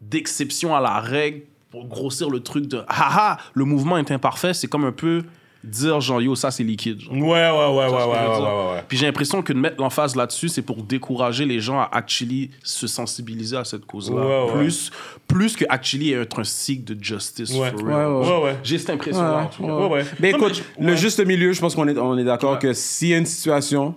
d'exception 0.00 0.74
à 0.74 0.80
la 0.80 1.00
règle 1.00 1.42
pour 1.70 1.86
grossir 1.86 2.30
le 2.30 2.40
truc 2.40 2.66
de 2.66 2.82
haha, 2.88 3.38
le 3.54 3.64
mouvement 3.64 3.96
est 3.98 4.10
imparfait, 4.10 4.54
c'est 4.54 4.68
comme 4.68 4.84
un 4.84 4.92
peu 4.92 5.22
dire 5.64 5.98
genre 6.02 6.20
yo, 6.20 6.34
ça 6.36 6.50
c'est 6.50 6.62
liquide. 6.62 7.00
genre. 7.00 7.14
Ouais, 7.14 7.20
ouais, 7.22 7.50
ouais, 7.50 7.50
ouais, 7.50 7.86
ouais, 7.86 8.06
ouais, 8.06 8.38
ouais, 8.38 8.72
ouais. 8.74 8.84
Puis 8.86 8.98
j'ai 8.98 9.06
l'impression 9.06 9.40
que 9.42 9.52
de 9.54 9.58
mettre 9.58 9.80
l'emphase 9.80 10.14
là-dessus, 10.14 10.50
c'est 10.50 10.60
pour 10.60 10.82
décourager 10.82 11.46
les 11.46 11.58
gens 11.58 11.80
à 11.80 11.88
actually 11.90 12.50
se 12.62 12.86
sensibiliser 12.86 13.56
à 13.56 13.64
cette 13.64 13.86
cause-là. 13.86 14.16
Ouais, 14.16 14.52
ouais. 14.52 14.58
Plus, 14.58 14.90
plus 15.26 15.56
que 15.56 15.64
actually 15.70 16.12
être 16.12 16.38
un 16.40 16.44
cycle 16.44 16.94
de 16.94 17.02
justice 17.02 17.50
Ouais. 17.54 17.70
for 17.70 17.82
Ouais, 17.82 17.94
real. 17.94 18.08
ouais. 18.12 18.28
Ouais, 18.28 18.44
ouais. 18.44 18.58
J'ai 18.62 18.76
cette 18.78 18.90
impression-là. 18.90 19.44
en 19.44 19.46
tout 19.46 19.62
cas. 19.66 19.72
Ouais, 19.74 19.88
ouais. 19.88 20.04
Mais 20.20 20.32
Non, 20.32 20.38
écoute, 20.38 20.62
mais- 20.78 20.90
le 20.90 20.96
juste 20.96 21.24
milieu, 21.26 21.52
je 21.54 21.60
pense 21.62 21.74
qu'on 21.74 21.88
est, 21.88 21.96
on 21.96 22.18
est 22.18 22.24
d'accord 22.24 22.52
Ouais. 22.52 22.58
que 22.58 22.72
s'il 22.74 23.08
y 23.08 23.14
a 23.14 23.16
une 23.16 23.24
situation, 23.26 23.94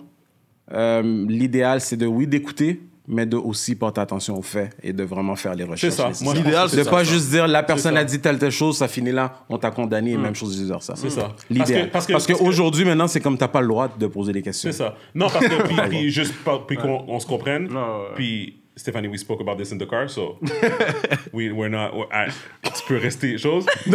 euh, 0.72 1.24
l'idéal, 1.28 1.80
c'est 1.80 1.96
de, 1.96 2.06
oui, 2.06 2.26
d'écouter, 2.26 2.80
mais 3.10 3.24
de 3.24 3.36
aussi 3.36 3.74
porter 3.74 4.02
attention 4.02 4.38
aux 4.38 4.42
faits 4.42 4.76
et 4.82 4.92
de 4.92 5.02
vraiment 5.02 5.34
faire 5.34 5.54
les 5.54 5.64
recherches. 5.64 5.94
ça. 5.94 6.10
Moi, 6.22 6.34
je 6.34 6.40
L'idéal, 6.40 6.68
que 6.70 6.76
de 6.76 6.82
c'est 6.82 6.90
pas 6.90 7.04
ça. 7.04 7.10
juste 7.10 7.30
dire 7.30 7.46
la 7.48 7.62
personne 7.62 7.94
ça. 7.94 8.00
a 8.00 8.04
dit 8.04 8.20
telle 8.20 8.38
telle 8.38 8.50
chose, 8.50 8.76
ça 8.76 8.86
finit 8.86 9.12
là, 9.12 9.32
on 9.48 9.56
t'a 9.56 9.70
condamné, 9.70 10.14
même 10.18 10.34
chose 10.34 10.58
de 10.60 10.66
dire 10.66 10.82
ça. 10.82 10.94
C'est 10.94 11.08
ça. 11.08 11.34
L'idéal. 11.48 11.88
Parce 11.90 12.06
Parce 12.06 12.06
que- 12.06 12.08
que, 12.08 12.12
parce 12.12 12.40
que- 12.42 12.46
aujourd'hui, 12.46 12.84
maintenant, 12.84 13.08
c'est 13.08 13.20
comme 13.20 13.38
t'as 13.38 13.48
pas 13.48 13.62
le 13.62 13.68
droit 13.68 13.88
de 13.98 14.06
poser 14.08 14.32
des 14.32 14.42
questions. 14.42 14.70
C'est 14.70 14.76
ça. 14.76 14.94
Non, 15.14 15.28
parce 15.30 15.46
que, 15.46 15.62
puis, 15.68 15.76
puis 15.88 16.10
juste 16.10 16.34
puis 16.66 16.76
qu'on 16.76 17.04
on 17.08 17.18
se 17.18 17.26
comprenne, 17.26 17.66
ouais. 17.74 17.78
puis 18.14 18.56
Stéphanie, 18.78 19.08
we 19.08 19.18
spoke 19.18 19.40
about 19.40 19.56
this 19.58 19.72
in 19.72 19.78
the 19.78 19.86
car, 19.86 20.08
so 20.08 20.38
we, 21.32 21.50
we're 21.50 21.68
not, 21.68 21.94
we're- 21.96 22.08
ah, 22.12 22.26
tu 22.62 22.82
peux 22.86 22.96
rester 22.98 23.36
chose. 23.36 23.66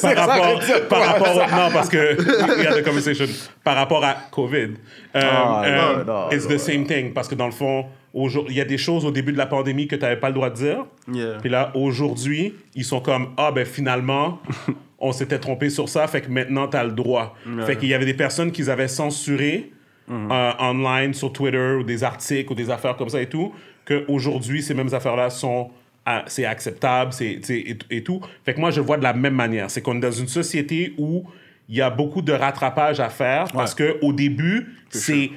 par 0.00 0.16
rapport, 0.16 0.60
par 0.88 1.06
rapport, 1.06 1.36
non, 1.50 1.70
parce 1.72 1.88
que 1.88 2.16
we 2.56 2.66
had 2.66 2.74
a 2.78 2.82
conversation 2.82 3.26
par 3.64 3.74
rapport 3.74 4.04
à 4.04 4.14
COVID. 4.30 4.74
Euh, 5.16 5.20
non, 5.20 6.04
non, 6.04 6.30
it's 6.30 6.46
the 6.46 6.58
same 6.58 6.86
thing, 6.86 7.12
parce 7.12 7.26
que 7.28 7.34
dans 7.34 7.46
le 7.46 7.52
fond, 7.52 7.86
il 8.14 8.54
y 8.54 8.60
a 8.60 8.64
des 8.64 8.78
choses 8.78 9.04
au 9.04 9.10
début 9.10 9.32
de 9.32 9.38
la 9.38 9.46
pandémie 9.46 9.88
que 9.88 9.96
tu 9.96 10.02
n'avais 10.02 10.16
pas 10.18 10.28
le 10.28 10.34
droit 10.34 10.50
de 10.50 10.54
dire. 10.54 10.84
Yeah. 11.12 11.38
Puis 11.40 11.50
là, 11.50 11.72
aujourd'hui, 11.74 12.54
ils 12.74 12.84
sont 12.84 13.00
comme 13.00 13.30
Ah, 13.36 13.50
ben 13.52 13.64
finalement, 13.66 14.40
on 15.00 15.12
s'était 15.12 15.38
trompé 15.38 15.70
sur 15.70 15.88
ça, 15.88 16.06
fait 16.06 16.20
que 16.20 16.30
maintenant, 16.30 16.68
tu 16.68 16.76
as 16.76 16.84
le 16.84 16.92
droit. 16.92 17.34
Fait 17.66 17.76
qu'il 17.76 17.88
y 17.88 17.94
avait 17.94 18.04
des 18.06 18.14
personnes 18.14 18.52
qu'ils 18.52 18.70
avaient 18.70 18.88
censurées 18.88 19.72
euh, 20.10 20.52
online, 20.58 21.14
sur 21.14 21.32
Twitter, 21.32 21.76
ou 21.78 21.84
des 21.84 22.02
articles, 22.02 22.50
ou 22.52 22.54
des 22.54 22.70
affaires 22.70 22.96
comme 22.96 23.08
ça 23.08 23.20
et 23.20 23.28
tout, 23.28 23.52
qu'aujourd'hui, 23.86 24.62
ces 24.62 24.74
mêmes 24.74 24.92
affaires-là 24.92 25.30
sont. 25.30 25.70
ah, 26.06 26.24
c'est 26.26 26.44
acceptable, 26.44 27.12
c'est, 27.12 27.40
et, 27.48 27.78
et 27.90 28.02
tout. 28.02 28.20
Fait 28.44 28.54
que 28.54 28.60
moi, 28.60 28.70
je 28.70 28.80
le 28.80 28.86
vois 28.86 28.96
de 28.96 29.02
la 29.02 29.12
même 29.12 29.34
manière. 29.34 29.70
C'est 29.70 29.82
qu'on 29.82 29.96
est 29.96 30.00
dans 30.00 30.10
une 30.10 30.28
société 30.28 30.94
où 30.98 31.24
il 31.68 31.76
y 31.76 31.80
a 31.80 31.90
beaucoup 31.90 32.22
de 32.22 32.32
rattrapage 32.32 32.98
à 32.98 33.08
faire 33.08 33.44
parce 33.52 33.74
que 33.74 33.98
au 34.02 34.12
début, 34.12 34.66
c'est. 34.90 35.30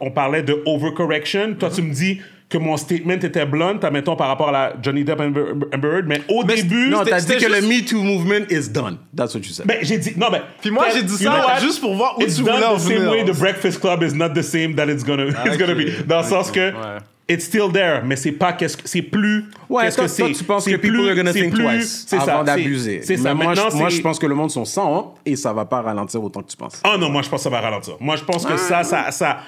On 0.00 0.10
parlait 0.10 0.42
de 0.42 0.62
overcorrection. 0.64 1.54
Toi, 1.54 1.70
tu 1.70 1.82
me 1.82 1.92
dis 1.92 2.20
que 2.50 2.58
mon 2.58 2.76
statement 2.76 3.14
était 3.22 3.46
blunt, 3.46 3.78
admettons, 3.82 4.16
par 4.16 4.26
rapport 4.28 4.48
à 4.48 4.52
la 4.52 4.72
Johnny 4.82 5.04
Depp 5.04 5.20
Amber 5.20 5.44
Amber 5.72 5.88
Heard, 5.88 6.06
mais 6.08 6.20
au 6.28 6.42
début. 6.44 6.88
Non, 6.90 7.04
t'as 7.04 7.20
dit 7.20 7.26
que 7.34 7.38
juste- 7.38 7.48
le 7.48 7.66
Me 7.66 7.80
Too 7.88 8.02
movement 8.02 8.44
is 8.50 8.68
done. 8.68 8.98
That's 9.16 9.34
what 9.34 9.42
you 9.42 9.52
said. 9.52 9.66
Ben, 9.66 9.78
j'ai 9.82 9.98
dit. 9.98 10.12
Non, 10.16 10.26
ben. 10.30 10.42
Puis 10.60 10.70
moi, 10.72 10.86
j'ai 10.92 11.02
dit 11.04 11.16
ça 11.16 11.58
juste 11.62 11.80
pour 11.80 11.94
voir 11.94 12.18
où 12.18 12.22
It's 12.22 12.36
tu 12.36 12.42
done 12.42 12.54
voulais 12.56 12.66
en 12.66 12.76
the 12.76 12.80
same 12.80 12.96
venir. 12.96 13.10
way 13.12 13.24
the 13.24 13.38
Breakfast 13.38 13.80
Club 13.80 14.02
is 14.02 14.14
not 14.14 14.30
the 14.34 14.42
same 14.42 14.74
that 14.74 14.86
it's 14.88 15.04
gonna, 15.04 15.26
it's 15.46 15.56
gonna 15.56 15.74
be. 15.76 16.04
Dans 16.06 16.18
le 16.22 16.26
sens 16.26 16.50
que. 16.50 16.58
Ouais. 16.72 16.98
It's 17.32 17.44
still 17.44 17.70
there, 17.72 18.02
mais 18.04 18.16
c'est 18.16 18.32
pas 18.32 18.52
qu'est-ce 18.52 18.76
que 18.76 18.88
c'est 18.88 19.02
plus. 19.02 19.44
Ouais, 19.68 19.84
qu'est-ce 19.84 19.96
que 19.96 20.00
toi, 20.00 20.08
c'est. 20.08 20.32
tu 20.32 20.42
penses 20.44 20.64
que 20.64 20.70
people 20.72 20.90
plus- 20.90 21.08
are 21.10 21.14
gonna 21.16 21.32
think 21.32 21.54
plus- 21.54 21.64
twice 21.64 22.06
avant 22.12 22.42
d'abuser. 22.42 23.00
C'est 23.04 23.16
ça. 23.16 23.34
Moi, 23.34 23.54
moi, 23.74 23.88
je 23.88 24.00
pense 24.00 24.18
que 24.18 24.26
le 24.26 24.34
monde 24.34 24.50
sont 24.50 24.64
sans 24.64 24.90
honte 24.98 25.14
et 25.24 25.36
ça 25.36 25.52
va 25.52 25.64
pas 25.64 25.80
ralentir 25.80 26.22
autant 26.22 26.42
que 26.42 26.50
tu 26.50 26.56
penses. 26.56 26.80
Ah 26.82 26.96
non, 26.98 27.08
moi 27.08 27.22
je 27.22 27.28
pense 27.28 27.40
que 27.40 27.44
ça 27.44 27.50
va 27.50 27.60
ralentir. 27.60 27.94
Moi 28.00 28.16
je 28.16 28.24
pense 28.24 28.44
que 28.44 28.56
ça, 28.56 28.82
ça, 28.82 29.10
ça, 29.12 29.38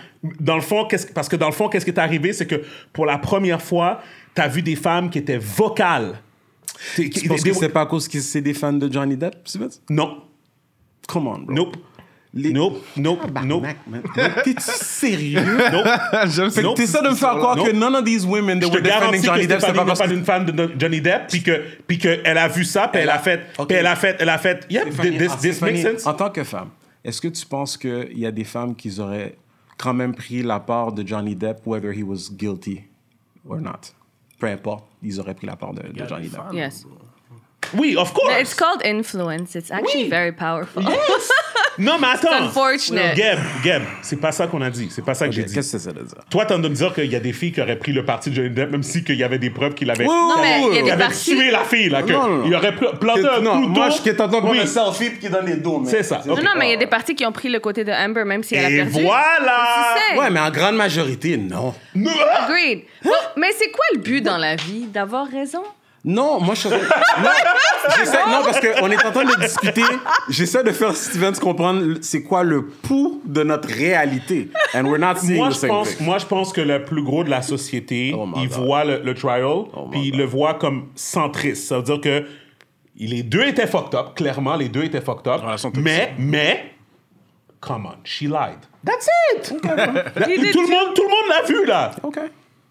dans 0.40 0.54
le 0.54 0.60
fond, 0.62 0.84
qu'est-ce- 0.86 1.08
parce 1.12 1.28
que 1.28 1.36
dans 1.36 1.48
le 1.48 1.52
fond, 1.52 1.68
qu'est-ce 1.68 1.84
qui 1.84 1.90
est 1.90 1.98
arrivé, 1.98 2.32
c'est 2.32 2.46
que 2.46 2.62
pour 2.92 3.04
la 3.04 3.18
première 3.18 3.60
fois, 3.60 4.00
t'as 4.34 4.46
vu 4.48 4.62
des 4.62 4.76
femmes 4.76 5.10
qui 5.10 5.18
étaient 5.18 5.38
vocales. 5.38 6.20
Tu 6.94 7.10
penses 7.28 7.42
que 7.42 7.52
c'est 7.52 7.68
pas 7.68 7.82
à 7.82 7.86
cause 7.86 8.06
que 8.08 8.20
c'est 8.20 8.40
des 8.40 8.54
fans 8.54 8.72
de 8.72 8.92
Johnny 8.92 9.16
Depp? 9.16 9.34
Non, 9.90 10.18
Come 11.08 11.26
on, 11.26 11.38
bro. 11.40 11.52
nope, 11.54 11.76
Les- 12.34 12.50
nope, 12.50 12.82
nope, 12.96 13.18
nope, 13.18 13.26
Tabarnak, 13.26 13.76
man. 13.86 14.02
T'es-tu 14.42 14.62
sérieux? 14.62 15.44
nope. 15.70 15.86
J'aime 16.28 16.50
que 16.50 16.60
Nope. 16.62 16.76
t'essaies 16.76 17.02
de 17.02 17.08
me 17.10 17.14
faire 17.14 17.36
croire 17.36 17.56
Nope. 17.56 17.66
que 17.68 17.72
none 17.76 17.94
of 17.94 18.04
these 18.04 18.24
women 18.24 18.58
that 18.58 18.68
were 18.68 18.80
defending 18.80 19.22
Johnny 19.22 19.46
Depp, 19.46 19.60
c'est 19.60 19.72
pas 19.74 19.84
parce 19.84 19.98
pas 19.98 20.08
que... 20.08 20.12
une 20.14 20.24
fan 20.24 20.46
de 20.46 20.70
Johnny 20.78 21.02
Depp, 21.02 21.26
puis 21.28 21.42
que, 21.42 21.62
puis 21.86 21.98
que 21.98 22.20
elle 22.24 22.38
a 22.38 22.48
vu 22.48 22.64
ça, 22.64 22.88
puis 22.88 23.02
elle, 23.02 23.08
Elle 23.08 23.10
a 23.10 23.18
fait, 23.18 23.40
Ok. 23.58 23.68
puis 23.68 23.76
elle 23.76 23.86
a 23.86 23.96
fait, 23.96 24.16
elle 24.18 24.28
a 24.30 24.38
fait, 24.38 24.66
yep, 24.70 24.84
Stéphanie, 24.84 25.18
this, 25.18 25.28
ah, 25.30 25.36
this 25.40 25.56
Stéphanie, 25.56 25.82
makes 25.82 25.92
sense. 26.00 26.06
En 26.06 26.14
tant 26.14 26.30
que 26.30 26.42
femme, 26.42 26.70
est-ce 27.04 27.20
que 27.20 27.28
tu 27.28 27.44
penses 27.44 27.76
qu'il 27.76 28.18
y 28.18 28.24
a 28.24 28.30
des 28.30 28.44
femmes 28.44 28.74
qui 28.76 28.98
auraient 28.98 29.36
quand 29.76 29.92
même 29.92 30.14
pris 30.14 30.42
la 30.42 30.58
part 30.60 30.92
de 30.92 31.06
Johnny 31.06 31.36
Depp, 31.36 31.66
whether 31.66 31.92
he 31.92 32.02
was 32.02 32.30
guilty 32.32 32.80
or 33.46 33.58
not? 33.60 33.92
Peu 34.38 34.46
importe, 34.46 34.86
ils 35.02 35.20
auraient 35.20 35.34
pris 35.34 35.46
la 35.46 35.56
part 35.56 35.74
de, 35.74 35.82
de 35.82 36.08
Johnny 36.08 36.28
Depp. 36.30 36.40
Yes. 36.54 36.86
Oui, 37.74 37.96
of 37.96 38.12
course. 38.12 38.32
It's 38.40 38.54
called 38.54 38.82
influence. 38.84 39.54
It's 39.54 39.70
actually 39.70 40.04
Oui. 40.04 40.08
very 40.10 40.32
powerful. 40.32 40.82
Non, 41.78 41.94
mais 41.98 42.08
attends. 42.12 42.28
unfortunate. 42.48 43.16
Gab, 43.16 43.38
Gab, 43.64 43.82
c'est 44.02 44.20
pas 44.20 44.30
ça 44.30 44.46
qu'on 44.46 44.60
a 44.60 44.68
dit. 44.68 44.88
C'est 44.90 45.02
pas 45.02 45.14
ça 45.14 45.26
que 45.26 45.32
j'ai 45.32 45.42
dit. 45.44 45.54
Qu'est-ce 45.54 45.72
que 45.72 45.78
c'est 45.78 45.84
ça 45.88 45.92
de 45.92 46.02
dire? 46.02 46.18
Toi, 46.28 46.44
t'es 46.44 46.52
en 46.52 46.56
train 46.56 46.64
de 46.64 46.68
me 46.68 46.74
dire 46.74 46.92
qu'il 46.92 47.10
y 47.10 47.16
a 47.16 47.20
des 47.20 47.32
filles 47.32 47.50
qui 47.50 47.62
auraient 47.62 47.78
pris 47.78 47.92
le 47.92 48.04
parti 48.04 48.28
de 48.28 48.34
Johnny 48.34 48.50
Depp, 48.50 48.70
même 48.72 48.82
si 48.82 49.02
qu'il 49.02 49.14
y 49.16 49.24
avait 49.24 49.38
des 49.38 49.48
preuves 49.48 49.72
qu'il 49.72 49.90
avait, 49.90 50.04
Non, 50.04 50.34
mais 50.38 50.60
il 50.60 50.62
y 50.64 50.66
a 50.66 50.72
qu'il 50.74 50.84
des 50.84 50.90
avait 50.90 51.04
parties. 51.04 51.34
tué 51.34 51.50
la 51.50 51.64
fille, 51.64 51.88
là, 51.88 52.02
que 52.02 52.12
Non, 52.12 52.28
non, 52.28 52.44
il 52.44 52.54
aurait 52.54 52.76
pl- 52.76 52.90
planté 53.00 53.26
un 53.26 53.40
non, 53.40 53.54
couteau. 53.62 53.68
moi, 53.70 53.88
je 53.88 54.02
suis 54.02 54.14
t'entends 54.14 54.46
Oui. 54.50 54.60
un 54.60 54.66
selfie 54.66 55.10
puis 55.10 55.18
qui 55.20 55.28
donne 55.30 55.46
les 55.46 55.56
dos, 55.56 55.78
mais... 55.78 55.90
C'est 55.90 56.02
ça. 56.02 56.20
Non, 56.26 56.34
non, 56.36 56.50
mais 56.58 56.66
il 56.68 56.70
y 56.72 56.74
a 56.74 56.76
des 56.76 56.86
parties 56.86 57.14
qui 57.14 57.24
ont 57.24 57.32
pris 57.32 57.48
le 57.48 57.58
côté 57.58 57.84
de 57.84 57.90
Amber, 57.92 58.24
même 58.24 58.42
si 58.42 58.54
elle 58.54 58.66
a 58.66 58.70
Et 58.70 58.76
perdu. 58.76 59.00
voilà! 59.04 59.96
C'est 60.04 60.14
ça. 60.16 60.20
Ouais, 60.20 60.28
mais 60.28 60.40
en 60.40 60.50
grande 60.50 60.76
majorité, 60.76 61.38
non. 61.38 61.72
Agreed. 61.96 62.82
Bon, 63.02 63.10
mais 63.38 63.50
c'est 63.58 63.70
quoi 63.70 63.84
le 63.94 64.00
but 64.00 64.20
dans 64.20 64.36
la 64.36 64.56
vie? 64.56 64.88
D'avoir 64.92 65.26
raison? 65.26 65.62
Non, 66.04 66.40
moi 66.40 66.56
je 66.56 66.66
train- 66.68 66.78
non, 66.78 67.30
j'essaie- 67.96 68.26
non, 68.28 68.42
parce 68.44 68.58
qu'on 68.60 68.90
est 68.90 69.04
en 69.06 69.12
train 69.12 69.24
de 69.24 69.40
discuter. 69.40 69.82
J'essaie 70.28 70.64
de 70.64 70.72
faire 70.72 70.96
Steven 70.96 71.32
comprendre 71.36 71.98
c'est 72.00 72.24
quoi 72.24 72.42
le 72.42 72.66
pouls 72.66 73.22
de 73.24 73.44
notre 73.44 73.68
réalité. 73.68 74.50
And 74.74 74.84
we're 74.86 74.98
not 74.98 75.16
seeing 75.20 75.36
Moi 75.36 75.50
the 75.50 75.52
je, 75.52 75.58
same 75.58 75.70
pense, 75.70 75.96
thing. 75.96 76.06
moi, 76.06 76.18
je 76.18 76.26
pense 76.26 76.52
que 76.52 76.60
le 76.60 76.84
plus 76.84 77.04
gros 77.04 77.22
de 77.22 77.30
la 77.30 77.40
société, 77.40 78.12
Oh 78.18 78.26
il 78.36 78.48
God. 78.48 78.58
voit 78.64 78.84
le, 78.84 79.00
le 79.00 79.14
trial, 79.14 79.44
Oh 79.44 79.88
puis 79.92 80.08
il 80.08 80.16
le 80.18 80.24
voit 80.24 80.54
comme 80.54 80.88
centriste. 80.96 81.68
Ça 81.68 81.76
veut 81.76 81.84
dire 81.84 82.00
que 82.00 82.24
les 82.96 83.22
deux 83.22 83.42
étaient 83.46 83.68
fucked 83.68 83.94
up, 83.94 84.14
clairement, 84.16 84.56
les 84.56 84.68
deux 84.68 84.82
étaient 84.82 85.00
fucked 85.00 85.28
up. 85.28 85.40
Mais, 85.76 86.14
mais, 86.18 86.72
come 87.60 87.86
on, 87.86 87.94
she 88.02 88.22
lied. 88.22 88.58
That's 88.84 89.08
it! 89.36 89.44
Tout, 89.52 89.60
le 89.62 90.68
monde, 90.68 90.94
tout 90.96 91.02
le 91.04 91.08
monde 91.08 91.28
l'a 91.30 91.42
vu, 91.46 91.64
là. 91.64 91.92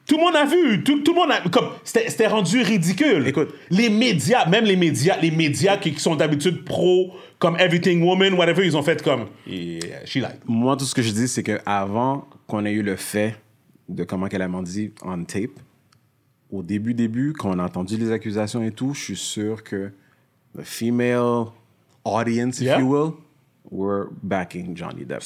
Tout 0.08 0.18
le 0.18 0.24
monde 0.24 0.36
a 0.36 0.46
vu, 0.46 0.84
tout, 0.84 1.00
tout 1.02 1.14
le 1.14 1.20
monde 1.22 1.32
a, 1.32 1.42
comme 1.50 1.70
c'était 1.84 2.10
c'était 2.10 2.28
rendu 2.28 2.62
ridicule. 2.62 3.28
Écoute. 3.28 3.54
les 3.70 3.90
médias, 3.90 4.46
même 4.48 4.66
les 4.66 4.76
médias, 4.76 5.18
les 5.22 5.32
médias 5.32 5.78
qui, 5.78 5.94
qui 5.94 6.00
sont 6.00 6.16
d'habitude 6.16 6.66
pro, 6.66 7.14
comme 7.40 7.56
Everything 7.60 8.04
Woman, 8.04 8.34
whatever, 8.34 8.66
ils 8.66 8.76
ont 8.76 8.84
fait 8.84 9.02
comme 9.04 9.28
yeah, 9.48 10.06
she 10.06 10.16
lied. 10.16 10.40
Moi, 10.46 10.76
tout 10.76 10.86
ce 10.86 10.96
que 10.96 11.02
je 11.02 11.12
dis, 11.12 11.28
c'est 11.28 11.44
qu'avant 11.44 12.28
qu'on 12.48 12.66
ait 12.66 12.74
eu 12.74 12.82
le 12.84 12.96
fait 12.96 13.36
de 13.88 14.04
comment 14.04 14.28
qu'elle 14.28 14.42
a 14.42 14.48
menti 14.48 14.92
on 15.04 15.24
tape, 15.24 15.52
au 16.52 16.62
début, 16.64 16.94
début, 16.94 17.32
quand 17.34 17.56
on 17.56 17.60
a 17.60 17.64
entendu 17.64 17.96
les 17.96 18.12
accusations 18.12 18.62
et 18.64 18.72
tout, 18.72 18.94
je 18.94 19.02
suis 19.04 19.16
sûr 19.16 19.64
que 19.64 19.92
the 20.58 20.64
female 20.64 21.46
audience, 22.04 22.60
if 22.60 22.64
Yeah. 22.66 22.80
you 22.80 22.88
will, 22.88 23.14
were 23.70 24.08
backing 24.24 24.76
Johnny 24.76 25.06
Depp. 25.06 25.24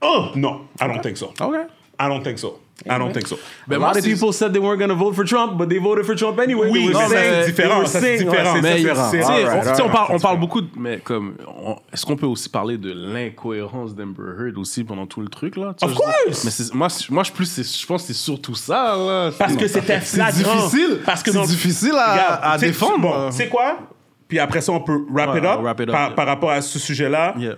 Oh 0.00 0.30
non, 0.36 0.68
I 0.80 0.86
don't 0.86 1.02
think 1.02 1.16
so. 1.18 1.32
Okay. 1.38 1.66
I 1.98 2.08
don't 2.08 2.22
think 2.22 2.38
so. 2.38 2.58
I 2.86 2.98
don't 2.98 3.12
think 3.12 3.28
so. 3.28 3.38
Ben, 3.68 3.76
a 3.76 3.78
lot 3.78 3.90
of 3.96 4.02
c'est- 4.02 4.10
people 4.12 4.32
said 4.32 4.52
they 4.52 4.58
weren't 4.60 4.78
going 4.78 4.88
to 4.88 4.96
vote 4.96 5.14
for 5.14 5.24
Trump, 5.24 5.56
but 5.56 5.68
they 5.68 5.78
voted 5.78 6.04
for 6.04 6.16
Trump 6.16 6.40
anyway. 6.40 6.68
Oui, 6.70 6.80
They 6.88 6.94
were 6.94 6.94
ça, 6.94 7.08
saying- 7.08 7.34
c'est 7.44 7.46
différent, 7.52 7.68
they 7.68 7.78
were 7.78 7.86
ça, 7.86 8.00
c'est 8.00 8.06
saying- 8.18 8.18
différent. 8.30 8.54
ouais, 8.54 8.60
c'est 8.62 8.76
différent. 8.78 9.10
tu 9.10 9.16
sais, 9.16 9.22
All 9.24 9.30
on, 9.30 9.46
right, 9.46 9.60
tu 9.60 9.64
sais, 9.64 9.70
all 9.70 9.80
on 9.80 9.84
right. 9.84 9.92
parle, 9.92 10.06
on 10.10 10.18
parle 10.18 10.40
beaucoup, 10.40 10.60
de- 10.60 10.68
mais 10.76 10.98
comme, 10.98 11.36
on- 11.46 11.76
est-ce 11.92 12.04
qu'on 12.04 12.16
peut 12.16 12.26
aussi 12.26 12.48
parler 12.48 12.76
de 12.76 12.90
l'incohérence 12.92 13.94
d'Amber 13.94 14.22
Heard 14.40 14.58
aussi 14.58 14.82
pendant 14.82 15.06
tout 15.06 15.20
le 15.20 15.28
truc 15.28 15.56
là? 15.56 15.72
Tu 15.78 15.84
Of 15.84 15.92
sais, 15.92 15.96
je 15.96 16.02
course! 16.26 16.44
Mais 16.44 16.50
c'est- 16.50 16.74
moi, 16.74 16.88
c'est- 16.88 17.10
moi, 17.10 17.22
je 17.22 17.30
plus, 17.30 17.46
c'est- 17.46 17.80
je 17.80 17.86
pense 17.86 18.02
que 18.02 18.08
c'est 18.08 18.12
surtout 18.20 18.56
ça 18.56 18.96
là. 18.96 19.30
Parce 19.38 19.54
que 19.56 19.68
c'était 19.68 20.00
c'est 20.02 20.16
flagrant. 20.16 20.54
difficile. 20.66 20.98
Parce 21.06 21.22
que 21.22 21.30
c'est 21.30 21.46
difficile 21.46 21.94
à, 21.96 22.12
Regarde, 22.12 22.40
à 22.42 22.58
c'est- 22.58 22.66
défendre. 22.66 22.98
Bon, 22.98 23.30
c'est 23.30 23.48
quoi? 23.48 23.78
Puis 24.26 24.40
après 24.40 24.60
ça, 24.60 24.72
on 24.72 24.80
peut 24.80 24.98
wrap 25.12 25.30
Ouais, 25.30 25.38
it 25.38 25.44
up, 25.44 25.56
on 25.60 25.62
wrap 25.62 25.78
it 25.80 25.88
up, 25.88 25.92
par, 25.94 26.06
yeah. 26.08 26.16
par 26.16 26.26
rapport 26.26 26.50
à 26.50 26.60
ce 26.60 26.78
sujet-là. 26.80 27.34
Yeah. 27.38 27.54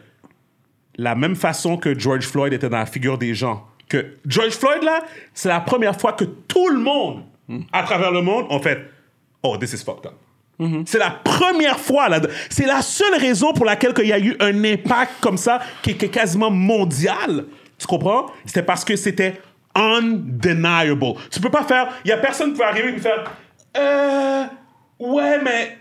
La 0.98 1.14
même 1.14 1.36
façon 1.36 1.76
que 1.78 1.98
George 1.98 2.26
Floyd 2.26 2.52
était 2.52 2.68
dans 2.68 2.78
la 2.78 2.86
figure 2.86 3.16
des 3.18 3.34
gens. 3.34 3.66
Que 3.88 4.16
George 4.26 4.52
Floyd, 4.52 4.82
là, 4.82 5.00
c'est 5.32 5.48
la 5.48 5.60
première 5.60 5.98
fois 5.98 6.12
que 6.12 6.24
tout 6.24 6.68
le 6.68 6.78
monde, 6.78 7.22
à 7.72 7.82
travers 7.84 8.10
le 8.10 8.22
monde, 8.22 8.46
ont 8.50 8.60
fait 8.60 8.90
Oh, 9.42 9.56
this 9.56 9.72
is 9.72 9.84
fucked 9.84 10.06
up. 10.06 10.14
C'est 10.86 10.98
la 10.98 11.10
première 11.10 11.78
fois, 11.78 12.08
là. 12.08 12.20
C'est 12.48 12.66
la 12.66 12.80
seule 12.82 13.14
raison 13.20 13.52
pour 13.52 13.64
laquelle 13.66 13.92
il 13.98 14.08
y 14.08 14.12
a 14.12 14.18
eu 14.18 14.34
un 14.40 14.64
impact 14.64 15.12
comme 15.20 15.36
ça, 15.36 15.60
qui, 15.82 15.94
qui 15.96 16.06
est 16.06 16.10
quasiment 16.10 16.50
mondial. 16.50 17.44
Tu 17.78 17.86
comprends? 17.86 18.26
C'était 18.46 18.62
parce 18.62 18.84
que 18.84 18.96
c'était 18.96 19.40
undeniable. 19.76 20.96
Tu 21.30 21.40
peux 21.40 21.50
pas 21.50 21.64
faire. 21.64 21.88
Il 22.04 22.08
y 22.08 22.12
a 22.12 22.16
personne 22.16 22.52
qui 22.52 22.58
peut 22.58 22.64
arriver 22.64 22.94
et 22.94 22.98
faire 22.98 23.30
Euh. 23.76 24.44
Ouais, 24.98 25.38
mais 25.42 25.78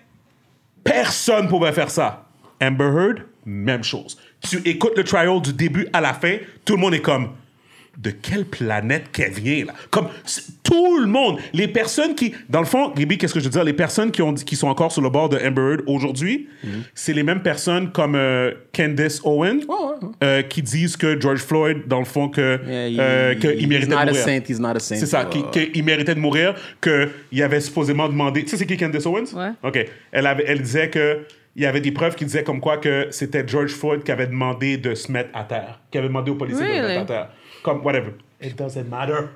Personne 0.84 1.47
pouvait 1.47 1.72
faire 1.72 1.89
ça. 1.89 2.26
Amber 2.62 2.84
Heard, 2.86 3.22
même 3.45 3.84
chose. 3.84 4.20
Tu 4.41 4.58
écoutes 4.66 4.95
le 4.97 5.03
trial 5.03 5.41
du 5.41 5.51
début 5.53 5.88
à 5.93 5.99
la 6.01 6.14
fin, 6.14 6.38
tout 6.64 6.74
le 6.76 6.80
monde 6.80 6.93
est 6.93 7.01
comme 7.01 7.30
de 7.98 8.10
quelle 8.12 8.46
planète 8.46 9.12
qu'elle 9.12 9.32
vient 9.32 9.66
là 9.66 9.74
Comme 9.89 10.08
tout 10.64 10.98
le 11.00 11.06
monde, 11.08 11.39
les 11.54 11.68
personnes 11.68 12.16
qui, 12.16 12.34
dans 12.50 12.60
le 12.60 12.66
fond, 12.66 12.91
Gaby, 12.96 13.18
qu'est-ce 13.18 13.34
que 13.34 13.39
je 13.39 13.46
veux 13.46 13.52
dire? 13.52 13.64
Les 13.64 13.74
personnes 13.74 14.12
qui 14.12 14.22
ont 14.22 14.32
dit- 14.34 14.43
qui 14.43 14.56
sont 14.56 14.68
encore 14.68 14.91
sur 14.91 15.02
le 15.02 15.10
bord 15.10 15.30
de 15.30 15.38
Amber 15.38 15.62
Heard 15.62 15.82
aujourd'hui, 15.88 16.48
c'est 16.93 17.14
les 17.14 17.24
mêmes 17.24 17.41
personnes 17.41 17.91
comme 17.91 18.16
euh, 18.16 18.52
Candace 18.76 19.22
Owen 19.24 19.62
euh, 20.24 20.41
qui 20.41 20.62
disent 20.62 20.98
que 20.98 21.20
George 21.20 21.39
Floyd, 21.41 21.84
dans 21.88 22.00
le 22.00 22.06
fond, 22.06 22.30
que 22.30 22.60
Yeah, 22.68 22.88
he- 22.89 22.98
euh, 23.00 23.36
qu'il 23.36 23.52
he's 23.62 23.68
méritait 23.68 23.88
not 23.91 23.96
de 23.98 24.02
a 24.02 24.06
mourir. 24.08 24.24
saint, 24.24 24.41
he's 24.48 24.60
not 24.60 24.68
a 24.76 24.80
saint. 24.80 24.96
C'est 24.96 25.06
ça, 25.06 25.26
qui- 25.26 25.43
qu'il 25.72 25.84
méritait 25.84 26.16
de 26.16 26.20
mourir, 26.20 26.56
qu'il 26.82 27.43
avait 27.43 27.62
supposément 27.62 28.08
demandé. 28.08 28.43
Tu 28.43 28.50
sais, 28.50 28.58
c'est 28.58 28.66
qui 28.66 28.78
Candace 28.78 29.06
Owens? 29.06 29.34
Ouais. 29.36 29.52
OK. 29.64 29.86
Elle, 30.12 30.28
avait, 30.28 30.46
elle 30.48 30.62
disait 30.62 30.89
que. 30.89 31.20
Il 31.58 31.64
y 31.64 31.66
avait 31.66 31.80
des 31.80 31.93
preuves 31.93 32.16
qui 32.16 32.26
disaient 32.26 32.43
comme 32.43 32.60
quoi 32.60 32.76
que 32.80 33.08
c'était 33.12 33.48
George 33.48 33.72
Floyd 33.72 34.04
qui 34.04 34.12
avait 34.12 34.28
demandé 34.28 34.76
de 34.76 34.93
se 34.93 35.10
mettre 35.10 35.30
à 35.34 35.46
terre, 35.46 35.80
qui 35.89 35.98
avait 35.98 36.10
demandé 36.10 36.30
aux 36.30 36.36
policiers 36.36 36.66
de 36.68 36.70
se 36.70 36.82
mettre 36.82 37.02
à 37.04 37.06
terre. 37.06 37.30
Comme, 37.66 37.82
whatever. 37.84 38.11
It 38.39 38.55
doesn't 38.55 38.88
matter. 38.88 39.30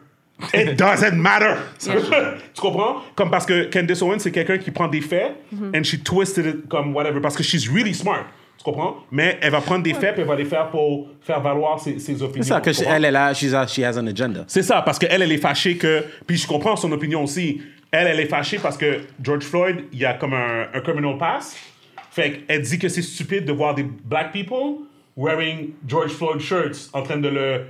It 0.53 0.77
doesn't 0.77 1.15
matter. 1.17 1.57
tu 1.79 2.61
comprends? 2.61 2.97
Comme 3.15 3.31
parce 3.31 3.45
que 3.45 3.63
Candace 3.71 4.01
Owens, 4.03 4.19
c'est 4.19 4.31
quelqu'un 4.31 4.59
qui 4.59 4.69
prend 4.71 4.87
des 4.87 5.01
faits 5.01 5.31
Mm-hmm. 5.53 5.75
and 5.75 5.83
she 5.83 5.97
twisted 6.03 6.45
it 6.45 6.69
comme 6.69 6.93
whatever. 6.95 7.19
Parce 7.19 7.35
que 7.35 7.41
she's 7.43 7.67
really 7.67 7.93
smart. 7.95 8.25
Tu 8.59 8.63
comprends? 8.63 8.97
Mais 9.11 9.37
elle 9.41 9.51
va 9.51 9.61
prendre 9.61 9.83
des 9.83 9.93
faits 9.95 10.17
et 10.17 10.21
elle 10.21 10.27
va 10.27 10.35
les 10.35 10.45
faire 10.45 10.69
pour 10.69 11.07
faire 11.21 11.41
valoir 11.41 11.79
ses, 11.79 11.97
ses 11.97 12.21
opinions. 12.21 12.43
C'est 12.43 12.49
ça, 12.49 12.61
que 12.61 12.69
elle 12.95 13.05
est 13.05 13.11
là, 13.11 13.33
she's 13.33 13.53
a- 13.53 13.65
she 13.65 13.79
has 13.79 13.97
an 13.97 14.05
agenda. 14.05 14.43
C'est 14.47 14.61
ça, 14.63 14.81
parce 14.83 14.99
qu'elle, 14.99 15.21
elle 15.21 15.31
est 15.31 15.37
fâchée 15.37 15.75
que. 15.77 16.03
Puis 16.27 16.37
je 16.37 16.45
comprends 16.47 16.75
son 16.75 16.91
opinion 16.91 17.23
aussi. 17.23 17.61
Elle, 17.91 18.07
elle 18.07 18.19
est 18.19 18.27
fâchée 18.27 18.59
parce 18.59 18.77
que 18.77 18.99
George 19.23 19.43
Floyd, 19.45 19.85
il 19.91 19.99
y 19.99 20.05
a 20.05 20.13
comme 20.13 20.33
un, 20.35 20.67
un 20.73 20.79
criminal 20.81 21.17
pass. 21.17 21.57
Fait 22.11 22.43
qu'elle 22.47 22.61
dit 22.61 22.77
que 22.77 22.87
c'est 22.89 23.01
stupide 23.01 23.45
de 23.45 23.51
voir 23.53 23.73
des 23.75 23.83
black 23.83 24.31
people 24.31 24.85
wearing 25.17 25.71
George 25.87 26.11
Floyd 26.11 26.39
shirts 26.39 26.89
en 26.93 27.01
train 27.01 27.17
de 27.17 27.27
le. 27.29 27.61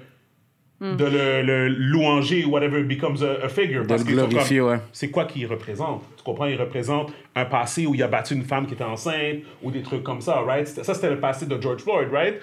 De 0.82 1.04
le, 1.06 1.42
le 1.42 1.68
louanger 1.68 2.46
ou 2.46 2.52
whatever 2.52 2.84
becomes 2.84 3.18
a, 3.22 3.46
a 3.46 3.50
figure. 3.50 3.86
Parce 3.88 4.04
sont 4.04 4.08
glorifier, 4.10 4.60
comme- 4.60 4.70
ouais. 4.70 4.80
C'est 4.94 5.10
quoi 5.10 5.26
qu'il 5.26 5.46
représente? 5.48 6.04
Tu 6.18 6.24
comprends? 6.24 6.46
Il 6.46 6.56
représente 6.60 7.12
un 7.36 7.46
passé 7.46 7.86
où 7.86 7.96
il 7.96 8.02
a 8.04 8.08
battu 8.08 8.34
une 8.34 8.44
femme 8.44 8.66
qui 8.66 8.74
était 8.76 8.84
enceinte 8.84 9.40
ou 9.62 9.72
des 9.72 9.82
trucs 9.82 10.04
comme 10.04 10.22
ça, 10.22 10.40
right? 10.42 10.68
Ça, 10.68 10.94
c'était 10.94 11.10
le 11.10 11.20
passé 11.20 11.46
de 11.46 11.62
George 11.62 11.82
Floyd, 11.82 12.08
right? 12.12 12.36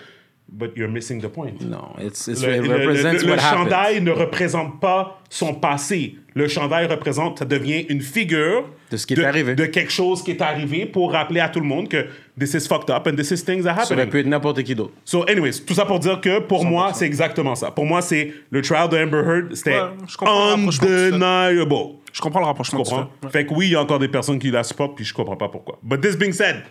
But 0.49 0.72
you're 0.76 0.89
missing 0.89 1.20
the 1.20 1.26
point. 1.26 1.55
Non, 1.61 1.95
it's, 2.01 2.28
it's, 2.28 2.41
Le, 2.45 2.55
it 2.57 2.62
le- 2.62 2.68
le- 2.68 2.74
represents 2.87 3.24
le 3.24 3.30
what 3.32 3.39
happened. 3.39 3.64
chandail 3.70 4.01
ne 4.01 4.11
représente 4.12 4.80
pas 4.80 5.20
son 5.28 5.55
passé. 5.55 6.16
Le 6.34 6.47
chandail 6.47 6.87
représente, 6.87 7.41
ça 7.41 7.45
devient 7.47 7.84
une 7.89 8.01
figure 8.01 8.68
De 8.93 8.97
ce 8.97 9.07
qui 9.09 9.14
est 9.14 9.24
arrivé. 9.24 9.57
de 9.57 9.64
quelque 9.66 9.91
chose 9.91 10.22
qui 10.22 10.30
est 10.30 10.43
arrivé 10.43 10.87
pour 10.87 11.11
rappeler 11.11 11.41
à 11.41 11.49
tout 11.49 11.59
le 11.59 11.66
monde 11.66 11.89
que 11.89 12.07
this 12.39 12.55
is 12.55 12.66
fucked 12.66 12.91
up 12.91 13.07
and 13.07 13.16
this 13.16 13.30
is 13.30 13.43
things 13.45 13.64
that 13.64 13.74
Ça 13.84 13.95
aurait 13.95 14.03
happen. 14.03 14.11
pu 14.11 14.18
être 14.20 14.26
n'importe 14.26 14.62
qui 14.62 14.74
d'autre. 14.74 14.93
So, 15.05 15.24
anyways, 15.28 15.64
tout 15.66 15.74
ça 15.74 15.84
pour 15.87 15.99
dire 15.99 16.20
que 16.20 16.41
pour 16.41 16.64
moi, 16.64 16.93
c'est 16.95 17.07
exactement 17.07 17.55
ça. 17.55 17.70
Pour 17.70 17.87
moi, 17.87 18.03
c'est 18.03 18.32
le 18.51 18.61
trial 18.62 18.89
de 18.89 18.97
Amber 18.99 19.22
Heard, 19.26 19.55
c'était 19.55 19.72
Ouais, 19.78 19.89
je 20.07 20.82
undeniable. 20.84 21.74
Je 22.12 22.20
comprends 22.20 22.41
le 22.41 22.47
rapprochement. 22.47 22.82
que 22.82 22.89
tu 22.89 22.95
comprends? 22.95 23.11
fais. 23.24 23.30
Fait 23.30 23.47
que 23.47 23.55
oui, 23.55 23.66
il 23.66 23.72
y 23.72 23.76
a 23.76 23.80
encore 23.82 23.99
des 23.99 24.09
personnes 24.09 24.39
qui 24.39 24.51
la 24.51 24.62
supportent, 24.64 24.97
puis 24.97 25.05
je 25.05 25.12
comprends 25.14 25.37
pas 25.37 25.49
pourquoi. 25.49 25.78
But 25.82 26.01
this 26.01 26.16
being 26.16 26.32
said, 26.32 26.62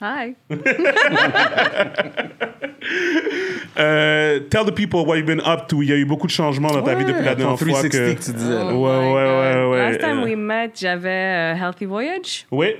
Hi. 0.00 0.34
euh, 3.78 4.40
tell 4.50 4.64
the 4.64 4.72
people 4.74 5.04
what 5.06 5.16
you've 5.16 5.26
been 5.26 5.40
up 5.46 5.68
to. 5.68 5.82
Il 5.82 5.88
y 5.88 5.92
a 5.92 5.96
eu 5.96 6.04
beaucoup 6.04 6.26
de 6.26 6.32
changements 6.32 6.70
dans 6.72 6.82
ta 6.82 6.94
vie 6.94 7.04
depuis 7.04 7.24
la 7.24 7.34
dernière 7.34 7.58
fois. 7.58 7.66
360 7.68 7.90
Que... 7.92 8.14
que 8.18 8.24
tu 8.24 8.32
disais. 8.32 8.52
là. 8.54 8.74
Ouais, 8.74 8.74
ouais, 8.74 9.12
ouais, 9.12 9.70
ouais. 9.70 9.90
Last 9.92 10.00
time 10.00 10.18
euh, 10.20 10.24
we 10.24 10.36
met, 10.36 10.70
j'avais 10.74 11.08
euh, 11.08 11.54
Healthy 11.54 11.84
Voyage. 11.84 12.46
Oui, 12.50 12.74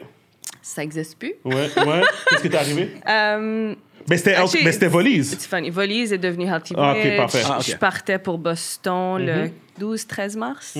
Ça 0.70 0.82
existe 0.84 1.18
plus. 1.18 1.34
ouais, 1.44 1.54
ouais. 1.54 2.02
Qu'est-ce 2.28 2.42
qui 2.42 2.50
t'est 2.50 2.56
arrivé? 2.58 2.90
Euh, 3.08 3.74
Mais 4.08 4.16
c'était 4.16 4.34
Actually, 4.34 4.64
mais 4.64 4.72
c'était 4.72 4.86
Volise. 4.88 5.36
C'est 5.38 5.48
funny. 5.48 5.68
Volise 5.70 6.12
est 6.12 6.18
devenu 6.18 6.44
Healthy 6.46 6.74
Ah, 6.76 6.92
ok, 6.92 6.96
Voyage. 6.98 7.16
parfait. 7.16 7.42
Ah. 7.44 7.58
Je 7.60 7.76
partais 7.76 8.18
pour 8.18 8.38
Boston 8.38 9.18
le 9.26 9.50
12-13 9.80 10.38
mars. 10.38 10.78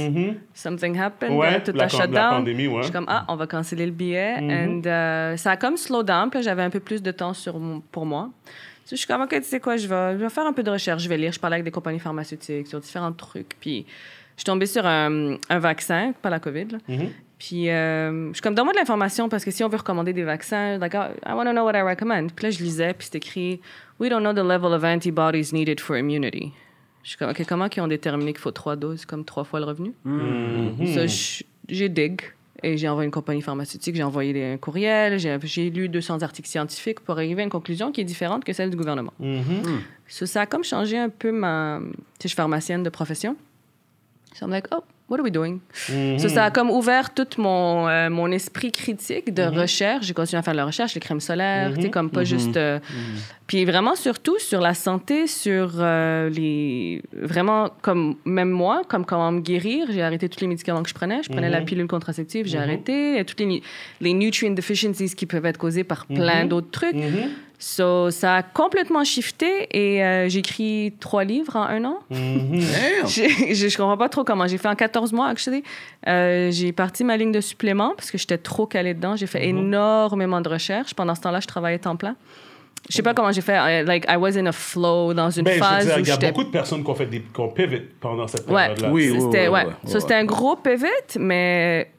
Something 0.55 0.99
happened. 0.99 1.37
Ouais, 1.37 1.57
euh, 1.57 1.61
tout 1.65 1.73
la 1.77 1.85
a 1.85 1.89
shut 1.89 2.01
la 2.01 2.07
down. 2.07 2.31
pandémie, 2.39 2.67
ouais. 2.69 2.79
Je 2.79 2.83
suis 2.85 2.93
comme, 2.93 3.07
ah, 3.09 3.25
on 3.29 3.37
va 3.37 3.47
canceller 3.47 3.85
le 3.87 3.93
billet. 3.93 4.37
And 4.39 4.83
euh, 4.87 5.37
ça 5.37 5.53
a 5.53 5.57
comme 5.57 5.77
slow 5.77 6.03
down. 6.03 6.31
Puis 6.31 6.43
j'avais 6.43 6.63
un 6.63 6.71
peu 6.71 6.81
plus 6.81 7.03
de 7.03 7.11
temps 7.11 7.35
sur 7.35 7.61
pour 7.91 8.07
moi. 8.07 8.31
So, 8.87 8.93
je 8.93 8.97
suis 8.97 9.07
comme, 9.07 9.23
OK, 9.23 9.31
tu 9.31 9.43
sais 9.43 9.61
quoi, 9.61 9.77
je 9.77 9.87
vais, 9.89 10.13
je 10.13 10.23
vais 10.25 10.31
faire 10.31 10.47
un 10.47 10.53
peu 10.53 10.63
de 10.63 10.71
recherche. 10.71 11.03
Je 11.03 11.09
vais 11.09 11.17
lire. 11.19 11.33
Je 11.33 11.41
parlais 11.41 11.55
avec 11.57 11.65
des 11.65 11.71
compagnies 11.73 11.99
pharmaceutiques 12.01 12.67
sur 12.69 12.81
différents 12.81 13.13
trucs. 13.13 13.57
Puis 13.61 13.85
je 14.37 14.41
suis 14.41 14.45
tombée 14.45 14.67
sur 14.67 14.87
un, 14.87 15.37
un 15.49 15.59
vaccin, 15.59 16.13
pas 16.23 16.31
la 16.31 16.39
COVID. 16.41 16.67
là. 16.73 16.79
Puis 17.41 17.71
euh, 17.71 18.29
je 18.29 18.35
suis 18.35 18.43
comme, 18.43 18.55
donne-moi 18.55 18.75
de 18.75 18.79
l'information 18.79 19.29
parce 19.31 19.45
que 19.45 19.51
si 19.51 19.65
on 19.65 19.69
veut 19.69 19.79
recommander 19.79 20.13
des 20.13 20.23
vaccins, 20.25 20.77
like, 20.79 20.93
I 20.95 21.09
I 21.27 21.33
want 21.33 21.47
to 21.47 21.53
know 21.53 21.65
what 21.65 21.73
I 21.77 21.81
recommend. 21.83 22.29
Puis 22.37 22.45
là, 22.45 22.51
je 22.51 22.63
lisais, 22.63 22.93
puis 22.95 23.09
c'est 23.11 23.17
écrit, 23.17 23.61
We 23.99 24.09
don't 24.11 24.21
know 24.21 24.33
the 24.33 24.47
level 24.47 24.73
of 24.75 24.85
antibodies 24.85 25.53
needed 25.53 25.81
for 25.81 25.97
immunity. 25.97 26.53
Je 27.03 27.09
suis 27.09 27.19
comme, 27.19 27.31
OK, 27.31 27.43
comment 27.49 27.67
ils 27.75 27.81
ont 27.81 27.89
déterminé 27.89 28.33
qu'il 28.33 28.41
faut 28.43 28.51
trois 28.51 28.77
doses, 28.77 29.07
comme 29.07 29.25
trois 29.25 29.45
fois 29.45 29.59
le 29.59 29.65
revenu? 29.67 29.93
Ça, 30.95 31.07
je- 31.07 31.43
j'ai 31.69 31.89
dig. 31.89 32.21
Et 32.63 32.77
j'ai 32.77 32.89
envoyé 32.91 33.07
une 33.07 33.11
compagnie 33.11 33.41
pharmaceutique, 33.41 33.97
j'ai 33.97 34.03
envoyé 34.03 34.35
des- 34.35 34.45
un 34.45 34.59
courriel, 34.59 35.19
j'ai 35.19 35.71
lu 35.71 35.89
200 35.89 36.21
articles 36.23 36.47
scientifiques 36.47 37.01
pour 37.01 37.15
arriver 37.17 37.41
à 37.41 37.45
une 37.45 37.51
conclusion 37.51 37.91
qui 37.91 38.03
est 38.03 38.05
différente 38.05 38.45
que 38.45 38.53
celle 38.53 38.69
du 38.69 38.77
gouvernement. 38.77 39.15
Ça, 40.07 40.27
ça 40.27 40.41
a 40.43 40.47
comme 40.47 40.63
changé 40.63 40.99
un 40.99 41.09
peu 41.09 41.33
ma... 41.33 41.81
Tu 41.81 41.89
sais, 41.89 41.95
je 42.25 42.29
suis 42.29 42.37
pharmacienne 42.37 42.83
de 42.83 42.91
profession. 42.91 43.35
So 44.35 44.45
I'm 44.45 44.51
like, 44.51 44.67
oh, 44.73 44.83
what 45.11 45.19
are 45.19 45.25
we 45.25 45.33
doing? 45.33 45.59
So, 46.19 46.29
ça 46.29 46.45
a 46.47 46.51
comme 46.51 46.71
ouvert 46.71 47.13
tout 47.13 47.27
mon, 47.39 47.89
euh, 47.89 48.09
mon 48.09 48.31
esprit 48.31 48.73
critique 48.73 49.35
de 49.35 49.43
recherche. 49.43 50.07
J'ai 50.07 50.15
continué 50.15 50.39
à 50.39 50.43
faire 50.43 50.55
de 50.55 50.59
la 50.59 50.65
recherche, 50.67 50.95
les 50.95 51.01
crèmes 51.01 51.21
solaires, 51.21 51.73
tu 51.75 51.83
sais, 51.83 51.91
comme 51.91 52.09
pas 52.11 52.25
juste. 52.25 52.57
euh, 52.57 52.79
Puis 53.47 53.65
vraiment, 53.65 53.97
surtout 53.97 54.39
sur 54.39 54.61
la 54.61 54.75
santé, 54.75 55.27
sur 55.27 55.73
euh, 55.79 56.31
les. 56.31 57.03
Vraiment, 57.13 57.71
comme 57.83 58.15
même 58.25 58.51
moi, 58.51 58.83
comme 58.89 59.05
comment 59.05 59.33
me 59.33 59.41
guérir. 59.41 59.89
J'ai 59.91 60.03
arrêté 60.03 60.29
tous 60.29 60.41
les 60.41 60.47
médicaments 60.47 60.83
que 60.83 60.89
je 60.89 60.95
prenais. 60.95 61.23
Je 61.23 61.29
prenais 61.29 61.51
la 61.51 61.61
pilule 61.63 61.89
contraceptive, 61.89 62.47
j'ai 62.47 62.59
arrêté. 62.59 63.19
Et 63.19 63.25
toutes 63.25 63.41
les, 63.41 63.63
les 64.01 64.15
nutrient 64.15 64.51
deficiencies 64.55 65.15
qui 65.15 65.27
peuvent 65.27 65.47
être 65.47 65.59
causées 65.59 65.85
par 65.85 66.07
plein 66.07 66.45
d'autres 66.45 66.71
trucs. 66.71 66.95
So, 67.63 68.11
ça 68.11 68.37
a 68.37 68.43
complètement 68.43 69.05
shifté 69.05 69.69
et 69.71 70.03
euh, 70.03 70.29
j'ai 70.31 70.39
écrit 70.39 70.95
trois 70.99 71.25
livres 71.25 71.57
en 71.57 71.65
un 71.65 71.85
an. 71.85 71.99
Damn. 72.11 72.61
Je, 73.07 73.53
je, 73.55 73.69
je 73.69 73.77
comprends 73.77 73.99
pas 73.99 74.09
trop 74.09 74.25
comment. 74.25 74.47
J'ai 74.47 74.57
fait 74.57 74.67
en 74.69 74.75
14 74.75 75.13
mois, 75.13 75.29
actually. 75.29 75.63
Euh, 76.09 76.51
j'ai 76.51 76.73
parti 76.73 77.05
ma 77.05 77.19
ligne 77.19 77.33
de 77.33 77.41
suppléments 77.43 77.93
parce 77.97 78.11
que 78.11 78.17
j'étais 78.17 78.39
trop 78.39 78.67
calée 78.67 78.95
dedans. 78.95 79.15
J'ai 79.15 79.27
fait 79.27 79.47
énormément 79.47 80.41
de 80.41 80.49
recherches. 80.49 80.95
Pendant 80.95 81.15
ce 81.15 81.21
temps-là, 81.21 81.41
je 81.41 81.47
travaillais 81.47 81.79
temps 81.79 81.97
plein. 81.97 82.17
Je 82.89 82.97
sais 82.97 83.03
pas 83.03 83.13
comment 83.13 83.31
j'ai 83.31 83.43
fait. 83.43 83.57
I- 83.59 83.85
like, 83.85 84.07
I 84.09 84.17
was 84.17 84.39
in 84.39 84.47
a 84.47 84.53
flow 84.53 85.13
dans 85.13 85.29
une 85.29 85.45
Ben, 85.45 85.59
phase 85.59 85.85
dire, 85.85 85.97
où 85.97 86.01
il 86.01 86.09
y 86.09 86.11
a 86.11 86.17
beaucoup 86.17 86.45
de 86.45 86.49
personnes 86.51 86.83
qui 86.83 86.91
ont 86.91 86.95
fait 86.95 87.05
des 87.07 87.21
qui 87.21 87.41
ont 87.41 87.49
pivot 87.51 87.77
pendant 88.01 88.27
cette 88.27 88.47
Ouais, 88.49 88.69
période-là. 88.69 88.91
Oui, 88.91 89.11
oui, 89.11 89.21
c'était 89.21 89.49
ouais, 89.49 89.65
ouais. 89.65 89.65
ouais, 89.67 89.73
So, 89.87 89.95
ouais, 89.95 90.01
c'était 90.01 90.15
un 90.15 90.25
gros 90.25 90.57
pivot, 90.57 90.87
mais 91.19 91.91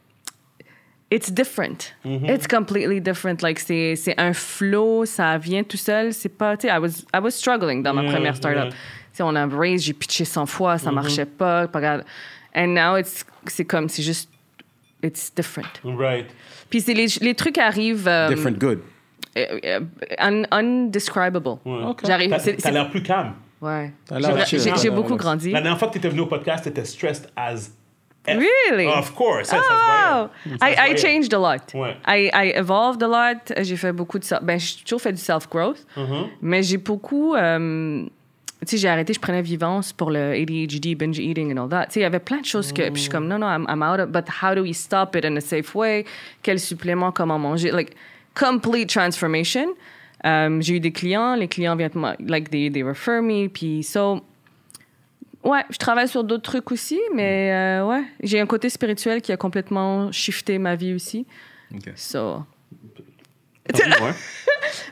it's 1.12 1.30
different. 1.32 1.93
Mm-hmm. 2.05 2.26
It's 2.30 2.47
completely 2.47 2.99
different. 3.01 3.41
Like 3.41 3.59
c'est 3.59 3.95
c'est 3.95 4.16
un 4.20 4.34
flow, 4.34 5.05
ça 5.05 5.38
vient 5.38 5.64
tout 5.64 5.78
seul. 5.78 6.14
C'est 6.14 6.30
pas, 6.30 6.57
tu 6.57 6.68
sais, 6.68 6.74
I 6.74 6.80
was 6.80 7.03
I 7.14 7.20
was 7.22 7.32
struggling 7.32 7.84
dans 7.84 7.93
ma 7.93 8.03
Yeah, 8.03 8.12
première 8.14 8.36
startup. 8.36 8.74
sais, 9.14 9.24
on 9.24 9.36
a 9.36 9.45
raised, 9.45 9.86
j'ai 9.86 9.93
pitché 9.93 10.24
100 10.26 10.45
fois, 10.47 10.76
Mm-hmm. 10.76 10.80
ça 10.84 10.91
marchait 10.91 11.26
pas, 11.26 11.68
pas 11.68 11.82
grave. 11.82 12.03
And 12.55 12.68
now 12.74 12.97
it's 12.97 13.26
c'est 13.47 13.66
comme 13.66 13.89
c'est 13.89 14.03
juste 14.03 14.30
it's 15.03 15.32
different. 15.36 15.80
Right. 15.84 16.28
Puis 16.70 16.82
c'est 16.82 16.93
les, 16.93 17.07
les 17.22 17.36
trucs 17.36 17.57
arrivent 17.57 18.07
euh, 18.07 18.30
Different 18.30 18.57
good. 18.57 18.80
euh, 19.38 19.59
euh, 19.66 19.80
un- 20.20 20.43
undescribable. 20.51 21.57
Ouais. 21.66 21.93
J'arrive. 22.05 22.30
T'as 22.30 22.39
c'est- 22.39 22.53
t'as 22.53 22.70
c'est- 22.70 22.72
l'air 22.72 22.89
plus 22.89 23.03
calme. 23.03 23.34
Ouais. 23.62 23.91
J'ai-. 24.47 24.57
J'ai 24.59 24.76
j'ai 24.76 24.89
Ouais, 24.89 24.95
beaucoup 24.95 25.16
grandi. 25.16 25.51
La 25.51 25.62
dernière 25.62 25.78
fois 25.78 25.88
que 25.89 25.93
tu 25.93 25.99
étais 25.99 26.09
venu 26.09 26.22
au 26.22 26.26
podcast, 26.26 26.64
tu 26.64 26.70
étais 26.70 26.84
stressed 26.86 27.30
as 27.36 27.70
F. 28.28 28.38
Really? 28.38 28.88
Of 28.88 29.15
course. 29.15 29.49
Se 29.49 29.55
Oh, 29.55 30.30
I, 30.61 30.91
I 30.91 30.95
changed 30.95 31.34
a 31.34 31.39
lot. 31.39 31.74
Ouais. 31.74 31.95
I, 32.05 32.30
I 32.34 32.53
evolved 32.55 33.01
a 33.01 33.07
lot. 33.07 33.51
J'ai 33.61 33.78
fait 33.78 33.91
beaucoup 33.93 34.19
de... 34.19 34.26
Ben, 34.43 34.59
j'ai 34.59 34.84
toujours 34.84 35.01
fait 35.01 35.13
du 35.13 35.22
self-growth. 35.22 35.86
Mhm. 35.97 36.28
Mais 36.41 36.61
j'ai 36.63 36.78
beaucoup... 36.78 37.34
euh, 37.36 38.05
tu 38.61 38.67
sais, 38.67 38.78
j'ai 38.78 38.89
arrêté, 38.89 39.13
je 39.13 39.19
prenais 39.19 39.41
Vivance 39.41 39.91
pour 39.91 40.11
le 40.11 40.34
ADHD, 40.34 40.95
binge 40.95 41.17
eating 41.17 41.51
and 41.51 41.63
all 41.63 41.69
that. 41.69 41.88
Tu 41.88 41.93
sais, 41.93 41.99
il 42.01 42.03
y 42.03 42.05
avait 42.05 42.19
plein 42.19 42.41
de 42.41 42.45
choses 42.45 42.72
que... 42.72 42.84
Puis 42.89 42.97
je 42.97 43.01
suis 43.01 43.09
comme, 43.09 43.28
non, 43.28 43.39
non, 43.39 43.47
I'm, 43.47 43.65
I'm 43.67 43.82
out 43.82 43.99
of... 43.99 44.11
But 44.11 44.26
how 44.43 44.53
do 44.53 44.61
we 44.61 44.76
stop 44.76 45.15
it 45.15 45.26
in 45.26 45.36
a 45.38 45.41
safe 45.41 45.74
way? 45.74 46.05
Quel 46.43 46.59
supplément, 46.59 47.11
comment 47.11 47.39
manger? 47.39 47.72
Like, 47.72 47.95
complete 48.36 48.88
transformation. 48.88 49.74
Euh, 50.26 50.61
j'ai 50.61 50.76
eu 50.76 50.80
des 50.80 50.91
clients, 50.91 51.36
les 51.36 51.47
clients 51.47 51.76
viennent... 51.76 52.15
Like, 52.19 52.51
they, 52.51 52.69
they 52.69 52.84
refer 52.84 53.22
me. 53.22 53.47
Puis, 53.49 53.82
so... 53.82 54.22
Ouais, 55.44 55.64
je 55.72 55.78
travaille 55.78 56.08
sur 56.08 56.24
d'autres 56.24 56.44
trucs 56.44 56.72
aussi, 56.72 57.00
mais 57.16 57.52
euh, 57.52 57.86
ouais, 57.88 58.04
j'ai 58.22 58.39
un 58.39 58.46
côté 58.46 58.70
spirituel 58.70 59.22
qui 59.22 59.32
a 59.32 59.38
complètement 59.38 60.12
shifté 60.12 60.58
ma 60.60 60.76
vie 60.76 60.94
aussi. 60.94 61.26
Ok. 61.74 61.92
So. 61.96 62.44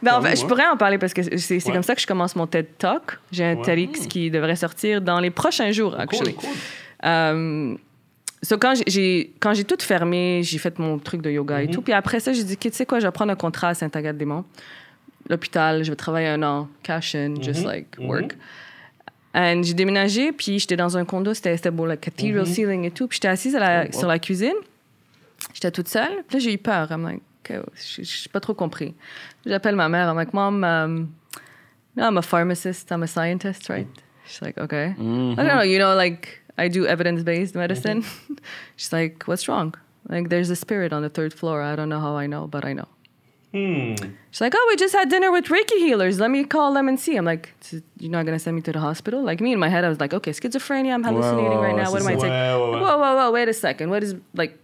Ben, 0.02 0.14
en 0.16 0.22
fait, 0.22 0.36
je 0.38 0.45
pourrais 0.45 0.68
en 0.68 0.78
parler 0.78 0.97
parce 0.97 1.14
que 1.14 1.22
c'est 1.38 1.66
Ouais. 1.66 1.74
comme 1.74 1.84
ça 1.84 1.95
que 1.95 2.02
je 2.02 2.08
commence 2.08 2.36
mon 2.36 2.47
TED 2.47 2.78
Talk. 2.78 3.20
J'ai 3.32 3.43
un 3.45 3.56
Ouais. 3.56 3.62
TEDx 3.64 4.08
qui 4.08 4.32
devrait 4.32 4.56
sortir 4.56 5.02
dans 5.02 5.20
les 5.20 5.30
prochains 5.32 5.72
jours, 5.72 5.95
actually. 6.00 6.34
Cool, 6.34 6.50
cool. 6.50 6.58
Euh, 7.06 7.76
so 8.41 8.58
quand 8.58 8.76
j'ai- 8.76 8.84
j'ai 8.88 9.34
quand 9.39 9.54
j'ai 9.54 9.64
tout 9.66 9.78
fermé, 9.80 10.41
j'ai 10.43 10.58
fait 10.58 10.78
mon 10.80 10.97
truc 11.00 11.22
de 11.22 11.30
yoga 11.30 11.62
et 11.62 11.68
tout. 11.70 11.82
Puis 11.82 11.93
après 11.93 12.20
ça, 12.20 12.32
j'ai 12.34 12.43
dit, 12.43 12.56
tu 12.58 12.70
sais 12.72 12.86
quoi, 12.86 13.00
je 13.00 13.08
vais 13.08 13.12
prendre 13.12 13.32
un 13.32 13.36
contrat 13.36 13.70
à 13.70 13.74
Saint-Agathe-des-Monts, 13.74 14.45
l'hôpital, 15.30 15.84
je 15.84 15.89
vais 15.91 15.95
travailler 15.97 16.28
un 16.28 16.43
an, 16.43 16.70
cash 16.84 17.16
in, 17.16 17.36
just 17.41 17.62
Mhm. 17.62 17.68
like 17.72 17.88
work. 18.00 18.34
And 18.34 18.38
j'ai 19.36 19.73
déménagé, 19.73 20.32
puis 20.32 20.59
j'étais 20.59 20.75
dans 20.75 20.97
un 20.97 21.05
condo, 21.05 21.34
c'était 21.34 21.71
beau, 21.71 21.86
like 21.86 22.01
cathedral 22.01 22.45
Mhm. 22.45 22.53
ceiling 22.53 22.84
et 22.86 22.91
tout. 22.91 23.07
Puis 23.07 23.17
j'étais 23.17 23.27
assise 23.27 23.55
à 23.55 23.59
la- 23.59 23.91
sur 23.91 24.07
la 24.07 24.19
cuisine, 24.19 24.55
j'étais 25.53 25.71
toute 25.71 25.88
seule. 25.88 26.23
Puis 26.27 26.38
là, 26.38 26.39
j'ai 26.39 26.53
eu 26.53 26.57
peur. 26.57 26.88
I'm 26.91 27.03
like, 27.03 27.21
okay, 27.45 27.59
je 27.75 28.01
n'ai 28.01 28.32
pas 28.32 28.39
trop 28.39 28.53
compris. 28.53 28.93
J'appelle 29.45 29.75
ma 29.75 29.88
mère, 29.89 30.09
I'm 30.09 30.17
like, 30.17 30.34
Mom, 30.34 30.63
um, 30.63 31.09
I'm 31.97 32.17
a 32.17 32.21
pharmacist, 32.21 32.91
I'm 32.91 33.03
a 33.03 33.07
scientist, 33.07 33.67
right? 33.69 33.88
She's 34.25 34.41
like, 34.41 34.57
okay. 34.57 34.93
I 34.97 35.36
don't 35.36 35.47
know, 35.47 35.61
you 35.63 35.80
know, 35.80 35.95
like, 35.95 36.41
I 36.57 36.69
do 36.69 36.86
evidence-based 36.86 37.55
medicine. 37.55 38.03
She's 38.77 38.91
like, 38.91 39.23
what's 39.27 39.47
wrong? 39.47 39.73
Like, 40.07 40.30
there's 40.30 40.49
a 40.49 40.55
spirit 40.55 40.91
on 40.93 41.01
the 41.01 41.09
third 41.09 41.34
floor. 41.34 41.61
I 41.61 41.75
don't 41.75 41.89
know 41.89 41.99
how 41.99 42.15
I 42.17 42.27
know, 42.27 42.47
but 42.47 42.63
I 42.65 42.73
know. 42.73 42.88
Hmm. 43.52 43.95
She's 44.30 44.41
like, 44.41 44.54
oh, 44.56 44.66
we 44.70 44.76
just 44.76 44.93
had 44.93 45.10
dinner 45.10 45.32
with 45.32 45.45
Reiki 45.45 45.78
healers. 45.78 46.20
Let 46.20 46.30
me 46.30 46.43
call 46.43 46.74
them 46.74 46.88
and 46.88 47.00
see. 47.00 47.16
I'm 47.16 47.26
like, 47.26 47.54
you're 47.97 48.12
not 48.12 48.26
going 48.26 48.38
to 48.38 48.43
send 48.43 48.56
me 48.56 48.62
to 48.62 48.72
the 48.72 48.80
hospital? 48.80 49.24
Like, 49.24 49.41
me 49.41 49.54
in 49.54 49.60
my 49.60 49.70
head, 49.70 49.84
I 49.84 49.89
was 49.89 50.00
like, 50.00 50.14
okay, 50.14 50.32
schizophrenia, 50.32 50.93
I'm 50.93 51.04
hallucinating 51.04 51.58
ouais, 51.58 51.64
right 51.64 51.76
now. 51.76 51.91
What 51.91 52.02
am 52.02 52.08
I 52.08 52.14
taking? 52.14 52.30
Whoa, 52.30 52.97
whoa, 52.97 53.16
whoa, 53.16 53.32
wait 53.32 53.50
a 53.50 53.54
second. 53.54 53.89
What 53.89 54.04
is, 54.04 54.16
like, 54.36 54.56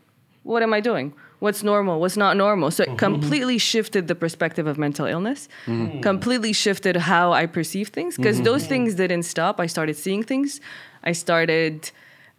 what 0.43 0.61
am 0.61 0.71
I 0.71 0.81
doing? 0.81 1.13
What's 1.39 1.63
normal? 1.63 1.99
What's 1.99 2.15
not 2.15 2.37
normal? 2.37 2.69
So 2.69 2.83
it 2.83 2.97
completely 2.97 3.57
shifted 3.57 4.07
the 4.07 4.15
perspective 4.15 4.67
of 4.67 4.77
mental 4.77 5.05
illness, 5.05 5.49
mm-hmm. 5.65 5.99
completely 6.01 6.53
shifted 6.53 6.95
how 6.95 7.33
I 7.33 7.45
perceive 7.47 7.89
things, 7.89 8.17
because 8.17 8.41
those 8.41 8.67
things 8.67 8.95
didn't 8.95 9.23
stop. 9.23 9.59
I 9.59 9.65
started 9.65 9.97
seeing 9.97 10.23
things. 10.23 10.61
I 11.03 11.11
started 11.11 11.91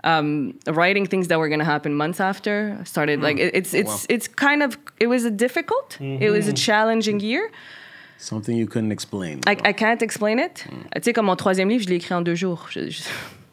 um, 0.07 0.55
writing 0.67 1.07
things 1.07 1.27
that 1.29 1.39
were 1.39 1.49
going 1.49 1.59
to 1.67 1.71
happen 1.71 1.93
months 1.95 2.21
after. 2.21 2.77
I 2.81 2.85
started 2.85 3.21
like 3.21 3.39
it, 3.39 3.55
it's 3.55 3.75
it's 3.75 4.07
it's 4.09 4.29
kind 4.29 4.63
of 4.63 4.79
it 4.99 5.09
was 5.09 5.25
a 5.25 5.31
difficult. 5.31 5.99
It 6.01 6.31
was 6.31 6.49
a 6.49 6.53
challenging 6.55 7.21
year. 7.21 7.51
Something 8.19 8.57
you 8.57 8.67
couldn't 8.67 8.93
explain. 8.93 9.41
I, 9.47 9.57
I 9.71 9.73
can't 9.75 10.01
explain 10.03 10.39
it. 10.39 10.65
Tu 10.95 11.03
sais, 11.03 11.13
comme 11.13 11.27
mon 11.27 11.37
troisième 11.37 11.69
livre, 11.69 11.83
je 11.85 11.89
l'ai 11.91 11.97
écrit 11.97 12.15
en 12.15 12.23
deux 12.23 12.35
jours. 12.37 12.67
Je, 12.71 12.89
je, 12.89 13.03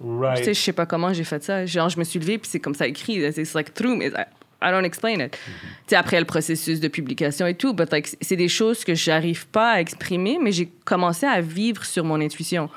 Right. 0.06 0.38
tu 0.40 0.44
sais, 0.46 0.54
je 0.54 0.60
sais 0.60 0.74
pas 0.74 0.86
comment 0.86 1.14
j'ai 1.14 1.24
fait 1.24 1.42
ça. 1.44 1.66
Genre, 1.66 1.90
je 1.90 1.98
me 1.98 2.04
suis 2.04 2.20
levée, 2.20 2.38
puis 2.38 2.50
c'est 2.50 2.60
comme 2.60 2.76
ça 2.76 2.86
écrit. 2.88 3.16
It's 3.26 3.54
like 3.54 3.74
through 3.74 3.96
me. 3.98 4.06
I, 4.08 4.26
I 4.62 4.72
don't 4.72 4.86
explain 4.86 5.20
it. 5.20 5.32
Tu 5.32 5.40
sais, 5.88 5.96
après 5.96 6.20
le 6.20 6.26
processus 6.26 6.80
de 6.80 6.88
publication 6.88 7.46
et 7.48 7.56
tout, 7.56 7.74
but 7.74 7.92
like, 7.92 8.08
c'est 8.22 8.36
des 8.38 8.48
choses 8.48 8.84
que 8.86 8.94
j'arrive 8.96 9.48
pas 9.48 9.74
à 9.74 9.80
exprimer, 9.82 10.38
mais 10.42 10.52
j'ai 10.54 10.70
commencé 10.86 11.26
à 11.26 11.42
vivre 11.42 11.84
sur 11.86 12.04
mon 12.06 12.20
intuition. 12.22 12.70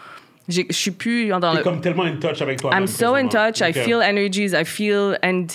Je 0.48 0.62
suis 0.70 0.90
plus 0.92 1.28
dans 1.28 1.52
le... 1.54 1.62
comme 1.62 1.80
tellement 1.80 2.04
in 2.04 2.16
touch 2.16 2.40
avec 2.42 2.60
toi. 2.60 2.70
I'm 2.72 2.86
so 2.86 3.14
in 3.14 3.28
touch. 3.28 3.60
I 3.60 3.72
feel 3.72 4.00
energies. 4.02 4.52
I 4.54 4.64
feel 4.64 5.18
and 5.22 5.46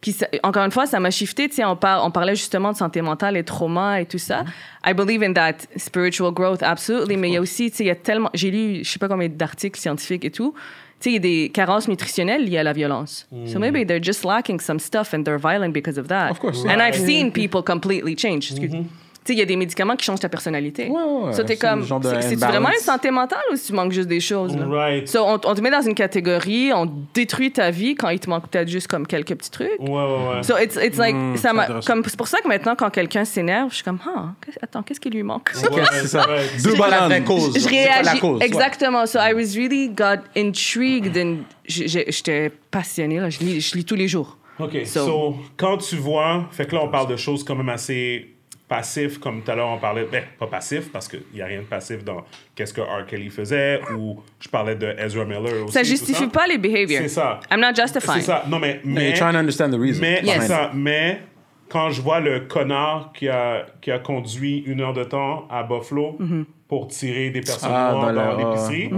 puis 0.00 0.10
ça- 0.10 0.26
encore 0.42 0.64
une 0.64 0.72
fois, 0.72 0.84
ça 0.86 0.98
m'a 0.98 1.12
shifté. 1.12 1.48
Tu 1.48 1.54
sais, 1.54 1.64
on, 1.64 1.76
par- 1.76 2.04
on 2.04 2.10
parlait 2.10 2.34
justement 2.34 2.72
de 2.72 2.76
santé 2.76 3.00
mentale 3.02 3.36
et 3.36 3.44
trauma 3.44 4.00
et 4.00 4.06
tout 4.06 4.18
ça. 4.18 4.44
I 4.84 4.94
believe 4.94 5.22
in 5.22 5.32
that 5.34 5.58
spiritual 5.76 6.32
growth, 6.32 6.60
absolutely. 6.60 7.16
Mais 7.16 7.28
il 7.28 7.34
y 7.34 7.36
a 7.36 7.40
aussi, 7.40 7.70
tu 7.70 7.76
sais, 7.76 7.84
il 7.84 7.86
y 7.86 7.90
a 7.90 7.94
tellement. 7.94 8.28
J'ai 8.34 8.50
lu, 8.50 8.80
je 8.82 8.90
sais 8.90 8.98
pas 8.98 9.06
combien 9.06 9.28
d'articles 9.28 9.78
scientifiques 9.78 10.24
et 10.24 10.32
tout. 10.32 10.54
Tu 10.98 11.04
sais, 11.04 11.10
il 11.10 11.12
y 11.12 11.16
a 11.16 11.20
des 11.20 11.50
carences 11.54 11.86
nutritionnelles 11.86 12.44
liées 12.44 12.58
à 12.58 12.64
la 12.64 12.72
violence. 12.72 13.28
So 13.46 13.60
maybe 13.60 13.86
they're 13.86 14.02
just 14.02 14.24
lacking 14.24 14.58
some 14.60 14.80
stuff 14.80 15.14
and 15.14 15.22
they're 15.22 15.38
violent 15.38 15.70
because 15.72 15.98
of 15.98 16.08
that. 16.08 16.30
Of 16.32 16.40
course. 16.40 16.64
And 16.64 16.80
I've 16.80 16.96
Right. 16.96 17.06
seen 17.06 17.30
people 17.32 17.62
completely 17.62 18.16
change. 18.16 18.50
Excuse. 18.50 18.72
Tu 18.72 18.78
sais, 19.26 19.32
il 19.34 19.38
y 19.38 19.42
a 19.42 19.44
des 19.44 19.56
médicaments 19.56 19.96
qui 19.96 20.04
changent 20.04 20.20
ta 20.20 20.28
personnalité. 20.28 20.88
Ouais, 20.88 21.00
ouais, 21.02 21.32
So 21.32 21.42
t'es 21.42 21.54
c'est 21.54 21.58
comme, 21.66 21.82
c'est- 21.84 22.34
vraiment 22.36 22.68
une 22.70 22.80
santé 22.80 23.10
mentale 23.10 23.38
ou 23.52 23.56
si 23.56 23.66
tu 23.66 23.72
manques 23.72 23.92
juste 23.92 24.08
des 24.08 24.20
choses? 24.20 24.56
là? 24.56 24.66
Right. 24.66 25.08
So, 25.08 25.20
on, 25.24 25.40
on 25.44 25.54
te 25.54 25.60
met 25.60 25.70
dans 25.70 25.80
une 25.82 25.94
catégorie, 25.94 26.72
on 26.74 26.90
détruit 27.14 27.52
ta 27.52 27.70
vie 27.70 27.94
quand 27.94 28.08
il 28.08 28.18
te 28.20 28.28
manque 28.28 28.48
peut-être 28.48 28.68
juste 28.68 28.88
comme 28.88 29.06
quelques 29.06 29.34
petits 29.36 29.50
trucs. 29.50 29.70
Ouais, 29.80 29.88
ouais, 29.88 30.36
ouais. 30.36 30.42
So 30.42 30.54
it's, 30.58 30.76
it's 30.82 30.96
like, 30.98 31.14
Mm, 31.14 31.36
ça 31.36 31.48
c'est 31.50 31.54
m'a- 31.54 31.62
intéressant. 31.64 31.92
comme 31.92 32.02
c'est 32.06 32.16
pour 32.16 32.28
ça 32.28 32.40
que 32.40 32.48
maintenant 32.48 32.74
quand 32.76 32.90
quelqu'un 32.90 33.24
s'énerve, 33.24 33.70
je 33.70 33.76
suis 33.76 33.84
comme 33.84 33.98
ah, 34.06 34.32
attends, 34.62 34.82
qu'est-ce 34.82 35.00
qui 35.00 35.10
lui 35.10 35.22
manque? 35.22 35.50
Ouais, 35.70 35.82
c'est 35.92 36.08
ça. 36.08 36.28
ouais. 36.28 36.46
Deux 36.64 36.74
bananes. 36.74 37.24
cause. 37.24 37.56
Je 37.58 37.68
réagis 37.68 38.18
cause, 38.20 38.40
exactement. 38.42 39.06
So 39.06 39.18
I 39.20 39.32
was 39.34 39.54
really 39.56 39.88
got 39.88 40.22
intrigued 40.36 41.16
and 41.16 41.36
j'étais 41.66 42.50
passionnée 42.70 43.20
là. 43.20 43.30
Je 43.30 43.38
lis, 43.40 43.60
je 43.60 43.76
lis 43.76 43.84
tous 43.84 43.94
les 43.94 44.08
jours. 44.08 44.38
OK. 44.58 44.72
So- 44.84 45.06
So, 45.06 45.36
quand 45.56 45.78
tu 45.78 45.96
vois, 45.96 46.46
fait 46.52 46.66
que 46.66 46.74
là, 46.74 46.82
on 46.84 46.88
parle 46.88 47.08
de 47.08 47.16
choses 47.16 47.42
quand 47.44 47.54
même 47.54 47.68
assez 47.70 48.31
passifs, 48.76 49.18
comme 49.18 49.42
tout 49.42 49.50
à 49.50 49.54
l'heure, 49.54 49.68
on 49.68 49.78
parlait, 49.78 50.06
ben, 50.10 50.22
pas 50.38 50.46
passif, 50.46 50.90
parce 50.90 51.06
qu'il 51.08 51.22
n'y 51.34 51.42
a 51.42 51.46
rien 51.46 51.60
de 51.60 51.66
passif 51.66 52.02
dans 52.02 52.24
qu'est-ce 52.54 52.72
que 52.72 52.80
R. 52.80 53.04
Kelly 53.06 53.28
faisait, 53.30 53.80
ou 53.96 54.22
je 54.40 54.48
parlais 54.48 54.76
de 54.76 54.94
Ezra 54.98 55.24
Miller 55.24 55.64
aussi. 55.64 55.72
Ça 55.74 55.82
justifie 55.82 56.26
pas 56.28 56.46
les 56.46 56.58
behaviors. 56.58 57.02
C'est 57.02 57.08
ça. 57.08 57.40
I'm 57.50 57.60
not 57.60 57.74
C'est 57.74 57.82
justifying. 57.82 58.22
ça. 58.22 58.44
Non, 58.48 58.58
mais. 58.58 58.80
No, 58.84 58.94
mais 58.94 59.08
You're 59.10 59.18
trying 59.18 59.32
to 59.32 59.38
understand 59.38 59.70
the 59.72 59.78
reason. 59.80 60.00
Mais, 60.00 60.20
Yes. 60.22 60.42
c'est 60.42 60.48
ça. 60.48 60.70
Mais 60.74 61.20
quand 61.68 61.90
je 61.90 62.00
vois 62.00 62.20
le 62.20 62.40
connard 62.40 63.12
qui 63.14 63.28
a, 63.28 63.66
qui 63.80 63.90
a 63.90 63.98
conduit 63.98 64.58
une 64.66 64.80
heure 64.80 64.94
de 64.94 65.04
temps 65.04 65.46
à 65.50 65.62
Buffalo 65.62 66.16
Mm-hmm. 66.20 66.44
pour 66.68 66.88
tirer 66.88 67.30
des 67.30 67.40
personnes 67.42 67.70
Ah, 67.72 67.92
noires 67.92 68.12
dans 68.14 68.36
l'épicerie, 68.38 68.90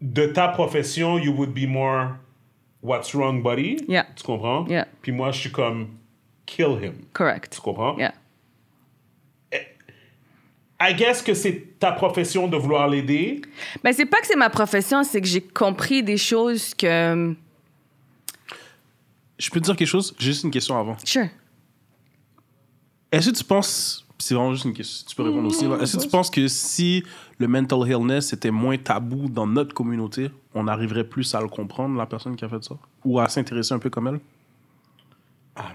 de 0.00 0.26
ta 0.26 0.48
profession, 0.48 1.18
you 1.18 1.32
would 1.32 1.52
be 1.54 1.66
more 1.66 2.16
what's 2.82 3.14
wrong, 3.14 3.42
buddy? 3.42 3.78
Yeah. 3.88 4.06
Tu 4.14 4.22
comprends? 4.24 4.66
Yeah. 4.68 4.86
Puis 5.02 5.12
moi, 5.12 5.30
je 5.30 5.40
suis 5.40 5.50
comme 5.52 5.88
kill 6.46 6.78
him. 6.82 6.94
Correct. 7.12 7.52
Tu 7.54 7.60
comprends? 7.60 7.96
Yeah. 7.98 8.14
I 10.78 10.94
guess 10.94 11.22
que 11.22 11.32
c'est 11.32 11.78
ta 11.78 11.92
profession 11.92 12.48
de 12.48 12.56
vouloir 12.56 12.86
l'aider. 12.88 13.40
Ben, 13.82 13.92
c'est 13.92 14.04
pas 14.04 14.20
que 14.20 14.26
c'est 14.26 14.36
ma 14.36 14.50
profession, 14.50 15.04
c'est 15.04 15.20
que 15.22 15.26
j'ai 15.26 15.40
compris 15.40 16.02
des 16.02 16.18
choses 16.18 16.74
que. 16.74 17.34
Je 19.38 19.50
peux 19.50 19.60
te 19.60 19.64
dire 19.64 19.76
quelque 19.76 19.88
chose? 19.88 20.14
J'ai 20.18 20.26
juste 20.26 20.44
une 20.44 20.50
question 20.50 20.78
avant. 20.78 20.96
Sure. 21.04 21.28
Est-ce 23.10 23.30
que 23.30 23.36
tu 23.36 23.44
penses, 23.44 24.06
c'est 24.18 24.34
vraiment 24.34 24.52
juste 24.52 24.66
une 24.66 24.74
question, 24.74 25.06
tu 25.08 25.16
peux 25.16 25.22
répondre 25.22 25.48
aussi, 25.48 25.64
est-ce 25.64 25.96
que 25.96 26.02
tu 26.02 26.08
penses 26.08 26.28
que 26.28 26.48
si 26.48 27.04
le 27.38 27.48
mental 27.48 27.78
illness 27.88 28.32
était 28.32 28.50
moins 28.50 28.76
tabou 28.76 29.28
dans 29.28 29.46
notre 29.46 29.72
communauté, 29.72 30.30
on 30.54 30.66
arriverait 30.66 31.04
plus 31.04 31.34
à 31.34 31.40
le 31.40 31.48
comprendre, 31.48 31.96
la 31.96 32.06
personne 32.06 32.36
qui 32.36 32.44
a 32.44 32.48
fait 32.48 32.62
ça? 32.62 32.74
Ou 33.04 33.20
à 33.20 33.28
s'intéresser 33.28 33.72
un 33.72 33.78
peu 33.78 33.88
comme 33.88 34.08
elle? 34.08 34.20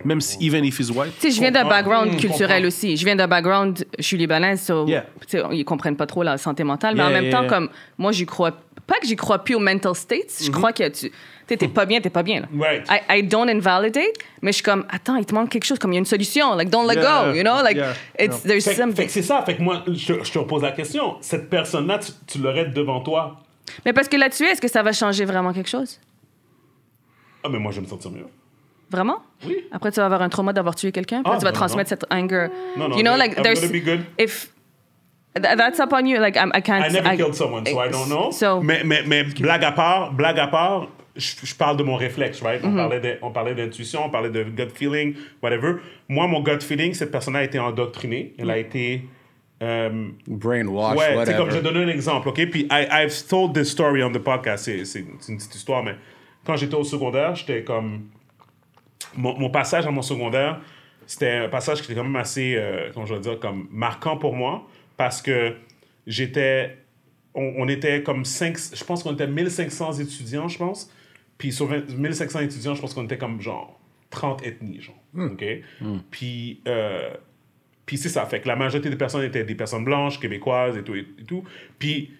Même 0.05 0.21
si, 0.21 0.37
even 0.45 0.63
if 0.63 0.79
he's 0.79 0.91
white? 0.91 1.13
Tu 1.19 1.29
sais, 1.29 1.31
je 1.35 1.39
viens 1.41 1.51
d'un 1.51 1.65
background 1.67 2.13
Mmh, 2.13 2.17
culturel 2.17 2.65
aussi. 2.65 2.95
Je 2.97 3.03
viens 3.05 3.15
d'un 3.15 3.27
background, 3.27 3.83
je 3.97 4.03
suis 4.03 4.17
libanaise, 4.17 4.61
so, 4.61 4.85
Yeah. 4.87 5.05
ils 5.51 5.65
comprennent 5.65 5.95
pas 5.97 6.05
trop 6.05 6.21
la 6.23 6.37
santé 6.37 6.63
mentale. 6.63 6.95
Mais 6.95 7.03
en 7.03 7.09
même 7.09 7.25
yeah, 7.25 7.31
temps, 7.41 7.47
comme 7.47 7.69
moi, 7.97 8.11
j'y 8.11 8.25
crois. 8.25 8.51
Pas 8.87 8.99
que 8.99 9.07
j'y 9.07 9.15
crois 9.15 9.39
plus 9.43 9.55
aux 9.55 9.59
mental 9.59 9.95
states, 9.95 10.41
je 10.43 10.51
crois 10.51 10.73
que 10.73 10.87
tu. 10.89 11.11
T'es 11.47 11.67
pas 11.67 11.85
bien, 11.85 11.99
t'es 11.99 12.09
pas 12.09 12.23
bien. 12.23 12.41
Là. 12.41 12.47
Right. 12.57 12.87
I, 12.89 13.17
I 13.19 13.23
don't 13.23 13.49
invalidate, 13.49 14.13
mais 14.41 14.51
je 14.51 14.55
suis 14.57 14.63
comme, 14.63 14.85
attends, 14.89 15.17
il 15.17 15.25
te 15.25 15.33
manque 15.35 15.49
quelque 15.49 15.65
chose, 15.65 15.79
comme 15.79 15.91
il 15.91 15.95
y 15.95 15.97
a 15.97 15.99
une 15.99 16.05
solution. 16.05 16.55
Like, 16.55 16.69
don't 16.69 16.87
let 16.87 16.95
Yeah. 17.01 17.25
go, 17.25 17.33
you 17.35 17.41
know? 17.43 17.61
Like, 17.61 17.75
Yeah. 17.75 17.93
it's, 18.19 18.37
Yeah. 18.37 18.47
there's 18.47 18.63
Fait, 18.63 18.75
something. 18.75 18.95
fait 18.95 19.05
que 19.07 19.11
c'est 19.11 19.21
ça. 19.21 19.41
Fait 19.45 19.57
que 19.57 19.61
moi, 19.61 19.83
je, 19.87 20.13
je 20.23 20.31
te 20.31 20.39
repose 20.39 20.61
la 20.61 20.71
question. 20.71 21.15
Cette 21.21 21.49
personne-là, 21.49 21.99
tu, 21.99 22.11
tu 22.27 22.37
l'aurais 22.39 22.65
devant 22.67 23.01
toi? 23.01 23.41
Mais 23.85 23.91
parce 23.91 24.07
que 24.07 24.15
là-dessus, 24.15 24.45
est-ce 24.45 24.61
que 24.61 24.69
ça 24.69 24.81
va 24.81 24.93
changer 24.93 25.25
vraiment 25.25 25.51
quelque 25.51 25.69
chose? 25.69 25.99
Ah, 27.43 27.49
mais 27.49 27.59
moi, 27.59 27.71
je 27.71 27.77
vais 27.81 27.85
me 27.85 27.89
sentir 27.89 28.11
mieux. 28.11 28.27
Vraiment? 28.91 29.19
Oui. 29.47 29.55
Après, 29.71 29.89
tu 29.91 29.99
vas 30.01 30.05
avoir 30.05 30.21
un 30.21 30.29
trauma 30.29 30.51
d'avoir 30.53 30.75
tué 30.75 30.91
quelqu'un, 30.91 31.23
puis 31.23 31.31
Ah, 31.33 31.37
tu 31.39 31.45
vas 31.45 31.51
non, 31.51 31.55
transmettre 31.57 31.89
cette 31.89 32.05
anger. 32.11 32.47
Non, 32.77 32.89
non, 32.89 32.97
you 32.97 33.03
know, 33.03 33.13
I'm 33.13 33.19
like, 33.19 33.35
gonna 33.35 33.43
there's. 33.53 33.71
be 33.71 33.79
good. 33.83 34.01
If. 34.19 34.49
th- 35.35 35.55
That's 35.57 35.79
up 35.79 35.93
on 35.93 36.05
you. 36.05 36.19
Like, 36.19 36.35
I'm, 36.35 36.51
I 36.53 36.61
can't. 36.61 36.83
I 36.85 36.91
never 36.91 37.15
killed 37.15 37.35
someone, 37.35 37.65
so 37.65 37.79
I 37.79 37.89
don't 37.89 38.09
know. 38.09 38.31
So, 38.31 38.59
mais, 38.61 38.83
mais, 38.83 39.03
mais 39.07 39.23
blague 39.39 39.63
à 39.63 39.71
part, 39.71 40.11
blague 40.13 40.37
à 40.39 40.47
part, 40.47 40.87
je, 41.15 41.35
je 41.43 41.55
parle 41.55 41.77
de 41.77 41.83
mon 41.83 41.95
réflexe, 41.95 42.41
right? 42.41 42.61
On 42.65 42.75
parlait 42.75 42.99
de- 42.99 43.17
on 43.21 43.31
parlait 43.31 43.55
d'intuition, 43.55 44.05
on 44.05 44.09
parlait 44.09 44.29
de 44.29 44.43
gut 44.43 44.69
feeling, 44.75 45.15
whatever. 45.41 45.75
Moi, 46.09 46.27
mon 46.27 46.41
gut 46.41 46.61
feeling, 46.61 46.93
cette 46.93 47.11
personne 47.11 47.35
a 47.37 47.43
été 47.43 47.57
endoctrinée. 47.59 48.33
Elle 48.37 48.51
a 48.51 48.57
été... 48.57 49.03
euh, 49.63 50.09
Brainwash, 50.27 50.97
ouais, 50.97 51.15
whatever. 51.15 51.37
comme 51.37 51.49
je 51.51 51.55
vais 51.57 51.61
donner 51.61 51.83
un 51.85 51.87
exemple, 51.95 52.27
OK? 52.29 52.45
Puis 52.49 52.67
I, 52.71 52.87
I've 52.91 53.13
told 53.29 53.53
this 53.53 53.69
story 53.71 54.03
on 54.03 54.11
the 54.11 54.17
podcast. 54.19 54.65
C'est, 54.65 54.83
c'est, 54.85 55.05
c'est 55.19 55.31
une 55.31 55.37
petite 55.37 55.55
histoire, 55.55 55.81
mais 55.83 55.95
quand 56.45 56.55
j'étais 56.57 56.75
au 56.75 56.83
secondaire, 56.83 57.35
j'étais 57.35 57.63
comme... 57.63 58.07
Mon, 59.15 59.37
mon 59.37 59.49
passage 59.49 59.85
à 59.85 59.91
mon 59.91 60.01
secondaire, 60.01 60.59
c'était 61.05 61.31
un 61.31 61.49
passage 61.49 61.79
qui 61.81 61.91
était 61.91 61.95
quand 61.95 62.05
même 62.05 62.15
assez, 62.15 62.55
euh, 62.55 62.89
comment 62.93 63.05
je 63.05 63.13
vais 63.15 63.19
dire, 63.19 63.39
comme 63.39 63.67
marquant 63.71 64.17
pour 64.17 64.35
moi, 64.35 64.67
parce 64.97 65.21
que 65.21 65.55
j'étais... 66.07 66.77
On, 67.33 67.53
on 67.57 67.67
était 67.67 68.03
comme 68.03 68.25
5... 68.25 68.57
Je 68.73 68.83
pense 68.83 69.03
qu'on 69.03 69.13
était 69.13 69.27
1500 69.27 69.93
étudiants, 69.93 70.47
je 70.47 70.57
pense. 70.57 70.91
Puis 71.37 71.51
sur 71.51 71.65
20 71.65 71.97
1500 71.97 72.39
étudiants, 72.41 72.75
je 72.75 72.81
pense 72.81 72.93
qu'on 72.93 73.05
était 73.05 73.17
comme 73.17 73.41
genre 73.41 73.79
30 74.09 74.45
ethnies, 74.45 74.81
genre. 74.81 74.95
OK? 75.17 75.43
Puis... 76.11 76.61
euh, 76.67 77.11
puis 77.85 77.97
c'est 77.97 78.09
ça, 78.09 78.25
fait 78.25 78.39
que 78.39 78.47
la 78.47 78.55
majorité 78.55 78.89
des 78.89 78.95
personnes 78.95 79.23
étaient 79.23 79.43
des 79.43 79.55
personnes 79.55 79.83
blanches, 79.83 80.17
québécoises 80.17 80.77
et 80.77 80.83
tout, 80.83 80.95
et, 80.95 81.05
et 81.19 81.23
tout. 81.25 81.43
Puis 81.77 82.11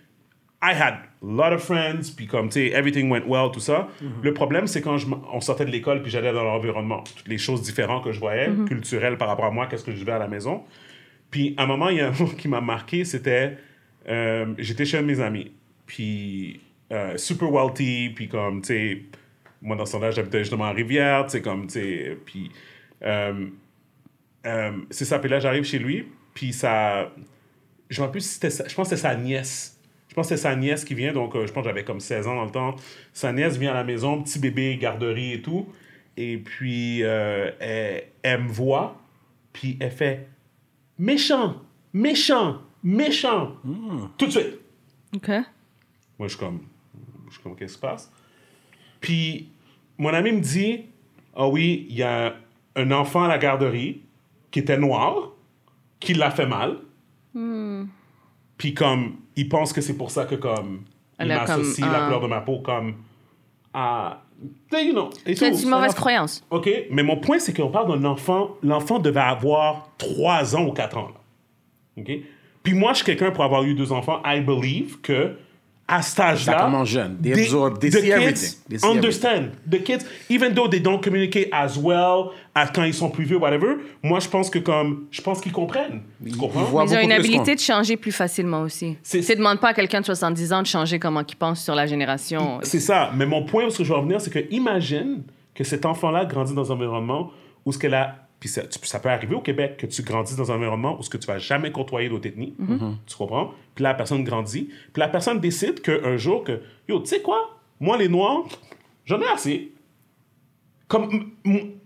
I 0.64 0.74
had 0.74 0.94
a 0.94 1.00
lot 1.24 1.54
of 1.54 1.64
friends, 1.64 2.12
puis 2.16 2.28
comme, 2.28 2.50
tu 2.50 2.54
sais, 2.54 2.68
everything 2.72 3.10
went 3.10 3.26
well, 3.28 3.50
tout 3.52 3.60
ça. 3.60 3.88
Le 4.22 4.34
problème, 4.34 4.68
c'est 4.68 4.82
quand 4.82 4.98
je 4.98 5.08
on 5.32 5.42
sortait 5.42 5.66
de 5.66 5.72
l'école, 5.72 6.02
puis 6.04 6.12
j'allais 6.12 6.32
dans 6.32 6.44
l'environnement, 6.44 7.04
toutes 7.04 7.28
les 7.28 7.38
choses 7.40 7.62
différentes 7.64 8.04
que 8.04 8.12
je 8.12 8.20
voyais, 8.20 8.50
culturelles 8.68 9.18
par 9.18 9.28
rapport 9.28 9.46
à 9.46 9.52
moi, 9.52 9.68
qu'est-ce 9.68 9.84
que 9.84 9.92
je 9.92 9.98
vivais 9.98 10.12
à 10.12 10.20
la 10.20 10.28
maison. 10.28 10.64
Puis 11.32 11.56
à 11.58 11.64
un 11.64 11.68
moment, 11.68 11.90
il 11.90 11.98
y 11.98 12.02
a 12.02 12.10
un 12.10 12.12
mot 12.20 12.28
qui 12.28 12.48
m'a 12.48 12.62
marqué, 12.62 13.06
c'était, 13.06 13.58
euh, 14.08 14.54
j'étais 14.58 14.86
chez 14.86 14.98
un 14.98 15.02
de 15.02 15.08
mes 15.08 15.20
amis, 15.20 15.52
puis 15.86 16.60
euh, 16.92 17.18
super 17.18 17.52
wealthy, 17.52 18.10
puis 18.16 18.28
comme, 18.28 18.62
tu 18.62 18.68
sais, 18.68 19.02
moi 19.62 19.76
dans 19.76 19.86
son 19.86 20.02
âge, 20.04 20.16
j'habitais 20.16 20.40
justement 20.40 20.66
à 20.66 20.72
Rivière, 20.72 21.26
tu 21.26 21.32
sais, 21.32 21.42
comme, 21.42 21.68
tu 21.68 21.74
sais, 21.74 22.18
puis... 22.26 22.52
euh, 23.04 24.72
c'est 24.90 25.06
ça. 25.06 25.20
Puis 25.20 25.30
là, 25.30 25.40
j'arrive 25.40 25.64
chez 25.64 25.80
lui, 25.80 26.08
puis 26.34 26.54
ça. 26.54 27.12
Je 27.90 28.00
me 28.00 28.06
rappelle 28.06 28.14
plus 28.14 28.22
si 28.22 28.40
c'était 28.40 28.70
Je 28.70 28.76
pense 28.76 28.90
que 28.90 28.96
c'était 28.96 29.08
sa 29.08 29.16
nièce. 29.16 29.80
Je 30.12 30.16
pense 30.16 30.28
que 30.28 30.36
c'était 30.36 30.50
sa 30.50 30.58
nièce 30.58 30.84
qui 30.84 30.94
vient, 30.94 31.14
donc 31.14 31.38
euh, 31.38 31.48
je 31.48 31.54
pense 31.54 31.64
que 31.64 31.70
j'avais 31.70 31.86
comme 31.86 32.02
16 32.02 32.28
ans 32.28 32.36
dans 32.36 32.44
le 32.44 32.52
temps. 32.52 32.76
Sa 33.14 33.32
nièce 33.32 33.56
vient 33.56 33.72
à 33.72 33.76
la 33.76 33.86
maison, 33.86 34.22
petit 34.22 34.40
bébé, 34.40 34.76
garderie 34.76 35.32
et 35.32 35.42
tout. 35.42 35.70
Et 36.18 36.38
puis, 36.38 37.02
euh, 37.02 37.50
elle, 37.62 38.04
elle 38.22 38.44
me 38.44 38.50
voit, 38.50 39.00
puis 39.54 39.78
elle 39.80 39.92
fait 39.92 40.28
méchant, 41.00 41.62
méchant, 41.94 42.58
méchant. 42.84 43.54
Tout 44.18 44.26
de 44.26 44.32
suite. 44.32 44.60
OK. 45.16 45.30
Moi, 45.30 45.44
je 46.24 46.28
suis 46.28 46.38
comme, 46.38 46.60
je 47.30 47.36
suis 47.36 47.42
comme, 47.42 47.56
qu'est-ce 47.56 47.76
qui 47.76 47.80
se 47.80 47.82
passe? 47.82 48.12
Puis, 49.00 49.48
mon 49.98 50.14
ami 50.14 50.34
me 50.34 50.42
dit, 50.42 50.88
ah 51.38 51.48
oui, 51.48 51.88
il 51.90 51.96
y 51.96 52.04
a 52.04 52.36
un 52.76 52.92
enfant 52.92 53.24
à 53.24 53.28
la 53.30 53.38
garderie 53.38 54.02
qui 54.52 54.60
était 54.60 54.78
noir, 54.78 55.32
qui 56.02 56.16
l'a 56.16 56.32
fait 56.32 56.48
mal. 56.48 56.80
Puis, 58.58 58.74
comme, 58.74 59.21
il 59.36 59.50
pense 59.50 59.74
que 59.74 59.82
c'est 59.82 59.96
pour 59.96 60.12
ça 60.12 60.26
que, 60.26 60.36
comme, 60.36 60.84
il 61.20 61.26
Elle 61.26 61.32
a 61.32 61.42
m'associe 61.42 61.80
comme, 61.86 61.92
la 61.94 62.06
couleur 62.06 62.22
de 62.22 62.28
ma 62.28 62.42
peau 62.42 62.60
comme 62.60 62.96
à. 63.74 64.22
You 64.74 64.92
know, 64.94 65.12
C'est 65.26 65.50
une 65.64 65.70
mauvaise 65.70 65.94
croyance. 65.94 66.44
OK, 66.50 66.68
mais 66.90 67.04
mon 67.04 67.18
point, 67.18 67.38
c'est 67.38 67.56
qu'on 67.56 67.70
parle 67.70 68.00
d'un 68.00 68.10
enfant. 68.10 68.58
L'enfant 68.64 68.98
devait 68.98 69.20
avoir 69.20 69.90
3 70.00 70.56
ans 70.56 70.66
ou 70.66 70.72
4 70.72 70.98
ans. 70.98 71.10
là. 71.10 72.02
OK? 72.02 72.12
Puis 72.64 72.74
moi, 72.74 72.94
je 72.94 72.98
suis 72.98 73.06
quelqu'un 73.06 73.30
pour 73.32 73.44
avoir 73.44 73.64
eu 73.64 73.76
deux 73.76 73.92
enfants. 73.92 74.20
I 74.26 74.42
believe 74.42 75.00
que 75.02 75.38
à 75.92 76.02
cet 76.02 76.20
âge-là. 76.20 76.54
Ça 76.58 76.64
commence 76.66 76.88
jeune. 76.88 77.18
They 77.22 77.34
the- 77.34 77.38
absorb- 77.40 77.80
they 77.80 77.90
the 77.90 77.94
see 77.96 78.02
kids 78.02 78.12
everything. 78.12 78.58
They 78.70 78.80
see 78.80 78.88
understand. 78.88 79.42
The 79.70 79.84
kids, 79.84 80.06
even 80.30 80.54
though 80.54 80.68
they 80.70 80.80
don't 80.80 81.02
communicate 81.04 81.50
as 81.52 81.78
well 81.78 82.30
as 82.56 82.68
quand 82.68 82.84
ils 82.84 82.94
sont 82.94 83.10
plus 83.10 83.26
vieux, 83.26 83.38
whatever, 83.38 83.76
moi, 84.02 84.20
je 84.20 84.28
pense 84.30 84.50
que 84.50 84.60
comme. 84.60 85.06
Je 85.12 85.22
pense 85.22 85.42
qu'ils 85.42 85.52
comprennent. 85.52 86.02
Tu 86.26 86.36
comprends? 86.38 86.64
voient- 86.64 86.86
Ils 86.86 86.96
ont 86.96 87.00
une 87.02 87.12
habilité 87.12 87.56
de 87.56 87.60
changer 87.60 87.98
plus 87.98 88.12
facilement 88.12 88.62
aussi. 88.62 88.98
C'est- 89.04 89.22
C'est 89.22 89.36
demande 89.36 89.60
pas 89.60 89.70
à 89.70 89.74
quelqu'un 89.74 90.00
de 90.02 90.06
70 90.06 90.54
ans 90.54 90.62
de 90.62 90.68
changer 90.68 90.98
comment 91.00 91.24
il 91.28 91.36
pense 91.36 91.64
sur 91.64 91.76
la 91.76 91.86
génération. 91.86 92.60
C'est 92.64 92.80
ça. 92.80 93.12
Mais 93.16 93.26
mon 93.26 93.44
point 93.44 93.66
où 93.66 93.70
ce 93.70 93.78
que 93.80 93.84
je 93.84 93.92
veux 93.92 94.00
en 94.00 94.04
venir, 94.04 94.22
c'est 94.22 94.32
que 94.32 94.40
imagine 94.52 95.24
que 95.54 95.64
cet 95.64 95.86
enfant-là 95.86 96.26
grandit 96.26 96.54
dans 96.54 96.72
un 96.72 96.76
environnement 96.76 97.32
où 97.66 97.72
ce 97.74 97.78
qu'elle 97.78 97.94
a. 97.94 98.16
Puis 98.42 98.50
ça, 98.50 98.64
tu- 98.64 98.80
ça 98.86 99.00
peut 99.00 99.08
arriver 99.10 99.36
au 99.36 99.40
Québec 99.42 99.78
que 99.78 99.86
tu 99.86 100.02
grandis 100.02 100.36
dans 100.36 100.52
un 100.52 100.56
environnement 100.56 100.98
où 101.00 101.04
ce 101.04 101.10
que 101.10 101.18
tu 101.18 101.28
vas 101.28 101.38
jamais 101.38 101.72
côtoyer 101.72 102.10
d'autres 102.10 102.28
ethnies. 102.28 102.54
Tu 103.08 103.16
comprends? 103.16 103.54
Puis 103.76 103.84
la 103.84 103.94
personne 103.94 104.24
grandit. 104.26 104.64
Puis 104.92 105.00
la 105.00 105.08
personne 105.08 105.40
décide 105.40 105.80
qu'un 105.82 106.18
jour 106.18 106.44
que, 106.44 106.60
yo, 106.90 107.00
tu 107.00 107.06
sais 107.06 107.22
quoi? 107.22 107.58
Moi, 107.80 107.98
les 107.98 108.10
Noirs, 108.10 108.44
j'en 109.06 109.22
ai 109.22 109.28
assez. 109.28 109.72
Comme, 110.88 111.32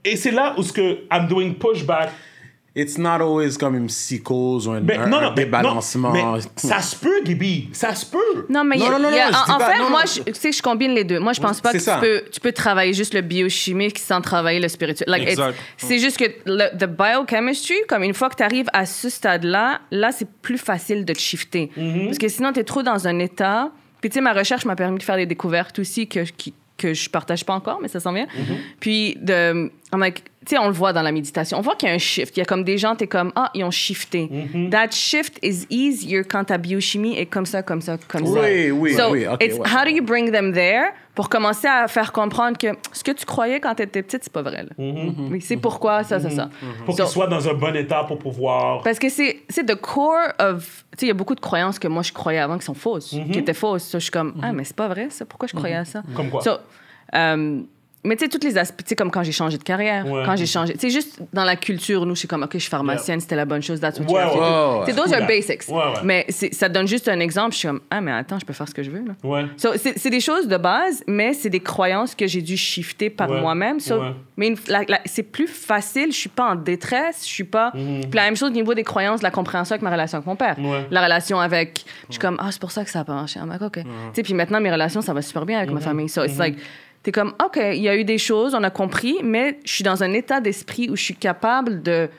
et 0.03 0.15
c'est 0.15 0.31
là 0.31 0.55
où 0.57 0.63
ce 0.63 0.73
que 0.73 1.03
I'm 1.11 1.27
doing 1.27 1.53
pushback. 1.53 2.09
It's 2.77 2.97
not 2.97 3.21
always 3.21 3.55
comme 3.57 3.75
une 3.75 3.87
psychose 3.87 4.67
ou 4.67 4.71
un, 4.71 4.81
Mais 4.81 4.97
un- 4.97 5.07
non, 5.07 5.17
un 5.17 5.21
non, 5.21 5.29
mais, 5.29 5.45
débalancement. 5.45 6.13
non, 6.13 6.33
mais 6.33 6.41
ça 6.57 6.81
se 6.81 6.95
peut, 6.97 7.21
Gibi. 7.25 7.69
Ça 7.71 7.95
se 7.95 8.05
peut. 8.05 8.45
Non, 8.49 8.65
mais 8.65 8.75
il 8.75 8.81
y 8.81 8.85
a- 8.85 8.89
Non, 8.89 8.99
non, 8.99 9.03
non, 9.03 9.09
il 9.11 9.15
y 9.15 9.19
a- 9.19 9.31
non, 9.31 9.31
je 9.31 9.37
en, 9.37 9.45
dis 9.45 9.51
en 9.51 9.57
pas- 9.59 9.71
fait, 9.71 9.79
non, 9.79 9.89
moi, 9.89 10.01
non. 10.01 10.11
je, 10.25 10.31
tu 10.31 10.39
sais, 10.39 10.51
je 10.51 10.61
combine 10.61 10.91
les 10.93 11.05
deux. 11.05 11.19
Moi, 11.19 11.31
je 11.31 11.39
pense 11.39 11.61
pas 11.61 11.71
que 11.71 11.79
c'est 11.79 11.85
ça. 11.85 11.95
tu 11.95 12.01
peux, 12.01 12.23
tu 12.29 12.39
peux 12.41 12.51
travailler 12.51 12.91
juste 12.93 13.13
le 13.13 13.21
biochimique 13.21 13.97
sans 13.97 14.19
travailler 14.19 14.59
le 14.59 14.67
spirituel. 14.67 15.05
Like, 15.07 15.39
c'est 15.77 15.99
juste 15.99 16.17
que 16.17 16.25
le 16.45 16.77
the 16.77 16.85
biochemistry, 16.85 17.75
comme 17.87 18.03
une 18.03 18.13
fois 18.13 18.29
que 18.29 18.35
tu 18.35 18.43
arrives 18.43 18.67
à 18.73 18.85
ce 18.85 19.09
stade-là, 19.09 19.79
là, 19.91 20.11
c'est 20.11 20.27
plus 20.41 20.57
facile 20.57 21.05
de 21.05 21.13
te 21.13 21.19
shifter. 21.19 21.71
Mm-hmm. 21.77 22.05
Parce 22.07 22.17
que 22.17 22.27
sinon, 22.27 22.51
tu 22.51 22.59
es 22.59 22.63
trop 22.65 22.83
dans 22.83 23.07
un 23.07 23.19
état. 23.19 23.71
Puis, 24.01 24.09
tu 24.09 24.15
sais, 24.15 24.21
ma 24.21 24.33
recherche 24.33 24.65
m'a 24.65 24.75
permis 24.75 24.97
de 24.99 25.03
faire 25.03 25.15
des 25.15 25.25
découvertes 25.25 25.79
aussi 25.79 26.07
que, 26.07 26.19
qui- 26.19 26.53
que 26.77 26.93
je 26.93 27.09
partage 27.09 27.45
pas 27.45 27.53
encore, 27.53 27.79
mais 27.81 27.87
ça 27.87 27.99
s'en 27.99 28.11
vient. 28.13 28.25
Mm-hmm. 28.25 28.57
Puis, 28.79 29.17
de, 29.21 29.71
I'm 29.93 29.99
like, 29.99 30.23
tu 30.45 30.55
sais, 30.55 30.57
on 30.57 30.67
le 30.67 30.73
voit 30.73 30.93
dans 30.93 31.01
la 31.01 31.11
méditation. 31.11 31.57
On 31.57 31.61
voit 31.61 31.75
qu'il 31.75 31.87
y 31.89 31.91
a 31.91 31.95
un 31.95 31.99
shift. 31.99 32.35
Il 32.35 32.41
y 32.41 32.43
a 32.43 32.45
comme 32.45 32.63
des 32.63 32.77
gens, 32.77 32.95
tu 32.95 33.05
es 33.05 33.07
comme, 33.07 33.31
ah, 33.35 33.49
ils 33.53 33.63
ont 33.63 33.71
shifté. 33.71 34.29
Mm-hmm. 34.31 34.69
That 34.69 34.91
shift 34.91 35.39
is 35.41 35.65
easier 35.69 36.23
quand 36.23 36.45
ta 36.45 36.57
biochimie 36.57 37.17
est 37.17 37.25
comme 37.25 37.45
ça, 37.45 37.63
comme 37.63 37.81
ça, 37.81 37.97
comme 38.07 38.25
ça. 38.25 38.41
Oui, 38.41 38.71
oui, 38.71 38.93
So, 38.93 39.11
oui, 39.11 39.25
it's 39.41 39.57
ouais. 39.57 39.67
how 39.67 39.83
do 39.85 39.91
you 39.91 40.03
bring 40.03 40.31
them 40.31 40.53
there? 40.53 40.93
Pour 41.15 41.29
commencer 41.29 41.67
à 41.67 41.87
faire 41.87 42.11
comprendre 42.11 42.57
que 42.57 42.67
ce 42.91 43.03
que 43.03 43.11
tu 43.11 43.25
croyais 43.25 43.59
quand 43.59 43.73
tu 43.75 43.83
étais 43.83 44.03
petite, 44.03 44.23
c'est 44.25 44.33
pas 44.33 44.41
vrai. 44.41 44.63
là. 44.63 44.69
Mm-hmm. 44.77 45.13
Mais 45.29 45.39
c'est 45.39 45.57
pourquoi 45.57 46.03
ça, 46.03 46.19
ça, 46.19 46.29
ça. 46.29 46.49
Pour 46.85 46.95
So- 46.95 47.03
qu'il 47.03 47.11
soit 47.11 47.27
dans 47.27 47.47
un 47.47 47.53
bon 47.53 47.75
état 47.75 48.03
pour 48.03 48.19
pouvoir. 48.19 48.83
parce 48.83 48.99
que 48.99 49.09
c'est 49.09 49.39
c'est 49.49 49.65
the 49.65 49.75
core 49.79 50.27
of. 50.39 50.83
Tu 50.91 50.99
sais, 50.99 51.05
il 51.05 51.09
y 51.09 51.11
a 51.11 51.15
beaucoup 51.15 51.35
de 51.35 51.39
croyances 51.39 51.79
que 51.79 51.87
moi 51.87 52.03
je 52.03 52.11
croyais 52.13 52.39
avant 52.39 52.57
qui 52.57 52.65
sont 52.65 52.73
fausses, 52.73 53.13
Mm-hmm. 53.13 53.31
qui 53.31 53.39
étaient 53.39 53.53
fausses. 53.53 53.83
So, 53.85 53.97
je 53.99 54.03
suis 54.03 54.11
comme, 54.11 54.35
ah, 54.43 54.51
mais 54.53 54.63
c'est 54.65 54.75
pas 54.75 54.87
vrai, 54.89 55.07
ça. 55.09 55.25
Pourquoi 55.25 55.47
je 55.47 55.55
croyais 55.55 55.75
à 55.75 55.85
ça? 55.85 56.03
Comme 56.15 56.29
quoi? 56.29 56.41
So, 56.41 56.51
euh, 57.15 57.61
mais 58.05 58.15
tu 58.15 58.25
sais, 58.25 58.29
tous 58.29 58.45
les 58.45 58.57
aspects, 58.57 58.83
tu 58.83 58.89
sais, 58.89 58.95
comme 58.95 59.11
quand 59.11 59.23
j'ai 59.23 59.31
changé 59.31 59.57
de 59.57 59.63
carrière, 59.63 60.05
Ouais. 60.07 60.23
quand 60.25 60.35
j'ai 60.35 60.45
changé. 60.45 60.73
Tu 60.73 60.79
sais, 60.79 60.89
juste 60.89 61.19
dans 61.33 61.43
la 61.43 61.55
culture, 61.55 62.05
nous, 62.05 62.15
je 62.15 62.19
suis 62.19 62.27
comme, 62.27 62.43
OK, 62.43 62.51
je 62.53 62.59
suis 62.59 62.69
pharmacienne, 62.69 63.19
c'était 63.19 63.35
la 63.35 63.45
bonne 63.45 63.61
chose, 63.61 63.79
that's 63.79 63.99
what 63.99 64.05
you 64.07 64.13
Ouais, 64.15 64.85
sais, 64.85 64.93
those 64.93 65.05
Cool, 65.11 65.13
are 65.21 65.27
basics. 65.27 65.63
Ouais, 65.67 65.75
ouais. 65.75 65.93
Mais 66.03 66.25
c'est- 66.29 66.53
ça 66.53 66.69
donne 66.69 66.87
juste 66.87 67.07
un 67.07 67.19
exemple. 67.19 67.53
Je 67.53 67.57
suis 67.59 67.67
comme, 67.67 67.81
ah, 67.89 67.99
mais 68.01 68.11
attends, 68.11 68.39
je 68.39 68.45
peux 68.45 68.53
faire 68.53 68.67
ce 68.69 68.73
que 68.73 68.83
je 68.83 68.91
veux, 68.91 69.03
là. 69.05 69.13
Ouais. 69.23 69.45
So, 69.57 69.69
c'est 69.77 69.97
c'est 69.97 70.09
des 70.09 70.19
choses 70.21 70.47
de 70.47 70.57
base, 70.57 71.03
mais 71.07 71.33
c'est 71.33 71.49
des 71.49 71.59
croyances 71.59 72.15
que 72.15 72.27
j'ai 72.27 72.41
dû 72.41 72.55
shifter 72.57 73.09
par 73.09 73.29
Ouais, 73.29 73.41
moi-même. 73.41 73.79
So, 73.79 73.95
ouais. 73.99 74.11
Mais 74.37 74.53
c'est 75.05 75.23
plus 75.23 75.47
facile. 75.47 76.11
Je 76.11 76.17
suis 76.17 76.29
pas 76.29 76.51
en 76.51 76.55
détresse. 76.55 77.21
Je 77.21 77.29
suis 77.29 77.43
pas. 77.43 77.71
Puis 77.71 78.09
la 78.13 78.23
même 78.23 78.35
chose 78.35 78.49
au 78.49 78.53
niveau 78.53 78.73
des 78.73 78.83
croyances, 78.83 79.19
de 79.21 79.23
la 79.25 79.31
compréhension 79.31 79.73
avec 79.73 79.81
ma 79.81 79.89
relation 79.91 80.17
avec 80.17 80.27
mon 80.27 80.35
père. 80.35 80.55
Mhm. 80.59 80.69
Ouais. 80.69 80.85
La 80.91 81.03
relation 81.03 81.39
avec. 81.39 81.85
Je 82.09 82.13
suis 82.13 82.19
comme, 82.19 82.37
ah, 82.39 82.49
c'est 82.51 82.59
pour 82.59 82.71
ça 82.71 82.83
que 82.83 82.89
ça 82.91 82.99
a 82.99 83.03
pas 83.03 83.13
marché. 83.13 83.39
I'm 83.39 83.49
like, 83.49 83.61
OK. 83.61 83.79
Tu 83.79 83.85
sais, 84.13 84.23
puis 84.23 84.33
maintenant, 84.33 84.59
mes 84.59 84.71
relations, 84.71 85.01
ça 85.01 85.13
va 85.13 85.21
super 85.21 85.45
bien 85.45 85.57
avec 85.57 85.69
Mhm. 85.69 85.75
ma 85.75 85.81
famille. 85.81 86.09
So, 86.09 86.23
it's 86.23 86.37
like. 86.37 86.57
T'es 87.05 87.11
comme, 87.11 87.35
OK, 87.45 87.57
il 87.57 87.81
y 87.83 87.87
a 87.87 87.95
eu 87.95 88.03
des 88.03 88.17
choses, 88.17 88.55
on 88.55 88.63
a 88.63 88.71
compris, 88.71 89.17
mais 89.23 89.59
je 89.63 89.71
suis 89.73 89.83
dans 89.83 90.01
un 90.01 90.11
état 90.11 90.41
d'esprit 90.41 90.89
où 90.89 90.95
je 90.95 91.03
suis 91.03 91.15
capable 91.15 91.83
de 91.83 92.09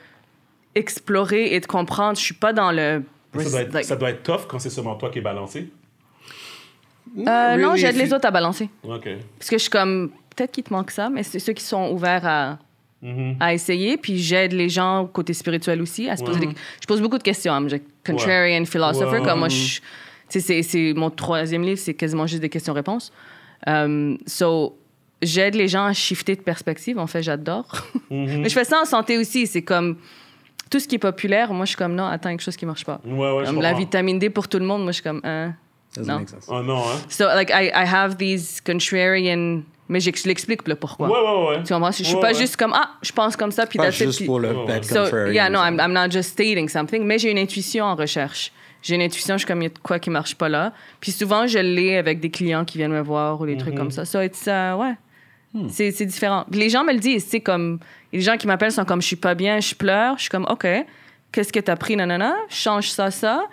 explorer 0.75 1.53
et 1.53 1.59
de 1.59 1.65
comprendre. 1.65 2.17
Je 2.17 2.23
suis 2.23 2.33
pas 2.33 2.53
dans 2.53 2.71
le... 2.71 3.03
Ça 3.37 3.49
doit, 3.49 3.61
être, 3.63 3.73
like- 3.73 3.83
ça 3.85 3.95
doit 3.97 4.09
être 4.11 4.23
tough 4.23 4.47
quand 4.47 4.59
c'est 4.59 4.69
seulement 4.69 4.95
toi 4.95 5.09
qui 5.09 5.19
est 5.19 5.21
balancé? 5.21 5.69
Euh, 7.17 7.57
non, 7.57 7.69
really, 7.69 7.81
j'aide 7.81 7.95
les 7.97 8.13
autres 8.13 8.27
à 8.27 8.31
balancer. 8.31 8.69
OK. 8.83 9.09
Parce 9.37 9.49
que 9.49 9.57
je 9.57 9.61
suis 9.63 9.69
comme, 9.69 10.11
peut-être 10.35 10.51
qu'il 10.51 10.63
te 10.63 10.71
manque 10.71 10.91
ça, 10.91 11.09
mais 11.09 11.23
c'est 11.23 11.39
ceux 11.39 11.53
qui 11.53 11.63
sont 11.63 11.89
ouverts 11.91 12.25
à, 12.25 12.57
Mhm. 13.01 13.35
à 13.39 13.53
essayer. 13.53 13.97
Puis 13.97 14.17
j'aide 14.19 14.53
les 14.53 14.69
gens 14.69 15.01
au 15.01 15.07
côté 15.07 15.33
spirituel 15.33 15.81
aussi 15.81 16.09
à 16.09 16.15
se 16.17 16.23
poser 16.23 16.39
Ouais. 16.39 16.47
des... 16.47 16.53
Je 16.81 16.87
pose 16.87 17.01
beaucoup 17.01 17.17
de 17.17 17.23
questions. 17.23 17.53
I'm 17.55 17.67
a 17.71 17.77
contrarian 18.09 18.65
philosopher. 18.65 19.19
Ouais. 19.19 19.25
Comme 19.25 19.39
moi, 19.39 19.49
je... 19.49 19.79
tu 20.29 20.39
c'est 20.39 20.93
mon 20.95 21.09
troisième 21.09 21.61
livre, 21.63 21.77
c'est 21.79 21.93
quasiment 21.93 22.25
juste 22.25 22.41
des 22.41 22.49
questions-réponses. 22.49 23.11
Um, 23.65 24.17
so, 24.27 24.77
j'aide 25.21 25.55
les 25.55 25.67
gens 25.67 25.85
à 25.85 25.93
shifter 25.93 26.35
de 26.35 26.41
perspective. 26.41 26.99
En 26.99 27.07
fait, 27.07 27.23
j'adore. 27.23 27.65
Mhm. 28.09 28.41
Mais 28.43 28.47
je 28.49 28.53
fais 28.53 28.63
ça 28.63 28.79
en 28.81 28.85
santé 28.85 29.17
aussi. 29.17 29.47
C'est 29.47 29.63
comme 29.63 29.97
tout 30.69 30.79
ce 30.79 30.87
qui 30.87 30.95
est 30.95 30.99
populaire. 30.99 31.51
Moi, 31.51 31.65
je 31.65 31.69
suis 31.71 31.77
comme 31.77 31.93
non, 31.93 32.05
attends, 32.05 32.29
quelque 32.29 32.41
chose 32.41 32.55
qui 32.55 32.65
marche 32.65 32.85
pas. 32.85 33.01
Ouais, 33.03 33.11
ouais, 33.31 33.41
je 33.45 33.49
Comme 33.51 33.61
la 33.61 33.69
comprends. 33.71 33.79
vitamine 33.79 34.17
D 34.19 34.29
pour 34.29 34.47
tout 34.47 34.59
le 34.59 34.65
monde. 34.65 34.83
Moi, 34.83 34.91
je 34.91 35.01
suis 35.01 35.03
comme 35.03 35.19
hein. 35.25 35.53
Doesn't 35.95 36.07
Non. 36.09 36.19
make 36.19 36.29
sense. 36.29 36.45
Oh 36.47 36.61
non, 36.61 36.77
hein? 36.79 36.99
So, 37.09 37.25
like, 37.25 37.49
I, 37.49 37.67
I 37.67 37.85
have 37.85 38.15
these 38.17 38.61
contrarian. 38.65 39.63
Mais 39.89 39.99
je 40.01 40.09
l'explique 40.25 40.67
le 40.67 40.75
pourquoi. 40.75 41.07
Ouais, 41.09 41.19
ouais, 41.19 41.47
ouais. 41.57 41.63
Tu 41.63 41.73
comprends? 41.73 41.91
Je 41.91 42.03
suis 42.03 42.15
Ouais, 42.15 42.21
pas 42.21 42.27
ouais. 42.31 42.33
juste 42.37 42.55
comme 42.57 42.73
ah, 42.75 42.91
je 43.01 43.11
pense 43.13 43.35
comme 43.37 43.51
ça, 43.51 43.65
puis 43.65 43.77
Pas 43.77 43.85
that's 43.85 43.99
it, 44.01 44.07
juste 44.07 44.25
pour 44.25 44.39
le 44.39 44.53
bad 44.65 44.83
So, 44.85 45.03
contrarian. 45.03 45.33
yeah, 45.33 45.49
no, 45.49 45.59
I'm, 45.59 45.79
I'm 45.79 45.93
not 45.93 46.09
just 46.11 46.31
stating 46.31 46.67
something, 46.69 47.03
mais 47.05 47.17
j'ai 47.17 47.31
une 47.31 47.37
intuition 47.37 47.85
en 47.85 47.95
recherche. 47.95 48.51
J'ai 48.81 48.95
une 48.95 49.01
intuition, 49.01 49.35
je 49.35 49.39
suis 49.39 49.47
comme, 49.47 49.61
il 49.61 49.65
y 49.65 49.67
a 49.67 49.69
de 49.73 49.79
quoi 49.79 49.99
qui 49.99 50.09
marche 50.09 50.35
pas 50.35 50.49
là. 50.49 50.73
Puis 50.99 51.11
souvent, 51.11 51.47
je 51.47 51.59
l'ai 51.59 51.97
avec 51.97 52.19
des 52.19 52.29
clients 52.29 52.63
qui 52.65 52.77
viennent 52.77 52.91
me 52.91 53.01
voir 53.01 53.39
ou 53.41 53.45
des 53.45 53.57
trucs 53.57 53.75
comme 53.75 53.91
ça. 53.91 54.03
Uh, 54.03 54.75
ouais. 54.79 54.93
C'est, 55.69 55.91
c'est 55.91 56.05
différent. 56.05 56.45
Les 56.51 56.69
gens 56.69 56.83
me 56.83 56.93
le 56.93 56.99
disent, 56.99 57.25
c'est 57.25 57.39
comme, 57.41 57.79
les 58.13 58.21
gens 58.21 58.37
qui 58.37 58.47
m'appellent 58.47 58.71
sont 58.71 58.85
comme, 58.85 59.01
je 59.01 59.07
suis 59.07 59.15
pas 59.15 59.33
bien, 59.35 59.59
je 59.59 59.73
pleure. 59.75 60.15
Je 60.17 60.23
suis 60.23 60.29
comme, 60.29 60.45
OK, 60.49 60.67
qu'est-ce 61.31 61.51
que 61.51 61.59
t'as 61.59 61.75
pris, 61.75 61.95
nanana? 61.95 62.35
Change 62.49 62.89
ça, 62.89 63.11
ça. 63.11 63.43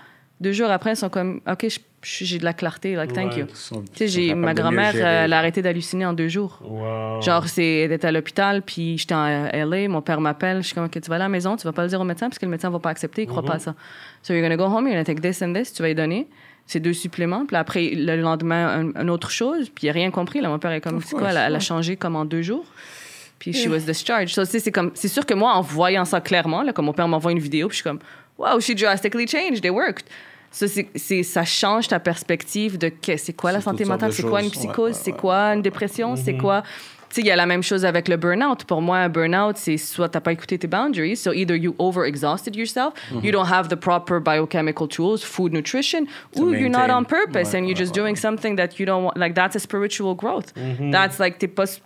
Deux 0.40 0.52
jours 0.52 0.70
après, 0.70 0.92
ils 0.92 0.96
sont 0.96 1.08
comme, 1.08 1.40
OK, 1.50 1.66
je- 1.68 1.78
j'ai 2.04 2.38
de 2.38 2.44
la 2.44 2.52
clarté, 2.52 2.94
like, 2.94 3.12
thank 3.12 3.32
Ouais. 3.32 3.40
you. 3.40 3.46
Sont 3.54 3.82
j'ai, 3.98 4.34
ma 4.34 4.52
grand-mère, 4.54 4.94
elle 4.94 5.32
a 5.32 5.38
arrêté 5.38 5.62
d'halluciner 5.62 6.04
en 6.06 6.12
deux 6.12 6.28
jours. 6.28 6.58
Wow. 6.62 7.22
Genre, 7.22 7.48
c'est, 7.48 7.80
elle 7.80 7.92
était 7.92 8.06
à 8.06 8.12
l'hôpital, 8.12 8.62
puis 8.62 8.98
j'étais 8.98 9.14
en 9.14 9.26
LA, 9.52 9.88
mon 9.88 10.02
père 10.02 10.20
m'appelle, 10.20 10.58
je 10.58 10.66
suis 10.66 10.74
comme, 10.74 10.84
OK, 10.84 11.00
tu 11.00 11.08
vas 11.08 11.16
à 11.16 11.18
la 11.18 11.28
maison, 11.28 11.56
tu 11.56 11.64
vas 11.64 11.72
pas 11.72 11.82
le 11.82 11.88
dire 11.88 12.00
au 12.00 12.04
médecin 12.04 12.28
parce 12.28 12.38
que 12.38 12.44
le 12.44 12.50
médecin 12.50 12.70
va 12.70 12.78
pas 12.78 12.90
accepter, 12.90 13.22
il 13.22 13.26
croit 13.26 13.42
pas 13.42 13.54
à 13.54 13.58
ça. 13.58 13.74
So 14.22 14.32
you're 14.34 14.42
gonna 14.42 14.56
go 14.56 14.64
home, 14.64 14.86
you're 14.86 14.92
gonna 14.94 15.04
take 15.04 15.20
this 15.20 15.40
and 15.42 15.52
this, 15.54 15.72
tu 15.72 15.82
vas 15.82 15.88
lui 15.88 15.94
donner 15.94 16.28
ces 16.66 16.80
deux 16.80 16.92
suppléments, 16.94 17.44
puis 17.46 17.56
après, 17.56 17.90
le 17.94 18.16
lendemain, 18.16 18.90
un, 18.94 19.02
une 19.02 19.10
autre 19.10 19.30
chose, 19.30 19.68
puis 19.68 19.86
il 19.86 19.90
a 19.90 19.92
rien 19.92 20.10
compris, 20.10 20.40
là, 20.40 20.48
mon 20.48 20.58
père 20.58 20.72
est 20.72 20.80
comme, 20.80 21.00
c'est 21.02 21.14
quoi, 21.16 21.30
elle, 21.30 21.36
a- 21.36 21.46
elle 21.48 21.56
a 21.56 21.60
changé 21.60 21.96
comme 21.96 22.16
en 22.16 22.24
deux 22.24 22.40
jours? 22.42 22.64
Puis 23.38 23.52
she 23.52 23.66
was 23.66 23.80
discharged. 23.80 24.30
So, 24.30 24.44
c'est 24.46 24.70
comme, 24.72 24.90
c'est 24.94 25.08
sûr 25.08 25.26
que 25.26 25.34
moi, 25.34 25.52
en 25.54 25.60
voyant 25.60 26.04
ça 26.06 26.20
clairement, 26.22 26.62
là, 26.62 26.72
comme 26.72 26.86
mon 26.86 26.92
père 26.94 27.06
m'envoie 27.08 27.32
une 27.32 27.38
vidéo, 27.38 27.68
puis 27.68 27.76
je 27.78 27.82
suis 27.82 27.90
comme, 27.90 27.98
wow, 28.38 28.58
she 28.60 28.74
drastically 28.74 29.26
changed, 29.28 29.64
it 29.64 29.70
worked. 29.70 30.06
Ça, 30.56 30.68
c'est, 30.68 30.86
c'est- 30.94 31.24
ça 31.24 31.44
change 31.44 31.88
ta 31.88 31.98
perspective 31.98 32.78
de 32.78 32.88
que, 32.88 33.16
c'est 33.16 33.32
quoi 33.32 33.50
la 33.50 33.58
C'est 33.58 33.64
santé 33.64 33.84
mentale, 33.84 34.12
c'est 34.12 34.22
quoi 34.22 34.40
une 34.40 34.50
psychose, 34.50 34.92
ouais, 34.94 35.00
c'est 35.02 35.10
ouais. 35.10 35.18
quoi 35.18 35.36
une 35.54 35.62
dépression, 35.62 36.14
c'est 36.14 36.36
quoi? 36.36 36.62
Tu 37.08 37.16
sais, 37.16 37.20
il 37.22 37.26
y 37.26 37.30
a 37.32 37.36
la 37.36 37.44
même 37.46 37.62
chose 37.64 37.84
avec 37.84 38.06
le 38.08 38.16
burn-out. 38.16 38.64
Pour 38.64 38.80
moi, 38.80 38.98
un 38.98 39.08
burn-out, 39.08 39.56
c'est 39.56 39.76
soit 39.78 40.08
t'as 40.08 40.20
pas 40.20 40.30
écouté 40.30 40.56
tes 40.56 40.68
boundaries, 40.68 41.16
so 41.16 41.32
either 41.32 41.56
you 41.56 41.74
over-exhausted 41.80 42.54
yourself, 42.54 42.92
you 43.22 43.32
don't 43.32 43.48
have 43.52 43.68
the 43.68 43.74
proper 43.76 44.20
biochemical 44.20 44.86
tools, 44.86 45.18
food, 45.24 45.52
nutrition, 45.52 46.06
ou 46.36 46.52
you're 46.52 46.68
not 46.70 46.88
on 46.88 47.02
purpose 47.04 47.52
Ouais, 47.52 47.58
and 47.58 47.64
you're 47.66 47.74
ouais, 47.74 47.74
just 47.74 47.92
ouais. 47.96 48.02
doing 48.02 48.14
something 48.16 48.54
that 48.56 48.78
you 48.78 48.86
don't 48.86 49.02
want. 49.04 49.16
Like, 49.16 49.34
that's 49.34 49.56
a 49.56 49.60
spiritual 49.60 50.14
growth. 50.14 50.52
That's 50.92 51.18
like, 51.18 51.38
t'es 51.40 51.48
pas, 51.48 51.80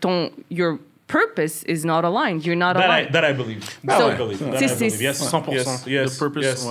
ton, 0.00 0.30
your 0.50 0.78
purpose 1.06 1.64
is 1.68 1.84
not 1.84 2.04
aligned. 2.04 2.44
You're 2.44 2.56
not 2.56 2.74
That 2.74 2.82
I, 2.82 2.86
aligned. 2.86 3.12
that 3.12 3.24
I 3.24 3.32
believe. 3.32 3.64
So, 3.64 3.76
That 3.86 4.00
I 4.02 4.16
believe. 4.16 4.38
That 4.40 4.58
c'est- 4.58 4.64
I 4.64 4.68
c'est- 4.68 4.86
believe. 4.98 5.02
Yes, 5.02 5.20
100%. 5.20 5.52
Yes, 5.52 5.84
yes, 5.86 6.12
le 6.12 6.18
purpose, 6.18 6.44
yes. 6.44 6.68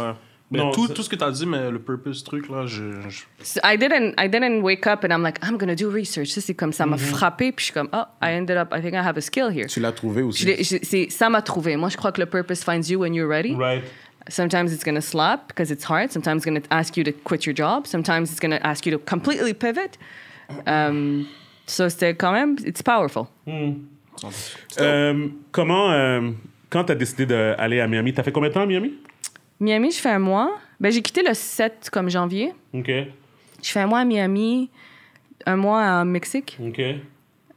Mais 0.52 0.58
Non, 0.60 0.72
tout, 0.72 0.88
tout 0.88 1.04
ce 1.04 1.10
que 1.10 1.16
tu 1.16 1.24
as 1.24 1.30
dit, 1.30 1.46
mais 1.46 1.70
le 1.70 1.78
purpose 1.78 2.24
truc, 2.24 2.50
là, 2.50 2.66
je. 2.66 2.84
je- 3.08 3.22
So 3.44 3.60
I 3.64 3.78
didn't 3.78 4.14
I 4.20 4.28
didn't 4.28 4.62
wake 4.64 4.88
up 4.88 5.04
and 5.04 5.10
I'm 5.12 5.22
like 5.22 5.38
I'm 5.44 5.58
gonna 5.58 5.76
do 5.76 5.92
research. 5.92 6.30
Ça 6.30 6.42
c'est 6.42 6.56
comme 6.56 6.74
ça 6.74 6.88
m'a 6.88 6.98
frappé 6.98 7.52
puis 7.52 7.62
je 7.62 7.66
suis 7.66 7.74
comme 7.74 7.90
oh 7.94 8.04
I 8.22 8.34
ended 8.40 8.58
up 8.58 8.70
I 8.76 8.82
think 8.82 8.94
I 8.94 8.98
have 9.06 9.16
a 9.18 9.22
skill 9.22 9.50
here. 9.56 9.68
Tu 9.68 9.80
l'as 9.80 9.92
trouvé 9.92 10.24
aussi. 10.24 10.46
Je 10.48 11.08
ça 11.10 11.30
m'a 11.30 11.44
trouvé. 11.44 11.76
Moi 11.76 11.90
je 11.90 11.98
crois 11.98 12.12
que 12.12 12.20
le 12.20 12.26
purpose 12.26 12.64
finds 12.64 12.90
you 12.90 13.00
when 13.02 13.14
you're 13.14 13.30
ready. 13.30 13.54
Right. 13.56 13.84
Sometimes 14.28 14.74
it's 14.74 14.84
gonna 14.84 15.02
slap 15.02 15.48
because 15.50 15.70
it's 15.72 15.84
hard. 15.88 16.12
Sometimes 16.12 16.38
it's 16.38 16.46
gonna 16.46 16.62
ask 16.72 16.98
you 16.98 17.04
to 17.04 17.12
quit 17.24 17.46
your 17.46 17.56
job. 17.56 17.86
Sometimes 17.86 18.32
it's 18.32 18.40
gonna 18.40 18.60
ask 18.64 18.86
you 18.88 18.92
to 18.98 19.04
completely 19.06 19.54
pivot. 19.54 19.98
Um, 20.66 21.26
so 21.68 21.90
c'était 21.90 22.16
quand 22.16 22.32
même 22.32 22.56
it's 22.66 22.82
powerful. 22.82 23.26
Euh, 24.80 25.28
comment, 25.52 25.92
euh, 25.92 26.32
quand 26.70 26.86
tu 26.86 26.92
as 26.92 26.96
décidé 26.96 27.26
d'aller 27.26 27.80
à 27.80 27.88
Miami, 27.88 28.14
tu 28.14 28.20
as 28.20 28.24
fait 28.24 28.32
combien 28.32 28.50
de 28.50 28.54
temps 28.54 28.62
à 28.62 28.66
Miami? 28.66 28.94
Miami 29.60 29.91
je 29.91 29.99
fais 29.99 30.10
un 30.10 30.19
mois. 30.19 30.57
Ben 30.80 30.91
j'ai 30.91 31.02
quitté 31.02 31.22
le 31.23 31.34
7 31.34 31.90
comme 31.91 32.10
janvier. 32.10 32.53
OK. 32.73 32.88
Je 32.88 33.69
fais 33.69 33.80
un 33.81 33.88
mois 33.88 33.99
à 33.99 34.06
Miami, 34.06 34.69
un 35.45 35.57
mois 35.57 36.02
au 36.02 36.06
Mexique, 36.06 36.57
OK. 36.61 36.80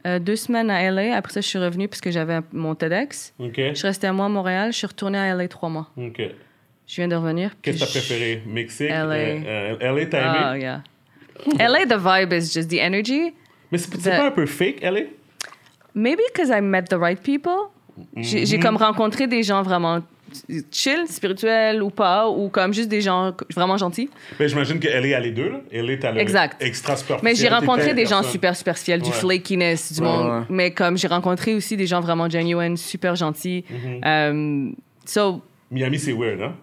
euh, 0.05 0.19
deux 0.19 0.35
semaines 0.35 0.69
à 0.69 0.89
LA. 0.91 1.15
Après 1.15 1.31
ça 1.31 1.39
je 1.41 1.47
suis 1.47 1.59
revenue 1.59 1.87
parce 1.87 2.01
que 2.01 2.11
j'avais 2.11 2.39
mon 2.51 2.75
TEDx. 2.75 3.33
OK. 3.39 3.53
Je 3.57 3.73
suis 3.73 3.87
restée 3.87 4.07
un 4.07 4.13
mois 4.13 4.25
à 4.25 4.29
Montréal, 4.29 4.73
je 4.73 4.77
suis 4.77 4.87
retournée 4.87 5.17
à 5.17 5.33
LA 5.33 5.47
trois 5.47 5.69
mois. 5.69 5.89
OK. 5.97 6.21
Je 6.85 6.95
viens 6.95 7.07
de 7.07 7.15
revenir. 7.15 7.51
Qu'est-ce 7.61 7.79
que 7.79 7.91
tu 7.91 7.97
as 7.97 8.01
je- 8.01 8.07
préféré? 8.07 8.43
Mexique? 8.45 8.89
LA. 8.89 9.13
Euh, 9.15 9.75
euh, 9.81 9.93
LA, 9.95 10.05
t'as 10.07 10.19
aimé? 10.19 10.39
Ah, 10.43 10.57
yeah. 10.57 10.83
LA, 11.57 11.85
the 11.85 11.97
vibe 11.97 12.33
is 12.33 12.51
just 12.53 12.69
the 12.69 12.79
energy. 12.79 13.33
Mais 13.71 13.77
c'est 13.77 13.89
The- 13.97 14.03
pas 14.17 14.27
un 14.27 14.31
peu 14.31 14.45
fake, 14.45 14.81
LA? 14.83 15.03
Maybe 15.95 16.19
because 16.33 16.49
I 16.49 16.59
met 16.61 16.83
the 16.89 16.95
right 16.99 17.21
people. 17.21 17.69
J'ai 18.17 18.41
Mhm. 18.41 18.45
j'ai 18.45 18.59
comme 18.59 18.75
rencontré 18.75 19.27
des 19.27 19.43
gens 19.43 19.61
vraiment 19.61 20.01
chill, 20.71 21.07
spirituels 21.07 21.81
ou 21.81 21.89
pas, 21.89 22.27
ou 22.29 22.49
comme 22.49 22.73
juste 22.73 22.89
des 22.89 23.01
gens 23.01 23.33
vraiment 23.55 23.77
gentils. 23.77 24.09
Ben, 24.39 24.47
J'imagine 24.47 24.79
que 24.79 24.87
LA 24.87 25.17
a 25.17 25.19
les 25.19 25.31
deux. 25.31 25.49
Là. 25.49 25.59
LA, 25.71 25.97
t'as 25.97 26.11
le 26.11 26.19
Exact. 26.21 26.61
extra 26.61 26.95
superficiel. 26.95 27.19
Mais 27.23 27.35
j'ai 27.35 27.49
rencontré 27.49 27.93
des 27.93 28.05
gens 28.05 28.23
super 28.23 28.55
superficiels, 28.55 29.01
du 29.01 29.09
Ouais. 29.09 29.15
flakiness, 29.15 29.93
du 29.93 30.01
Ouais, 30.01 30.07
monde. 30.07 30.27
ouais. 30.31 30.45
Mais 30.49 30.71
comme 30.71 30.97
j'ai 30.97 31.07
rencontré 31.07 31.53
aussi 31.55 31.75
des 31.77 31.87
gens 31.87 32.01
vraiment 32.01 32.29
genuine, 32.29 32.77
super 32.77 33.15
gentils. 33.15 33.63
Mhm. 33.69 34.01
Um, 34.05 34.75
so, 35.05 35.41
Miami, 35.71 35.97
c'est 35.99 36.13
weird, 36.13 36.41
hein? 36.41 36.53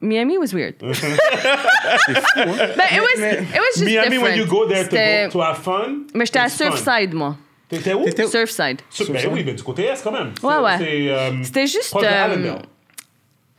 Miami 0.00 0.38
was 0.38 0.52
weird. 0.54 0.76
But 0.82 0.96
it 0.96 3.00
was, 3.00 3.20
it 3.20 3.58
was 3.58 3.74
just 3.74 3.84
Miami, 3.84 4.10
different. 4.10 4.22
when 4.22 4.38
you 4.38 4.46
go 4.46 4.64
there 4.68 4.84
to, 4.88 4.96
go, 4.96 5.28
to 5.32 5.40
have 5.42 5.58
fun. 5.58 6.06
Mais 6.14 6.24
j'étais 6.26 6.38
à. 6.38 6.48
Surfside, 6.48 7.12
moi. 7.14 7.36
T'étais 7.68 7.92
où? 7.94 8.04
T'étais 8.04 8.24
où? 8.24 8.28
Surfside. 8.28 8.80
Sur- 8.90 9.10
Ben 9.12 9.28
oui, 9.32 9.42
mais 9.44 9.52
du 9.54 9.62
côté 9.62 9.84
Est 9.84 10.02
quand 10.02 10.12
même. 10.12 10.32
Ouais, 10.42 10.56
ouais. 10.58 11.10
Euh, 11.10 11.30
C'était 11.42 11.66
juste. 11.66 11.94
euh, 12.02 12.54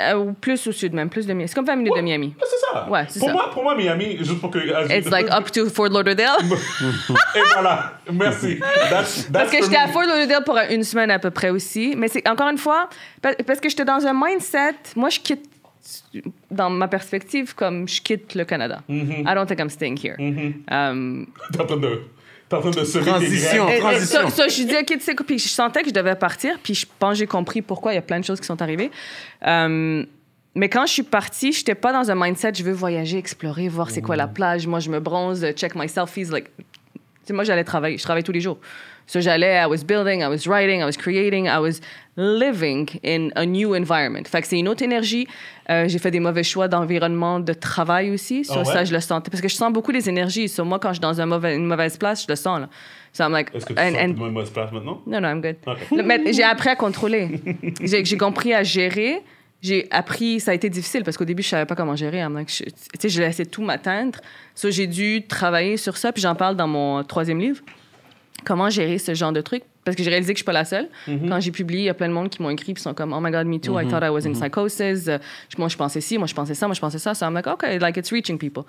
euh, 0.02 0.32
plus 0.40 0.66
au 0.66 0.72
sud, 0.72 0.94
même. 0.94 1.10
Plus 1.10 1.28
de 1.28 1.34
Miami. 1.34 1.50
C'est 1.50 1.56
comme 1.56 1.66
20 1.66 1.76
minutes 1.76 1.96
de 1.98 2.02
Miami. 2.02 2.28
Ouais, 2.40 2.48
c'est 2.50 2.66
ça. 2.74 2.90
Ouais, 2.90 3.06
c'est 3.10 3.20
pour 3.20 3.28
ça. 3.28 3.34
Moi, 3.34 3.50
pour 3.54 3.64
moi, 3.64 3.76
Miami, 3.76 4.18
juste 4.20 4.40
pour 4.40 4.50
que. 4.50 4.60
It's 4.98 5.10
like 5.10 5.30
up 5.30 5.52
to 5.52 5.70
Fort 5.70 5.90
Lauderdale. 5.90 6.38
Et 7.36 7.40
voilà. 7.54 8.00
Merci. 8.12 8.60
That's, 8.90 8.90
that's 8.90 9.30
Parce 9.32 9.52
que 9.52 9.62
j'étais 9.64 9.76
à. 9.78 9.88
Fort 9.90 10.04
Lauderdale 10.04 10.44
pour 10.46 10.58
une 10.70 10.84
semaine 10.84 11.12
à 11.12 11.20
peu 11.20 11.32
près 11.32 11.50
aussi. 11.50 11.94
Mais 11.98 12.08
c'est 12.08 12.28
encore 12.28 12.48
une 12.50 12.58
fois, 12.58 12.90
pa- 13.22 13.36
parce 13.46 13.60
que 13.60 13.70
j'étais 13.70 13.86
dans 13.86 14.06
un 14.08 14.14
mindset. 14.14 14.76
Moi, 14.96 15.10
je 15.10 15.20
quitte, 15.20 15.44
dans 16.50 16.70
ma 16.70 16.88
perspective, 16.88 17.54
comme 17.54 17.88
je 17.88 18.02
quitte 18.02 18.36
le 18.36 18.46
Canada. 18.46 18.80
Mm-hmm. 18.90 19.22
I 19.30 19.36
don't 19.36 19.46
think 19.48 19.60
I'm 19.60 19.70
staying 19.70 19.98
here. 20.02 20.16
Um, 20.72 21.28
T'es 21.52 21.62
en 21.62 21.66
train 21.66 21.78
de. 21.78 22.02
Train 22.50 22.72
de 22.72 22.84
semer 22.84 23.06
Transition. 23.06 23.68
tes 23.68 23.74
Et- 23.74 23.78
et 23.78 23.80
transition. 23.80 24.22
ça, 24.22 24.30
ça, 24.30 24.48
je 24.48 24.64
dis, 24.64 24.76
OK, 24.76 24.86
tu 24.88 25.00
sais 25.02 25.16
quoi, 25.16 25.26
puis 25.26 25.38
je 25.40 25.48
sentais 25.48 25.82
que 25.84 25.90
je 25.90 25.94
devais 25.94 26.16
partir, 26.16 26.58
puis 26.64 26.74
je 26.74 26.86
pense 26.98 27.12
que 27.12 27.18
j'ai 27.20 27.28
compris 27.28 27.62
pourquoi 27.62 27.92
il 27.92 27.96
y 27.96 28.00
a 28.00 28.02
plein 28.02 28.20
de 28.20 28.26
choses 28.26 28.40
qui 28.40 28.46
sont 28.48 28.62
arrivées. 28.62 28.90
Euh, 29.46 30.04
mais 30.56 30.68
quand 30.68 30.86
je 30.88 30.94
suis 30.94 31.04
partie, 31.04 31.52
je 31.54 31.60
n'étais 31.60 31.76
pas 31.76 31.94
dans 31.94 32.10
un 32.10 32.16
mindset, 32.16 32.54
je 32.56 32.64
veux 32.64 32.72
voyager, 32.74 33.18
explorer, 33.20 33.68
voir 33.68 33.92
c'est 33.92 34.02
quoi 34.02 34.16
la 34.16 34.28
plage. 34.28 34.66
Moi, 34.68 34.80
je 34.80 34.90
me 34.90 35.00
bronze, 35.00 35.46
check 35.54 35.76
my 35.76 35.88
selfies. 35.88 36.26
Like, 36.32 36.46
tu 36.56 37.02
sais, 37.26 37.34
moi, 37.34 37.44
j'allais 37.44 37.64
travailler. 37.64 37.98
Je 37.98 38.04
travaille 38.04 38.24
tous 38.24 38.32
les 38.32 38.42
jours. 38.42 38.58
So, 39.12 39.20
j'allais, 39.22 39.56
I 39.60 39.66
was 39.66 39.84
building, 39.84 40.22
I 40.22 40.28
was 40.28 40.46
writing, 40.46 40.82
I 40.82 40.86
was 40.86 40.96
creating, 40.96 41.48
I 41.48 41.58
was 41.60 41.82
living 42.16 42.88
in 43.04 43.32
a 43.36 43.44
new 43.44 43.74
environment. 43.74 44.28
Fait 44.28 44.42
que 44.42 44.48
c'est 44.48 44.60
une 44.60 44.68
autre 44.68 44.84
énergie. 44.84 45.28
Euh, 45.70 45.88
j'ai 45.88 45.98
fait 45.98 46.12
des 46.12 46.20
mauvais 46.20 46.44
choix 46.44 46.68
d'environnement 46.68 47.40
de 47.40 47.54
travail 47.54 48.12
aussi. 48.12 48.46
So, 48.46 48.54
Ah 48.56 48.60
ouais? 48.60 48.66
ça, 48.66 48.84
je 48.86 48.94
le 48.94 49.00
sentais. 49.00 49.32
Parce 49.32 49.42
que 49.42 49.48
je 49.48 49.56
sens 49.56 49.74
beaucoup 49.74 49.90
les 49.92 50.08
énergies. 50.10 50.48
So, 50.48 50.64
moi, 50.64 50.78
quand 50.78 50.90
je 50.90 50.94
suis 50.96 51.02
dans 51.02 51.20
un 51.20 51.26
mauvais- 51.26 51.56
une 51.56 51.66
mauvaise 51.66 51.98
place, 51.98 52.22
je 52.24 52.28
le 52.30 52.36
sens. 52.36 52.60
Là. 52.60 52.70
So, 53.14 53.24
I'm 53.24 53.32
like, 53.32 53.50
Est-ce 53.56 53.66
que 53.66 53.74
tu 53.74 53.80
and- 53.80 53.94
sens 53.94 53.98
and- 54.00 54.08
une 54.10 54.32
mauvaise 54.32 54.50
place 54.52 54.72
maintenant? 54.72 55.02
non, 55.08 55.22
non, 55.22 55.30
I'm 55.30 55.42
good. 55.42 55.56
Ok. 55.66 55.78
Le- 55.92 56.04
Mais 56.04 56.32
j'ai 56.32 56.44
appris 56.44 56.70
à 56.70 56.76
contrôler. 56.76 57.30
J'ai 57.82 58.06
j'ai 58.06 58.18
compris 58.18 58.54
à 58.54 58.62
gérer. 58.64 59.24
J'ai 59.62 59.88
appris, 59.92 60.40
ça 60.40 60.52
a 60.52 60.54
été 60.54 60.70
difficile 60.70 61.04
parce 61.04 61.18
qu'au 61.18 61.26
début, 61.26 61.42
je 61.44 61.50
savais 61.50 61.66
pas 61.66 61.76
comment 61.76 61.96
gérer. 61.96 62.20
I'm 62.20 62.36
like, 62.36 62.50
je- 62.50 62.64
Tu 62.64 62.72
sais, 63.00 63.10
je 63.10 63.20
laissais 63.22 63.46
tout 63.46 63.64
m'atteindre. 63.64 64.20
So, 64.56 64.70
j'ai 64.70 64.86
dû 64.88 65.26
travailler 65.28 65.78
sur 65.78 65.98
ça, 65.98 66.12
puis 66.14 66.22
j'en 66.22 66.36
parle 66.36 66.56
dans 66.56 66.68
mon 66.68 67.04
troisième 67.04 67.40
livre. 67.40 67.62
Comment 68.46 68.70
gérer 68.70 68.98
ce 68.98 69.14
genre 69.14 69.32
de 69.32 69.42
truc? 69.42 69.64
Parce 69.84 69.96
que 69.96 70.04
j'ai 70.04 70.10
réalisé 70.10 70.34
que 70.34 70.38
je 70.38 70.44
suis 70.44 70.46
pas 70.46 70.54
la 70.54 70.66
seule. 70.66 70.88
Quand 71.08 71.40
j'ai 71.40 71.52
publié, 71.52 71.82
il 71.82 71.86
y 71.86 71.90
a 71.90 71.94
plein 71.94 72.08
de 72.08 72.14
monde 72.14 72.30
qui 72.30 72.42
m'ont 72.42 72.50
écrit, 72.50 72.74
puis 72.74 72.84
sont 72.84 72.94
comme, 72.94 73.14
Oh 73.14 73.20
my 73.20 73.32
God, 73.32 73.48
me 73.48 73.60
too, 73.60 73.80
I 73.80 73.88
thought 73.88 74.04
I 74.04 74.10
was 74.10 74.28
in 74.28 74.34
psychosis. 74.34 75.08
Euh, 75.08 75.18
moi, 75.58 75.68
je 75.68 75.78
pensais 75.78 76.02
ci, 76.02 76.18
moi, 76.18 76.28
je 76.28 76.34
pensais 76.34 76.54
ça, 76.54 76.68
moi, 76.68 76.76
je 76.76 76.82
pensais 76.82 77.00
ça. 77.00 77.14
So 77.14 77.26
I'm 77.26 77.34
like, 77.34 77.48
OK, 77.48 77.64
like, 77.80 77.98
it's 77.98 78.12
reaching 78.12 78.38
people. 78.38 78.64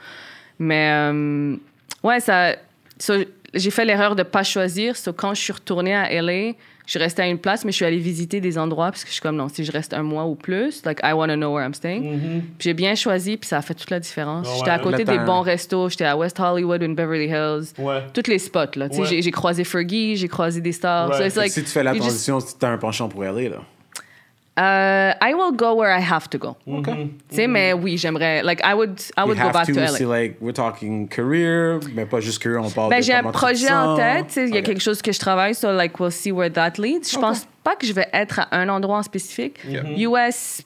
Mais, 0.58 0.90
euh, 0.92 1.56
ouais, 2.02 2.20
ça. 2.20 2.56
so, 2.98 3.14
j'ai 3.52 3.70
fait 3.70 3.84
l'erreur 3.84 4.14
de 4.16 4.22
pas 4.22 4.42
choisir. 4.42 4.96
So, 4.96 5.12
quand 5.12 5.34
je 5.34 5.40
suis 5.42 5.52
retournée 5.52 5.94
à 5.94 6.22
LA, 6.22 6.52
je 6.90 6.98
suis 6.98 7.04
restée 7.04 7.22
à 7.22 7.28
une 7.28 7.38
place, 7.38 7.64
mais 7.64 7.70
je 7.70 7.76
suis 7.76 7.84
allée 7.84 7.98
visiter 7.98 8.40
des 8.40 8.58
endroits 8.58 8.86
parce 8.90 9.04
que 9.04 9.10
je 9.10 9.12
suis 9.12 9.22
comme 9.22 9.36
non, 9.36 9.48
si 9.48 9.64
je 9.64 9.70
reste 9.70 9.94
un 9.94 10.02
mois 10.02 10.24
ou 10.24 10.34
plus, 10.34 10.84
like 10.84 10.98
I 11.04 11.12
want 11.12 11.28
to 11.28 11.36
know 11.36 11.54
where 11.54 11.64
I'm 11.64 11.72
staying. 11.72 12.42
Puis 12.58 12.68
j'ai 12.68 12.74
bien 12.74 12.96
choisi, 12.96 13.36
puis 13.36 13.46
ça 13.46 13.58
a 13.58 13.62
fait 13.62 13.74
toute 13.74 13.90
la 13.90 14.00
différence. 14.00 14.48
Ouais, 14.48 14.54
j'étais 14.58 14.70
à 14.70 14.80
côté 14.80 15.04
des 15.04 15.18
bons 15.20 15.42
restos, 15.42 15.88
j'étais 15.88 16.06
à 16.06 16.16
West 16.16 16.40
Hollywood, 16.40 16.82
in 16.82 16.94
Beverly 16.94 17.26
Hills, 17.28 17.66
Ouais. 17.78 18.02
tous 18.12 18.28
les 18.28 18.40
spots 18.40 18.74
là. 18.74 18.88
Tu 18.88 18.96
sais, 18.96 19.00
Ouais. 19.02 19.06
j'ai- 19.06 19.22
j'ai 19.22 19.30
croisé 19.30 19.62
Fergie, 19.62 20.16
j'ai 20.16 20.26
croisé 20.26 20.60
des 20.60 20.72
stars. 20.72 21.10
Ouais. 21.10 21.16
So 21.18 21.22
it's 21.26 21.34
Fait 21.34 21.38
que 21.38 21.40
like, 21.44 21.52
si 21.52 21.62
tu 21.62 21.70
fais 21.70 21.84
la 21.84 21.94
transition, 21.94 22.40
si 22.40 22.58
tu 22.58 22.64
as 22.66 22.70
un 22.70 22.78
penchant 22.78 23.08
pour 23.08 23.22
aller, 23.22 23.48
là. 23.48 23.58
Uh, 24.60 25.14
I 25.22 25.32
will 25.32 25.52
go 25.56 25.74
where 25.74 25.90
I 25.90 26.00
have 26.02 26.28
to 26.28 26.38
go. 26.38 26.54
Mm-hmm. 26.66 26.84
Tu 27.30 27.34
sais, 27.36 27.46
mais 27.46 27.72
oui, 27.72 27.96
j'aimerais. 27.96 28.42
Like, 28.42 28.60
I 28.62 28.74
would, 28.74 29.00
I 29.16 29.22
You 29.22 29.28
would 29.28 29.38
go 29.38 29.50
back 29.50 29.66
to, 29.66 29.72
to, 29.72 29.80
LA. 29.80 29.86
c'est 29.86 30.04
like, 30.04 30.36
we're 30.42 30.52
talking 30.52 31.08
career, 31.08 31.80
mais 31.94 32.04
pas 32.04 32.20
juste 32.20 32.42
career, 32.42 32.60
on 32.62 32.68
parle 32.68 32.90
Ben, 32.90 32.98
de 32.98 33.02
j'ai 33.04 33.14
un 33.14 33.22
projet 33.22 33.70
en 33.72 33.96
tête. 33.96 34.36
Il 34.36 34.54
y 34.54 34.58
a 34.58 34.62
quelque 34.62 34.82
chose 34.82 35.00
que 35.00 35.12
je 35.12 35.18
travaille, 35.18 35.54
so 35.54 35.72
like, 35.72 35.98
we'll 35.98 36.12
see 36.12 36.30
where 36.30 36.52
that 36.52 36.72
leads. 36.76 37.10
Je 37.10 37.18
pense 37.18 37.46
pas 37.64 37.74
que 37.74 37.86
je 37.86 37.94
vais 37.94 38.08
être 38.12 38.40
à 38.40 38.48
un 38.58 38.68
endroit 38.68 38.98
en 38.98 39.02
spécifique. 39.02 39.58
US, 39.96 40.62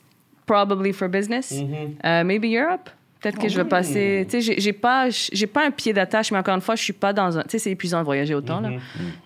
probably 0.46 0.92
for 0.92 1.08
business. 1.08 1.52
Uh, 1.52 2.24
maybe 2.24 2.46
Europe. 2.46 2.90
Peut-être 3.20 3.38
que 3.38 3.48
je 3.48 3.56
vais 3.56 3.64
passer. 3.68 4.26
Tu 4.28 4.32
sais, 4.32 4.40
j'ai- 4.42 4.60
j'ai 4.60 4.72
pas, 4.74 5.06
j'ai 5.08 5.46
pas 5.46 5.64
un 5.64 5.70
pied 5.70 5.92
d'attache, 5.94 6.30
mais 6.32 6.38
encore 6.38 6.56
une 6.56 6.60
fois, 6.60 6.74
je 6.74 6.82
suis 6.82 6.92
pas 6.92 7.12
dans 7.14 7.38
un. 7.38 7.42
Tu 7.44 7.50
sais, 7.50 7.58
c'est 7.58 7.70
épuisant 7.70 8.00
de 8.00 8.04
voyager 8.04 8.34
autant, 8.34 8.60
là. 8.60 8.70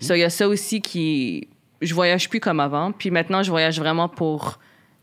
So, 0.01 0.15
il 0.15 0.21
y 0.21 0.25
a 0.25 0.31
ça 0.31 0.47
aussi 0.47 0.81
qui. 0.81 1.49
Je 1.81 1.95
voyage 1.95 2.29
plus 2.29 2.41
comme 2.41 2.61
avant. 2.61 2.93
Puis 2.93 3.11
maintenant, 3.11 3.43
je 3.43 3.51
voyage 3.51 3.79
vraiment 3.79 4.09
pour 4.09 4.59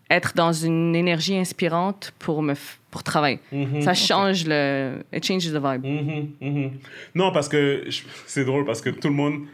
être 0.10 0.34
dans 0.36 0.52
une 0.54 0.96
énergie 0.96 1.38
inspirante 1.38 2.14
pour 2.20 2.42
me 2.44 2.54
pour 2.92 3.02
travailler. 3.04 3.40
Ça 3.82 3.94
change 3.94 4.46
le 4.46 5.04
it 5.14 5.26
changes 5.26 5.52
the 5.52 5.56
vibe. 5.62 5.84
Mhm, 5.86 6.30
mhm. 6.42 6.72
Non, 7.16 7.32
parce 7.32 7.50
que 7.50 7.84
c'est 8.26 8.46
drôle 8.46 8.66
parce 8.66 8.82
que 8.82 8.90
tout 8.90 9.08
le 9.10 9.14
monde, 9.16 9.46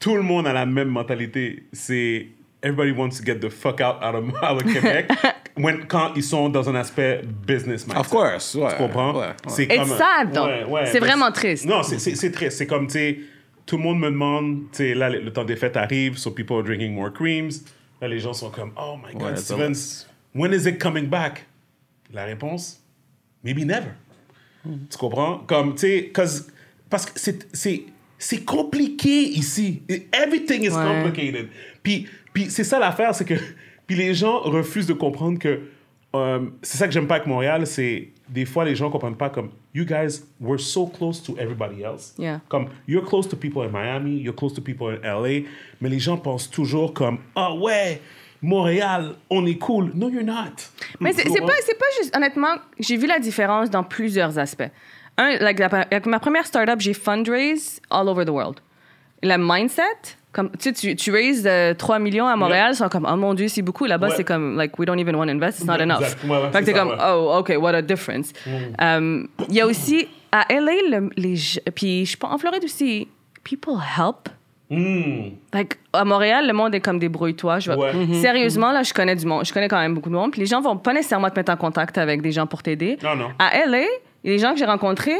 tout 0.00 0.14
le 0.16 0.22
monde 0.22 0.46
a 0.46 0.52
la 0.52 0.66
même 0.66 0.88
mentalité. 0.88 1.64
C'est 1.72 2.26
everybody 2.62 2.90
wants 2.90 3.10
to 3.18 3.24
get 3.24 3.36
the 3.38 3.48
fuck 3.48 3.80
out 3.80 4.02
out 4.02 4.14
of, 4.14 4.24
out 4.42 4.62
of 4.62 4.72
Québec 4.72 5.08
when, 5.56 5.86
quand 5.86 6.12
ils 6.16 6.22
sont 6.24 6.48
dans 6.48 6.68
un 6.68 6.74
aspect 6.74 7.22
business 7.46 7.86
mindset. 7.86 8.00
Of 8.00 8.08
course, 8.10 8.54
ouais. 8.56 8.70
Tu 8.70 8.76
comprends? 8.76 9.12
Ouais, 9.14 9.26
ouais. 9.26 9.32
C'est 9.48 9.68
sad, 9.84 10.36
ouais, 10.68 10.86
C'est 10.86 11.00
vraiment 11.00 11.30
triste. 11.30 11.64
Non, 11.64 11.82
c'est- 11.82 11.98
c'est 11.98 12.14
c'est 12.16 12.30
triste. 12.32 12.58
C'est 12.58 12.66
comme, 12.66 12.86
tu 12.88 12.92
sais, 12.94 13.18
tout 13.66 13.76
le 13.76 13.82
monde 13.82 13.98
me 13.98 14.10
demande, 14.10 14.62
tu 14.72 14.78
sais, 14.78 14.94
là, 14.94 15.10
le, 15.10 15.32
temps 15.32 15.44
des 15.44 15.56
fêtes 15.56 15.76
arrive, 15.76 16.16
so 16.16 16.30
people 16.30 16.56
are 16.56 16.62
drinking 16.62 16.94
more 16.94 17.12
creams. 17.12 17.50
Là, 18.00 18.08
les 18.08 18.18
gens 18.20 18.32
sont 18.32 18.50
comme, 18.50 18.72
oh 18.76 18.96
my 18.96 19.12
God, 19.14 19.22
Ouais, 19.32 19.36
Steven, 19.36 19.74
when 20.34 20.52
is 20.52 20.68
it 20.68 20.80
coming 20.80 21.06
back? 21.06 21.46
La 22.12 22.24
réponse, 22.24 22.80
maybe 23.42 23.64
never. 23.66 23.90
Tu 24.64 24.96
comprends? 24.98 25.38
Comme, 25.46 25.74
tu 25.74 25.80
sais, 25.80 26.10
'cause- 26.12 26.46
parce 26.90 27.06
que 27.06 27.18
c'est- 27.18 27.46
c'est 27.54 27.84
c'est 28.18 28.44
compliqué 28.46 29.28
ici. 29.28 29.82
Everything 30.12 30.62
is 30.62 30.70
Ouais. 30.70 30.84
complicated. 31.02 31.48
Puis, 31.82 32.06
puis 32.32 32.48
c'est 32.50 32.64
ça 32.64 32.78
l'affaire, 32.78 33.14
c'est 33.14 33.26
que 33.26 33.34
puis 33.86 33.94
les 33.94 34.14
gens 34.14 34.40
refusent 34.40 34.86
de 34.86 34.94
comprendre 34.94 35.38
que 35.38 35.60
euh, 36.14 36.46
c'est 36.62 36.78
ça 36.78 36.86
que 36.86 36.94
j'aime 36.94 37.06
pas 37.06 37.16
avec 37.16 37.26
Montréal, 37.26 37.66
c'est 37.66 38.08
des 38.28 38.44
fois 38.44 38.64
les 38.64 38.74
gens 38.74 38.90
comprennent 38.90 39.16
pas 39.16 39.30
comme 39.30 39.50
you 39.74 39.84
guys 39.84 40.24
were 40.40 40.58
so 40.58 40.86
close 40.86 41.22
to 41.22 41.36
everybody 41.38 41.82
else. 41.82 42.14
Yeah. 42.18 42.40
Comme 42.48 42.68
you're 42.88 43.04
close 43.04 43.28
to 43.28 43.36
people 43.36 43.62
in 43.62 43.70
Miami, 43.70 44.16
you're 44.18 44.34
close 44.34 44.54
to 44.54 44.60
people 44.60 44.88
in 44.88 44.98
LA, 45.02 45.46
mais 45.80 45.88
les 45.88 45.98
gens 46.00 46.16
pensent 46.16 46.50
toujours 46.50 46.92
comme 46.92 47.18
ah 47.34 47.54
ouais, 47.54 48.00
Montréal, 48.42 49.14
on 49.30 49.46
est 49.46 49.58
cool. 49.58 49.92
No, 49.94 50.08
you're 50.08 50.22
not. 50.24 50.70
Mais 51.00 51.12
c'est 51.12 51.24
pas, 51.24 51.52
c'est 51.64 51.78
pas 51.78 51.86
juste. 51.98 52.16
Honnêtement, 52.16 52.56
j'ai 52.78 52.96
vu 52.96 53.06
la 53.06 53.18
différence 53.18 53.70
dans 53.70 53.82
plusieurs 53.82 54.38
aspects. 54.38 54.70
Un, 55.18 55.38
like, 55.38 55.58
la- 55.58 55.86
ma 56.04 56.18
première 56.18 56.46
startup, 56.46 56.80
j'ai 56.80 56.92
fundraise 56.94 57.80
all 57.90 58.08
over 58.08 58.24
the 58.24 58.30
world. 58.30 58.60
Le 59.22 59.36
mindset, 59.38 60.16
comme, 60.36 60.50
tu 60.50 60.56
sais, 60.60 60.72
tu, 60.72 60.94
tu 60.94 61.10
raises 61.10 61.44
euh, 61.46 61.72
3 61.74 61.98
millions 61.98 62.26
à 62.26 62.36
Montréal, 62.36 62.72
ils 62.72 62.76
sont 62.76 62.88
comme, 62.88 63.08
oh 63.10 63.16
mon 63.16 63.32
Dieu, 63.34 63.48
c'est 63.48 63.62
beaucoup. 63.62 63.86
Là-bas, 63.86 64.08
Ouais. 64.08 64.14
c'est 64.16 64.24
comme, 64.24 64.56
like, 64.56 64.78
we 64.78 64.86
don't 64.86 64.98
even 65.00 65.16
want 65.16 65.26
to 65.26 65.32
invest, 65.32 65.58
it's 65.60 65.66
not 65.66 65.74
Ouais, 65.74 65.82
enough. 65.82 66.00
exact. 66.02 66.24
Ouais, 66.24 66.30
ouais, 66.30 66.42
fait 66.42 66.50
que 66.50 66.58
c'est 66.58 66.64
t'es 66.72 66.78
comme, 66.78 66.88
ouais. 66.90 66.96
Mm. 66.96 67.14
oh, 67.14 67.36
OK, 67.38 67.52
what 67.58 67.74
a 67.74 67.82
difference. 67.82 68.32
Um, 68.80 69.28
Il 69.48 69.54
y 69.54 69.60
a 69.60 69.66
aussi, 69.66 70.06
à 70.30 70.44
LA, 70.50 70.72
le- 70.98 71.10
les, 71.16 71.36
je- 71.36 71.60
puis 71.74 72.04
je 72.06 72.16
pense, 72.16 72.32
en 72.32 72.38
Floride 72.38 72.62
aussi, 72.64 73.08
people 73.42 73.74
help. 73.98 74.28
Hmm. 74.68 75.30
Like, 75.54 75.78
à 75.92 76.04
Montréal, 76.04 76.46
le 76.46 76.52
monde 76.52 76.74
est 76.74 76.80
comme 76.80 76.98
débrouille-toi. 76.98 77.60
Je 77.60 77.70
Ouais. 77.70 77.94
Mhm. 77.94 78.14
Sérieusement, 78.14 78.72
là, 78.72 78.82
je 78.82 78.92
connais 78.92 79.14
du 79.14 79.24
monde. 79.24 79.44
Je 79.46 79.52
connais 79.52 79.68
quand 79.68 79.78
même 79.78 79.94
beaucoup 79.94 80.08
de 80.10 80.14
monde. 80.14 80.32
Puis 80.32 80.40
les 80.40 80.46
gens 80.46 80.60
vont 80.60 80.76
pas 80.76 80.92
nécessairement 80.92 81.30
te 81.30 81.38
mettre 81.38 81.52
en 81.52 81.56
contact 81.56 81.96
avec 81.98 82.20
des 82.20 82.32
gens 82.32 82.46
pour 82.48 82.62
t'aider. 82.64 82.98
Non, 83.02 83.14
non. 83.14 83.28
À 83.38 83.64
LA, 83.64 83.82
il 83.82 83.84
y 84.24 84.30
a 84.30 84.36
des 84.36 84.38
gens 84.40 84.52
que 84.54 84.58
j'ai 84.58 84.64
rencontrés. 84.64 85.16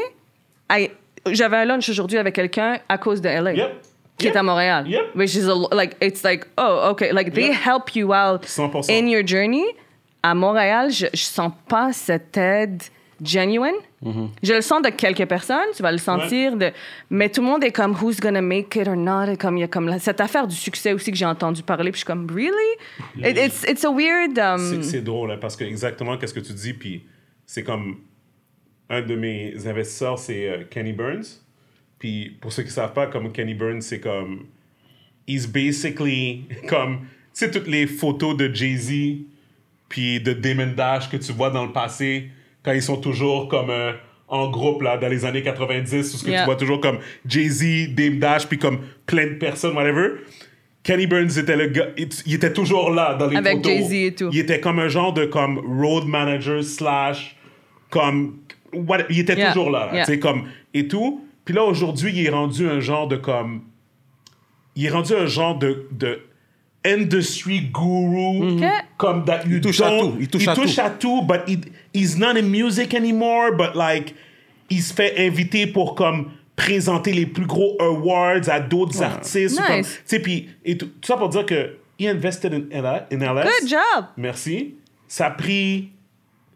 I- 0.69 0.89
J'avais 1.31 1.57
un 1.57 1.65
lunch 1.65 1.87
aujourd'hui 1.89 2.17
avec 2.17 2.35
quelqu'un 2.35 2.77
à 2.89 2.97
cause 2.97 3.21
de 3.21 3.29
LA. 3.29 3.53
Yep. 3.53 3.71
Qui 4.17 4.27
est 4.27 4.35
à 4.35 4.43
Montréal. 4.43 4.87
Yep. 4.87 5.15
Which 5.15 5.35
is 5.35 5.47
a, 5.47 5.53
like, 5.75 5.95
it's 6.01 6.23
like, 6.23 6.45
oh, 6.57 6.89
okay. 6.91 7.11
Like, 7.11 7.33
they 7.33 7.47
Yep. 7.49 7.55
help 7.65 7.95
you 7.95 8.13
out 8.13 8.45
100%. 8.45 8.89
in 8.91 9.07
your 9.07 9.25
journey. 9.25 9.63
À 10.23 10.33
Montréal, 10.33 10.91
je, 10.91 11.05
je 11.13 11.21
sens 11.21 11.51
pas 11.69 11.93
cette 11.93 12.35
aide 12.37 12.81
genuine. 13.23 13.75
Je 14.43 14.53
le 14.53 14.61
sens 14.61 14.81
de 14.83 14.89
quelques 14.89 15.25
personnes, 15.25 15.69
tu 15.75 15.81
vas 15.81 15.91
le 15.91 15.97
sentir, 15.97 16.55
de, 16.55 16.71
mais 17.09 17.29
tout 17.29 17.41
le 17.41 17.47
monde 17.47 17.63
est 17.63 17.71
comme 17.71 17.95
who's 17.99 18.19
gonna 18.19 18.41
make 18.43 18.75
it 18.75 18.87
or 18.87 18.95
not? 18.95 19.25
Et 19.25 19.37
comme 19.37 19.57
il 19.57 19.61
y 19.61 19.63
a 19.63 19.67
comme 19.67 19.87
la- 19.87 19.97
cette 19.99 20.21
affaire 20.21 20.47
du 20.47 20.55
succès 20.55 20.93
aussi 20.93 21.09
que 21.11 21.17
j'ai 21.17 21.25
entendu 21.25 21.63
parler, 21.63 21.91
puis 21.91 21.99
je 22.01 22.05
suis 22.05 22.05
comme 22.05 22.27
really, 22.29 22.77
It- 23.17 23.37
it's 23.37 23.63
it's 23.67 23.85
a 23.85 23.89
weird. 23.91 24.37
um, 24.37 24.81
C'est- 24.83 24.89
C'est 24.91 25.01
drôle, 25.01 25.31
hein, 25.31 25.37
parce 25.41 25.55
que 25.55 25.63
exactement 25.63 26.15
qu'est-ce 26.17 26.33
que 26.33 26.39
tu 26.41 26.53
dis, 26.53 26.73
puis 26.73 27.05
c'est 27.47 27.63
comme 27.63 27.97
un 28.89 29.01
de 29.01 29.15
mes 29.15 29.55
investisseurs, 29.65 30.19
c'est 30.19 30.47
euh, 30.47 30.63
Kenny 30.69 30.93
Burns. 30.93 31.41
Puis 31.99 32.37
pour 32.41 32.51
ceux 32.51 32.63
qui 32.63 32.71
savent 32.71 32.93
pas, 32.93 33.07
comme 33.07 33.31
Kenny 33.31 33.53
Burns, 33.53 33.81
c'est 33.81 33.99
comme 33.99 34.45
he's 35.27 35.47
basically 35.47 36.43
comme 36.69 36.99
tu 37.01 37.05
sais 37.45 37.51
toutes 37.51 37.67
les 37.67 37.87
photos 37.87 38.35
de 38.37 38.53
Jay-Z 38.53 38.91
puis 39.89 40.19
de 40.19 40.33
Damon 40.33 40.73
Dash 40.75 41.09
que 41.09 41.17
tu 41.17 41.31
vois 41.31 41.49
dans 41.49 41.65
le 41.65 41.71
passé 41.71 42.29
quand 42.63 42.71
ils 42.73 42.81
sont 42.81 42.97
toujours 42.97 43.47
comme 43.47 43.69
euh, 43.69 43.93
en 44.27 44.49
groupe 44.49 44.81
là 44.81 44.97
dans 44.97 45.07
les 45.07 45.23
années 45.25 45.43
90 45.43 46.13
où 46.13 46.17
ce 46.17 46.23
que 46.23 46.29
Yeah. 46.29 46.41
tu 46.41 46.45
vois 46.45 46.55
toujours 46.55 46.81
comme 46.81 46.99
Jay-Z, 47.25 47.93
Dame 47.95 48.19
Dash 48.19 48.47
puis 48.47 48.57
comme 48.57 48.79
plein 49.05 49.25
de 49.27 49.33
personnes 49.35 49.75
whatever. 49.75 50.15
Kenny 50.83 51.05
Burns 51.07 51.37
était 51.37 51.55
le 51.57 51.67
gars, 51.67 51.87
il 51.97 52.33
était 52.33 52.53
toujours 52.53 52.91
là 52.91 53.15
dans 53.15 53.27
les 53.27 53.35
Avec 53.37 53.57
photos. 53.57 53.71
Jay-Z 53.71 53.93
et 53.93 54.15
tout. 54.15 54.29
Il 54.31 54.39
était 54.39 54.59
comme 54.61 54.79
un 54.79 54.87
genre 54.87 55.13
de 55.13 55.25
comme 55.25 55.57
road 55.81 56.05
manager 56.05 56.63
slash 56.63 57.35
comme 57.89 58.37
what- 58.73 59.05
il 59.09 59.19
était 59.19 59.35
Yeah. 59.35 59.51
toujours 59.51 59.69
là, 59.71 59.87
là, 59.87 59.93
Yeah. 59.95 60.05
tu 60.05 60.13
sais 60.13 60.19
comme 60.19 60.47
et 60.73 60.87
tout. 60.87 61.23
Puis 61.47 61.55
là 61.55 61.63
aujourd'hui, 61.63 62.11
il 62.13 62.25
est 62.25 62.29
rendu 62.29 62.67
un 62.69 62.81
genre 62.81 63.07
de 63.07 63.15
comme 63.15 63.61
il 64.75 64.85
est 64.85 64.89
rendu 64.89 65.13
un 65.13 65.27
genre 65.27 65.57
de 65.57 65.87
de 65.93 66.19
industry 66.85 67.61
guru 67.73 68.55
Ok. 68.57 68.63
comme 68.97 69.23
that 69.23 69.45
you 69.47 69.61
touche 69.61 69.79
à 69.79 69.97
tout, 69.97 70.17
il 70.19 70.27
touche 70.27 70.45
à 70.49 70.53
tout. 70.55 70.61
à 70.81 70.89
tout 70.89 71.21
but 71.21 71.39
he, 71.47 71.57
he's 71.93 72.17
not 72.17 72.35
in 72.37 72.43
music 72.49 72.93
anymore 72.93 73.53
but 73.57 73.75
like 73.75 74.13
il 74.69 74.81
se 74.81 74.93
fait 74.93 75.25
inviter 75.25 75.67
pour 75.67 75.95
comme 75.95 76.31
présenter 76.57 77.13
les 77.13 77.25
plus 77.25 77.45
gros 77.45 77.77
awards 77.79 78.49
à 78.49 78.59
d'autres 78.59 79.01
artistes 79.01 79.57
Nice. 79.69 79.99
tu 79.99 80.03
sais 80.05 80.19
puis 80.19 80.49
et 80.65 80.77
tout, 80.77 80.87
tout 80.87 81.07
ça 81.07 81.15
pour 81.15 81.29
dire 81.29 81.45
que 81.45 81.77
he 81.97 82.07
invested 82.07 82.53
in, 82.53 82.81
LA, 82.81 83.07
in 83.09 83.19
LS 83.19 83.45
Good 83.61 83.69
job. 83.69 84.05
Merci. 84.17 84.75
Ça 85.07 85.27
a 85.27 85.31
pris, 85.31 85.91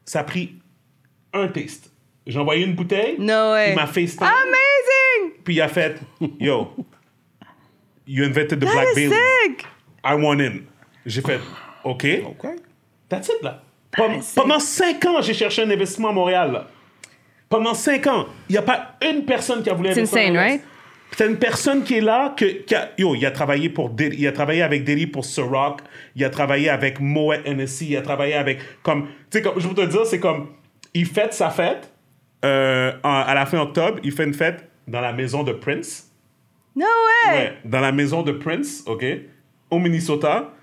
ça 0.03 0.19
a 0.19 0.23
pris 0.25 0.55
un 1.33 1.47
taste. 1.47 1.89
J'ai 2.27 2.37
envoyé 2.37 2.63
une 2.65 2.75
bouteille. 2.75 3.15
No 3.17 3.53
way. 3.53 3.69
Il 3.71 3.75
m'a 3.75 3.87
FaceTime. 3.87 4.27
Amazing. 4.27 4.60
Puis 5.43 5.55
il 5.55 5.61
a 5.61 5.67
fait, 5.67 5.99
yo, 6.39 6.73
you 8.07 8.23
invented 8.23 8.59
the 8.59 8.65
That 8.65 8.71
Black 8.73 8.87
is 8.91 8.95
Bailey. 8.95 9.15
sick. 9.47 9.65
I 10.03 10.13
want 10.15 10.39
in. 10.39 10.61
J'ai 11.05 11.21
fait, 11.21 11.39
OK. 11.83 12.05
OK. 12.25 12.47
That's 13.09 13.27
it, 13.29 13.41
là. 13.43 13.61
Pendant, 13.91 14.19
is 14.19 14.23
sick. 14.23 14.35
pendant 14.35 14.59
cinq 14.59 15.05
ans, 15.05 15.21
j'ai 15.21 15.33
cherché 15.33 15.63
un 15.63 15.69
investissement 15.69 16.09
à 16.09 16.13
Montréal, 16.13 16.51
là. 16.51 16.67
Pendant 17.49 17.73
cinq 17.73 18.07
ans, 18.07 18.27
il 18.47 18.53
n'y 18.53 18.57
a 18.57 18.61
pas 18.61 18.95
une 19.01 19.25
personne 19.25 19.61
qui 19.61 19.69
a 19.69 19.73
voulu 19.73 19.89
It's 19.89 19.97
investir. 19.97 20.19
insane, 20.21 20.37
right? 20.37 20.61
C'est 21.17 21.27
une 21.27 21.37
personne 21.37 21.83
qui 21.83 21.95
est 21.97 22.01
là, 22.01 22.33
que, 22.37 22.45
qui 22.45 22.73
a, 22.73 22.91
yo, 22.97 23.15
il 23.15 23.25
a 23.25 23.31
travaillé 23.31 23.67
pour 23.69 23.89
Diddy, 23.89 24.15
il 24.19 24.27
a 24.27 24.31
travaillé 24.31 24.61
avec 24.61 24.85
Diddy 24.85 25.07
pour 25.07 25.25
Ciroc, 25.25 25.81
il 26.15 26.23
a 26.23 26.29
travaillé 26.29 26.69
avec 26.69 27.01
Moet 27.01 27.33
Hennessy, 27.45 27.89
il 27.89 27.97
a 27.97 28.01
travaillé 28.01 28.33
avec, 28.35 28.59
comme, 28.81 29.07
tu 29.29 29.39
sais, 29.39 29.41
comme, 29.41 29.59
je 29.59 29.67
veux 29.67 29.73
te 29.73 29.81
dire, 29.85 30.05
c'est 30.05 30.21
comme, 30.21 30.51
il 30.93 31.05
fête 31.05 31.33
sa 31.33 31.49
fête, 31.49 31.91
euh, 32.45 32.93
en- 33.03 33.09
à 33.27 33.33
la 33.35 33.45
fin 33.45 33.59
octobre, 33.59 33.99
il 34.05 34.13
fait 34.13 34.23
une 34.23 34.33
fête 34.33 34.70
dans 34.87 35.01
la 35.01 35.13
maison 35.13 35.43
de 35.43 35.53
Prince. 35.53 36.09
No 36.75 36.85
way. 36.85 37.33
Ouais, 37.37 37.53
dans 37.65 37.81
la 37.81 37.91
maison 37.91 38.21
de 38.23 38.31
Prince, 38.31 38.83
OK, 38.85 39.03
au 39.69 39.79
Minnesota. 39.79 40.53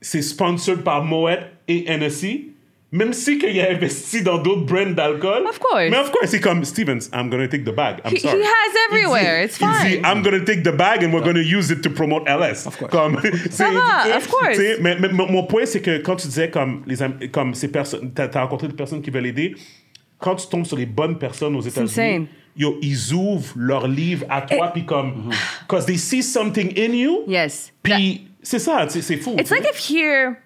C'est 0.00 0.22
sponsored 0.22 0.82
par 0.82 1.04
Moet 1.04 1.38
et 1.68 1.90
Hennessy. 1.90 2.46
Même 2.92 3.12
si 3.12 3.38
qu'il 3.38 3.60
a 3.60 3.70
investi 3.70 4.20
dans 4.22 4.38
d'autres 4.38 4.64
brands 4.66 4.90
d'alcool. 4.90 5.46
Of 5.48 5.60
course. 5.60 5.90
Mais 5.90 5.96
of 5.98 6.10
course, 6.10 6.26
c'est 6.30 6.40
comme, 6.40 6.64
Stevens, 6.64 7.08
I'm 7.14 7.30
gonna 7.30 7.46
take 7.46 7.62
the 7.62 7.72
bag. 7.72 7.98
I'm 8.04 8.12
He- 8.12 8.18
sorry. 8.18 8.40
he 8.40 8.44
has 8.44 8.74
everywhere, 8.90 9.42
Il 9.44 9.46
dit- 9.46 9.52
it's 9.52 9.60
il 9.60 9.66
dit, 9.68 9.94
fine. 9.98 10.04
I'm 10.04 10.22
gonna 10.24 10.40
take 10.40 10.62
the 10.64 10.74
bag 10.76 11.04
and 11.04 11.12
we're 11.12 11.22
gonna 11.22 11.38
use 11.40 11.70
it 11.70 11.82
to 11.82 11.90
promote 11.90 12.24
LS. 12.28 12.66
Of 12.66 12.76
course. 12.78 12.90
Comme, 12.90 13.20
ça 13.50 13.70
va, 13.70 14.16
of 14.16 14.26
course. 14.26 14.58
mais, 14.80 14.96
mais 14.98 15.08
mon 15.12 15.30
mon 15.30 15.44
point, 15.46 15.66
c'est 15.66 15.80
que 15.80 15.98
quand 15.98 16.16
tu 16.16 16.26
disais 16.26 16.50
comme, 16.50 16.82
les, 16.84 16.96
comme 17.30 17.54
ces 17.54 17.68
personnes, 17.70 18.10
t'as 18.12 18.28
as 18.34 18.42
rencontré 18.42 18.66
des 18.66 18.74
personnes 18.74 19.02
qui 19.02 19.10
veulent 19.10 19.26
aider, 19.26 19.54
quand 20.18 20.34
tu 20.34 20.48
tombes 20.48 20.66
sur 20.66 20.76
les 20.76 20.86
bonnes 20.86 21.16
personnes 21.16 21.54
aux 21.54 21.60
États-Unis, 21.60 21.90
insane. 21.92 22.26
Yo, 22.60 22.78
ils 22.82 23.12
ouvrent 23.14 23.54
leur 23.56 23.88
livre 23.88 24.26
à 24.28 24.42
toi, 24.42 24.68
puis 24.72 24.84
comme, 24.84 25.30
cause 25.66 25.86
they 25.86 25.96
see 25.98 26.22
something 26.22 26.72
in 26.78 26.92
you, 26.92 27.22
Yes. 27.26 27.72
puis 27.82 28.26
c'est 28.42 28.58
ça, 28.58 28.86
c'est 28.88 29.02
c'est 29.02 29.16
fou. 29.16 29.34
It's 29.38 29.50
like 29.50 29.64
if 29.64 29.78
here, 29.90 30.36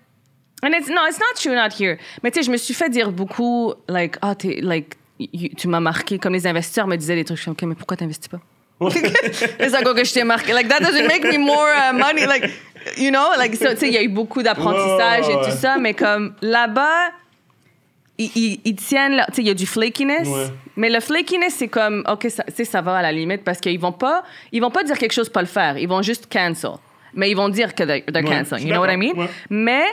and 0.62 0.70
it's 0.73 0.89
no, 0.89 1.07
it's 1.09 1.19
not 1.19 1.35
true, 1.36 1.55
not 1.55 1.70
here. 1.78 1.99
Mais 2.23 2.31
tu 2.31 2.39
sais, 2.41 2.47
je 2.47 2.51
me 2.51 2.57
suis 2.57 2.74
fait 2.74 2.89
dire 2.89 3.11
beaucoup, 3.12 3.74
like, 3.89 4.16
ah, 4.23 4.35
t'es, 4.35 4.61
like, 4.62 4.95
you- 5.19 5.51
tu 5.57 5.69
m'as 5.69 5.81
marqué, 5.81 6.19
comme 6.19 6.32
les 6.35 6.47
investisseurs 6.47 6.86
me 6.86 6.97
disaient 6.97 7.16
des 7.16 7.24
trucs. 7.24 7.36
Je 7.39 7.43
suis 7.43 7.51
ok, 7.51 7.62
mais 7.62 7.74
pourquoi 7.74 7.97
t'investis 7.97 8.28
pas? 8.28 8.41
c'est 9.59 9.69
ça 9.70 9.82
quoi 9.82 9.95
que 9.95 10.05
je 10.05 10.12
t'ai 10.12 10.24
marqué. 10.24 10.53
Like, 10.53 10.69
that 10.69 10.81
doesn't 10.81 11.07
make 11.07 11.23
me 11.24 11.39
more 11.39 11.69
uh, 11.70 11.93
money. 11.97 12.27
Like, 12.27 12.51
you 12.97 13.11
know, 13.11 13.28
like, 13.39 13.55
so, 13.57 13.70
tu 13.70 13.77
sais, 13.78 13.89
il 13.89 13.95
y 13.95 13.99
a 13.99 14.03
eu 14.03 14.09
beaucoup 14.09 14.43
d'apprentissage 14.43 15.28
et 15.28 15.35
tout 15.51 15.57
ça, 15.57 15.78
mais 15.78 15.95
comme 15.95 16.35
là-bas, 16.43 17.11
ils, 18.19 18.31
ils- 18.36 18.61
ils 18.65 18.77
tiennent, 18.77 19.23
tu 19.28 19.35
sais, 19.35 19.43
il 19.43 19.49
y 19.49 19.51
a 19.51 19.55
du 19.55 19.66
flakiness. 19.66 20.28
Ouais. 20.28 20.47
Mais 20.77 20.89
le 20.91 21.01
flakiness, 21.01 21.55
c'est 21.57 21.69
comme, 21.69 22.05
OK, 22.09 22.27
ça, 22.31 22.45
tu 22.45 22.53
sais, 22.55 22.65
ça 22.65 22.81
va 22.81 22.97
à 22.97 23.03
la 23.03 23.12
limite 23.12 23.43
parce 23.45 23.59
qu'ils 23.61 23.78
vont 23.81 23.93
pas, 23.93 24.23
ils 24.53 24.61
vont 24.61 24.70
pas 24.70 24.85
dire 24.85 24.99
quelque 24.99 25.12
chose, 25.12 25.28
pas 25.28 25.41
le 25.43 25.47
faire. 25.49 25.77
Ils 25.78 25.89
vont 25.89 26.03
juste 26.03 26.32
cancel. 26.32 26.70
Mais 27.15 27.31
ils 27.31 27.36
vont 27.36 27.49
dire 27.49 27.74
que 27.74 27.85
they're, 27.85 28.05
they're 28.07 28.24
Ouais, 28.24 28.39
cancel. 28.39 28.61
You 28.61 28.70
know 28.73 28.81
what 28.81 28.93
I 28.93 28.97
mean? 28.97 29.15
ouais. 29.16 29.28
Mais 29.51 29.85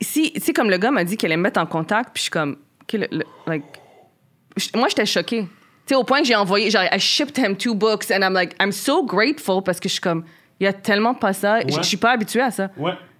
si, 0.00 0.32
si 0.36 0.52
comme 0.52 0.70
le 0.70 0.78
gars 0.78 0.90
m'a 0.90 1.04
dit 1.04 1.16
qu'elle 1.16 1.30
allait 1.32 1.36
me 1.36 1.42
mettre 1.42 1.60
en 1.60 1.66
contact, 1.66 2.10
puis 2.14 2.20
je 2.20 2.22
suis 2.22 2.30
comme, 2.30 2.56
le- 2.92 3.06
le- 3.10 3.24
like, 3.46 3.64
moi, 4.74 4.88
j'étais 4.88 5.06
choquée. 5.06 5.42
Tu 5.42 5.48
sais, 5.86 5.94
au 5.94 6.04
point 6.04 6.20
que 6.20 6.26
j'ai 6.26 6.34
envoyé, 6.36 6.70
genre, 6.70 6.84
I 6.92 6.98
shipped 7.00 7.38
him 7.38 7.56
two 7.56 7.74
books, 7.74 8.10
and 8.10 8.20
I'm 8.22 8.32
like, 8.34 8.54
I'm 8.60 8.72
so 8.72 9.04
grateful 9.04 9.62
parce 9.64 9.80
que 9.80 9.88
je 9.88 9.94
suis 9.94 10.00
comme, 10.00 10.24
il 10.60 10.64
y 10.64 10.66
a 10.66 10.72
tellement 10.72 11.14
pas 11.14 11.32
ça. 11.32 11.60
Je- 11.66 11.82
suis 11.82 11.96
pas 11.96 12.10
habituée 12.12 12.40
à 12.42 12.50
ça. 12.50 12.68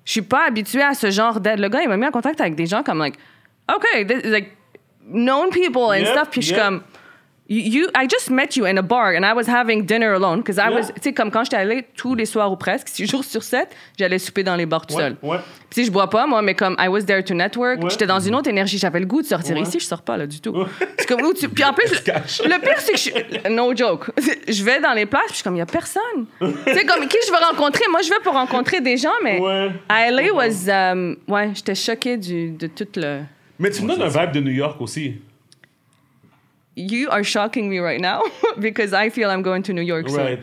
Je 0.05 0.13
suis 0.13 0.23
pas 0.23 0.47
habituée 0.47 0.83
à 0.83 0.95
ce 0.95 1.11
genre 1.11 1.39
d'aide. 1.41 1.59
Le 1.61 1.69
gars, 1.69 1.83
il 1.83 1.89
m'a 1.89 1.97
mis 1.97 2.07
en 2.07 2.11
contact 2.11 2.41
avec 2.41 2.55
des 2.55 2.67
gens 2.67 2.83
comme, 2.83 2.99
like, 2.99 3.15
OK, 3.75 4.07
this, 4.07 4.25
like, 4.25 4.57
known 5.07 5.51
people 5.51 5.91
and 5.91 5.99
Yep, 6.05 6.09
stuff. 6.09 6.29
Puis 6.31 6.43
je 6.43 6.47
suis 6.49 6.55
yep. 6.57 6.65
comme, 6.65 6.83
you, 7.51 7.87
I 7.97 8.07
just 8.07 8.29
met 8.31 8.57
you 8.57 8.67
in 8.67 8.77
a 8.77 8.83
bar 8.83 9.15
and 9.17 9.25
I 9.25 9.33
was 9.35 9.49
having 9.49 9.85
dinner 9.87 10.13
alone. 10.13 10.41
Because 10.41 10.59
I 10.59 10.69
Yeah. 10.69 10.77
was, 10.77 10.87
tu 10.89 11.01
sais, 11.03 11.13
comme 11.15 11.31
quand 11.31 11.45
j'étais 11.45 11.57
allée 11.57 11.87
tous 11.97 12.15
les 12.15 12.27
soirs 12.27 12.53
ou 12.53 12.57
presque, 12.57 12.89
six 12.89 13.07
jours 13.07 13.25
sur 13.25 13.43
sept, 13.43 13.75
j'allais 13.99 14.19
souper 14.19 14.43
dans 14.43 14.55
les 14.57 14.67
bars 14.67 14.87
tout 14.87 14.95
Ouais, 14.97 15.03
seul. 15.05 15.17
ouais. 15.23 15.39
Puis 15.71 15.81
si 15.81 15.85
je 15.87 15.91
bois 15.91 16.11
pas, 16.11 16.27
moi, 16.27 16.43
mais 16.43 16.55
comme 16.55 16.77
I 16.79 16.89
was 16.89 17.03
there 17.05 17.23
to 17.25 17.33
network, 17.35 17.83
Ouais. 17.83 17.89
j'étais 17.91 18.07
dans 18.07 18.21
une 18.21 18.35
autre 18.35 18.51
énergie. 18.51 18.77
J'avais 18.77 19.01
le 19.01 19.07
goût 19.07 19.23
de 19.23 19.27
sortir. 19.27 19.57
Ici, 19.57 19.79
je 19.81 19.85
sors 19.87 20.03
pas, 20.03 20.17
là, 20.19 20.27
du 20.27 20.41
tout. 20.43 20.55
C'est 20.99 21.07
comme, 21.09 21.23
où 21.23 21.33
tu- 21.33 21.49
Puis 21.49 21.65
en 21.65 21.73
plus, 21.73 21.85
le 22.05 22.61
pire, 22.61 22.81
c'est 22.81 22.93
que 22.93 22.99
je, 22.99 23.49
no 23.49 23.75
joke. 23.75 24.11
Je 24.49 24.63
vais 24.65 24.81
dans 24.81 24.93
les 24.93 25.05
places, 25.07 25.23
puis 25.27 25.31
je 25.33 25.35
suis 25.37 25.45
comme, 25.45 25.57
il 25.57 25.61
y 25.61 25.63
a 25.63 25.67
personne. 25.67 26.27
tu 26.41 26.73
sais, 26.75 26.85
comme, 26.85 27.07
qui 27.09 27.17
je 27.27 27.31
veux 27.33 27.39
rencontrer? 27.51 27.85
Moi, 27.91 28.01
je 28.03 28.09
vais 28.11 28.21
pour 28.23 28.33
rencontrer 28.35 28.81
des 28.83 28.97
gens, 28.99 29.13
mais 29.23 29.39
Ouais. 29.41 29.71
à 29.89 30.11
LA 30.11 30.33
was, 30.35 30.69
um, 30.71 31.17
ouais, 31.29 31.51
j'étais 31.55 31.75
choquée 31.75 32.17
du, 32.19 32.51
de 32.51 32.67
tout 32.67 32.87
le. 32.97 33.21
Mais 33.59 33.71
tu 33.71 33.83
me 33.83 33.89
donnes 33.89 34.03
un 34.03 34.09
vibe 34.09 34.33
de 34.33 34.41
New 34.41 34.53
York 34.53 34.81
aussi. 34.81 35.15
You 36.77 37.09
are 37.11 37.25
shocking 37.25 37.69
me 37.69 37.81
right 37.81 38.01
now 38.01 38.23
because 38.61 38.93
I 38.93 39.11
feel 39.11 39.29
I'm 39.31 39.43
going 39.43 39.63
to 39.65 39.73
New 39.73 39.83
York 39.83 40.09
soon. 40.09 40.19
Right. 40.25 40.39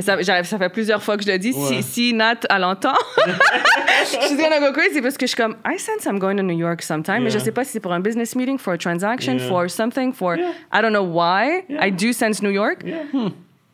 Ça, 0.00 0.16
ça 0.42 0.58
fait 0.58 0.70
plusieurs 0.70 1.02
fois 1.02 1.16
que 1.16 1.22
je 1.24 1.30
le 1.30 1.38
dis. 1.38 1.52
Ouais. 1.52 1.82
Si, 1.82 1.82
si 1.82 2.12
Nat, 2.14 2.40
elle 2.50 2.64
entend, 2.64 2.94
je 3.16 4.26
suis 4.26 4.36
gonna 4.36 4.58
go 4.58 4.72
crazy 4.72 5.00
parce 5.00 5.16
que 5.16 5.24
je 5.26 5.32
suis 5.34 5.36
comme, 5.40 5.56
I 5.64 5.78
sense 5.78 6.04
I'm 6.06 6.18
going 6.18 6.36
to 6.38 6.42
New 6.42 6.58
York 6.58 6.82
sometime, 6.82 7.22
mais 7.22 7.30
je 7.30 7.36
Yeah. 7.36 7.44
sais 7.44 7.52
pas 7.52 7.64
si 7.64 7.72
c'est 7.72 7.80
pour 7.80 7.92
un 7.92 8.00
business 8.00 8.34
meeting, 8.34 8.58
for 8.58 8.72
a 8.72 8.78
transaction, 8.78 9.36
Yeah. 9.38 9.46
for 9.48 9.68
something, 9.70 10.12
for, 10.12 10.36
Yeah. 10.36 10.50
I 10.72 10.80
don't 10.82 10.92
know 10.92 11.04
why. 11.04 11.64
Yeah. 11.68 11.84
I 11.86 11.90
do 11.92 12.12
sense 12.12 12.42
New 12.42 12.50
York, 12.50 12.82
Yeah. 12.84 13.04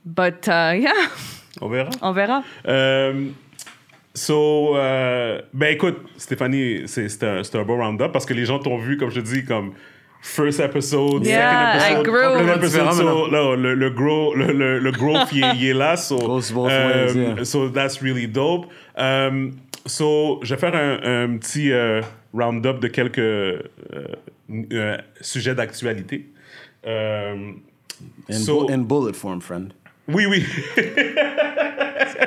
but 0.05 0.47
uh, 0.47 0.75
yeah, 0.77 0.93
On 1.63 1.69
verra. 1.71 1.89
on 2.03 2.13
verra. 2.13 2.43
Euh, 2.69 3.31
so, 4.15 4.77
euh, 4.77 5.41
ben 5.53 5.73
écoute, 5.75 5.97
Stéphanie, 6.17 6.83
c'est 6.87 7.09
c'est 7.09 7.25
un, 7.25 7.43
c'est 7.43 7.57
un 7.57 7.63
beau 7.65 7.77
round-up 7.77 8.13
parce 8.13 8.27
que 8.27 8.35
les 8.35 8.45
gens 8.45 8.59
t'ont 8.59 8.79
vu, 8.79 8.97
comme 8.97 9.11
je 9.11 9.21
dis, 9.21 9.45
comme 9.45 9.73
first 10.23 10.61
episode, 10.61 11.25
Yeah, 11.25 11.77
I 11.77 11.81
second 11.81 12.01
episode, 12.05 12.37
Complètement 12.39 12.55
episode. 12.63 12.93
So, 12.93 13.27
le, 13.57 13.75
le, 13.75 13.91
grow, 13.91 14.35
le, 14.35 14.53
le, 14.53 14.79
le 14.79 14.91
growth, 14.93 15.29
il, 15.33 15.43
est- 15.45 15.57
il 15.57 15.67
est 15.69 15.75
là. 15.75 15.97
So, 15.97 16.19
both 16.19 16.53
euh, 16.57 17.07
ways, 17.07 17.17
yeah. 17.39 17.45
so 17.45 17.69
that's 17.71 18.03
really 18.03 18.27
dope. 18.27 18.67
Um, 18.97 19.53
so, 19.87 20.41
je 20.43 20.55
vais 20.55 20.61
faire 20.61 20.75
un, 20.75 20.99
un 21.25 21.39
petit 21.39 21.73
euh, 21.73 22.03
round-up 22.35 22.81
de 22.81 22.89
quelques 22.89 23.19
euh, 23.19 23.63
euh, 24.73 24.97
sujets 25.23 25.55
d'actualité. 25.55 26.27
In, 26.87 27.55
so- 28.31 28.67
bu- 28.67 28.73
in 28.73 28.79
bullet 28.83 29.15
form, 29.15 29.41
friend. 29.41 29.73
oui, 30.09 30.27
oui. 30.27 30.45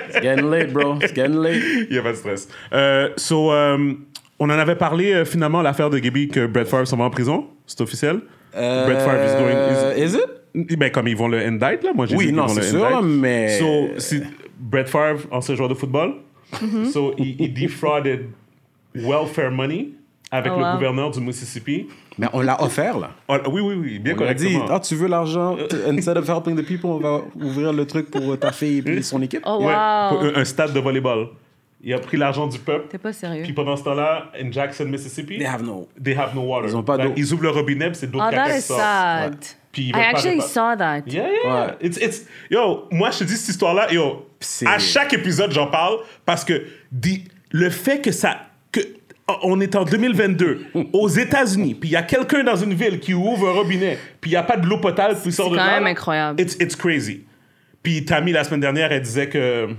It's 0.09 0.21
getting 0.21 0.49
late, 0.49 0.71
bro. 0.73 0.95
It's 1.01 1.13
getting 1.13 1.37
late. 1.41 1.61
Il 1.89 1.91
n'y 1.91 1.97
a 1.97 2.01
pas 2.01 2.11
de 2.11 2.17
stress. 2.17 2.47
Euh, 2.73 3.09
so, 3.17 3.51
euh, 3.51 3.93
on 4.39 4.45
en 4.49 4.57
avait 4.59 4.75
parlé 4.75 5.13
euh, 5.13 5.25
finalement, 5.25 5.61
l'affaire 5.61 5.89
de 5.89 5.99
Gaby, 5.99 6.27
que 6.29 6.45
Brett 6.47 6.67
Favre 6.67 6.87
s'en 6.87 6.97
va 6.97 7.05
en 7.05 7.09
prison. 7.09 7.45
C'est 7.65 7.81
officiel? 7.81 8.19
Brett 8.53 8.99
Favre 9.01 9.23
is 9.25 9.35
going. 9.41 9.55
Euh, 9.55 9.93
Is 9.97 10.15
it? 10.15 10.69
is- 10.71 10.75
ben, 10.77 10.91
comme 10.91 11.07
ils 11.07 11.15
vont 11.17 11.27
le 11.27 11.39
indict, 11.39 11.83
là. 11.83 11.91
Moi, 11.95 12.05
j'ai 12.05 12.15
Oui, 12.15 12.27
dit 12.27 12.33
non, 12.33 12.47
c'est 12.47 12.61
sûr, 12.61 12.85
indict. 12.85 13.19
mais- 13.21 13.59
So, 13.59 13.89
Brett 14.59 14.87
Favre, 14.89 15.21
ancien 15.31 15.55
joueur 15.55 15.69
de 15.69 15.73
football. 15.73 16.13
So, 16.91 17.13
il, 17.17 17.35
il 17.41 17.53
defrauded 17.53 18.27
welfare 18.95 19.49
money 19.51 19.89
avec 20.33 20.51
Oh, 20.55 20.59
le 20.59 20.65
wow. 20.65 20.73
gouverneur 20.73 21.11
du 21.11 21.19
Mississippi. 21.21 21.87
Mais 22.17 22.27
on 22.33 22.41
l'a 22.41 22.61
offert, 22.61 22.97
là. 22.99 23.11
Ah, 23.27 23.37
oui, 23.49 23.61
oui, 23.61 23.75
oui, 23.75 23.99
bien 23.99 24.15
On 24.17 24.21
lui 24.21 24.27
a 24.27 24.33
dit, 24.33 24.45
correctement. 24.53 24.75
ah, 24.75 24.79
tu 24.79 24.95
veux 24.95 25.07
l'argent? 25.07 25.55
Instead 25.87 26.17
of 26.17 26.27
helping 26.27 26.55
the 26.55 26.65
people, 26.65 26.89
on 26.89 26.97
va 26.99 27.21
ouvrir 27.35 27.71
le 27.71 27.85
truc 27.85 28.09
pour 28.09 28.37
ta 28.39 28.51
fille 28.51 28.83
et 28.87 29.01
son 29.03 29.21
équipe. 29.21 29.43
Oh 29.45 29.59
Ouais, 29.59 29.73
wow, 29.73 30.09
pour 30.09 30.23
un, 30.23 30.41
un 30.41 30.45
stade 30.45 30.73
de 30.73 30.79
volleyball. 30.79 31.27
Il 31.85 31.93
a 31.93 31.99
pris 31.99 32.15
l'argent 32.17 32.47
du 32.47 32.57
peuple. 32.59 32.87
t'es 32.89 32.97
pas 32.97 33.11
sérieux. 33.11 33.43
Puis 33.43 33.51
pendant 33.51 33.75
ce 33.75 33.83
temps-là, 33.83 34.31
in 34.41 34.49
Jackson, 34.51 34.85
Mississippi, 34.85 35.37
They 35.37 35.45
have 35.45 35.63
no. 35.63 35.87
they 36.01 36.15
have 36.17 36.33
no 36.33 36.41
water. 36.43 36.69
Ils 36.69 36.75
ont 36.77 36.81
pas 36.83 36.95
Like, 36.97 37.07
d'eau. 37.09 37.13
Ils 37.17 37.33
ouvrent 37.33 37.43
le 37.43 37.49
robinet, 37.49 37.89
c'est 37.93 38.09
Oh, 38.13 38.17
caca 38.19 38.31
that 38.31 38.49
qui 38.51 38.57
is 38.57 38.61
sort. 38.61 38.77
sad. 38.79 39.35
Puis 39.73 39.83
ils 39.83 39.89
I 39.89 39.91
pas 39.91 39.99
actually 40.13 40.39
saw 40.41 40.75
that. 40.77 41.01
Yeah, 41.07 41.27
yeah. 41.43 41.65
Ouais. 41.65 41.73
It's, 41.81 41.97
it's, 41.97 42.25
yo, 42.49 42.85
moi, 42.89 43.11
je 43.11 43.19
te 43.19 43.23
dis 43.25 43.35
cette 43.35 43.49
histoire-là, 43.49 43.91
yo, 43.91 44.25
C'est- 44.39 44.65
à 44.67 44.79
chaque 44.79 45.13
épisode, 45.13 45.51
j'en 45.51 45.67
parle 45.67 45.97
parce 46.25 46.45
que 46.45 46.63
di- 46.91 47.25
le 47.51 47.69
fait 47.69 47.99
que 47.99 48.11
ça. 48.13 48.37
Que, 49.27 49.33
on 49.43 49.59
est 49.61 49.75
en 49.75 49.85
2022, 49.85 50.65
aux 50.93 51.07
États-Unis, 51.07 51.75
puis 51.75 51.89
il 51.89 51.93
y 51.93 51.95
a 51.95 52.03
quelqu'un 52.03 52.43
dans 52.43 52.55
une 52.55 52.73
ville 52.73 52.99
qui 52.99 53.13
ouvre 53.13 53.49
un 53.49 53.53
robinet, 53.53 53.97
puis 54.19 54.31
il 54.31 54.33
n'y 54.33 54.37
a 54.37 54.43
pas 54.43 54.57
de 54.57 54.65
l'eau 54.67 54.77
potable 54.77 55.15
qui 55.21 55.31
sort 55.31 55.49
de 55.49 55.57
quand 55.57 55.63
là. 55.65 55.79
même 55.79 55.87
incroyable. 55.87 56.41
It's, 56.41 56.55
it's 56.59 56.75
crazy. 56.75 57.21
Puis 57.81 58.03
Tammy, 58.05 58.31
la 58.31 58.43
semaine 58.43 58.59
dernière, 58.61 58.91
elle 58.91 59.01
disait 59.01 59.29
que. 59.29 59.69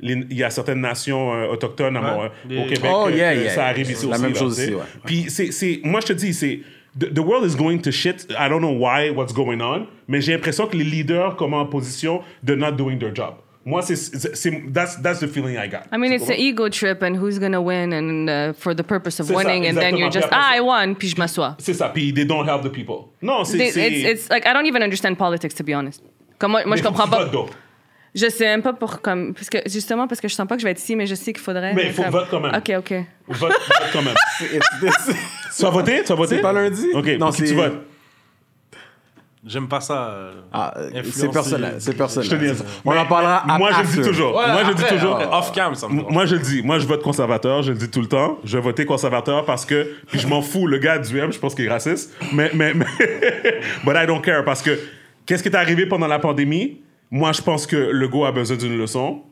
Il 0.00 0.26
y 0.34 0.42
a 0.42 0.50
certaines 0.50 0.80
nations 0.80 1.32
euh, 1.32 1.46
autochtones 1.46 1.96
Ouais. 1.96 2.30
Des- 2.46 2.58
au 2.58 2.64
Québec 2.64 2.90
Oh, 2.92 3.06
que- 3.08 3.16
yeah, 3.16 3.34
que 3.34 3.40
yeah. 3.42 3.50
ça 3.50 3.66
arrive 3.66 3.90
ici 3.90 4.06
La 4.06 4.12
aussi. 4.16 4.22
même 4.22 4.32
là, 4.32 4.38
chose 4.38 4.58
ici, 4.58 4.74
ouais. 4.74 4.82
Puis 5.06 5.26
c'est, 5.28 5.52
c'est, 5.52 5.80
moi, 5.84 6.00
je 6.00 6.06
te 6.08 6.12
dis, 6.12 6.34
c'est. 6.34 6.60
The, 6.98 7.14
the 7.14 7.20
world 7.20 7.48
is 7.50 7.56
going 7.56 7.78
to 7.78 7.90
shit. 7.90 8.26
I 8.30 8.48
don't 8.48 8.58
know 8.60 8.72
why, 8.76 9.10
what's 9.10 9.32
going 9.32 9.60
on. 9.60 9.86
Mais 10.08 10.20
j'ai 10.20 10.32
l'impression 10.32 10.66
que 10.66 10.76
les 10.76 10.84
leaders 10.84 11.36
comme 11.36 11.54
en 11.54 11.64
position 11.66 12.22
de 12.42 12.54
not 12.54 12.72
doing 12.72 12.98
their 12.98 13.14
job. 13.14 13.34
Moi, 13.66 13.80
c'est, 13.82 13.96
c'est, 13.96 14.72
that's, 14.72 15.00
that's 15.00 15.20
the 15.20 15.26
feeling 15.26 15.56
I 15.56 15.68
got. 15.68 15.84
I 15.90 15.96
mean, 15.96 16.12
it's 16.12 16.28
an 16.28 16.36
ego 16.36 16.68
trip 16.68 17.02
and 17.02 17.16
who's 17.16 17.38
gonna 17.38 17.62
win 17.62 17.92
and 17.94 18.28
uh, 18.28 18.52
for 18.52 18.74
the 18.74 18.82
purpose 18.82 19.20
of 19.20 19.26
C'est 19.26 19.32
ça, 19.32 19.38
winning, 19.38 19.66
and 19.66 19.74
then 19.80 19.96
you're 19.96 20.10
just 20.10 20.28
ah, 20.30 20.54
I 20.54 20.60
won, 20.60 20.94
puis 20.94 21.08
je 21.08 21.16
m'assois. 21.16 21.56
C'est 21.58 21.72
ça. 21.72 21.88
Puis 21.88 22.12
they 22.12 22.26
don't 22.26 22.46
help 22.46 22.62
the 22.62 22.70
people. 22.70 23.10
Non, 23.22 23.44
c'est. 23.44 23.58
It's, 23.58 23.76
it's 23.76 24.28
like 24.28 24.46
I 24.46 24.52
don't 24.52 24.66
even 24.66 24.82
understand 24.82 25.16
politics 25.16 25.54
to 25.54 25.64
be 25.64 25.72
honest. 25.74 26.02
Comme 26.38 26.50
moi, 26.52 26.66
moi 26.66 26.76
je 26.76 26.82
comprends 26.82 27.08
pas. 27.08 27.30
Je 28.14 28.28
sais 28.28 28.44
même 28.44 28.62
pas 28.62 28.74
pour 28.74 29.00
comme 29.00 29.34
parce 29.34 29.48
que 29.50 29.58
justement 29.66 30.06
parce 30.06 30.20
que 30.20 30.28
je 30.28 30.34
sens 30.34 30.46
pas 30.46 30.54
que 30.54 30.60
je 30.60 30.66
vais 30.66 30.70
être 30.70 30.78
ici, 30.78 30.94
mais 30.94 31.06
je 31.06 31.14
sais 31.16 31.32
qu'il 31.32 31.42
faudrait. 31.42 31.74
Mais 31.74 31.86
il 31.86 31.92
faut 31.92 32.02
comme- 32.02 32.12
vote 32.12 32.28
quand 32.30 32.40
même. 32.40 32.54
Ok, 32.54 32.70
ok. 32.78 32.92
Vote, 33.28 33.40
vote 33.40 33.90
quand 33.92 34.02
même. 34.02 34.14
Tu 35.56 35.62
vas 35.62 35.70
voter? 35.70 36.02
Tu 36.02 36.08
vas 36.08 36.14
voter? 36.14 36.36
C'est 36.36 36.42
pas 36.42 36.52
lundi? 36.52 36.86
OK. 36.94 37.06
Non, 37.18 37.30
qui 37.30 37.38
c'est- 37.38 37.46
tu 37.48 37.54
votes? 37.54 37.86
J'aime 39.46 39.68
pas 39.68 39.80
ça. 39.80 40.08
euh, 40.08 40.32
Ah, 40.52 40.72
euh, 40.78 41.02
c'est 41.12 41.30
personnel. 41.30 41.74
C'est 41.78 41.94
personnel. 41.94 42.30
Je 42.30 42.34
te 42.36 42.42
dis. 42.54 42.62
On 42.84 42.96
en 42.96 43.04
parlera 43.04 43.44
mais 43.46 43.58
Moi, 43.58 43.70
je 43.72 43.80
le 43.82 44.02
dis 44.02 44.08
toujours. 44.08 44.34
Ouais, 44.36 44.46
moi, 44.50 44.62
je 44.64 44.68
le 44.68 44.74
dis 44.74 44.82
après, 44.82 44.96
toujours. 44.96 45.16
après, 45.16 45.36
Off 45.36 45.52
cam, 45.52 45.74
ça 45.74 45.86
me. 45.88 46.00
Moi, 46.02 46.24
je 46.24 46.36
le 46.36 46.40
dis. 46.40 46.62
Moi, 46.62 46.78
je 46.78 46.86
vote 46.86 47.02
conservateur. 47.02 47.62
Je 47.62 47.72
le 47.72 47.78
dis 47.78 47.90
tout 47.90 48.00
le 48.00 48.06
temps. 48.08 48.38
Je 48.44 48.56
vais 48.56 48.62
voter 48.62 48.86
conservateur 48.86 49.44
parce 49.44 49.66
que. 49.66 49.96
Puis 50.08 50.18
je 50.18 50.26
m'en 50.26 50.40
fous. 50.40 50.66
Le 50.66 50.78
gars 50.78 50.98
du 50.98 51.18
M, 51.18 51.30
je 51.30 51.38
pense 51.38 51.54
qu'il 51.54 51.66
est 51.66 51.70
raciste. 51.70 52.14
Mais. 52.32 52.50
mais, 52.54 52.72
mais 52.72 52.86
but 53.84 53.92
I 53.94 54.06
don't 54.06 54.22
care 54.22 54.44
parce 54.44 54.62
que. 54.62 54.78
Qu'est-ce 55.26 55.42
qui 55.42 55.48
est 55.50 55.56
arrivé 55.56 55.86
pendant 55.86 56.06
la 56.06 56.18
pandémie? 56.18 56.80
Moi, 57.10 57.32
je 57.32 57.42
pense 57.42 57.66
que 57.66 57.76
le 57.76 58.08
go 58.08 58.24
a 58.24 58.32
besoin 58.32 58.56
d'une 58.56 58.78
leçon. 58.78 59.22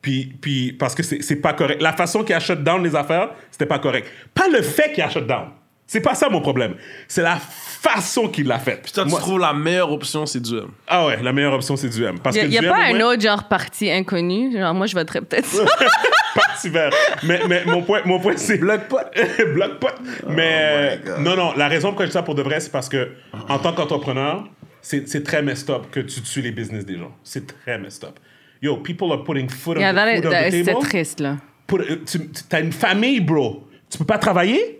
Puis, 0.00 0.32
puis 0.40 0.72
parce 0.72 0.94
que 0.94 1.02
c'est 1.02 1.22
c'est 1.22 1.36
pas 1.42 1.52
correct. 1.52 1.82
La 1.82 1.92
façon 1.92 2.22
qu'il 2.24 2.34
a 2.34 2.40
shut 2.40 2.62
down 2.62 2.82
les 2.82 2.94
affaires, 2.96 3.30
c'était 3.50 3.66
pas 3.66 3.78
correct. 3.78 4.08
Pas 4.32 4.48
le 4.48 4.62
fait 4.62 4.92
qu'il 4.92 5.02
a 5.02 5.10
shut 5.10 5.26
down. 5.26 5.48
C'est 5.90 6.02
pas 6.02 6.14
ça 6.14 6.28
mon 6.28 6.40
problème. 6.42 6.74
C'est 7.08 7.22
la 7.22 7.36
façon 7.38 8.28
qu'il 8.28 8.46
l'a 8.46 8.58
fait. 8.58 8.78
Puis 8.82 8.92
toi, 8.92 9.04
tu 9.04 9.10
Moi- 9.10 9.20
trouves 9.20 9.38
la 9.40 9.54
meilleure 9.54 9.90
option, 9.90 10.26
c'est 10.26 10.38
du 10.40 10.56
M. 10.58 10.66
Ah 10.86 11.06
ouais, 11.06 11.20
la 11.22 11.32
meilleure 11.32 11.54
option, 11.54 11.76
c'est 11.76 11.88
du 11.88 12.04
M. 12.04 12.18
Parce 12.22 12.36
Il 12.36 12.42
que 12.42 12.46
y 12.48 12.58
a, 12.58 12.60
du 12.60 12.66
pas 12.68 12.74
au 12.74 12.76
un 12.94 12.94
moins- 12.98 13.12
autre 13.14 13.22
genre 13.22 13.44
parti 13.48 13.90
inconnu? 13.90 14.52
Genre 14.52 14.74
moi 14.74 14.86
je 14.86 14.94
voterais 14.94 15.22
peut-être 15.22 15.46
ça. 15.46 15.64
parti 16.34 16.68
vert. 16.68 16.90
Mais, 17.24 17.40
mais 17.48 17.64
mon 17.64 17.82
point, 17.82 18.02
mon 18.04 18.20
point 18.20 18.34
c'est. 18.36 18.58
Bloc 18.58 18.82
pot. 18.88 18.98
Bloc 19.54 19.78
pot. 19.80 19.88
Mais 20.28 20.98
euh, 21.06 21.18
non, 21.20 21.34
non, 21.36 21.54
la 21.56 21.68
raison 21.68 21.88
pourquoi 21.88 22.04
je 22.04 22.10
dis 22.10 22.14
ça 22.14 22.22
pour 22.22 22.34
de 22.34 22.42
vrai, 22.42 22.60
c'est 22.60 22.70
parce 22.70 22.88
que 22.90 23.12
en 23.48 23.58
tant 23.58 23.72
qu'entrepreneur, 23.72 24.44
c'est 24.82 25.08
c'est 25.08 25.22
très 25.22 25.42
messed 25.42 25.70
up 25.70 25.84
que 25.90 26.00
tu 26.00 26.20
tues 26.20 26.42
les 26.42 26.52
business 26.52 26.84
des 26.84 26.98
gens. 26.98 27.12
C'est 27.24 27.46
très 27.46 27.78
messed 27.78 28.04
up. 28.04 28.18
Yo, 28.60 28.76
people 28.76 29.10
are 29.12 29.24
putting 29.24 29.48
food 29.48 29.78
on, 29.78 29.80
Yeah, 29.80 29.92
the, 29.92 29.96
that 29.96 30.12
is- 30.12 30.16
food 30.16 30.26
on 30.26 30.30
that- 30.30 30.50
the 30.50 30.64
table. 30.66 30.82
triste 30.86 31.20
là. 31.20 31.36
Put- 31.66 31.80
euh, 31.80 31.96
tu 32.04 32.20
as 32.54 32.60
une 32.60 32.72
famille, 32.72 33.20
bro. 33.20 33.66
Tu 33.90 33.96
peux 33.96 34.04
pas 34.04 34.18
travailler? 34.18 34.77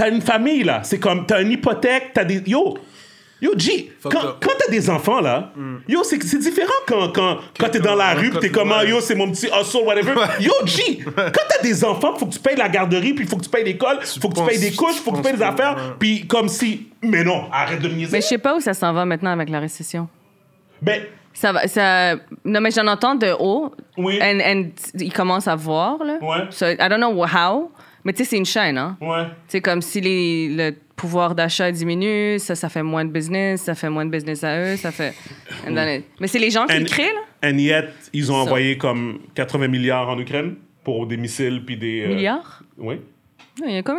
T'as 0.00 0.08
une 0.08 0.22
famille, 0.22 0.62
là. 0.62 0.80
C'est 0.82 0.98
comme, 0.98 1.26
t'as 1.26 1.42
une 1.42 1.52
hypothèque, 1.52 2.12
t'as 2.14 2.24
des... 2.24 2.42
Yo! 2.46 2.78
Yo, 3.42 3.52
G, 3.54 3.92
Fuck 4.00 4.12
quand, 4.12 4.20
quand 4.40 4.52
t'as 4.58 4.70
des 4.70 4.88
enfants, 4.88 5.20
là, 5.20 5.52
yo, 5.88 6.02
c'est 6.04 6.22
c'est 6.22 6.38
différent 6.38 6.72
quand, 6.86 7.12
quand, 7.12 7.38
quand 7.58 7.68
t'es 7.70 7.80
dans 7.80 7.94
la 7.94 8.14
rue, 8.14 8.30
t'es 8.38 8.50
comme, 8.50 8.72
ah, 8.72 8.84
yo, 8.84 9.00
c'est 9.00 9.14
mon 9.14 9.30
petit 9.30 9.46
hustle, 9.46 9.84
whatever. 9.84 10.14
Yo, 10.40 10.52
G, 10.64 11.02
quand 11.04 11.42
t'as 11.48 11.62
des 11.62 11.84
enfants, 11.84 12.14
faut 12.16 12.26
que 12.26 12.32
tu 12.32 12.38
payes 12.38 12.56
la 12.56 12.68
garderie, 12.70 13.12
puis 13.12 13.26
faut 13.26 13.36
que 13.36 13.44
tu 13.44 13.50
payes 13.50 13.64
l'école, 13.64 14.00
faut 14.02 14.28
que 14.30 14.40
tu 14.40 14.46
payes 14.46 14.58
des 14.58 14.72
couches, 14.72 14.96
faut 14.96 15.12
que 15.12 15.16
tu 15.18 15.22
payes 15.22 15.36
des 15.36 15.42
affaires, 15.42 15.74
ouais. 15.76 15.94
puis 15.98 16.26
comme 16.26 16.48
si. 16.48 16.88
Mais 17.02 17.22
non, 17.22 17.44
arrête 17.52 17.80
de 17.80 17.88
me 17.88 17.94
niaiser. 17.94 18.12
Mais 18.12 18.20
je 18.22 18.26
sais 18.26 18.38
pas 18.38 18.56
où 18.56 18.60
ça 18.60 18.72
s'en 18.72 18.92
va 18.94 19.04
maintenant 19.04 19.32
avec 19.32 19.50
la 19.50 19.60
récession. 19.60 20.08
Ben, 20.80 21.02
Ça 21.32 21.52
va, 21.52 21.66
ça... 21.68 22.16
Non, 22.44 22.60
mais 22.60 22.70
j'en 22.70 22.86
entends 22.86 23.14
de 23.14 23.34
haut. 23.38 23.72
Oui. 23.96 24.18
And, 24.22 24.40
and 24.44 24.64
ils 24.98 25.12
commencent 25.12 25.48
à 25.48 25.56
voir, 25.56 26.02
là. 26.04 26.18
Ouais. 26.20 26.46
So, 26.50 26.66
I 26.66 26.88
don't 26.88 27.00
know 27.00 27.24
how. 27.24 27.70
Mais 28.04 28.12
tu 28.12 28.18
sais, 28.24 28.30
c'est 28.30 28.36
une 28.38 28.46
chaîne, 28.46 28.78
hein. 28.78 28.96
ouais. 29.00 29.26
C'est 29.48 29.60
comme 29.60 29.82
si 29.82 30.00
les, 30.00 30.48
le 30.48 30.74
pouvoir 30.96 31.34
d'achat 31.34 31.70
diminue, 31.72 32.38
ça, 32.38 32.54
ça 32.54 32.68
fait 32.68 32.82
moins 32.82 33.04
de 33.04 33.10
business, 33.10 33.62
ça 33.62 33.74
fait 33.74 33.88
moins 33.90 34.04
de 34.06 34.10
business 34.10 34.42
à 34.44 34.58
eux, 34.58 34.76
ça 34.76 34.90
fait... 34.92 35.14
Mais 35.70 36.02
c'est 36.26 36.38
les 36.38 36.50
gens 36.50 36.66
qui 36.66 36.76
And- 36.76 36.80
le 36.80 36.84
créent, 36.86 37.12
là? 37.12 37.48
And 37.50 37.56
yet, 37.58 37.88
ils 38.12 38.30
ont 38.30 38.36
Ça. 38.36 38.40
envoyé 38.42 38.76
comme 38.78 39.20
80 39.34 39.68
milliards 39.68 40.08
en 40.08 40.18
Ukraine 40.18 40.56
pour 40.84 41.06
des 41.06 41.16
missiles, 41.16 41.62
puis 41.64 41.76
des. 41.76 42.02
euh, 42.04 42.08
Milliards? 42.08 42.62
Oui. 42.78 42.96
Il 43.66 43.72
y 43.74 43.76
a 43.78 43.82
comme... 43.82 43.98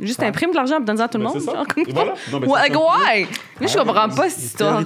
Juste 0.00 0.22
imprime 0.22 0.50
de 0.50 0.56
l'argent 0.56 0.80
et 0.80 0.84
donne-en 0.84 1.04
à 1.04 1.08
tout 1.08 1.18
le 1.18 1.24
Ben, 1.24 1.30
monde. 1.30 1.40
c'est 1.40 1.46
ça. 1.46 1.52
genre, 1.54 1.66
comme 1.66 1.84
voilà. 1.88 2.14
Non, 2.32 2.38
ben, 2.40 2.48
c'est 2.48 2.60
like, 2.62 2.72
ça. 2.72 2.80
why? 2.80 3.26
Je 3.68 3.76
comprends 3.78 4.08
pas 4.08 4.28
cette 4.30 4.44
histoire. 4.44 4.82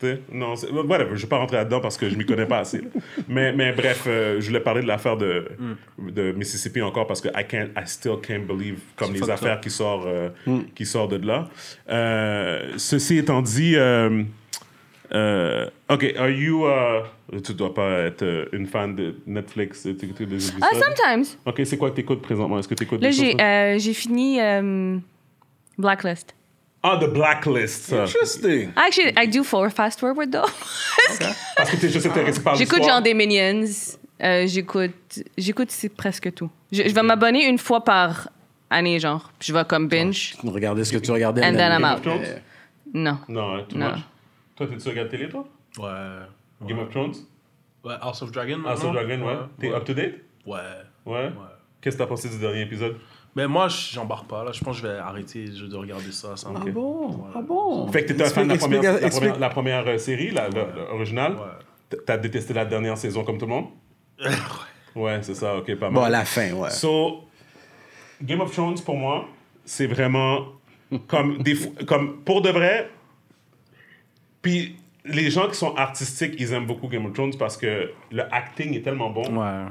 Sais, 0.00 0.20
Non, 0.32 0.56
c'est- 0.56 0.70
whatever, 0.70 1.10
je 1.16 1.22
vais 1.22 1.28
pas 1.28 1.38
rentrer 1.38 1.56
là-dedans 1.58 1.80
parce 1.80 1.96
que 1.96 2.08
je 2.08 2.16
m'y 2.16 2.26
connais 2.26 2.46
pas 2.46 2.58
assez. 2.58 2.78
là. 2.78 2.88
Mais, 3.28 3.52
mais 3.52 3.72
bref, 3.72 4.04
euh, 4.06 4.40
je 4.40 4.46
voulais 4.48 4.60
parler 4.60 4.82
de 4.82 4.86
l'affaire 4.86 5.16
de, 5.16 5.48
de 5.98 6.32
Mississippi 6.32 6.82
encore 6.82 7.06
parce 7.06 7.20
que 7.20 7.28
I, 7.28 7.44
can't, 7.48 7.68
I 7.76 7.82
still 7.86 8.16
can't 8.22 8.46
believe 8.46 8.78
comme 8.96 9.12
les 9.12 9.28
affaires 9.30 9.60
qui 9.60 9.70
sortent, 9.70 10.06
euh, 10.06 10.28
qui 10.74 10.84
sortent 10.86 11.12
de 11.12 11.26
là. 11.26 11.48
Euh, 11.88 12.72
ceci 12.76 13.18
étant 13.18 13.42
dit, 13.42 13.74
euh, 13.76 14.22
euh, 15.12 15.68
OK, 15.88 16.14
are 16.18 16.28
you... 16.30 16.66
euh, 16.66 17.02
tu 17.44 17.54
dois 17.54 17.72
pas 17.74 17.90
être 18.06 18.22
euh, 18.22 18.46
une 18.52 18.66
fan 18.66 18.94
de 18.96 19.14
Netflix, 19.26 19.86
euh, 19.86 19.94
t'écoutes 19.94 20.28
des 20.28 20.48
épisodes? 20.48 20.62
Ah, 20.62 20.68
sometimes. 20.74 21.36
OK, 21.44 21.60
c'est 21.64 21.76
quoi 21.76 21.90
que 21.90 21.96
t'écoutes 21.96 22.22
présentement? 22.22 22.58
Est-ce 22.58 22.68
que 22.68 22.74
t'écoutes 22.74 23.00
Là, 23.02 23.08
des 23.08 23.14
j'ai 23.16 23.30
choses? 23.32 23.40
euh, 23.40 23.78
j'ai 23.78 23.94
fini 23.94 24.40
euh, 24.40 24.96
Blacklist. 25.78 26.34
Ah, 26.88 26.98
The 27.00 27.08
Blacklist. 27.12 27.92
Interesting. 27.92 28.70
Actually, 28.76 29.12
I 29.16 29.26
do 29.26 29.42
for 29.42 29.68
fast 29.70 29.98
forward, 29.98 30.30
though. 30.30 30.46
Parce 31.56 31.70
que 31.70 31.76
t'es 31.76 31.88
juste 31.88 32.06
intéressé 32.06 32.40
par 32.40 32.54
J'écoute 32.56 32.84
genre 32.84 33.02
des 33.02 33.12
Minions. 33.14 33.96
Euh, 34.22 34.46
j'écoute, 34.46 34.94
j'écoute 35.36 35.70
c'est 35.70 35.88
presque 35.90 36.32
tout. 36.32 36.48
Je, 36.72 36.84
je 36.84 36.94
vais 36.94 37.02
m'abonner 37.02 37.46
une 37.46 37.58
fois 37.58 37.82
par 37.84 38.28
année, 38.70 38.98
genre. 39.00 39.30
Puis 39.38 39.48
je 39.48 39.52
vais 39.52 39.64
comme 39.64 39.88
binge. 39.88 40.36
Regardez 40.44 40.84
ce 40.84 40.92
que 40.92 40.98
tu 40.98 41.10
regardais. 41.10 41.42
And 41.44 41.54
then 41.56 41.72
I'm 41.72 41.82
Game 41.82 41.84
of 41.84 41.96
out. 41.98 42.02
Thrones? 42.02 42.42
Non. 42.94 43.18
Non, 43.28 43.56
hein, 43.56 43.64
too 43.68 43.76
Non. 43.78 43.90
much. 43.90 43.98
Toi, 44.56 44.66
t'es-tu 44.68 44.88
regardes 44.88 45.10
télé, 45.10 45.28
toi? 45.28 45.46
Ouais. 45.78 46.66
Game 46.68 46.78
of 46.78 46.88
Thrones? 46.90 47.14
Ouais, 47.84 47.94
House 48.00 48.22
of 48.22 48.30
Dragon. 48.32 48.62
House 48.64 48.82
of? 48.84 48.92
Dragon, 48.92 49.22
ouais. 49.26 49.36
T'es 49.60 49.74
up 49.74 49.84
to 49.84 49.92
date? 49.92 50.14
Ouais. 50.46 50.56
Ouais. 51.04 51.30
Qu'est-ce 51.80 51.96
que 51.96 52.02
t'as 52.02 52.06
pensé 52.08 52.28
du 52.28 52.38
dernier 52.38 52.62
épisode? 52.62 52.96
Mais 53.36 53.46
moi, 53.46 53.68
j'embarque 53.68 54.26
pas. 54.26 54.42
Là, 54.44 54.50
je 54.52 54.64
pense 54.64 54.80
que 54.80 54.82
je 54.86 54.92
vais 54.92 54.98
arrêter 54.98 55.44
de 55.44 55.76
regarder 55.76 56.10
ça. 56.10 56.36
ça 56.36 56.48
Ah 56.56 56.58
bon? 56.70 57.24
Ah 57.34 57.42
bon? 57.42 57.86
Fait 57.92 58.02
que 58.02 58.08
t'étais 58.08 58.24
un 58.24 58.30
fan 58.30 58.48
de 58.48 58.52
la 58.54 58.58
première, 58.58 58.82
la 58.82 58.90
explique- 59.06 59.12
première, 59.20 59.38
la 59.38 59.48
première, 59.50 59.86
euh, 59.86 59.98
série, 59.98 60.30
la, 60.30 60.48
la- 60.48 60.64
la 60.74 60.92
originale. 60.94 61.32
Ouais. 61.34 61.38
T- 61.90 61.98
T'as 62.04 62.16
détesté 62.16 62.54
la 62.54 62.64
dernière 62.64 62.96
saison 62.98 63.22
comme 63.24 63.38
tout 63.38 63.46
le 63.46 63.52
monde? 63.52 63.66
Ouais, 64.96 65.18
c'est 65.20 65.34
ça, 65.34 65.54
ok, 65.58 65.74
pas 65.74 65.90
mal. 65.90 65.94
Bon, 65.94 66.02
à 66.04 66.08
la 66.08 66.24
fin, 66.24 66.52
ouais. 66.54 66.70
So, 66.70 67.24
Game 68.22 68.40
of 68.40 68.50
Thrones, 68.52 68.80
pour 68.82 68.96
moi, 68.96 69.26
c'est 69.62 69.86
vraiment 69.86 70.46
comme, 71.06 71.36
des, 71.42 71.54
comme 71.86 72.22
pour 72.24 72.40
de 72.40 72.48
vrai. 72.48 72.88
Puis 74.40 74.76
les 75.04 75.30
gens 75.30 75.48
qui 75.48 75.54
sont 75.56 75.74
artistiques, 75.74 76.34
ils 76.38 76.52
aiment 76.54 76.64
beaucoup 76.66 76.88
Game 76.88 77.04
of 77.04 77.12
Thrones 77.12 77.36
parce 77.38 77.58
que 77.58 77.90
le 78.10 78.22
acting 78.34 78.74
est 78.74 78.80
tellement 78.80 79.10
bon. 79.10 79.24
Ouais. 79.36 79.64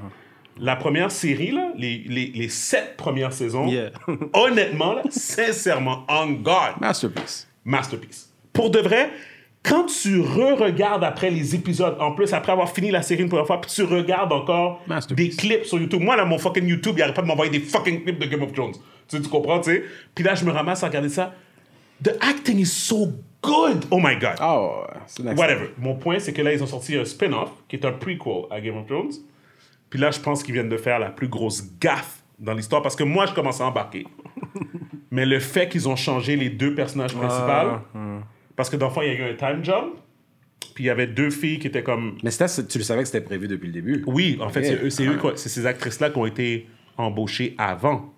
La 0.57 0.76
première 0.76 1.11
série, 1.11 1.52
là, 1.52 1.72
les, 1.77 1.98
les, 2.07 2.27
les 2.27 2.49
sept 2.49 2.95
premières 2.98 3.34
saisons, 3.34 3.68
Yeah. 3.68 3.90
honnêtement, 4.34 4.94
là, 4.94 5.02
sincèrement, 5.10 6.06
on 6.07 6.27
God, 6.32 6.80
Masterpiece. 6.80 7.48
masterpiece. 7.65 8.30
Pour 8.53 8.69
de 8.69 8.80
vrai, 8.80 9.10
quand 9.64 9.86
tu 9.86 10.22
re-regardes 10.22 11.03
après 11.03 11.30
les 11.30 11.56
épisodes, 11.56 11.98
en 11.99 12.11
plus, 12.14 12.32
après 12.34 12.52
avoir 12.53 12.69
fini 12.72 12.90
la 12.91 13.02
série 13.02 13.23
une 13.23 13.30
première 13.30 13.48
fois, 13.48 13.60
puis 13.60 13.69
tu 13.69 13.84
regardes 13.84 14.32
encore 14.32 14.82
des 15.10 15.30
clips 15.30 15.65
sur 15.65 15.80
YouTube. 15.80 16.02
Moi, 16.02 16.15
là, 16.15 16.23
mon 16.23 16.38
fucking 16.38 16.65
YouTube, 16.68 16.94
il 16.98 17.02
arrête 17.03 17.15
pas 17.15 17.22
de 17.23 17.27
m'envoyer 17.27 17.52
des 17.52 17.60
fucking 17.60 18.03
clips 18.03 18.19
de 18.19 18.26
Game 18.27 18.44
of 18.44 18.53
Thrones. 18.53 18.76
Tu, 19.10 19.22
tu 19.22 19.27
comprends, 19.30 19.60
tu 19.60 19.72
sais? 19.73 19.84
Puis 20.14 20.23
là, 20.23 20.36
je 20.36 20.45
me 20.45 20.52
ramasse 20.52 20.84
à 20.84 20.88
regarder 20.88 21.10
ça. 21.10 21.34
The 22.03 22.11
acting 22.22 22.60
is 22.60 22.65
so 22.68 23.07
good. 23.41 23.86
Oh 23.91 23.98
my 24.02 24.15
God. 24.15 24.40
Ouais, 24.40 24.99
c'est. 25.07 25.23
Whatever. 25.23 25.72
Mon 25.80 25.95
point, 25.95 26.19
c'est 26.19 26.32
que 26.34 26.41
là, 26.41 26.53
ils 26.53 26.61
ont 26.64 26.68
sorti 26.68 26.95
un 26.95 27.06
spin-off 27.06 27.49
qui 27.68 27.76
est 27.76 27.86
un 27.86 27.91
prequel 27.91 28.44
à 28.52 28.61
Game 28.61 28.77
of 28.77 28.86
Thrones. 28.88 29.11
Puis 29.95 30.01
là, 30.01 30.11
je 30.11 30.19
pense 30.19 30.43
qu'ils 30.43 30.53
viennent 30.53 30.67
de 30.67 30.76
faire 30.76 30.99
la 30.99 31.09
plus 31.09 31.30
grosse 31.30 31.63
gaffe 31.80 32.22
dans 32.38 32.53
l'histoire 32.53 32.81
parce 32.81 32.97
que 32.97 33.05
moi, 33.05 33.27
je 33.27 33.34
commence 33.34 33.61
à 33.61 33.65
embarquer. 33.65 34.05
Mais 35.09 35.26
le 35.26 35.39
fait 35.39 35.69
qu'ils 35.69 35.88
ont 35.88 35.95
changé 35.95 36.35
les 36.35 36.49
deux 36.49 36.76
personnages 36.76 37.13
principaux, 37.15 37.80
parce 38.57 38.69
que 38.69 38.76
dans 38.76 38.88
le 38.88 38.91
fond, 38.93 39.01
il 39.03 39.07
y 39.07 39.11
a 39.11 39.13
eu 39.13 39.31
un 39.31 39.35
time 39.35 39.63
jump, 39.63 39.93
puis 40.73 40.84
il 40.84 40.88
y 40.88 40.89
avait 40.89 41.07
deux 41.07 41.30
filles 41.30 41.59
qui 41.59 41.67
étaient 41.67 41.81
comme. 41.81 42.17
Mais 42.23 42.31
c'était- 42.31 42.67
tu 42.67 42.77
le 42.77 42.84
savais 42.84 43.03
que 43.03 43.07
c'était 43.07 43.22
prévu 43.23 43.47
depuis 43.47 43.67
le 43.67 43.72
début. 43.72 44.03
Oui, 44.05 44.38
en 44.41 44.49
fait, 44.49 44.63
c'est 44.65 44.73
eux, 44.84 44.89
c'est 45.38 45.47
ces 45.47 45.65
actrices-là 45.65 46.09
qui 46.09 46.17
ont 46.17 46.26
été 46.26 46.67
embauchées 46.97 47.55
avant. 47.57 48.13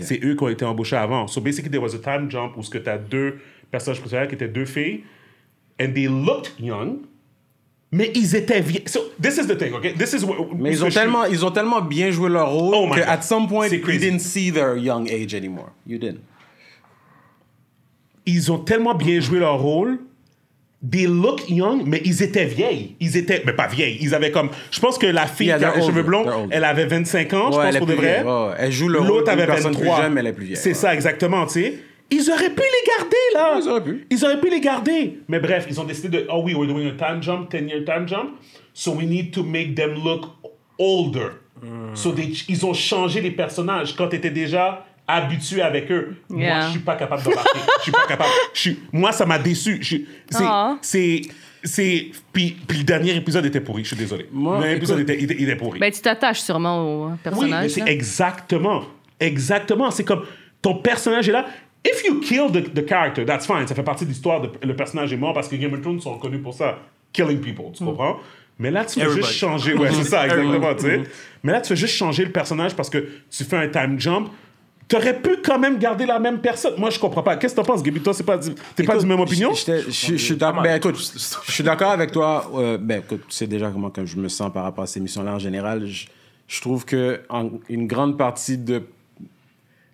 C'est 0.00 0.24
eux 0.24 0.34
qui 0.34 0.42
ont 0.42 0.48
été 0.48 0.64
embauchés 0.64 0.96
avant. 0.96 1.26
So 1.26 1.42
basically, 1.42 1.70
there 1.70 1.82
was 1.82 1.94
a 1.94 1.98
time 1.98 2.30
jump 2.30 2.56
où 2.56 2.62
ce 2.62 2.70
que 2.70 2.78
tu 2.78 2.88
as 2.88 2.96
deux 2.96 3.38
personnages 3.70 4.00
principaux 4.00 4.26
qui 4.28 4.34
étaient 4.34 4.48
deux 4.48 4.64
filles, 4.64 5.04
and 5.78 5.92
they 5.92 6.06
looked 6.08 6.54
young, 6.58 7.00
mais 7.90 8.10
ils 8.14 8.36
étaient 8.36 8.60
vieux. 8.60 8.80
So 8.86 9.00
this 9.20 9.38
is 9.38 9.46
the 9.46 9.56
thing, 9.56 9.72
okay? 9.74 9.94
This 9.94 10.12
is 10.12 10.24
what, 10.24 10.36
Mais 10.56 10.70
ils 10.72 10.84
ont, 10.84 10.90
tellement, 10.90 11.24
ils 11.24 11.44
ont 11.44 11.50
tellement 11.50 11.80
bien 11.80 12.10
joué 12.10 12.28
leur 12.28 12.50
rôle 12.50 12.74
Oh 12.76 12.88
que 12.90 13.00
God. 13.00 13.08
at 13.08 13.22
some 13.22 13.48
point, 13.48 13.68
you 13.68 13.78
didn't 13.98 14.18
see 14.20 14.52
their 14.52 14.76
young 14.76 15.08
age 15.10 15.34
anymore. 15.34 15.70
You 15.86 15.98
didn't. 15.98 16.20
Ils 18.26 18.52
ont 18.52 18.58
tellement 18.58 18.94
bien 18.94 19.20
joué 19.20 19.38
leur 19.38 19.58
rôle. 19.58 20.00
They 20.88 21.06
look 21.08 21.48
young, 21.50 21.82
mais 21.86 22.00
ils 22.04 22.22
étaient 22.22 22.44
vieilles. 22.44 22.94
Ils 23.00 23.16
étaient, 23.16 23.42
mais 23.44 23.52
pas 23.52 23.66
vieilles. 23.66 23.98
Ils 24.00 24.14
avaient 24.14 24.30
comme, 24.30 24.50
je 24.70 24.78
pense 24.78 24.96
que 24.96 25.06
la 25.08 25.26
fille 25.26 25.48
Yeah, 25.48 25.58
qui 25.58 25.64
a 25.64 25.74
les 25.74 25.82
cheveux 25.82 26.04
blonds, 26.04 26.46
elle 26.50 26.62
avait 26.62 26.86
25 26.86 27.32
ans, 27.34 27.50
je 27.50 27.56
Ouais, 27.56 27.64
pense 27.64 27.64
elle 27.64 27.76
est 27.76 27.78
pour 27.78 27.86
de 27.88 27.94
vrai. 27.94 28.22
Ouais. 28.22 28.54
Elle 28.58 28.70
joue 28.70 28.88
le 28.88 29.00
rôle 29.00 29.08
L'autre 29.08 29.30
avait 29.32 29.46
personne 29.46 29.72
23. 29.72 29.94
plus 29.96 30.02
jeune, 30.04 30.12
mais 30.14 30.20
elle 30.20 30.26
est 30.28 30.32
plus 30.32 30.44
vieille. 30.44 30.56
C'est 30.56 30.68
ouais. 30.68 30.74
ça, 30.74 30.94
exactement, 30.94 31.46
tu 31.46 31.52
sais. 31.54 31.78
Ils 32.10 32.30
auraient 32.30 32.50
pu 32.54 32.62
les 32.62 32.90
garder, 32.98 33.16
là. 33.34 33.54
Ouais, 33.56 33.62
ils 33.62 33.68
auraient 33.68 33.84
pu. 33.84 34.06
Ils 34.10 34.24
auraient 34.24 34.40
pu 34.40 34.48
les 34.50 34.60
garder. 34.60 35.18
Mais 35.28 35.40
bref, 35.40 35.66
ils 35.68 35.78
ont 35.80 35.84
décidé 35.84 36.08
de, 36.08 36.26
oh 36.30 36.40
oui, 36.44 36.54
we're 36.54 36.66
doing 36.66 36.88
a 36.88 36.92
time 36.92 37.22
jump, 37.22 37.52
10-year 37.52 37.84
time 37.84 38.08
jump, 38.08 38.30
so 38.72 38.92
we 38.92 39.06
need 39.06 39.30
to 39.32 39.42
make 39.42 39.74
them 39.74 39.94
look 40.02 40.24
older. 40.78 41.30
Hmm. 41.62 41.94
So 41.94 42.12
they- 42.12 42.32
ils 42.48 42.64
ont 42.64 42.72
changé 42.74 43.20
les 43.20 43.32
personnages 43.32 43.94
quand 43.96 44.08
tu 44.08 44.16
étais 44.16 44.30
déjà 44.30 44.86
habitué 45.06 45.60
avec 45.62 45.90
eux. 45.90 46.16
Moi, 46.28 46.60
je 46.66 46.70
suis 46.70 46.78
pas 46.80 46.94
capable 46.96 47.22
d'embarquer. 47.24 47.58
Je 47.78 47.82
suis 47.84 47.92
pas 47.92 48.06
capable. 48.06 48.30
Je 48.54 48.60
suis- 48.60 48.78
moi, 48.92 49.10
ça 49.12 49.26
m'a 49.26 49.38
déçu. 49.38 49.82
C'est... 49.84 50.44
Ah. 50.44 50.76
c'est 50.82 51.22
c'est 51.64 52.10
puis, 52.32 52.56
puis 52.68 52.78
le 52.78 52.84
dernier 52.84 53.16
épisode 53.16 53.44
était 53.44 53.60
pourri, 53.60 53.82
je 53.82 53.88
suis 53.88 53.96
désolé. 53.96 54.28
Moi, 54.30 54.56
le 54.56 54.60
dernier 54.62 54.76
épisode 54.76 55.00
écoute- 55.00 55.10
était, 55.10 55.22
il 55.22 55.32
était- 55.32 55.42
il 55.42 55.56
pourri. 55.56 55.80
Ben, 55.80 55.90
tu 55.90 56.00
t'attaches 56.00 56.40
sûrement 56.40 56.78
au 56.82 57.06
Oui, 57.08 57.12
personnage. 57.22 57.62
mais 57.64 57.68
c'est 57.68 57.88
exactement. 57.90 58.84
Exactement. 59.18 59.90
C'est 59.90 60.04
comme 60.04 60.24
ton 60.62 60.76
personnage 60.76 61.28
est 61.28 61.32
là. 61.32 61.46
If 61.84 62.04
you 62.04 62.20
kill 62.20 62.50
the, 62.50 62.72
the 62.74 62.86
character, 62.86 63.24
that's 63.24 63.46
fine. 63.46 63.66
Ça 63.66 63.74
fait 63.74 63.82
partie 63.82 64.04
de 64.04 64.10
l'histoire. 64.10 64.40
de- 64.42 64.50
Le 64.66 64.74
personnage 64.76 65.12
est 65.12 65.16
mort 65.16 65.32
parce 65.32 65.48
que 65.48 65.56
Game 65.56 65.72
of 65.72 65.80
Thrones 65.80 66.00
sont 66.00 66.18
connus 66.18 66.38
pour 66.40 66.54
ça. 66.54 66.78
Killing 67.12 67.40
people, 67.40 67.66
tu 67.74 67.84
comprends? 67.84 68.16
Mais 68.58 68.70
là, 68.70 68.84
tu 68.84 68.94
fais 68.94 69.00
Everybody. 69.06 69.26
juste 69.26 69.38
changer. 69.38 69.74
Ouais, 69.74 69.88
c'est 69.92 70.04
ça, 70.04 70.24
exactement, 70.26 70.74
tu 70.74 70.82
sais. 70.82 71.02
Mais 71.44 71.52
là, 71.52 71.60
tu 71.60 71.68
fais 71.68 71.76
juste 71.76 71.94
changer 71.94 72.24
le 72.24 72.32
personnage 72.32 72.74
parce 72.74 72.90
que 72.90 73.06
tu 73.30 73.44
fais 73.44 73.56
un 73.56 73.68
time 73.68 73.98
jump. 74.00 74.28
T'aurais 74.88 75.20
pu 75.20 75.36
quand 75.44 75.58
même 75.58 75.78
garder 75.78 76.06
la 76.06 76.18
même 76.18 76.40
personne. 76.40 76.72
Moi, 76.78 76.88
je 76.90 76.98
comprends 76.98 77.22
pas. 77.22 77.36
Qu'est-ce 77.36 77.54
que 77.54 77.60
t'en 77.60 77.66
penses, 77.66 77.82
Gaby? 77.82 78.00
Toi, 78.00 78.14
c'est 78.14 78.24
pas, 78.24 78.38
t'es 78.74 78.84
pas 78.84 78.96
du 78.96 79.04
même 79.06 79.20
opinion? 79.20 79.52
Je 79.52 79.90
suis 80.16 80.36
d'accord. 80.36 80.62
Ben, 80.62 80.76
écoute, 80.76 80.96
je 81.46 81.52
suis 81.52 81.62
d'accord 81.62 81.90
avec 81.90 82.10
toi. 82.10 82.50
Euh, 82.54 82.78
ben, 82.78 83.00
écoute, 83.00 83.22
tu 83.28 83.34
sais 83.34 83.46
déjà 83.46 83.70
comment 83.70 83.90
que 83.90 84.04
je 84.06 84.16
me 84.16 84.28
sens 84.28 84.50
par 84.52 84.64
rapport 84.64 84.84
à 84.84 84.86
ces 84.86 84.98
missions-là 85.00 85.34
en 85.34 85.38
général. 85.38 85.86
Je, 85.86 86.06
je 86.48 86.60
trouve 86.62 86.86
que 86.86 87.20
en- 87.28 87.50
une 87.68 87.86
grande 87.86 88.16
partie 88.16 88.56
de 88.56 88.82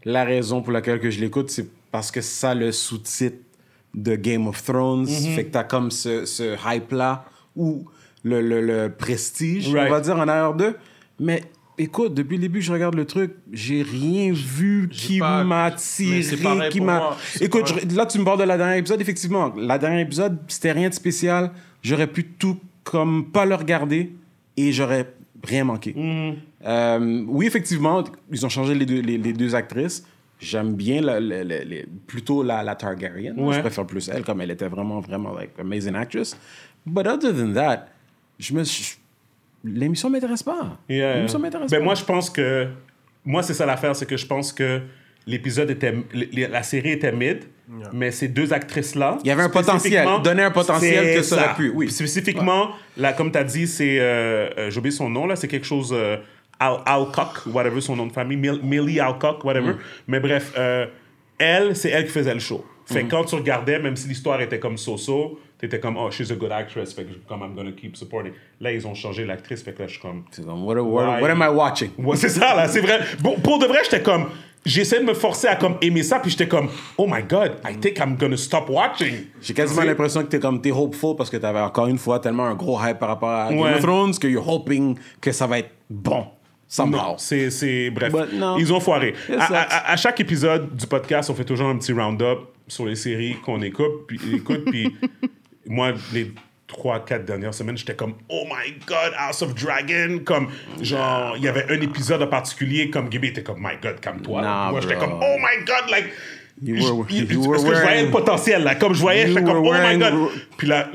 la 0.04 0.24
raison 0.24 0.62
pour 0.62 0.72
laquelle 0.72 1.00
que 1.00 1.10
je 1.10 1.20
l'écoute, 1.20 1.50
c'est 1.50 1.66
parce 1.90 2.10
que 2.10 2.20
ça 2.20 2.54
le 2.54 2.72
sous-titre 2.72 3.38
de 3.94 4.16
Game 4.16 4.46
of 4.48 4.62
Thrones. 4.64 5.06
Mm-hmm. 5.06 5.34
Fait 5.34 5.44
que 5.44 5.50
t'as 5.52 5.64
comme 5.64 5.90
ce, 5.90 6.24
ce 6.26 6.56
hype-là 6.66 7.24
ou 7.56 7.84
le, 8.22 8.40
le, 8.40 8.60
le 8.60 8.90
prestige, 8.92 9.68
Right. 9.72 9.88
on 9.88 9.90
va 9.90 10.00
dire, 10.00 10.16
en 10.16 10.26
arrière 10.28 10.54
d'eux. 10.54 10.76
Mais 11.20 11.42
écoute, 11.78 12.14
depuis 12.14 12.36
le 12.36 12.42
début 12.42 12.60
je 12.62 12.72
regarde 12.72 12.94
le 12.94 13.04
truc, 13.04 13.34
j'ai 13.52 13.82
rien 13.82 14.32
vu 14.32 14.88
qui 14.90 15.18
m'a 15.20 15.44
pareil 15.44 16.70
qui 16.70 16.80
m'a... 16.80 17.16
Écoute, 17.40 17.68
pareil. 17.68 17.86
là, 17.94 18.06
tu 18.06 18.18
me 18.18 18.24
parles 18.24 18.38
de 18.40 18.44
la 18.44 18.56
dernière 18.56 18.76
épisode, 18.76 19.00
effectivement. 19.00 19.52
La 19.56 19.78
dernière 19.78 20.00
épisode, 20.00 20.38
c'était 20.48 20.72
rien 20.72 20.88
de 20.88 20.94
spécial. 20.94 21.52
J'aurais 21.82 22.06
pu 22.08 22.24
tout 22.24 22.58
comme 22.82 23.30
pas 23.30 23.44
le 23.46 23.54
regarder 23.54 24.12
et 24.56 24.72
j'aurais 24.72 25.14
rien 25.44 25.64
manqué. 25.64 25.92
Mm-hmm. 25.92 26.34
Euh, 26.66 27.24
oui, 27.28 27.46
effectivement, 27.46 28.02
ils 28.30 28.44
ont 28.44 28.48
changé 28.48 28.74
les 28.74 28.86
deux, 28.86 29.00
les, 29.00 29.18
les 29.18 29.32
deux 29.32 29.54
actrices. 29.54 30.06
J'aime 30.40 30.74
bien 30.74 31.00
le- 31.00 31.20
le- 31.44 31.86
plutôt 32.06 32.42
la, 32.42 32.62
la 32.62 32.74
Targaryen. 32.74 33.34
Ouais. 33.36 33.54
Je 33.54 33.60
préfère 33.60 33.86
plus 33.86 34.08
elle, 34.08 34.24
comme 34.24 34.40
elle 34.40 34.50
était 34.50 34.68
vraiment, 34.68 35.00
vraiment, 35.00 35.32
like, 35.32 35.50
amazing 35.58 35.94
actress. 35.94 36.36
But 36.84 37.06
other 37.06 37.32
than 37.34 37.52
that, 37.54 37.86
je 38.38 38.52
me 38.54 38.64
suis... 38.64 38.96
L'émission 39.62 40.10
m'intéresse 40.10 40.42
pas. 40.42 40.78
Yeah. 40.88 41.14
L'émission 41.16 41.38
m'intéresse 41.38 41.70
Ben 41.70 41.78
pas. 41.78 41.84
moi, 41.84 41.94
je 41.94 42.04
pense 42.04 42.28
que. 42.28 42.68
Moi, 43.24 43.42
c'est 43.42 43.54
ça 43.54 43.64
l'affaire, 43.64 43.96
c'est 43.96 44.04
que 44.04 44.18
je 44.18 44.26
pense 44.26 44.52
que 44.52 44.82
l'épisode 45.26 45.70
était. 45.70 45.94
La 46.50 46.62
série 46.62 46.90
était 46.90 47.12
mid, 47.12 47.44
mais 47.92 48.10
ces 48.10 48.28
deux 48.28 48.52
actrices-là. 48.52 49.18
Il 49.24 49.28
y 49.28 49.30
avait 49.30 49.42
un 49.42 49.48
potentiel, 49.48 50.06
donner 50.22 50.42
un 50.42 50.50
potentiel 50.50 51.16
que 51.16 51.22
ça 51.22 51.36
aurait 51.36 51.54
pu, 51.54 51.70
oui. 51.74 51.90
Spécifiquement, 51.90 52.70
là, 52.96 53.12
comme 53.12 53.30
tu 53.32 53.38
as 53.38 53.44
dit, 53.44 53.66
c'est. 53.66 53.98
euh, 54.00 54.48
euh, 54.58 54.70
J'ai 54.70 54.78
oublié 54.78 54.94
son 54.94 55.08
nom, 55.08 55.26
là, 55.26 55.36
c'est 55.36 55.48
quelque 55.48 55.66
chose. 55.66 55.90
euh, 55.92 56.16
Al 56.60 56.76
Alcock, 56.86 57.46
whatever 57.52 57.80
son 57.80 57.96
nom 57.96 58.06
de 58.06 58.12
famille, 58.12 58.36
Mill- 58.36 58.60
Millie 58.62 59.00
Alcock, 59.00 59.42
whatever. 59.44 59.72
Mm. 59.72 59.78
Mais 60.06 60.20
bref, 60.20 60.52
euh, 60.56 60.86
elle, 61.36 61.74
c'est 61.74 61.90
elle 61.90 62.04
qui 62.04 62.12
faisait 62.12 62.32
le 62.32 62.38
show. 62.40 62.64
Fait 62.86 63.02
que 63.02 63.10
quand 63.10 63.24
tu 63.24 63.34
regardais, 63.34 63.78
même 63.80 63.96
si 63.96 64.06
l'histoire 64.08 64.40
était 64.42 64.58
comme 64.60 64.76
so-so, 64.76 65.40
t'étais 65.58 65.80
comme, 65.80 65.96
oh, 65.96 66.10
she's 66.10 66.30
a 66.30 66.34
good 66.34 66.52
actress, 66.52 66.92
fait 66.94 67.04
que 67.04 67.14
comme 67.26 67.40
I'm 67.40 67.54
gonna 67.56 67.72
keep 67.72 67.96
supporting. 67.96 68.32
Là, 68.60 68.70
ils 68.72 68.86
ont 68.86 68.94
changé 68.94 69.24
l'actrice, 69.24 69.62
fait 69.62 69.72
que 69.72 69.80
là, 69.82 69.86
je 69.88 69.94
suis 69.94 70.00
comme. 70.02 70.22
C'est 70.30 70.44
comme, 70.44 70.64
what, 70.64 70.74
what- 70.76 71.20
what 71.20 71.30
am 71.30 71.42
I 71.42 71.48
watching? 71.52 71.90
Ouais, 71.98 72.16
c'est 72.16 72.28
ça, 72.28 72.54
là, 72.54 72.68
c'est 72.68 72.80
vrai. 72.80 73.00
Bon, 73.20 73.36
pour 73.40 73.58
de 73.58 73.66
vrai, 73.66 73.78
j'étais 73.84 74.02
comme. 74.02 74.26
J'essaie 74.64 74.98
de 75.00 75.04
me 75.04 75.12
forcer 75.14 75.46
à 75.48 75.56
comme 75.56 75.76
aimer 75.82 76.02
ça, 76.02 76.18
puis 76.20 76.30
j'étais 76.30 76.48
comme, 76.48 76.68
oh 76.96 77.06
my 77.06 77.22
god, 77.22 77.56
I 77.68 77.76
think 77.78 77.98
I'm 77.98 78.16
gonna 78.16 78.36
stop 78.36 78.70
watching. 78.70 79.26
J'ai 79.42 79.52
quasiment 79.52 79.82
C'est- 79.82 79.86
l'impression 79.88 80.22
que 80.22 80.28
t'es 80.28 80.38
comme 80.40 80.60
t'es 80.62 80.70
hopeful 80.70 81.16
parce 81.16 81.28
que 81.28 81.36
t'avais 81.36 81.60
encore 81.60 81.86
une 81.86 81.98
fois 81.98 82.18
tellement 82.18 82.46
un 82.46 82.54
gros 82.54 82.78
hype 82.82 82.98
par 82.98 83.10
rapport 83.10 83.28
à 83.30 83.50
Game 83.50 83.58
Ouais. 83.60 83.74
of 83.74 83.80
Thrones 83.82 84.14
que 84.18 84.26
you're 84.26 84.48
hoping 84.48 84.96
que 85.20 85.32
ça 85.32 85.46
va 85.46 85.58
être 85.58 85.70
bon. 85.90 86.26
Somehow. 86.66 86.96
Non, 86.96 87.14
c'est, 87.18 87.50
c'est 87.50 87.90
bref. 87.90 88.10
But 88.10 88.32
no. 88.32 88.56
Ils 88.58 88.72
ont 88.72 88.80
foiré. 88.80 89.14
It 89.28 89.36
À, 89.38 89.46
sucks. 89.46 89.56
à- 89.56 89.90
à 89.92 89.96
chaque 89.96 90.18
épisode 90.20 90.74
du 90.74 90.86
podcast, 90.86 91.28
on 91.30 91.34
fait 91.34 91.44
toujours 91.44 91.68
un 91.68 91.76
petit 91.76 91.92
round-up 91.92 92.38
sur 92.66 92.86
les 92.86 92.96
séries 92.96 93.36
qu'on 93.44 93.60
écoute. 93.60 94.06
Puis, 94.08 94.18
écoute, 94.34 94.64
puis 94.70 94.96
moi, 95.66 95.92
les 96.14 96.32
trois, 96.66 97.04
quatre 97.04 97.24
dernières 97.24 97.52
semaines, 97.54 97.76
j'étais 97.76 97.94
comme, 97.94 98.14
oh 98.28 98.44
my 98.46 98.72
god, 98.86 99.12
House 99.18 99.42
of 99.42 99.54
Dragon. 99.54 100.20
Comme, 100.24 100.48
genre, 100.80 101.34
il 101.36 101.42
y 101.44 101.48
avait 101.48 101.66
un 101.70 101.80
épisode 101.80 102.22
en 102.22 102.26
particulier, 102.26 102.90
comme 102.90 103.10
Gibby 103.12 103.28
était 103.28 103.42
comme, 103.42 103.58
my 103.60 103.76
god, 103.82 104.00
calme-toi. 104.00 104.40
Nah, 104.42 104.70
moi, 104.70 104.80
j'étais 104.80 104.96
comme, 104.96 105.14
oh 105.20 105.36
my 105.38 105.64
god, 105.64 105.90
like. 105.90 106.06
You 106.62 106.76
je- 106.76 106.82
were- 106.92 107.06
you 107.10 107.26
parce 107.26 107.46
were 107.48 107.56
que 107.56 107.58
je 107.58 107.64
voyais 107.64 107.80
wearing- 107.82 108.04
le 108.06 108.10
potentiel, 108.12 108.62
là. 108.62 108.74
Comme 108.76 108.94
je 108.94 109.00
voyais, 109.00 109.26
j'étais 109.26 109.42
comme, 109.42 109.56
oh 109.58 109.62
my 109.62 109.70
wearing- 109.70 109.98
god. 109.98 110.30
Puis 110.56 110.68
là, 110.68 110.88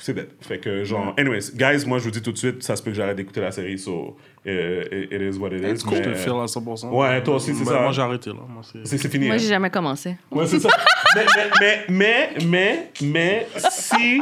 c'est 0.00 0.12
bête. 0.12 0.30
Fait 0.40 0.58
que, 0.58 0.84
genre, 0.84 1.14
anyways, 1.18 1.52
guys, 1.54 1.86
moi, 1.86 1.98
je 1.98 2.04
vous 2.04 2.10
dis 2.10 2.22
tout 2.22 2.32
de 2.32 2.38
suite, 2.38 2.62
ça 2.62 2.76
se 2.76 2.82
peut 2.82 2.90
que 2.90 2.96
j'arrête 2.96 3.16
d'écouter 3.16 3.40
la 3.40 3.50
série, 3.50 3.78
so 3.78 4.16
uh, 4.44 4.50
it, 4.50 5.12
it 5.12 5.20
is 5.20 5.38
what 5.38 5.48
it 5.48 5.62
is. 5.62 5.84
Je 5.84 5.90
mais- 5.90 6.02
te 6.02 6.14
file 6.14 6.32
à 6.32 6.46
100%. 6.46 6.88
Ouais, 6.90 7.22
toi 7.22 7.36
aussi, 7.36 7.54
c'est 7.54 7.64
Ben, 7.64 7.72
ça. 7.72 7.80
Moi, 7.80 7.92
j'ai 7.92 8.02
arrêté, 8.02 8.30
là. 8.30 8.36
Moi, 8.48 8.62
c'est... 8.84 9.08
Fini. 9.08 9.26
Moi, 9.26 9.34
hein? 9.34 9.38
j'ai 9.38 9.48
jamais 9.48 9.70
commencé. 9.70 10.16
Ouais, 10.30 10.46
c'est 10.46 10.60
ça. 10.60 10.68
mais, 11.14 11.24
mais, 11.60 11.86
mais, 11.88 12.30
mais, 12.44 12.90
mais, 13.02 13.46
si. 13.70 14.20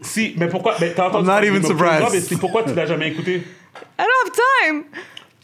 Si. 0.00 0.34
Mais 0.36 0.48
pourquoi. 0.48 0.76
Mais 0.80 0.92
t'as 0.92 1.08
entendu. 1.08 1.28
I'm 1.28 1.34
not 1.34 1.44
even 1.46 1.62
surprised. 1.62 2.08
Mais 2.12 2.20
c'est 2.20 2.38
pourquoi 2.38 2.62
tu 2.62 2.74
l'as 2.74 2.86
jamais 2.86 3.08
écouté? 3.08 3.36
I 3.36 3.42
don't 3.98 4.06
have 4.24 4.32
time. 4.32 4.84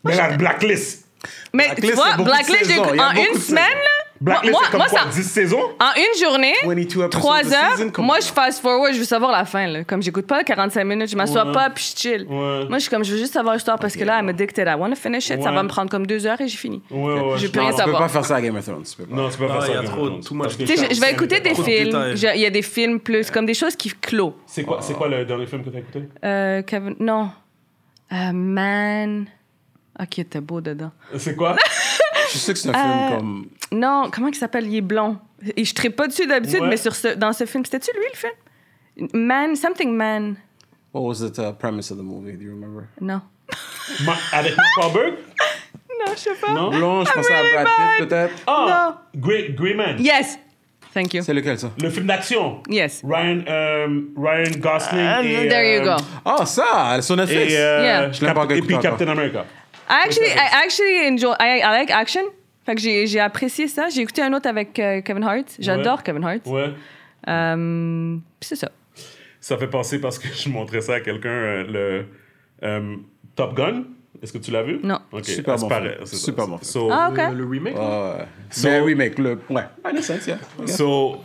Mais 0.05 0.17
la 0.17 0.37
Blacklist. 0.37 1.07
Mais 1.53 1.67
Blacklist, 1.67 1.93
tu 1.93 1.97
vois, 1.97 2.17
Blacklist, 2.17 2.59
j'ai 2.61 2.65
saisons, 2.65 2.87
il 2.93 2.97
y 2.97 3.01
a 3.01 3.09
en 3.09 3.13
beaucoup 3.13 3.35
une 3.35 3.41
semaine, 3.41 3.65
là. 3.65 4.02
Blacklist, 4.23 4.59
c'est 4.65 4.71
comme 4.71 4.79
moi, 4.81 4.89
quoi, 4.89 4.99
ça. 5.01 5.07
10 5.13 5.23
saisons? 5.23 5.61
En 5.81 5.91
une 5.97 6.21
journée, 6.25 6.55
22 6.65 6.81
episodes 6.83 7.11
3 7.11 7.35
a 7.35 7.39
heures, 7.39 7.77
season, 7.77 7.91
come 7.91 8.07
moi 8.07 8.17
on. 8.19 8.25
je 8.25 8.33
fast 8.33 8.61
forward, 8.63 8.93
je 8.95 8.99
veux 9.01 9.05
savoir 9.05 9.33
la 9.33 9.45
fin. 9.45 9.67
Là. 9.67 9.85
Comme 9.85 10.03
j'écoute 10.03 10.27
pas 10.27 10.45
45 10.45 10.85
minutes, 10.85 11.11
je 11.11 11.17
m'assois 11.17 11.45
Ouais. 11.47 11.53
pas 11.53 11.71
puis 11.71 11.93
je 11.97 12.01
chill. 12.01 12.23
Ouais. 12.29 12.67
Moi 12.69 12.79
je 12.79 12.79
suis 12.79 12.91
comme, 12.91 13.05
je 13.05 13.13
veux 13.13 13.19
juste 13.19 13.33
savoir 13.33 13.55
l'histoire 13.55 13.79
parce 13.79 13.97
que 13.97 14.05
là, 14.05 14.19
elle 14.21 14.25
me 14.25 14.33
dictate, 14.33 14.69
I 14.69 14.75
wanna 14.79 14.95
finish 14.95 15.29
it, 15.31 15.43
ça 15.43 15.49
Ouais. 15.51 15.55
va 15.57 15.63
me 15.63 15.69
prendre 15.69 15.91
comme 15.91 16.07
deux 16.07 16.25
heures 16.27 16.41
et 16.41 16.47
j'ai 16.49 16.57
fini. 16.57 16.83
Ouais, 16.91 16.99
ouais, 17.21 17.21
J'ai 17.37 17.47
je 17.49 17.53
plus 17.53 17.61
rien 17.61 17.71
pense. 17.71 17.79
Tu 17.81 17.85
peux 17.85 17.91
savoir. 17.91 18.03
pas 18.03 18.09
faire 18.09 18.25
ça 18.25 18.37
à 18.37 18.41
Game 18.41 18.57
of 18.57 18.65
Thrones. 18.65 18.83
Tu 18.85 18.97
peux 18.97 19.05
pas. 19.07 19.17
Non, 19.17 19.29
tu 19.29 19.39
peux 19.39 19.47
pas 19.49 19.55
Ah, 19.59 19.61
faire 19.61 19.63
ça. 19.63 19.69
il 19.69 19.75
y 19.75 19.79
a 19.79 19.83
Game 19.83 19.91
of 19.91 19.97
trop- 19.97 20.07
Thrones. 20.09 20.21
too 20.25 20.35
much. 20.35 20.43
Parce 20.45 20.57
que 20.57 20.63
Tu 20.65 20.77
sais, 20.77 20.89
je, 20.91 20.95
je 20.95 21.01
vais 21.01 21.13
écouter 21.13 21.41
des 21.41 21.53
Trop 21.53 21.63
de 21.63 21.67
films. 21.69 21.85
détails. 21.87 22.17
Je- 22.17 22.27
Il 22.37 22.41
y 22.41 22.47
a 22.47 22.51
des 22.51 22.63
films 22.63 23.01
plus, 23.01 23.31
comme 23.31 23.47
des 23.47 23.55
choses 23.55 23.75
qui 23.77 23.89
clos. 23.91 24.37
C'est 24.47 24.63
quoi, 24.65 24.79
c'est 24.81 24.95
quoi 24.95 25.09
le 25.09 25.25
dernier 25.25 25.47
film 25.47 25.65
que 25.65 25.71
t'as 25.71 25.79
écouté? 25.81 26.03
Euh, 26.25 26.63
Kevin, 26.63 26.95
non. 27.01 27.31
Euh, 28.13 28.33
man. 28.33 29.27
Ah, 29.99 30.07
qui 30.07 30.21
était 30.23 30.41
beau 30.41 30.61
dedans. 30.61 30.91
C'est 31.19 31.37
quoi? 31.37 31.55
Je 32.33 32.39
sais 32.39 32.53
que 32.53 32.59
c'est 32.59 32.69
un 32.69 32.73
Euh, 32.73 33.09
film 33.09 33.19
comme. 33.19 33.47
Non, 33.73 34.11
comment 34.13 34.29
il 34.29 34.35
s'appelle? 34.35 34.67
Il 34.67 34.77
est 34.77 34.81
blond. 34.81 35.19
Et 35.57 35.65
je 35.65 35.75
ne 35.85 35.89
pas 35.91 36.07
dessus 36.09 36.27
d'habitude, 36.27 36.61
Ouais. 36.61 36.69
mais 36.69 36.77
sur 36.77 36.95
ce, 36.95 37.09
dans 37.15 37.33
ce 37.33 37.45
film, 37.47 37.65
c'était-tu 37.65 37.91
lui 37.97 38.07
le 38.13 38.17
film? 38.17 39.11
Man, 39.27 39.57
something 39.57 39.91
man. 39.95 40.37
What 40.93 41.03
was 41.03 41.15
the 41.31 41.39
uh, 41.39 41.53
premise 41.59 41.91
of 41.91 41.99
the 41.99 42.03
movie? 42.03 42.33
Do 42.37 42.45
you 42.45 42.51
remember? 42.53 42.85
Non. 43.01 43.23
Ma- 44.05 44.17
Avec 44.33 44.57
Mark 44.57 44.77
Wahlberg? 44.79 45.15
Non, 46.05 46.13
je 46.15 46.19
sais 46.21 46.31
pas. 46.41 46.53
Non? 46.53 46.71
Blond, 46.71 47.05
je 47.05 47.13
pensais 47.13 47.33
really 47.33 47.57
à 47.57 47.63
Brad 47.63 47.67
bad. 47.79 47.97
Pitt 47.99 48.09
peut-être. 48.09 48.35
Ah! 48.49 49.03
Grey, 49.15 49.53
Grey 49.57 49.75
Man. 49.75 49.97
Yes. 50.01 50.37
Thank 50.93 51.15
you. 51.15 51.23
C'est 51.23 51.33
lequel 51.33 51.57
ça? 51.61 51.71
Le 51.81 51.91
film 51.91 52.07
d'action. 52.07 52.61
Yes. 52.69 53.03
Ryan, 53.05 53.45
euh, 53.49 54.01
Ryan 54.17 54.51
Gosling 54.59 55.01
Uh, 55.01 55.25
et... 55.45 55.49
there 55.49 55.77
you 55.77 55.83
euh, 55.89 55.97
go. 55.97 56.03
Ah, 56.25 56.45
ça, 56.45 57.01
sur 57.03 57.15
Netflix. 57.17 57.53
Et, 57.53 57.57
euh, 57.57 57.83
Yeah. 57.85 58.11
Je 58.13 58.21
l'ai 58.21 58.27
pas 58.27 58.35
Cap- 58.35 58.45
encore 58.45 58.57
et 58.57 58.63
puis 58.63 58.79
Captain 58.81 59.07
America. 59.09 59.45
I 59.89 60.05
actually, 60.07 60.31
I 60.31 60.65
actually 60.65 61.07
enjoy. 61.09 61.35
I, 61.41 61.61
I 61.63 61.79
like 61.81 61.91
action. 61.91 62.23
Fait 62.65 62.75
que 62.77 62.81
j'ai 62.81 63.07
j'ai 63.07 63.21
apprécié 63.21 63.67
ça. 63.69 63.89
J'ai 63.89 64.03
écouté 64.03 64.23
un 64.23 64.33
autre 64.33 64.49
avec 64.49 64.79
euh, 64.79 65.01
Kevin 65.03 65.25
Hart. 65.25 65.57
J'adore 65.59 65.97
Ouais. 65.99 66.03
Kevin 66.05 66.25
Hart. 66.25 66.47
Ouais. 66.47 66.71
Euh, 67.29 68.17
puis 68.41 68.49
c'est 68.49 68.57
ça. 68.57 68.71
Ça 69.41 69.59
fait 69.59 69.67
penser 69.69 70.01
parce 70.01 70.19
que 70.19 70.29
je 70.35 70.49
montrais 70.49 70.81
ça 70.81 70.95
à 70.95 71.01
quelqu'un, 71.01 71.29
euh, 71.29 71.65
le 71.65 72.07
euh, 72.67 72.97
Top 73.35 73.55
Gun. 73.55 73.85
Est-ce 74.23 74.33
que 74.33 74.39
tu 74.39 74.53
l'as 74.53 74.63
vu? 74.63 74.79
Non. 74.85 75.01
Ok, 75.11 75.25
Super 75.25 75.57
bon. 75.57 75.69
Super 76.05 76.47
bon. 76.47 76.59
So, 76.63 76.89
Ah, 76.93 77.11
ok. 77.11 77.19
Le, 77.33 77.39
le 77.39 77.45
remake? 77.45 77.75
Ah, 77.77 78.17
ouais. 78.19 78.25
So- 78.51 78.69
Mais 78.69 78.81
remake, 78.81 79.19
le. 79.19 79.41
Ouais. 79.51 79.63
In 79.85 79.97
a 79.97 80.03
sense, 80.03 80.27
yeah. 80.29 80.39
so, 80.67 81.17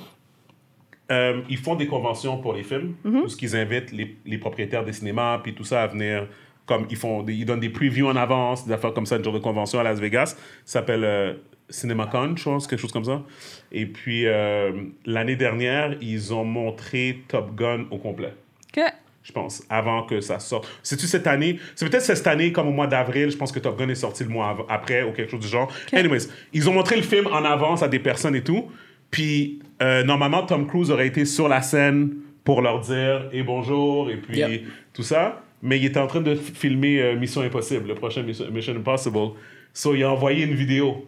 euh, 1.11 1.41
ils 1.47 1.57
font 1.57 1.75
des 1.75 1.85
conventions 1.85 2.37
pour 2.39 2.53
les 2.53 2.63
films, 2.63 2.95
Mm-hmm. 3.05 3.21
où 3.23 3.27
ce 3.29 3.35
qu'ils 3.37 3.55
invitent 3.55 3.91
les, 3.91 4.17
les 4.25 4.37
propriétaires 4.39 4.83
des 4.83 4.93
cinémas, 4.93 5.37
puis 5.39 5.53
tout 5.53 5.63
ça 5.63 5.83
à 5.83 5.87
venir. 5.87 6.27
Comme 6.67 6.85
ils 6.91 6.97
font, 6.97 7.25
ils 7.27 7.45
donnent 7.45 7.61
des 7.61 7.69
previews 7.69 8.07
en 8.07 8.15
avance, 8.15 8.67
des 8.67 8.73
affaires 8.73 8.93
comme 8.93 9.07
ça, 9.07 9.15
une 9.15 9.23
genre 9.23 9.33
de 9.33 9.39
convention 9.39 9.79
à 9.79 9.83
Las 9.83 9.99
Vegas. 9.99 10.35
Ça 10.65 10.79
s'appelle 10.79 11.03
euh, 11.03 11.33
CinemaCon, 11.69 12.35
je 12.35 12.43
pense, 12.43 12.67
quelque 12.67 12.79
chose 12.79 12.91
comme 12.91 13.05
ça. 13.05 13.23
Et 13.71 13.85
puis 13.85 14.27
euh, 14.27 14.71
l'année 15.05 15.35
dernière, 15.35 15.95
ils 16.01 16.33
ont 16.33 16.43
montré 16.43 17.23
Top 17.27 17.55
Gun 17.55 17.85
au 17.89 17.97
complet. 17.97 18.33
OK. 18.77 18.83
je 19.27 19.33
pense, 19.33 19.63
avant 19.69 20.03
que 20.03 20.21
ça 20.21 20.39
sorte. 20.39 20.69
C'est-tu 20.83 21.05
cette 21.05 21.27
année? 21.27 21.59
C'est 21.75 21.89
peut-être 21.89 22.03
cette 22.03 22.27
année, 22.27 22.53
comme 22.53 22.69
au 22.69 22.71
mois 22.71 22.87
d'avril, 22.87 23.29
je 23.29 23.35
pense 23.35 23.51
que 23.51 23.59
Top 23.59 23.77
Gun 23.77 23.89
est 23.89 23.95
sorti 23.95 24.23
le 24.23 24.29
mois 24.29 24.65
après 24.69 25.03
ou 25.03 25.11
quelque 25.11 25.29
chose 25.31 25.41
du 25.41 25.49
genre. 25.49 25.69
Anyways, 25.91 26.27
ils 26.53 26.69
ont 26.69 26.73
montré 26.73 26.95
le 26.95 27.01
film 27.01 27.27
en 27.27 27.43
avance 27.43 27.83
à 27.83 27.89
des 27.89 27.99
personnes 27.99 28.35
et 28.35 28.43
tout. 28.43 28.71
Puis, 29.11 29.59
euh, 29.81 30.03
normalement, 30.03 30.43
Tom 30.43 30.65
Cruise 30.65 30.91
aurait 30.91 31.07
été 31.07 31.25
sur 31.25 31.49
la 31.49 31.61
scène 31.61 32.15
pour 32.45 32.61
leur 32.61 32.79
dire 32.79 33.27
«et 33.33 33.43
bonjour» 33.43 34.09
et 34.11 34.15
puis 34.15 34.65
tout 34.93 35.03
ça. 35.03 35.43
Mais 35.61 35.77
il 35.79 35.85
était 35.85 35.99
en 35.99 36.07
train 36.07 36.21
de 36.21 36.35
filmer 36.35 37.01
euh, 37.01 37.15
Mission 37.17 37.41
Impossible, 37.41 37.87
le 37.87 37.95
prochain 37.95 38.21
Mission, 38.23 38.45
Mission 38.51 38.75
Impossible. 38.75 39.31
So, 39.73 39.95
il 39.95 40.03
a 40.03 40.11
envoyé 40.11 40.45
une 40.45 40.53
vidéo. 40.55 41.05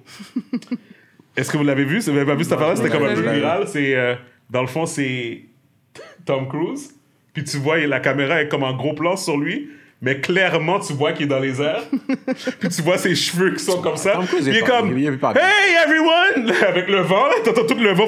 Est-ce 1.38 1.52
que 1.52 1.58
vous 1.58 1.64
l'avez 1.64 1.86
vu? 1.86 2.00
Vous 2.00 2.12
n'avez 2.12 2.26
pas 2.26 2.36
vu 2.36 2.44
cette 2.44 2.54
affaire-là? 2.54 2.76
C'était 2.76 2.90
comme 2.90 3.04
un 3.04 3.14
peu 3.14 3.22
viral. 3.22 3.68
C'est, 3.68 3.96
euh, 3.96 4.16
dans 4.50 4.62
le 4.62 4.68
fond, 4.68 4.86
c'est 4.86 5.42
Tom 6.26 6.48
Cruise. 6.48 6.96
Puis 7.34 7.44
tu 7.44 7.58
vois, 7.58 7.78
la 7.78 8.00
caméra 8.00 8.42
est 8.42 8.48
comme 8.48 8.64
en 8.64 8.76
gros 8.76 8.94
plan 8.94 9.16
sur 9.16 9.38
lui. 9.38 9.70
Mais 10.02 10.20
clairement, 10.22 10.80
tu 10.80 10.94
vois 10.94 11.12
qu'il 11.12 11.26
est 11.26 11.30
dans 11.30 11.40
les 11.40 11.62
airs. 11.62 11.84
Puis 12.60 12.70
tu 12.70 12.82
vois 12.82 12.98
ses 12.98 13.16
cheveux 13.16 13.54
qui 13.54 13.64
sont 13.64 13.82
comme 13.82 13.98
ça. 13.98 14.14
Tom 14.14 14.26
Cruise 14.28 14.48
il 14.48 14.56
est 14.56 14.62
pas- 14.62 14.68
comme 14.82 14.98
il 14.98 15.06
est 15.06 15.12
pas 15.18 15.34
bien. 15.34 15.42
Hey 15.44 15.76
everyone! 15.86 16.54
Avec 16.68 16.88
le 16.88 17.02
vent, 17.02 17.26
t'entends 17.44 17.66
tout 17.66 17.76
le 17.80 17.92
vent. 17.92 18.06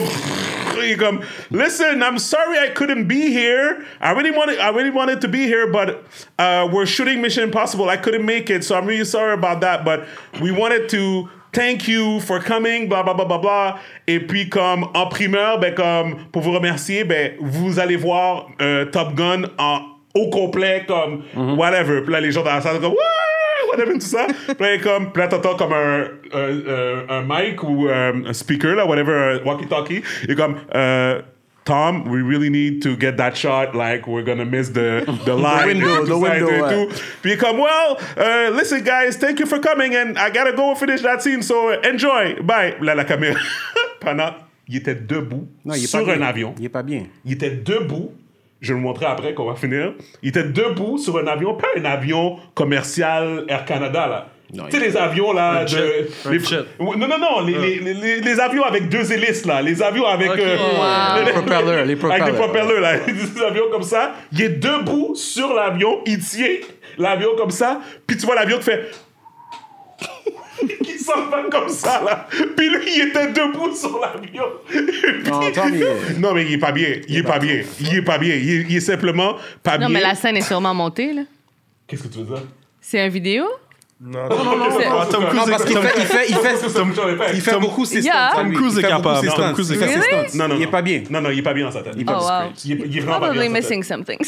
Listen, 1.50 2.04
I'm 2.04 2.20
sorry 2.20 2.58
I 2.60 2.70
couldn't 2.70 3.08
be 3.08 3.32
here. 3.32 3.86
I 4.00 4.12
really 4.12 4.32
wanted, 4.32 4.60
I 4.60 4.70
really 4.70 4.90
wanted 4.90 5.22
to 5.22 5.28
be 5.28 5.46
here, 5.46 5.72
but 5.72 6.04
uh, 6.40 6.68
we're 6.72 6.86
shooting 6.86 7.22
Mission 7.22 7.44
Impossible. 7.44 7.90
I 7.90 7.98
couldn't 7.98 8.26
make 8.26 8.50
it, 8.50 8.64
so 8.64 8.76
I'm 8.76 8.86
really 8.86 9.06
sorry 9.06 9.34
about 9.34 9.62
that. 9.62 9.84
But 9.84 10.06
we 10.42 10.52
wanted 10.52 10.90
to 10.90 11.30
thank 11.54 11.88
you 11.88 12.20
for 12.22 12.40
coming, 12.40 12.88
blah, 12.88 13.04
blah, 13.04 13.14
blah, 13.14 13.26
blah, 13.26 13.38
blah. 13.38 13.80
Et 14.08 14.20
puis, 14.20 14.50
comme 14.50 14.86
en 14.94 15.08
primeur, 15.08 15.60
ben, 15.60 15.76
comme 15.76 16.28
pour 16.32 16.42
vous 16.42 16.54
remercier, 16.54 17.04
ben, 17.04 17.34
vous 17.40 17.80
allez 17.80 17.98
voir 17.98 18.48
euh, 18.62 18.86
Top 18.86 19.16
Gun 19.16 19.44
en, 19.58 19.82
au 20.16 20.30
complet, 20.30 20.86
comme 20.88 21.24
whatever. 21.58 22.02
Puis 22.02 22.12
là, 22.12 22.22
les 22.22 22.32
gens 22.32 22.44
dans 22.44 22.54
la 22.54 22.62
salle, 22.62 22.80
comme 22.80 22.94
ouais, 23.78 23.78
whatever, 23.78 23.94
tout 23.94 24.06
ça. 24.06 24.28
Puis 24.28 24.56
là, 24.60 24.78
comme, 24.80 25.12
puis 25.12 25.22
là, 25.22 25.28
t'entends 25.28 25.56
comme 25.56 25.74
un, 25.74 26.06
un, 26.34 27.22
mic 27.28 27.64
ou 27.64 27.88
euh, 27.88 28.14
un 28.28 28.34
speaker, 28.34 28.76
là, 28.76 28.86
whatever, 28.86 29.14
un 29.14 29.46
walkie-talkie. 29.46 30.02
Est 30.28 30.36
comme, 30.36 30.56
euh, 30.76 31.22
Tom, 31.64 32.08
we 32.08 32.22
really 32.24 32.50
need 32.50 32.82
to 32.82 32.96
get 33.00 33.18
that 33.18 33.36
shot. 33.36 33.76
Like, 33.76 34.08
we're 34.08 34.24
gonna 34.24 34.46
miss 34.46 34.70
the, 34.70 35.06
the 35.26 35.36
line. 35.36 35.68
window, 35.68 36.04
et 36.04 36.08
the 36.08 36.12
et 36.12 36.14
window, 36.14 36.50
et 36.50 36.62
ouais. 36.62 36.88
Puis 37.22 37.38
comme, 37.38 37.60
well, 37.60 37.98
uh, 38.18 38.50
listen, 38.52 38.82
guys, 38.84 39.16
thank 39.20 39.40
you 39.40 39.46
for 39.46 39.60
coming, 39.60 39.96
and 39.96 40.18
I 40.18 40.32
gotta 40.32 40.54
go 40.54 40.74
finish 40.76 41.02
that 41.04 41.22
scene, 41.22 41.44
so 41.44 41.70
enjoy. 41.84 42.42
Bye. 42.42 42.76
Là, 42.82 42.96
la 42.96 43.04
caméra. 43.04 43.40
Pendant, 44.00 44.34
il 44.68 44.78
était 44.78 44.96
debout 44.96 45.48
Non, 45.64 45.76
il 45.76 45.88
sur 45.88 46.00
un 46.00 46.04
bien. 46.18 46.22
avion. 46.24 46.56
Il 46.58 46.66
est 46.66 46.70
pas 46.70 46.82
bien. 46.82 47.04
Il 47.26 47.34
était 47.34 47.52
debout. 47.52 48.12
Je 48.62 48.74
vais 48.74 48.80
le 48.80 48.86
montrer 48.86 49.08
après 49.08 49.34
qu'on 49.34 49.46
va 49.46 49.56
finir. 49.56 49.94
Il 50.22 50.30
était 50.30 50.44
debout 50.44 50.98
sur 51.00 51.18
un 51.18 51.26
avion, 51.28 51.56
pas 51.56 51.68
un 51.78 51.84
avion 51.86 52.38
commercial 52.54 53.44
Air 53.48 53.66
Canada, 53.66 54.08
là. 54.08 54.28
Tu 54.70 54.78
sais, 54.78 54.84
les 54.86 54.98
avions, 54.98 55.32
là. 55.32 55.64
de, 55.64 55.82
les- 56.30 56.40
Non, 56.80 56.96
non, 57.08 57.18
non, 57.18 57.40
les, 57.46 57.80
les, 57.80 57.94
les, 57.94 58.20
les 58.20 58.40
avions 58.40 58.64
avec 58.64 58.90
deux 58.90 59.10
hélices, 59.12 59.46
là. 59.46 59.62
Les 59.62 59.82
avions 59.82 60.06
avec. 60.06 60.30
Ok. 60.30 60.40
euh, 60.40 60.58
Wow. 60.58 61.26
Les 61.26 61.32
propellers, 61.32 61.86
les 61.86 61.96
propellers. 61.96 62.22
Avec 62.22 62.34
des 62.34 62.40
propellers, 62.40 62.80
là. 62.82 62.98
Des 63.08 63.42
avions 63.42 63.70
comme 63.72 63.84
ça. 63.84 64.12
Il 64.34 64.42
est 64.42 64.50
debout 64.50 65.16
sur 65.16 65.54
l'avion, 65.54 66.02
il 66.06 66.20
tient 66.20 66.48
l'avion 66.98 67.30
comme 67.38 67.50
ça, 67.52 67.80
puis 68.06 68.18
tu 68.18 68.26
vois 68.26 68.36
l'avion 68.36 68.58
qui 68.58 68.64
fait. 68.66 68.92
Qui 71.14 71.20
s'en 71.22 71.30
va 71.30 71.44
comme 71.50 71.70
ça, 71.70 72.02
là. 72.06 72.28
Puis 72.56 72.70
lui, 72.70 72.82
il 72.98 73.08
était 73.10 73.28
debout 73.32 73.74
sur 73.76 74.00
l'avion. 74.00 74.44
Non, 75.30 75.40
mais- 75.72 76.18
Non, 76.20 76.34
mais 76.34 76.46
il 76.46 76.54
est 76.54 76.58
pas 76.58 76.72
bien. 76.72 76.90
Il 77.08 77.18
est 77.18 77.24
pas 77.24 77.40
bien. 77.40 77.62
Il 77.80 77.96
est 77.96 78.02
pas 78.02 78.18
bien. 78.18 78.36
Il 78.36 78.50
est, 78.50 78.66
il 78.70 78.76
est 78.76 78.80
simplement 78.80 79.36
pas 79.64 79.78
bien. 79.78 79.88
Non, 79.88 79.94
mais 79.94 80.02
la 80.02 80.16
scène 80.16 80.38
est 80.38 80.42
sûrement 80.42 80.74
montée, 80.74 81.14
là. 81.14 81.22
Qu'est-ce 81.88 82.04
que 82.04 82.08
tu 82.08 82.20
veux 82.20 82.26
dire? 82.26 82.44
C'est 82.80 83.00
un 83.00 83.10
vidéo? 83.10 83.46
Non, 84.04 84.28
non, 84.30 84.58
non, 84.58 84.66
C'est- 84.80 84.90
non, 84.90 85.06
Tom 85.12 85.22
non, 85.22 85.28
Cruise 85.30 85.42
Non, 85.42 85.52
parce 85.52 85.64
est- 85.64 85.68
qu'il 85.68 85.78
fait, 85.78 85.94
il 86.00 86.06
fait, 86.08 86.26
il 86.30 86.36
fait, 86.36 86.74
Tom- 86.74 86.94
il 87.36 87.42
fait 87.42 87.60
beaucoup 87.60 87.86
ses 87.86 88.00
Yeah. 88.00 88.30
stunts. 88.32 88.42
Tom. 88.42 88.54
Cruise 88.54 88.74
Il 88.74 88.80
est 88.80 88.88
capable. 88.88 89.04
Cruise 89.54 89.72
est 89.72 89.76
Il 89.76 89.80
capable. 89.80 90.28
Non, 90.34 90.48
non, 90.48 90.56
Il 90.56 90.62
est 90.62 90.66
non. 90.66 90.72
pas 90.72 90.82
bien. 90.82 91.04
Non, 91.12 91.22
non, 91.22 91.30
il 91.30 91.38
est 91.38 91.42
pas 91.44 91.54
bien 91.54 91.66
dans 91.66 91.72
sa 91.72 91.82
tête. 91.84 91.94
Il 91.96 92.02
est 92.02 92.06
pas 92.06 92.18
Oh, 92.20 92.24
wow. 92.24 92.52
discret. 92.52 92.66
Il 92.66 92.72
est, 92.72 92.88
il 92.88 92.98
est 92.98 93.02
vraiment 93.02 93.20
Probably 93.20 93.38
pas 93.38 93.44
bien 93.48 93.62
missing 93.62 93.84
something. 93.84 94.18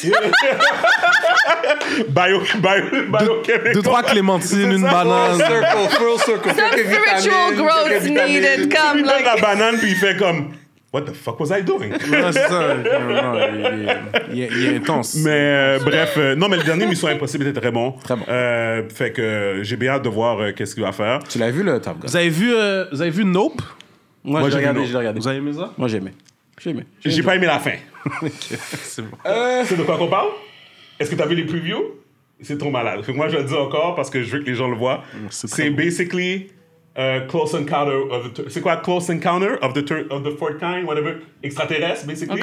Bio, 2.09 2.39
bio. 2.55 3.41
Deux, 3.73 3.81
trois 3.81 4.03
clémentines, 4.03 4.71
une 4.71 4.83
banane. 4.83 5.37
Circle, 5.37 5.89
full 5.91 6.19
circle. 6.19 6.49
Some 6.49 6.71
spiritual 6.71 7.55
growth 7.55 8.03
needed. 8.03 8.59
Il 8.59 8.69
Comme, 8.69 8.97
lui 8.97 9.03
donne 9.03 9.23
la 9.23 9.33
like. 9.33 9.41
banane, 9.41 9.77
puis 9.79 9.89
il 9.91 9.95
fait 9.95 10.17
comme... 10.17 10.49
What 10.94 11.02
the 11.02 11.14
fuck 11.14 11.40
was 11.40 11.48
I 11.52 11.64
doing? 11.64 11.90
Non, 11.90 12.32
c'est 12.32 12.48
ça. 12.48 12.76
Non, 12.76 13.34
non, 13.34 13.40
il, 13.52 13.65
est, 13.65 13.98
il 14.32 14.41
est- 14.44 14.49
il 14.52 14.65
est 14.65 14.76
intense. 14.78 15.15
Mais 15.15 15.32
euh, 15.32 15.80
bref, 15.80 16.14
euh, 16.18 16.36
non, 16.36 16.48
mais 16.49 16.57
le 16.57 16.64
dernier 16.64 16.86
Mission 16.86 17.07
Impossible 17.07 17.48
était 17.48 17.60
très 17.60 17.72
bon. 17.72 17.94
Très 18.03 18.15
bon. 18.15 18.24
Euh, 18.30 18.88
fait 18.94 19.11
que 19.11 19.61
j'ai 19.64 19.76
bien 19.76 19.94
hâte 19.94 20.03
de 20.03 20.10
voir 20.10 20.40
euh, 20.40 20.52
qu'est-ce 20.52 20.76
qu'il 20.76 20.84
va 20.84 20.91
faire. 20.91 21.20
Tu 21.28 21.40
l'as 21.40 21.49
vu, 21.49 21.64
le 21.64 21.80
Top 21.82 21.98
Gun? 21.99 22.07
Vous 22.07 22.15
avez 22.15 22.30
vu, 22.30 22.53
euh, 22.53 22.86
vous 22.91 23.02
avez 23.02 23.10
vu 23.10 23.26
Nope? 23.26 23.61
Moi, 24.24 24.40
Moi, 24.41 24.49
j'ai 24.52 24.57
regardé, 24.57 24.86
j'ai 24.86 24.95
regardé. 24.98 25.20
Vous 25.20 25.28
avez 25.28 25.38
aimé 25.40 25.52
ça? 25.53 25.74
Moi, 25.78 25.88
j'ai 25.88 25.98
aimé. 25.98 26.11
J'ai 26.61 26.70
aimé. 26.70 26.84
J'ai 27.03 27.24
pas 27.24 27.36
aimé 27.36 27.48
la 27.48 27.60
fin. 27.60 27.72
C'est 28.84 29.02
bon. 29.02 29.18
C'est 29.65 29.76
de 29.78 29.84
quoi 29.84 29.98
qu'on 29.98 30.07
parle? 30.07 30.30
Est-ce 30.99 31.10
que 31.10 31.15
t'as 31.15 31.26
vu 31.26 31.36
les 31.36 31.45
previews? 31.45 31.84
C'est 32.41 32.57
trop 32.60 32.70
malade. 32.70 33.02
Fait 33.03 33.14
que 33.14 33.18
moi, 33.18 33.30
je 33.30 33.38
le 33.38 33.44
dis 33.45 33.53
encore 33.56 33.95
parce 33.95 34.10
que 34.10 34.22
je 34.22 34.30
veux 34.32 34.40
que 34.44 34.45
les 34.49 34.56
gens 34.56 34.68
le 34.70 34.76
voient. 34.76 35.03
c'est 35.30 35.48
très 35.49 35.64
C'est 35.64 35.70
beau. 35.72 35.78
basically 35.78 36.48
uh, 36.95 37.28
Close 37.28 37.53
Encounter 37.56 38.02
of 38.11 38.24
the... 38.26 38.34
Tur- 38.34 38.49
C'est 38.49 38.61
quoi? 38.61 38.78
Close 38.78 39.10
Encounter 39.10 39.57
of 39.61 39.74
the, 39.74 39.91
of 40.11 40.24
the 40.24 40.38
Fourth 40.38 40.60
Kind, 40.60 40.86
whatever. 40.86 41.22
Extraterrestre, 41.44 42.06
basically. 42.07 42.41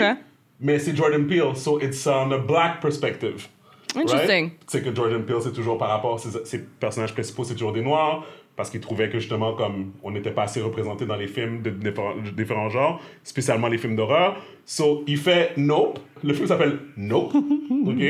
Mais 0.60 0.78
c'est 0.78 0.94
Jordan 0.94 1.26
Peele, 1.26 1.56
so 1.56 1.78
it's 1.80 2.06
on 2.06 2.30
a 2.32 2.38
black 2.38 2.80
perspective. 2.80 3.48
Interesting. 3.96 4.44
Right? 4.44 4.58
C'est 4.66 4.82
que 4.82 4.94
Jordan 4.94 5.24
Peele, 5.24 5.40
c'est 5.42 5.52
toujours 5.54 5.78
par 5.78 5.88
rapport 5.88 6.14
à 6.14 6.18
ses, 6.18 6.44
ses 6.44 6.58
personnages 6.58 7.12
principaux, 7.14 7.44
c'est 7.44 7.54
toujours 7.54 7.72
des 7.72 7.80
noirs, 7.82 8.24
parce 8.56 8.68
qu'il 8.70 8.80
trouvait 8.80 9.08
que 9.08 9.18
justement, 9.18 9.54
comme 9.54 9.92
on 10.02 10.10
n'était 10.10 10.32
pas 10.32 10.42
assez 10.42 10.60
représenté 10.60 11.06
dans 11.06 11.16
les 11.16 11.28
films 11.28 11.62
de 11.62 11.70
différents, 11.70 12.14
différents 12.36 12.68
genres, 12.68 13.00
spécialement 13.24 13.68
les 13.68 13.78
films 13.78 13.96
d'horreur. 13.96 14.36
So, 14.66 15.02
il 15.06 15.16
fait 15.16 15.52
Nope. 15.56 15.98
Le 16.22 16.34
film 16.34 16.46
s'appelle 16.46 16.78
Nope. 16.96 17.34
OK? 17.86 18.02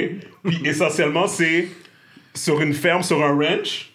Puis 0.45 0.61
essentiellement, 0.65 1.29
c'est 1.29 1.69
sur 2.35 2.61
une 2.61 2.75
ferme, 2.75 3.03
sur 3.05 3.23
un 3.25 3.33
ranch. 3.35 3.90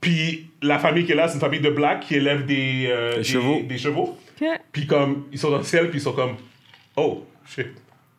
Puis 0.00 0.50
la 0.62 0.78
famille 0.78 1.04
qui 1.04 1.12
est 1.12 1.16
là, 1.16 1.28
c'est 1.28 1.34
une 1.34 1.40
famille 1.40 1.60
de 1.60 1.70
blacks 1.70 2.00
qui 2.00 2.14
élève 2.16 2.46
des, 2.46 2.86
euh, 2.88 3.16
des 3.18 3.24
chevaux. 3.24 3.60
Des 3.68 3.78
chevaux. 3.78 4.16
Ok. 4.40 4.48
Puis 4.72 4.86
comme, 4.86 5.26
ils 5.32 5.38
sont 5.38 5.50
dans 5.50 5.58
le 5.58 5.64
ciel, 5.64 5.90
puis 5.90 5.98
ils 5.98 6.02
sont 6.02 6.12
comme, 6.12 6.36
oh, 6.96 7.24
shit, 7.46 7.66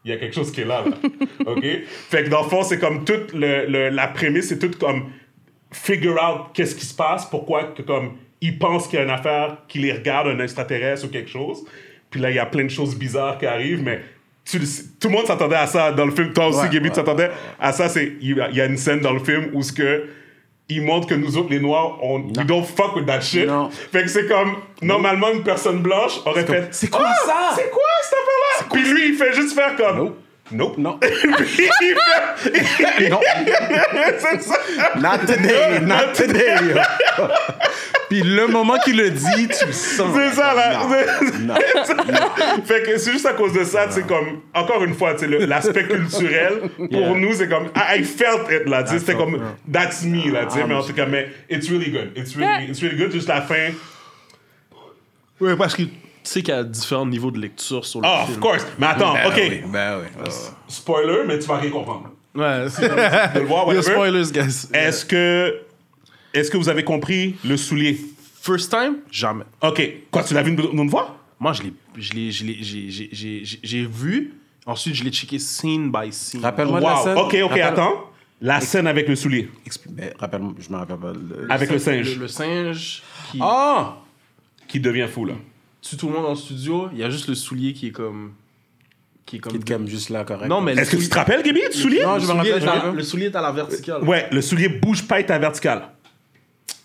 il 0.04 0.12
y 0.12 0.14
a 0.14 0.18
quelque 0.18 0.36
chose 0.36 0.52
qui 0.52 0.62
est 0.62 0.66
là, 0.66 0.84
là. 0.86 0.98
OK? 1.46 1.64
Fait 2.10 2.24
que 2.24 2.30
dans 2.30 2.44
le 2.44 2.50
fond, 2.50 2.64
c'est 2.64 2.80
comme 2.80 3.06
toute 3.06 3.34
le, 3.34 3.66
le- 3.68 3.90
la 3.90 4.08
prémisse, 4.08 4.50
c'est 4.50 4.60
tout 4.60 4.72
comme 4.80 5.10
figure 5.72 6.14
out 6.16 6.48
qu'est-ce 6.54 6.76
qui 6.76 6.86
se 6.86 6.96
passe, 6.96 7.26
pourquoi 7.30 7.64
que 7.76 7.82
comme 7.84 8.14
ils 8.42 8.58
pensent 8.58 8.88
qu'il 8.88 8.98
y 8.98 9.02
a 9.02 9.06
une 9.06 9.12
affaire 9.12 9.58
qui 9.68 9.80
les 9.80 9.92
regarde, 9.94 10.28
un 10.28 10.40
extraterrestre 10.40 11.06
ou 11.06 11.10
quelque 11.10 11.30
chose. 11.30 11.64
Puis 12.10 12.20
là, 12.20 12.30
il 12.32 12.36
y 12.36 12.40
a 12.40 12.46
plein 12.46 12.64
de 12.64 12.70
choses 12.70 12.98
bizarres 12.98 13.38
qui 13.38 13.46
arrivent, 13.46 13.84
mais 13.84 14.02
tu 14.46 14.58
le 14.60 14.66
sais- 14.66 14.84
tout 15.00 15.10
le 15.10 15.14
monde 15.16 15.26
s'attendait 15.28 15.56
à 15.58 15.68
ça 15.68 15.92
dans 15.92 16.06
le 16.06 16.12
film. 16.12 16.34
Toi 16.34 16.48
aussi, 16.48 16.60
Ouais, 16.60 16.70
Gaby, 16.70 16.86
ouais, 16.86 16.90
tu 16.90 16.96
t'attendais 16.96 17.30
à 17.60 17.72
ça. 17.72 17.88
C'est, 17.88 18.14
il 18.22 18.36
y 18.38 18.42
a- 18.42 18.50
il 18.50 18.56
y 18.56 18.62
a 18.62 18.66
une 18.66 18.78
scène 18.78 19.00
dans 19.02 19.14
le 19.14 19.20
film 19.20 19.50
où 19.54 19.62
ce 19.62 19.72
que 19.74 20.06
il 20.70 20.84
montre 20.84 21.08
que 21.08 21.16
nous 21.16 21.36
autres, 21.38 21.50
les 21.50 21.60
Noirs, 21.60 21.98
on 22.04 22.20
we 22.38 22.46
don't 22.46 22.64
fuck 22.64 22.96
with 22.96 23.08
that 23.08 23.22
shit. 23.22 23.48
Non. 23.48 23.70
Fait 23.70 24.04
que 24.04 24.08
c'est 24.08 24.28
comme, 24.28 24.56
normalement, 24.82 25.30
une 25.34 25.44
personne 25.44 25.80
blanche 25.80 26.20
aurait 26.26 26.46
fait 26.46 26.68
c'est 26.72 26.90
quoi 26.90 27.02
Ah, 27.06 27.26
ça? 27.26 27.56
C'est 27.56 27.70
quoi 27.72 27.82
cette 28.04 28.14
affaire-là? 28.14 28.68
Puis 28.72 28.84
lui, 28.94 29.10
il 29.10 29.16
fait 29.16 29.34
juste 29.34 29.54
faire 29.56 29.76
comme 29.76 29.98
Nope. 29.98 30.18
Nope. 30.52 30.78
Non. 30.78 31.00
Non. 33.10 33.20
c'est 34.20 34.42
ça. 34.42 34.56
Not 34.96 35.20
today, 35.28 35.80
not 35.82 36.14
today. 36.14 36.56
Puis 38.10 38.22
le 38.24 38.48
moment 38.48 38.78
qu'il 38.84 38.98
le 38.98 39.10
dit, 39.12 39.48
tu 39.48 39.66
le 39.66 39.72
sens. 39.74 40.08
C'est 40.16 40.36
ça, 40.36 40.54
là. 40.56 40.82
Non. 41.42 41.56
fait 42.66 42.84
que 42.84 42.98
c'est 42.98 43.12
juste 43.12 43.26
à 43.26 43.34
cause 43.34 43.54
de 43.54 43.64
ça, 43.64 43.88
c'est 43.90 44.08
comme, 44.08 44.42
encore 44.54 44.84
une 44.84 44.96
fois, 44.96 45.14
tu 45.14 45.20
sais, 45.22 45.28
le- 45.28 45.46
l'aspect 45.46 45.84
culturel, 45.86 46.70
pour 46.78 46.88
Yeah. 46.92 47.14
nous, 47.14 47.34
c'est 47.34 47.48
comme, 47.50 47.68
I, 47.76 48.00
I 48.00 48.04
felt 48.04 48.50
it, 48.52 48.68
là, 48.68 48.84
tu 48.84 48.90
sais, 48.92 48.96
I 48.98 49.00
c'était 49.00 49.16
comme, 49.16 49.40
that's 49.72 50.04
me, 50.04 50.32
là, 50.32 50.46
tu 50.46 50.56
sais, 50.56 50.62
Ah, 50.64 50.68
mais 50.68 50.74
en 50.76 50.80
mais 50.82 50.88
tout 50.88 50.94
cas, 50.94 51.06
mais 51.06 51.30
it's 51.50 51.70
really 51.70 51.92
good. 51.92 52.12
It's 52.16 52.36
really, 52.36 52.70
it's 52.70 52.82
really 52.82 52.98
good, 52.98 53.12
juste 53.12 53.28
la 53.28 53.42
fin. 53.42 53.70
Ouais, 55.40 55.56
parce 55.56 55.76
que 55.76 55.84
sais 56.24 56.42
qu'il 56.42 56.54
y 56.54 56.58
a 56.58 56.64
différents 56.64 57.06
niveaux 57.06 57.32
de 57.32 57.40
lecture 57.40 57.86
sur 57.86 58.02
le 58.02 58.08
Oh, 58.08 58.26
film. 58.26 58.38
of 58.38 58.40
course. 58.40 58.66
Mais 58.78 58.88
attends, 58.88 59.14
Ben 59.14 59.28
ok, 59.28 59.34
oui, 59.38 59.62
ben 59.72 60.00
oui. 60.02 60.32
spoiler, 60.68 61.24
mais 61.28 61.40
tu 61.40 61.48
vas 61.48 61.58
rien 61.58 61.72
comprendre. 61.72 62.12
Ouais, 62.36 62.66
c'est 62.70 62.88
De 62.90 63.40
le 63.40 63.46
voir, 63.46 63.64
Yo, 63.64 63.78
whatever. 63.80 63.94
spoilers, 63.94 64.32
guys. 64.32 64.68
Est-ce 64.74 65.06
que, 65.06 65.62
est-ce 66.34 66.52
que 66.52 66.58
vous 66.58 66.70
avez 66.70 66.84
compris 66.84 67.36
le 67.46 67.58
soulier? 67.58 68.00
First 68.42 68.70
time? 68.72 68.98
Jamais. 69.12 69.44
Ok, 69.62 69.82
quoi, 70.12 70.24
tu 70.24 70.34
l'as 70.34 70.44
vu 70.44 70.52
une, 70.52 70.80
une 70.80 70.90
fois? 70.90 71.18
Moi, 71.40 71.54
je 71.54 71.64
l'ai, 71.64 71.74
je 71.98 72.14
l'ai, 72.14 72.32
je 72.32 72.46
l'ai, 72.46 72.58
j'ai, 72.62 72.90
j'ai, 72.90 73.10
j'ai, 73.12 73.46
j'ai- 73.46 73.60
j'ai 73.64 73.86
vu. 73.86 74.34
Ensuite, 74.66 74.94
je 74.96 75.04
l'ai 75.04 75.12
checké 75.12 75.40
scene 75.40 75.92
by 75.92 76.12
scene. 76.14 76.42
Rappelle-moi 76.42 76.80
de 76.80 76.86
la 76.86 76.96
Wow, 76.96 77.04
scène. 77.04 77.18
ok, 77.18 77.36
ok, 77.44 77.50
Rappelle- 77.50 77.62
attends. 77.64 78.06
La 78.42 78.62
scène 78.62 78.88
avec 78.88 79.08
le 79.10 79.16
soulier, 79.18 79.50
Expli- 79.68 79.90
mais 79.94 80.14
Rappelle-moi, 80.18 80.54
je 80.60 80.70
me 80.72 80.78
rappelle 80.78 80.96
pas. 80.98 81.12
le- 81.12 81.48
avec 81.52 81.68
le 81.70 81.76
Le, 81.76 81.80
singe, 81.82 82.18
le 82.18 82.28
singe 82.30 83.04
qui 83.32 83.40
Ah! 83.42 83.98
qui 84.68 84.80
devient 84.80 85.08
fou, 85.12 85.26
là. 85.26 85.34
Tue 85.90 85.98
tout 85.98 86.08
le 86.08 86.14
monde 86.14 86.24
dans 86.24 86.30
le 86.30 86.36
studio. 86.36 86.90
Il 86.94 87.00
y 87.00 87.04
a 87.04 87.10
juste 87.10 87.28
le 87.28 87.36
soulier 87.36 87.74
qui 87.74 87.88
est 87.88 87.92
comme. 87.92 88.34
Qui 89.26 89.36
est 89.38 89.40
comme. 89.40 89.52
Qui 89.54 89.58
est 89.60 89.76
comme 89.76 89.88
juste 89.88 90.10
là, 90.10 90.24
correct. 90.24 90.48
Non, 90.50 90.62
mais 90.62 90.74
Est-ce 90.74 90.92
que 90.92 90.98
tu 90.98 91.10
te 91.10 91.16
rappelles, 91.16 91.44
Gaby, 91.44 91.62
du 91.72 91.78
soulier? 91.78 92.04
Non, 92.04 92.16
le 92.16 92.20
je 92.22 92.26
me 92.26 92.38
soulier, 92.40 92.54
rappelle, 92.54 92.92
le- 92.92 92.98
le 92.98 93.04
soulier 93.04 93.26
est 93.28 93.36
à 93.36 93.42
la 93.42 93.52
verticale. 93.52 94.04
Ouais, 94.04 94.28
le 94.32 94.42
soulier 94.42 94.70
bouge 94.70 95.08
pas, 95.08 95.20
est 95.20 95.30
à 95.32 95.38
vertical. 95.40 95.90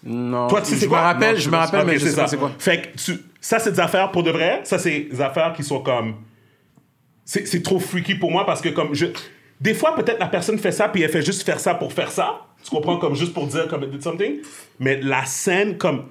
Non. 0.05 0.49
Toi, 0.49 0.61
tu 0.61 0.67
sais 0.69 0.75
je 0.75 0.81
c'est 0.81 0.87
me 0.87 0.91
quoi? 0.91 1.01
rappelle, 1.01 1.35
Non, 1.35 1.41
je 1.41 1.51
me 1.51 1.57
rappelle, 1.57 1.81
Ok, 1.81 1.87
mais 1.87 1.95
je 1.95 2.05
c'est 2.05 2.11
sais 2.11 2.17
pas 2.17 2.23
ça. 2.23 2.29
c'est 2.29 2.37
quoi. 2.37 2.53
Fait 2.59 2.83
que 2.83 2.99
tu- 2.99 3.21
ça, 3.41 3.59
c'est 3.59 3.73
des 3.73 3.81
affaires 3.81 4.11
pour 4.11 4.23
de 4.23 4.31
vrai. 4.31 4.61
Ça, 4.65 4.79
c'est 4.79 5.09
des 5.11 5.21
affaires 5.21 5.53
qui 5.55 5.63
sont 5.63 5.81
comme. 5.81 6.17
C'est 7.25 7.47
c'est 7.47 7.63
trop 7.63 7.79
freaky 7.81 8.17
pour 8.17 8.31
moi 8.31 8.45
parce 8.45 8.61
que, 8.61 8.69
comme 8.69 8.95
je. 8.95 9.07
Des 9.61 9.73
fois, 9.73 9.95
peut-être 9.95 10.19
la 10.19 10.27
personne 10.27 10.59
fait 10.59 10.73
ça 10.73 10.89
puis 10.89 11.01
elle 11.03 11.11
fait 11.11 11.23
juste 11.23 11.43
faire 11.45 11.59
ça 11.61 11.75
pour 11.75 11.93
faire 11.93 12.11
ça. 12.11 12.41
Tu 12.63 12.71
comprends? 12.71 12.99
Comme 12.99 13.15
juste 13.15 13.33
pour 13.33 13.47
dire, 13.47 13.67
comme, 13.69 13.83
it 13.85 13.91
did 13.91 14.03
something. 14.03 14.39
Mais 14.79 15.01
la 15.01 15.25
scène, 15.25 15.79
comme. 15.79 16.05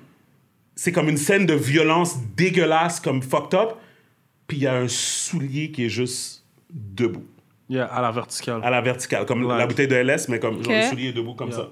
C'est 0.75 0.91
comme 0.91 1.09
une 1.09 1.17
scène 1.17 1.45
de 1.45 1.53
violence 1.53 2.17
dégueulasse, 2.35 2.99
comme 2.99 3.21
fucked 3.21 3.53
up. 3.53 3.73
Puis 4.47 4.57
il 4.57 4.63
y 4.63 4.67
a 4.67 4.75
un 4.75 4.87
soulier 4.87 5.71
qui 5.71 5.85
est 5.85 5.89
juste 5.89 6.43
debout, 6.71 7.25
Yeah, 7.69 7.85
à 7.85 8.01
la 8.01 8.11
verticale. 8.11 8.59
à 8.63 8.69
la 8.69 8.81
verticale. 8.81 9.25
Comme 9.25 9.47
Like- 9.47 9.57
la 9.59 9.67
bouteille 9.67 9.87
de 9.87 9.95
LS, 9.95 10.27
mais 10.29 10.39
comme 10.39 10.55
genre, 10.63 10.73
Ok. 10.73 10.81
le 10.83 10.89
soulier 10.89 11.09
est 11.09 11.13
debout 11.13 11.33
comme 11.35 11.49
Yeah. 11.49 11.57
ça. 11.57 11.69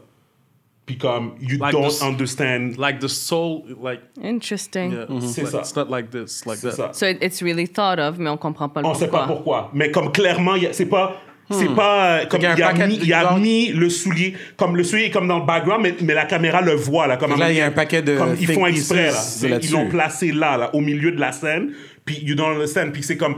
Puis 0.86 0.98
comme, 0.98 1.34
you 1.40 1.58
Like 1.60 1.72
don't 1.74 1.88
this- 1.90 2.02
understand. 2.02 2.72
Like 2.78 3.00
the 3.00 3.08
soul, 3.08 3.64
like. 3.84 4.02
Interesting. 4.24 4.92
Yeah, 4.92 5.06
C'est 5.22 5.42
like, 5.44 5.52
ça. 5.52 5.60
It's 5.60 5.76
not 5.76 5.86
like 5.90 6.10
this, 6.10 6.46
like 6.46 6.58
C'est 6.58 6.70
that. 6.70 6.76
ça. 6.76 6.94
So 6.94 7.06
it- 7.08 7.24
it's 7.24 7.42
really 7.42 7.68
thought 7.68 8.00
of, 8.00 8.18
mais 8.18 8.30
on 8.30 8.38
comprend 8.38 8.70
pas 8.70 8.82
le 8.82 8.88
On 8.88 8.92
pourquoi. 8.92 9.06
sait 9.08 9.12
pas 9.12 9.28
pourquoi. 9.28 9.72
Mais 9.74 9.92
comme 9.92 10.12
clairement, 10.12 10.56
il 10.56 10.64
y 10.64 10.68
a- 10.68 10.74
c'est 10.74 10.86
pas. 10.88 11.18
C'est 11.54 11.76
pas. 11.76 12.20
euh, 12.22 12.26
Comme 12.26 12.42
y 12.42 12.46
a 12.46 12.56
il 12.56 12.64
a, 12.64 12.74
mis, 12.88 12.98
de- 12.98 13.04
il 13.06 13.14
a 13.14 13.22
genre- 13.22 13.38
mis 13.40 13.70
le 13.72 13.90
soulier. 13.90 14.36
Comme 14.58 14.76
le 14.76 14.84
soulier 14.84 15.06
est 15.06 15.10
comme 15.12 15.28
dans 15.28 15.40
le 15.40 15.46
background, 15.46 15.82
mais, 15.84 15.96
mais 16.02 16.14
la 16.14 16.26
caméra 16.26 16.62
le 16.62 16.74
voit. 16.74 17.08
Là, 17.08 17.18
comme 17.18 17.38
là, 17.40 17.52
il 17.52 17.58
y 17.58 17.62
a 17.62 17.66
un 17.68 17.72
paquet 17.72 18.02
de 18.02 18.18
Comme 18.18 18.36
ils 18.40 18.48
font 18.48 18.66
exprès. 18.66 19.12
Là. 19.12 19.58
Ils 19.62 19.72
l'ont 19.72 19.88
placé 19.90 20.32
là, 20.32 20.58
là, 20.58 20.76
au 20.76 20.80
milieu 20.82 21.12
de 21.12 21.20
la 21.20 21.32
scène. 21.32 21.72
Puis 22.06 22.20
you 22.24 22.36
don't 22.36 22.52
understand. 22.54 22.92
Puis 22.92 23.04
c'est 23.04 23.18
comme. 23.18 23.36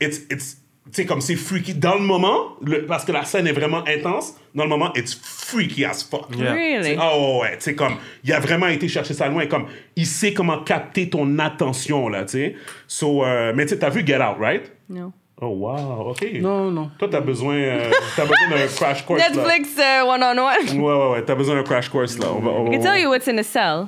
It's, 0.00 0.22
it's, 0.30 0.58
tu 0.86 0.92
sais, 1.02 1.04
comme 1.06 1.20
c'est 1.20 1.34
freaky. 1.36 1.74
Dans 1.74 1.96
le 1.96 2.00
moment, 2.00 2.56
le- 2.64 2.86
parce 2.86 3.04
que 3.04 3.12
la 3.12 3.24
scène 3.24 3.46
est 3.46 3.52
vraiment 3.52 3.82
intense, 3.86 4.34
dans 4.54 4.62
le 4.62 4.70
moment, 4.70 4.90
it's 4.94 5.14
freaky 5.22 5.84
as 5.84 6.06
fuck. 6.08 6.28
Yeah. 6.34 6.52
Really? 6.52 6.96
Oh 6.98 7.40
ouais, 7.42 7.56
tu 7.58 7.64
sais, 7.64 7.74
comme, 7.74 7.96
il 8.24 8.32
a 8.32 8.40
vraiment 8.40 8.68
été 8.68 8.88
chercher 8.88 9.12
ça 9.12 9.28
loin, 9.28 9.46
comme, 9.46 9.66
il 9.96 10.06
sait 10.06 10.32
comment 10.32 10.60
capter 10.62 11.10
ton 11.10 11.38
attention, 11.40 12.08
là, 12.08 12.24
tu 12.24 12.30
sais. 12.38 12.54
So, 12.86 13.22
euh, 13.24 13.52
mais 13.54 13.64
tu 13.66 13.70
sais, 13.70 13.78
t'as 13.80 13.90
vu 13.90 14.02
Get 14.06 14.16
Out, 14.16 14.36
right? 14.40 14.72
No. 14.88 15.12
Oh 15.40 15.48
wow, 15.48 16.10
ok. 16.10 16.26
Non, 16.40 16.70
non. 16.72 16.90
Toi, 16.98 17.08
t'as 17.10 17.20
besoin, 17.20 17.54
euh, 17.54 17.90
t'as 18.16 18.22
besoin 18.22 18.48
d'un 18.50 18.66
crash 18.76 19.04
course, 19.06 19.20
Netflix 19.20 19.68
uh, 19.78 20.02
one-on-one. 20.04 20.36
là. 20.36 20.72
Ouais, 20.72 20.78
ouais, 20.80 21.10
ouais, 21.12 21.22
t'as 21.24 21.36
besoin 21.36 21.54
d'un 21.54 21.62
crash 21.62 21.88
course, 21.88 22.18
là. 22.18 22.26
On 22.34 22.40
va, 22.40 22.50
on 22.50 22.66
I 22.66 22.70
can 22.76 22.80
va- 22.82 22.90
tell 22.90 23.00
you 23.02 23.08
what's 23.10 23.28
in 23.28 23.38
a 23.38 23.44
cell. 23.44 23.86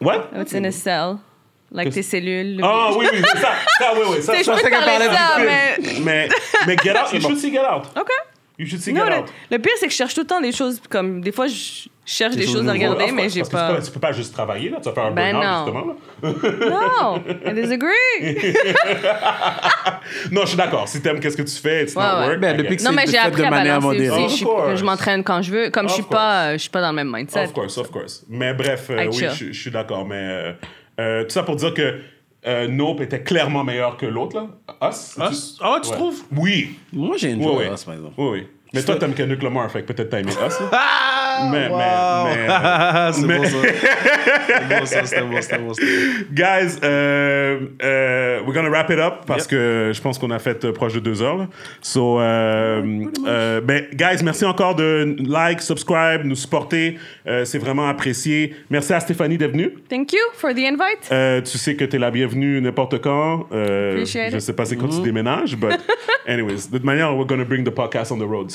What? 0.00 0.28
What's 0.34 0.52
in 0.52 0.64
a 0.66 0.70
cell? 0.72 1.20
Like 1.70 1.90
tes 1.92 2.02
cellules. 2.02 2.56
le- 2.56 2.64
Ah 2.64 2.90
oui, 2.96 3.06
oui, 3.12 3.20
ça. 3.22 3.48
Ça, 3.78 3.92
oui, 3.94 4.00
oui, 4.10 4.22
ça. 4.22 4.32
Ça, 4.42 4.44
ça, 4.44 4.54
du 5.40 5.46
mais... 5.46 5.74
film. 5.82 6.04
Mais, 6.04 6.28
mais 6.66 6.76
Get 6.82 6.96
Out, 6.98 7.12
you 7.12 7.20
should 7.20 7.38
see 7.38 7.50
Get 7.50 7.64
Out. 7.64 7.84
OK. 7.96 8.08
You 8.58 8.66
should 8.66 8.80
see 8.82 8.92
Non, 8.92 9.04
Get 9.04 9.10
le, 9.10 9.16
Out. 9.18 9.26
le 9.52 9.58
pire, 9.58 9.72
c'est 9.78 9.86
que 9.86 9.92
je 9.92 9.96
cherche 9.96 10.14
tout 10.14 10.22
le 10.22 10.26
temps 10.26 10.40
des 10.40 10.50
choses 10.50 10.80
comme. 10.90 11.20
Des 11.20 11.30
fois, 11.30 11.46
je 11.46 11.88
cherche 12.04 12.34
des, 12.34 12.44
choses 12.44 12.54
choses 12.56 12.68
à 12.68 12.72
regarder, 12.72 13.04
Of 13.04 13.12
mais 13.12 13.28
j'ai 13.28 13.40
parce 13.40 13.50
que 13.50 13.54
pas. 13.54 13.68
Tu 13.68 13.72
peux, 13.72 13.78
pas, 13.78 13.84
tu 13.86 13.92
peux 13.92 14.00
pas 14.00 14.12
juste 14.12 14.32
travailler, 14.34 14.70
là. 14.70 14.78
Tu 14.82 14.88
vas 14.88 14.94
faire 14.94 15.04
un 15.04 15.10
Ben 15.12 15.32
burn-out, 15.36 15.66
justement, 15.66 15.86
là. 15.86 15.94
Non, 16.70 17.22
I 17.46 17.52
disagree. 17.54 18.32
Non, 20.32 20.42
je 20.42 20.46
suis 20.48 20.56
d'accord. 20.56 20.88
Si 20.88 21.00
t'aimes 21.02 21.20
qu'est-ce 21.20 21.36
que 21.36 21.42
tu 21.42 21.54
fais, 21.54 21.84
it's 21.84 21.94
Ouais, 21.94 22.02
not 22.02 22.20
ouais. 22.20 22.26
work. 22.28 22.40
Ben, 22.40 22.56
depuis 22.56 22.70
get 22.70 22.76
que 22.76 22.82
it. 22.82 22.88
non, 22.88 22.92
mais 22.96 23.06
j'ai 23.06 23.18
appris 23.18 23.42
de 23.42 23.46
à 23.46 23.50
manière 23.50 23.80
balancer 23.80 24.10
aussi. 24.10 24.44
Of 24.44 24.70
Je, 24.70 24.76
je 24.76 24.84
m'entraîne 24.84 25.22
quand 25.22 25.42
je 25.42 25.52
veux. 25.52 25.70
Comme 25.70 25.88
je 25.88 25.94
suis 25.94 26.02
Of 26.02 26.08
pas, 26.08 26.52
je 26.54 26.58
suis 26.58 26.70
pas 26.70 26.80
dans 26.80 26.90
le 26.90 26.96
même 26.96 27.12
mindset. 27.14 27.44
Of 27.44 27.52
course, 27.52 27.78
of 27.78 27.90
course. 27.90 28.24
Mais 28.28 28.54
bref, 28.54 28.86
euh, 28.90 29.06
oui, 29.12 29.24
je 29.36 29.52
suis 29.52 29.70
d'accord. 29.70 30.06
Mais 30.06 30.16
euh, 30.16 30.52
euh, 31.00 31.22
tout 31.24 31.30
ça 31.30 31.42
pour 31.42 31.56
dire 31.56 31.74
que 31.74 32.00
euh, 32.48 32.66
Nope 32.68 33.00
était 33.02 33.22
clairement 33.22 33.62
meilleur 33.62 33.96
que 33.96 34.06
l'autre, 34.06 34.36
là. 34.36 34.88
Us? 34.90 35.16
Us? 35.30 35.58
Ah 35.60 35.74
ouais, 35.74 35.80
tu 35.82 35.90
Ouais. 35.90 35.96
trouves? 35.96 36.22
Oui. 36.36 36.78
Moi, 36.92 37.16
j'ai 37.18 37.30
une 37.32 37.44
Oui, 37.44 37.52
oui. 37.58 37.66
chose, 37.66 37.84
par 37.84 37.94
exemple. 37.94 38.14
Oui, 38.18 38.28
oui. 38.32 38.46
Mais 38.74 38.82
toi, 38.82 38.96
t'aimes 38.96 39.14
Kendrick 39.14 39.42
Lamar, 39.42 39.70
fait 39.70 39.82
que 39.82 39.92
peut-être 39.92 40.10
t'as 40.10 40.20
aimé 40.20 40.32
Us. 40.32 40.54
Ah! 40.72 41.48
mais, 41.52 41.68
wow. 41.68 41.78
mais, 41.78 42.46
mais, 42.48 43.12
c'est 43.12 43.26
mais- 43.26 43.38
bon 43.38 43.44
ça. 43.44 43.56
C'est 44.46 44.68
bon 44.80 44.84
ça, 44.86 45.04
c'était 45.04 45.58
bon, 45.58 45.66
bon. 45.68 45.72
Guys, 46.32 46.78
euh, 46.82 47.60
euh, 47.82 48.40
we're 48.44 48.52
gonna 48.52 48.68
wrap 48.68 48.90
it 48.90 48.98
up 48.98 49.24
parce 49.26 49.44
Yep. 49.44 49.50
que 49.50 49.90
je 49.94 50.00
pense 50.00 50.18
qu'on 50.18 50.30
a 50.32 50.38
fait 50.40 50.64
euh, 50.64 50.72
proche 50.72 50.94
de 50.94 51.00
deux 51.00 51.22
heures. 51.22 51.36
Là. 51.38 51.46
So, 51.80 52.20
euh, 52.20 53.04
euh, 53.26 53.60
ben, 53.60 53.84
guys, 53.94 54.22
merci 54.24 54.44
encore 54.44 54.74
de 54.74 55.16
like, 55.24 55.60
subscribe, 55.62 56.24
nous 56.24 56.34
supporter. 56.34 56.98
Euh, 57.26 57.44
c'est 57.44 57.58
vraiment 57.58 57.88
apprécié. 57.88 58.54
Merci 58.68 58.92
à 58.92 59.00
Stéphanie 59.00 59.38
d'être 59.38 59.52
venue. 59.52 59.74
Thank 59.88 60.12
you 60.12 60.18
for 60.34 60.50
the 60.50 60.58
invite. 60.58 61.08
Euh, 61.12 61.40
tu 61.40 61.56
sais 61.56 61.76
que 61.76 61.84
tu 61.84 61.96
es 61.96 61.98
la 61.98 62.10
bienvenue 62.10 62.60
n'importe 62.60 63.00
quand. 63.00 63.46
Euh, 63.52 64.04
je 64.04 64.18
it. 64.36 64.40
sais 64.40 64.52
pas 64.54 64.64
c'est 64.64 64.76
quand 64.76 64.88
tu 64.88 65.00
déménages, 65.02 65.56
but 65.56 65.78
anyways, 66.26 66.66
de 66.70 66.76
toute 66.78 66.84
manière, 66.84 67.14
we're 67.16 67.26
gonna 67.26 67.44
bring 67.44 67.64
the 67.64 67.70
podcast 67.70 68.10
on 68.12 68.18
the 68.18 68.28
road. 68.28 68.50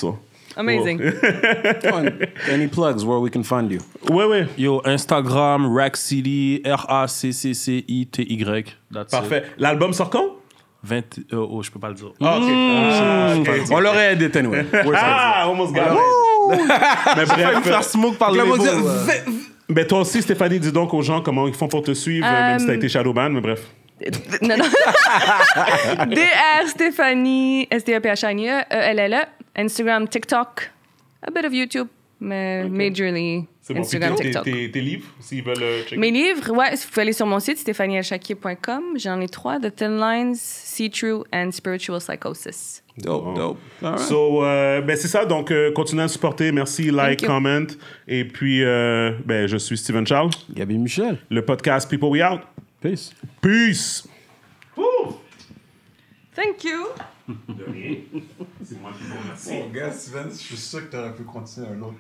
Amazing. 0.55 1.01
Any 2.51 2.67
plugs 2.67 3.03
where 3.05 3.19
we 3.19 3.29
can 3.29 3.43
find 3.43 3.71
you? 3.71 3.79
Ouais, 4.09 4.25
ouais. 4.25 4.47
Yo, 4.57 4.81
Instagram, 4.85 5.65
Rack 5.75 5.95
City, 5.97 6.61
R-A-C-C-C-I-T-Y. 6.65 8.65
Parfait. 9.09 9.43
L'album 9.57 9.93
sort 9.93 10.09
quand? 10.09 10.25
20, 10.83 11.19
euh, 11.31 11.47
oh, 11.49 11.63
je 11.63 11.71
peux 11.71 11.79
pas 11.79 11.87
le 11.89 11.95
dire. 11.95 12.11
Ah, 12.21 12.37
ok. 12.37 12.43
Ah, 12.51 13.35
ok. 13.39 13.49
On 13.71 13.79
l'aurait 13.79 14.13
aidé, 14.13 14.29
anyway. 14.37 14.65
Ah, 14.95 15.43
almost 15.47 15.73
got 15.73 15.81
it. 15.81 15.87
Mais 17.17 17.25
bref, 17.25 17.63
faire 17.63 17.83
smoke 17.83 18.17
par 18.17 18.31
le 18.33 18.43
v- 18.43 19.21
ben 19.69 19.87
toi 19.87 20.01
aussi, 20.01 20.21
Stéphanie, 20.21 20.59
dis 20.59 20.73
donc 20.73 20.93
aux 20.93 21.01
gens 21.01 21.21
comment 21.21 21.47
ils 21.47 21.53
font 21.53 21.69
pour 21.69 21.81
te 21.83 21.93
suivre, 21.93 22.27
même 22.29 22.59
si 22.59 22.65
t'as 22.65 22.73
Euh, 22.73 22.75
été 22.75 22.89
Shadowban, 22.89 23.29
mais 23.29 23.39
bref. 23.39 23.61
non, 24.41 24.57
non. 24.57 24.65
DR 26.07 26.67
Stéphanie, 26.67 27.65
S-T-E-P-H-A-N-I-E, 27.71 28.63
E-L-L-E, 28.69 29.25
Instagram, 29.55 30.07
TikTok, 30.07 30.71
a 31.21 31.31
bit 31.31 31.45
of 31.45 31.53
YouTube, 31.53 31.87
mais 32.19 32.63
majorly 32.69 33.39
bon. 33.41 33.47
Puis 33.65 33.77
Instagram, 33.77 34.15
tes- 34.15 34.23
TikTok. 34.25 34.43
Tes, 34.43 34.71
tes 34.71 34.81
livres, 34.81 35.05
s'ils 35.21 35.43
veulent 35.43 35.55
euh, 35.61 35.83
checker. 35.83 35.97
Mes 35.97 36.11
livres, 36.11 36.51
ouais, 36.51 36.75
vous 36.75 36.87
pouvez 36.89 37.01
aller 37.03 37.13
sur 37.13 37.25
mon 37.25 37.39
site, 37.39 37.57
stéphanieelchakier.com. 37.59 38.83
J'en 38.97 39.21
ai 39.21 39.29
trois, 39.29 39.59
The 39.59 39.73
Thin 39.73 39.97
Lines, 39.99 40.35
See 40.35 40.89
True 40.89 41.23
and 41.33 41.51
Spiritual 41.51 41.99
Psychosis. 42.01 42.83
Dope, 42.97 43.35
dope. 43.35 43.57
All 43.81 43.91
right. 43.93 43.99
So, 43.99 44.43
euh, 44.43 44.81
ben 44.81 44.95
c'est 44.97 45.07
ça. 45.07 45.25
Donc, 45.25 45.49
euh, 45.49 45.71
continuez 45.71 46.03
à 46.03 46.07
supporter. 46.07 46.51
Merci, 46.51 46.91
like, 46.91 47.25
comment. 47.25 47.65
Et 48.07 48.25
puis, 48.25 48.63
euh, 48.63 49.13
ben, 49.25 49.47
je 49.47 49.57
suis 49.57 49.77
Steven 49.77 50.05
Charles. 50.05 50.29
Gabi 50.51 50.77
Michel. 50.77 51.17
Le 51.29 51.43
podcast 51.43 51.89
People 51.89 52.09
We 52.09 52.21
Out. 52.21 52.41
Peace. 52.81 53.13
Peace! 53.41 54.07
Thank 56.35 56.63
you! 56.63 56.87
C'est 58.63 58.81
moi 58.81 58.91
qui 58.97 59.03
vous 59.03 59.17
remercie. 59.21 59.49
Bon, 59.49 59.69
gars, 59.69 59.91
Steven, 59.91 60.29
je 60.29 60.35
suis 60.35 60.57
sûr 60.57 60.85
que 60.85 60.91
tu 60.91 60.97
aurais 60.97 61.15
pu 61.15 61.23
continuer 61.23 61.67
un 61.67 61.81
autre. 61.81 61.97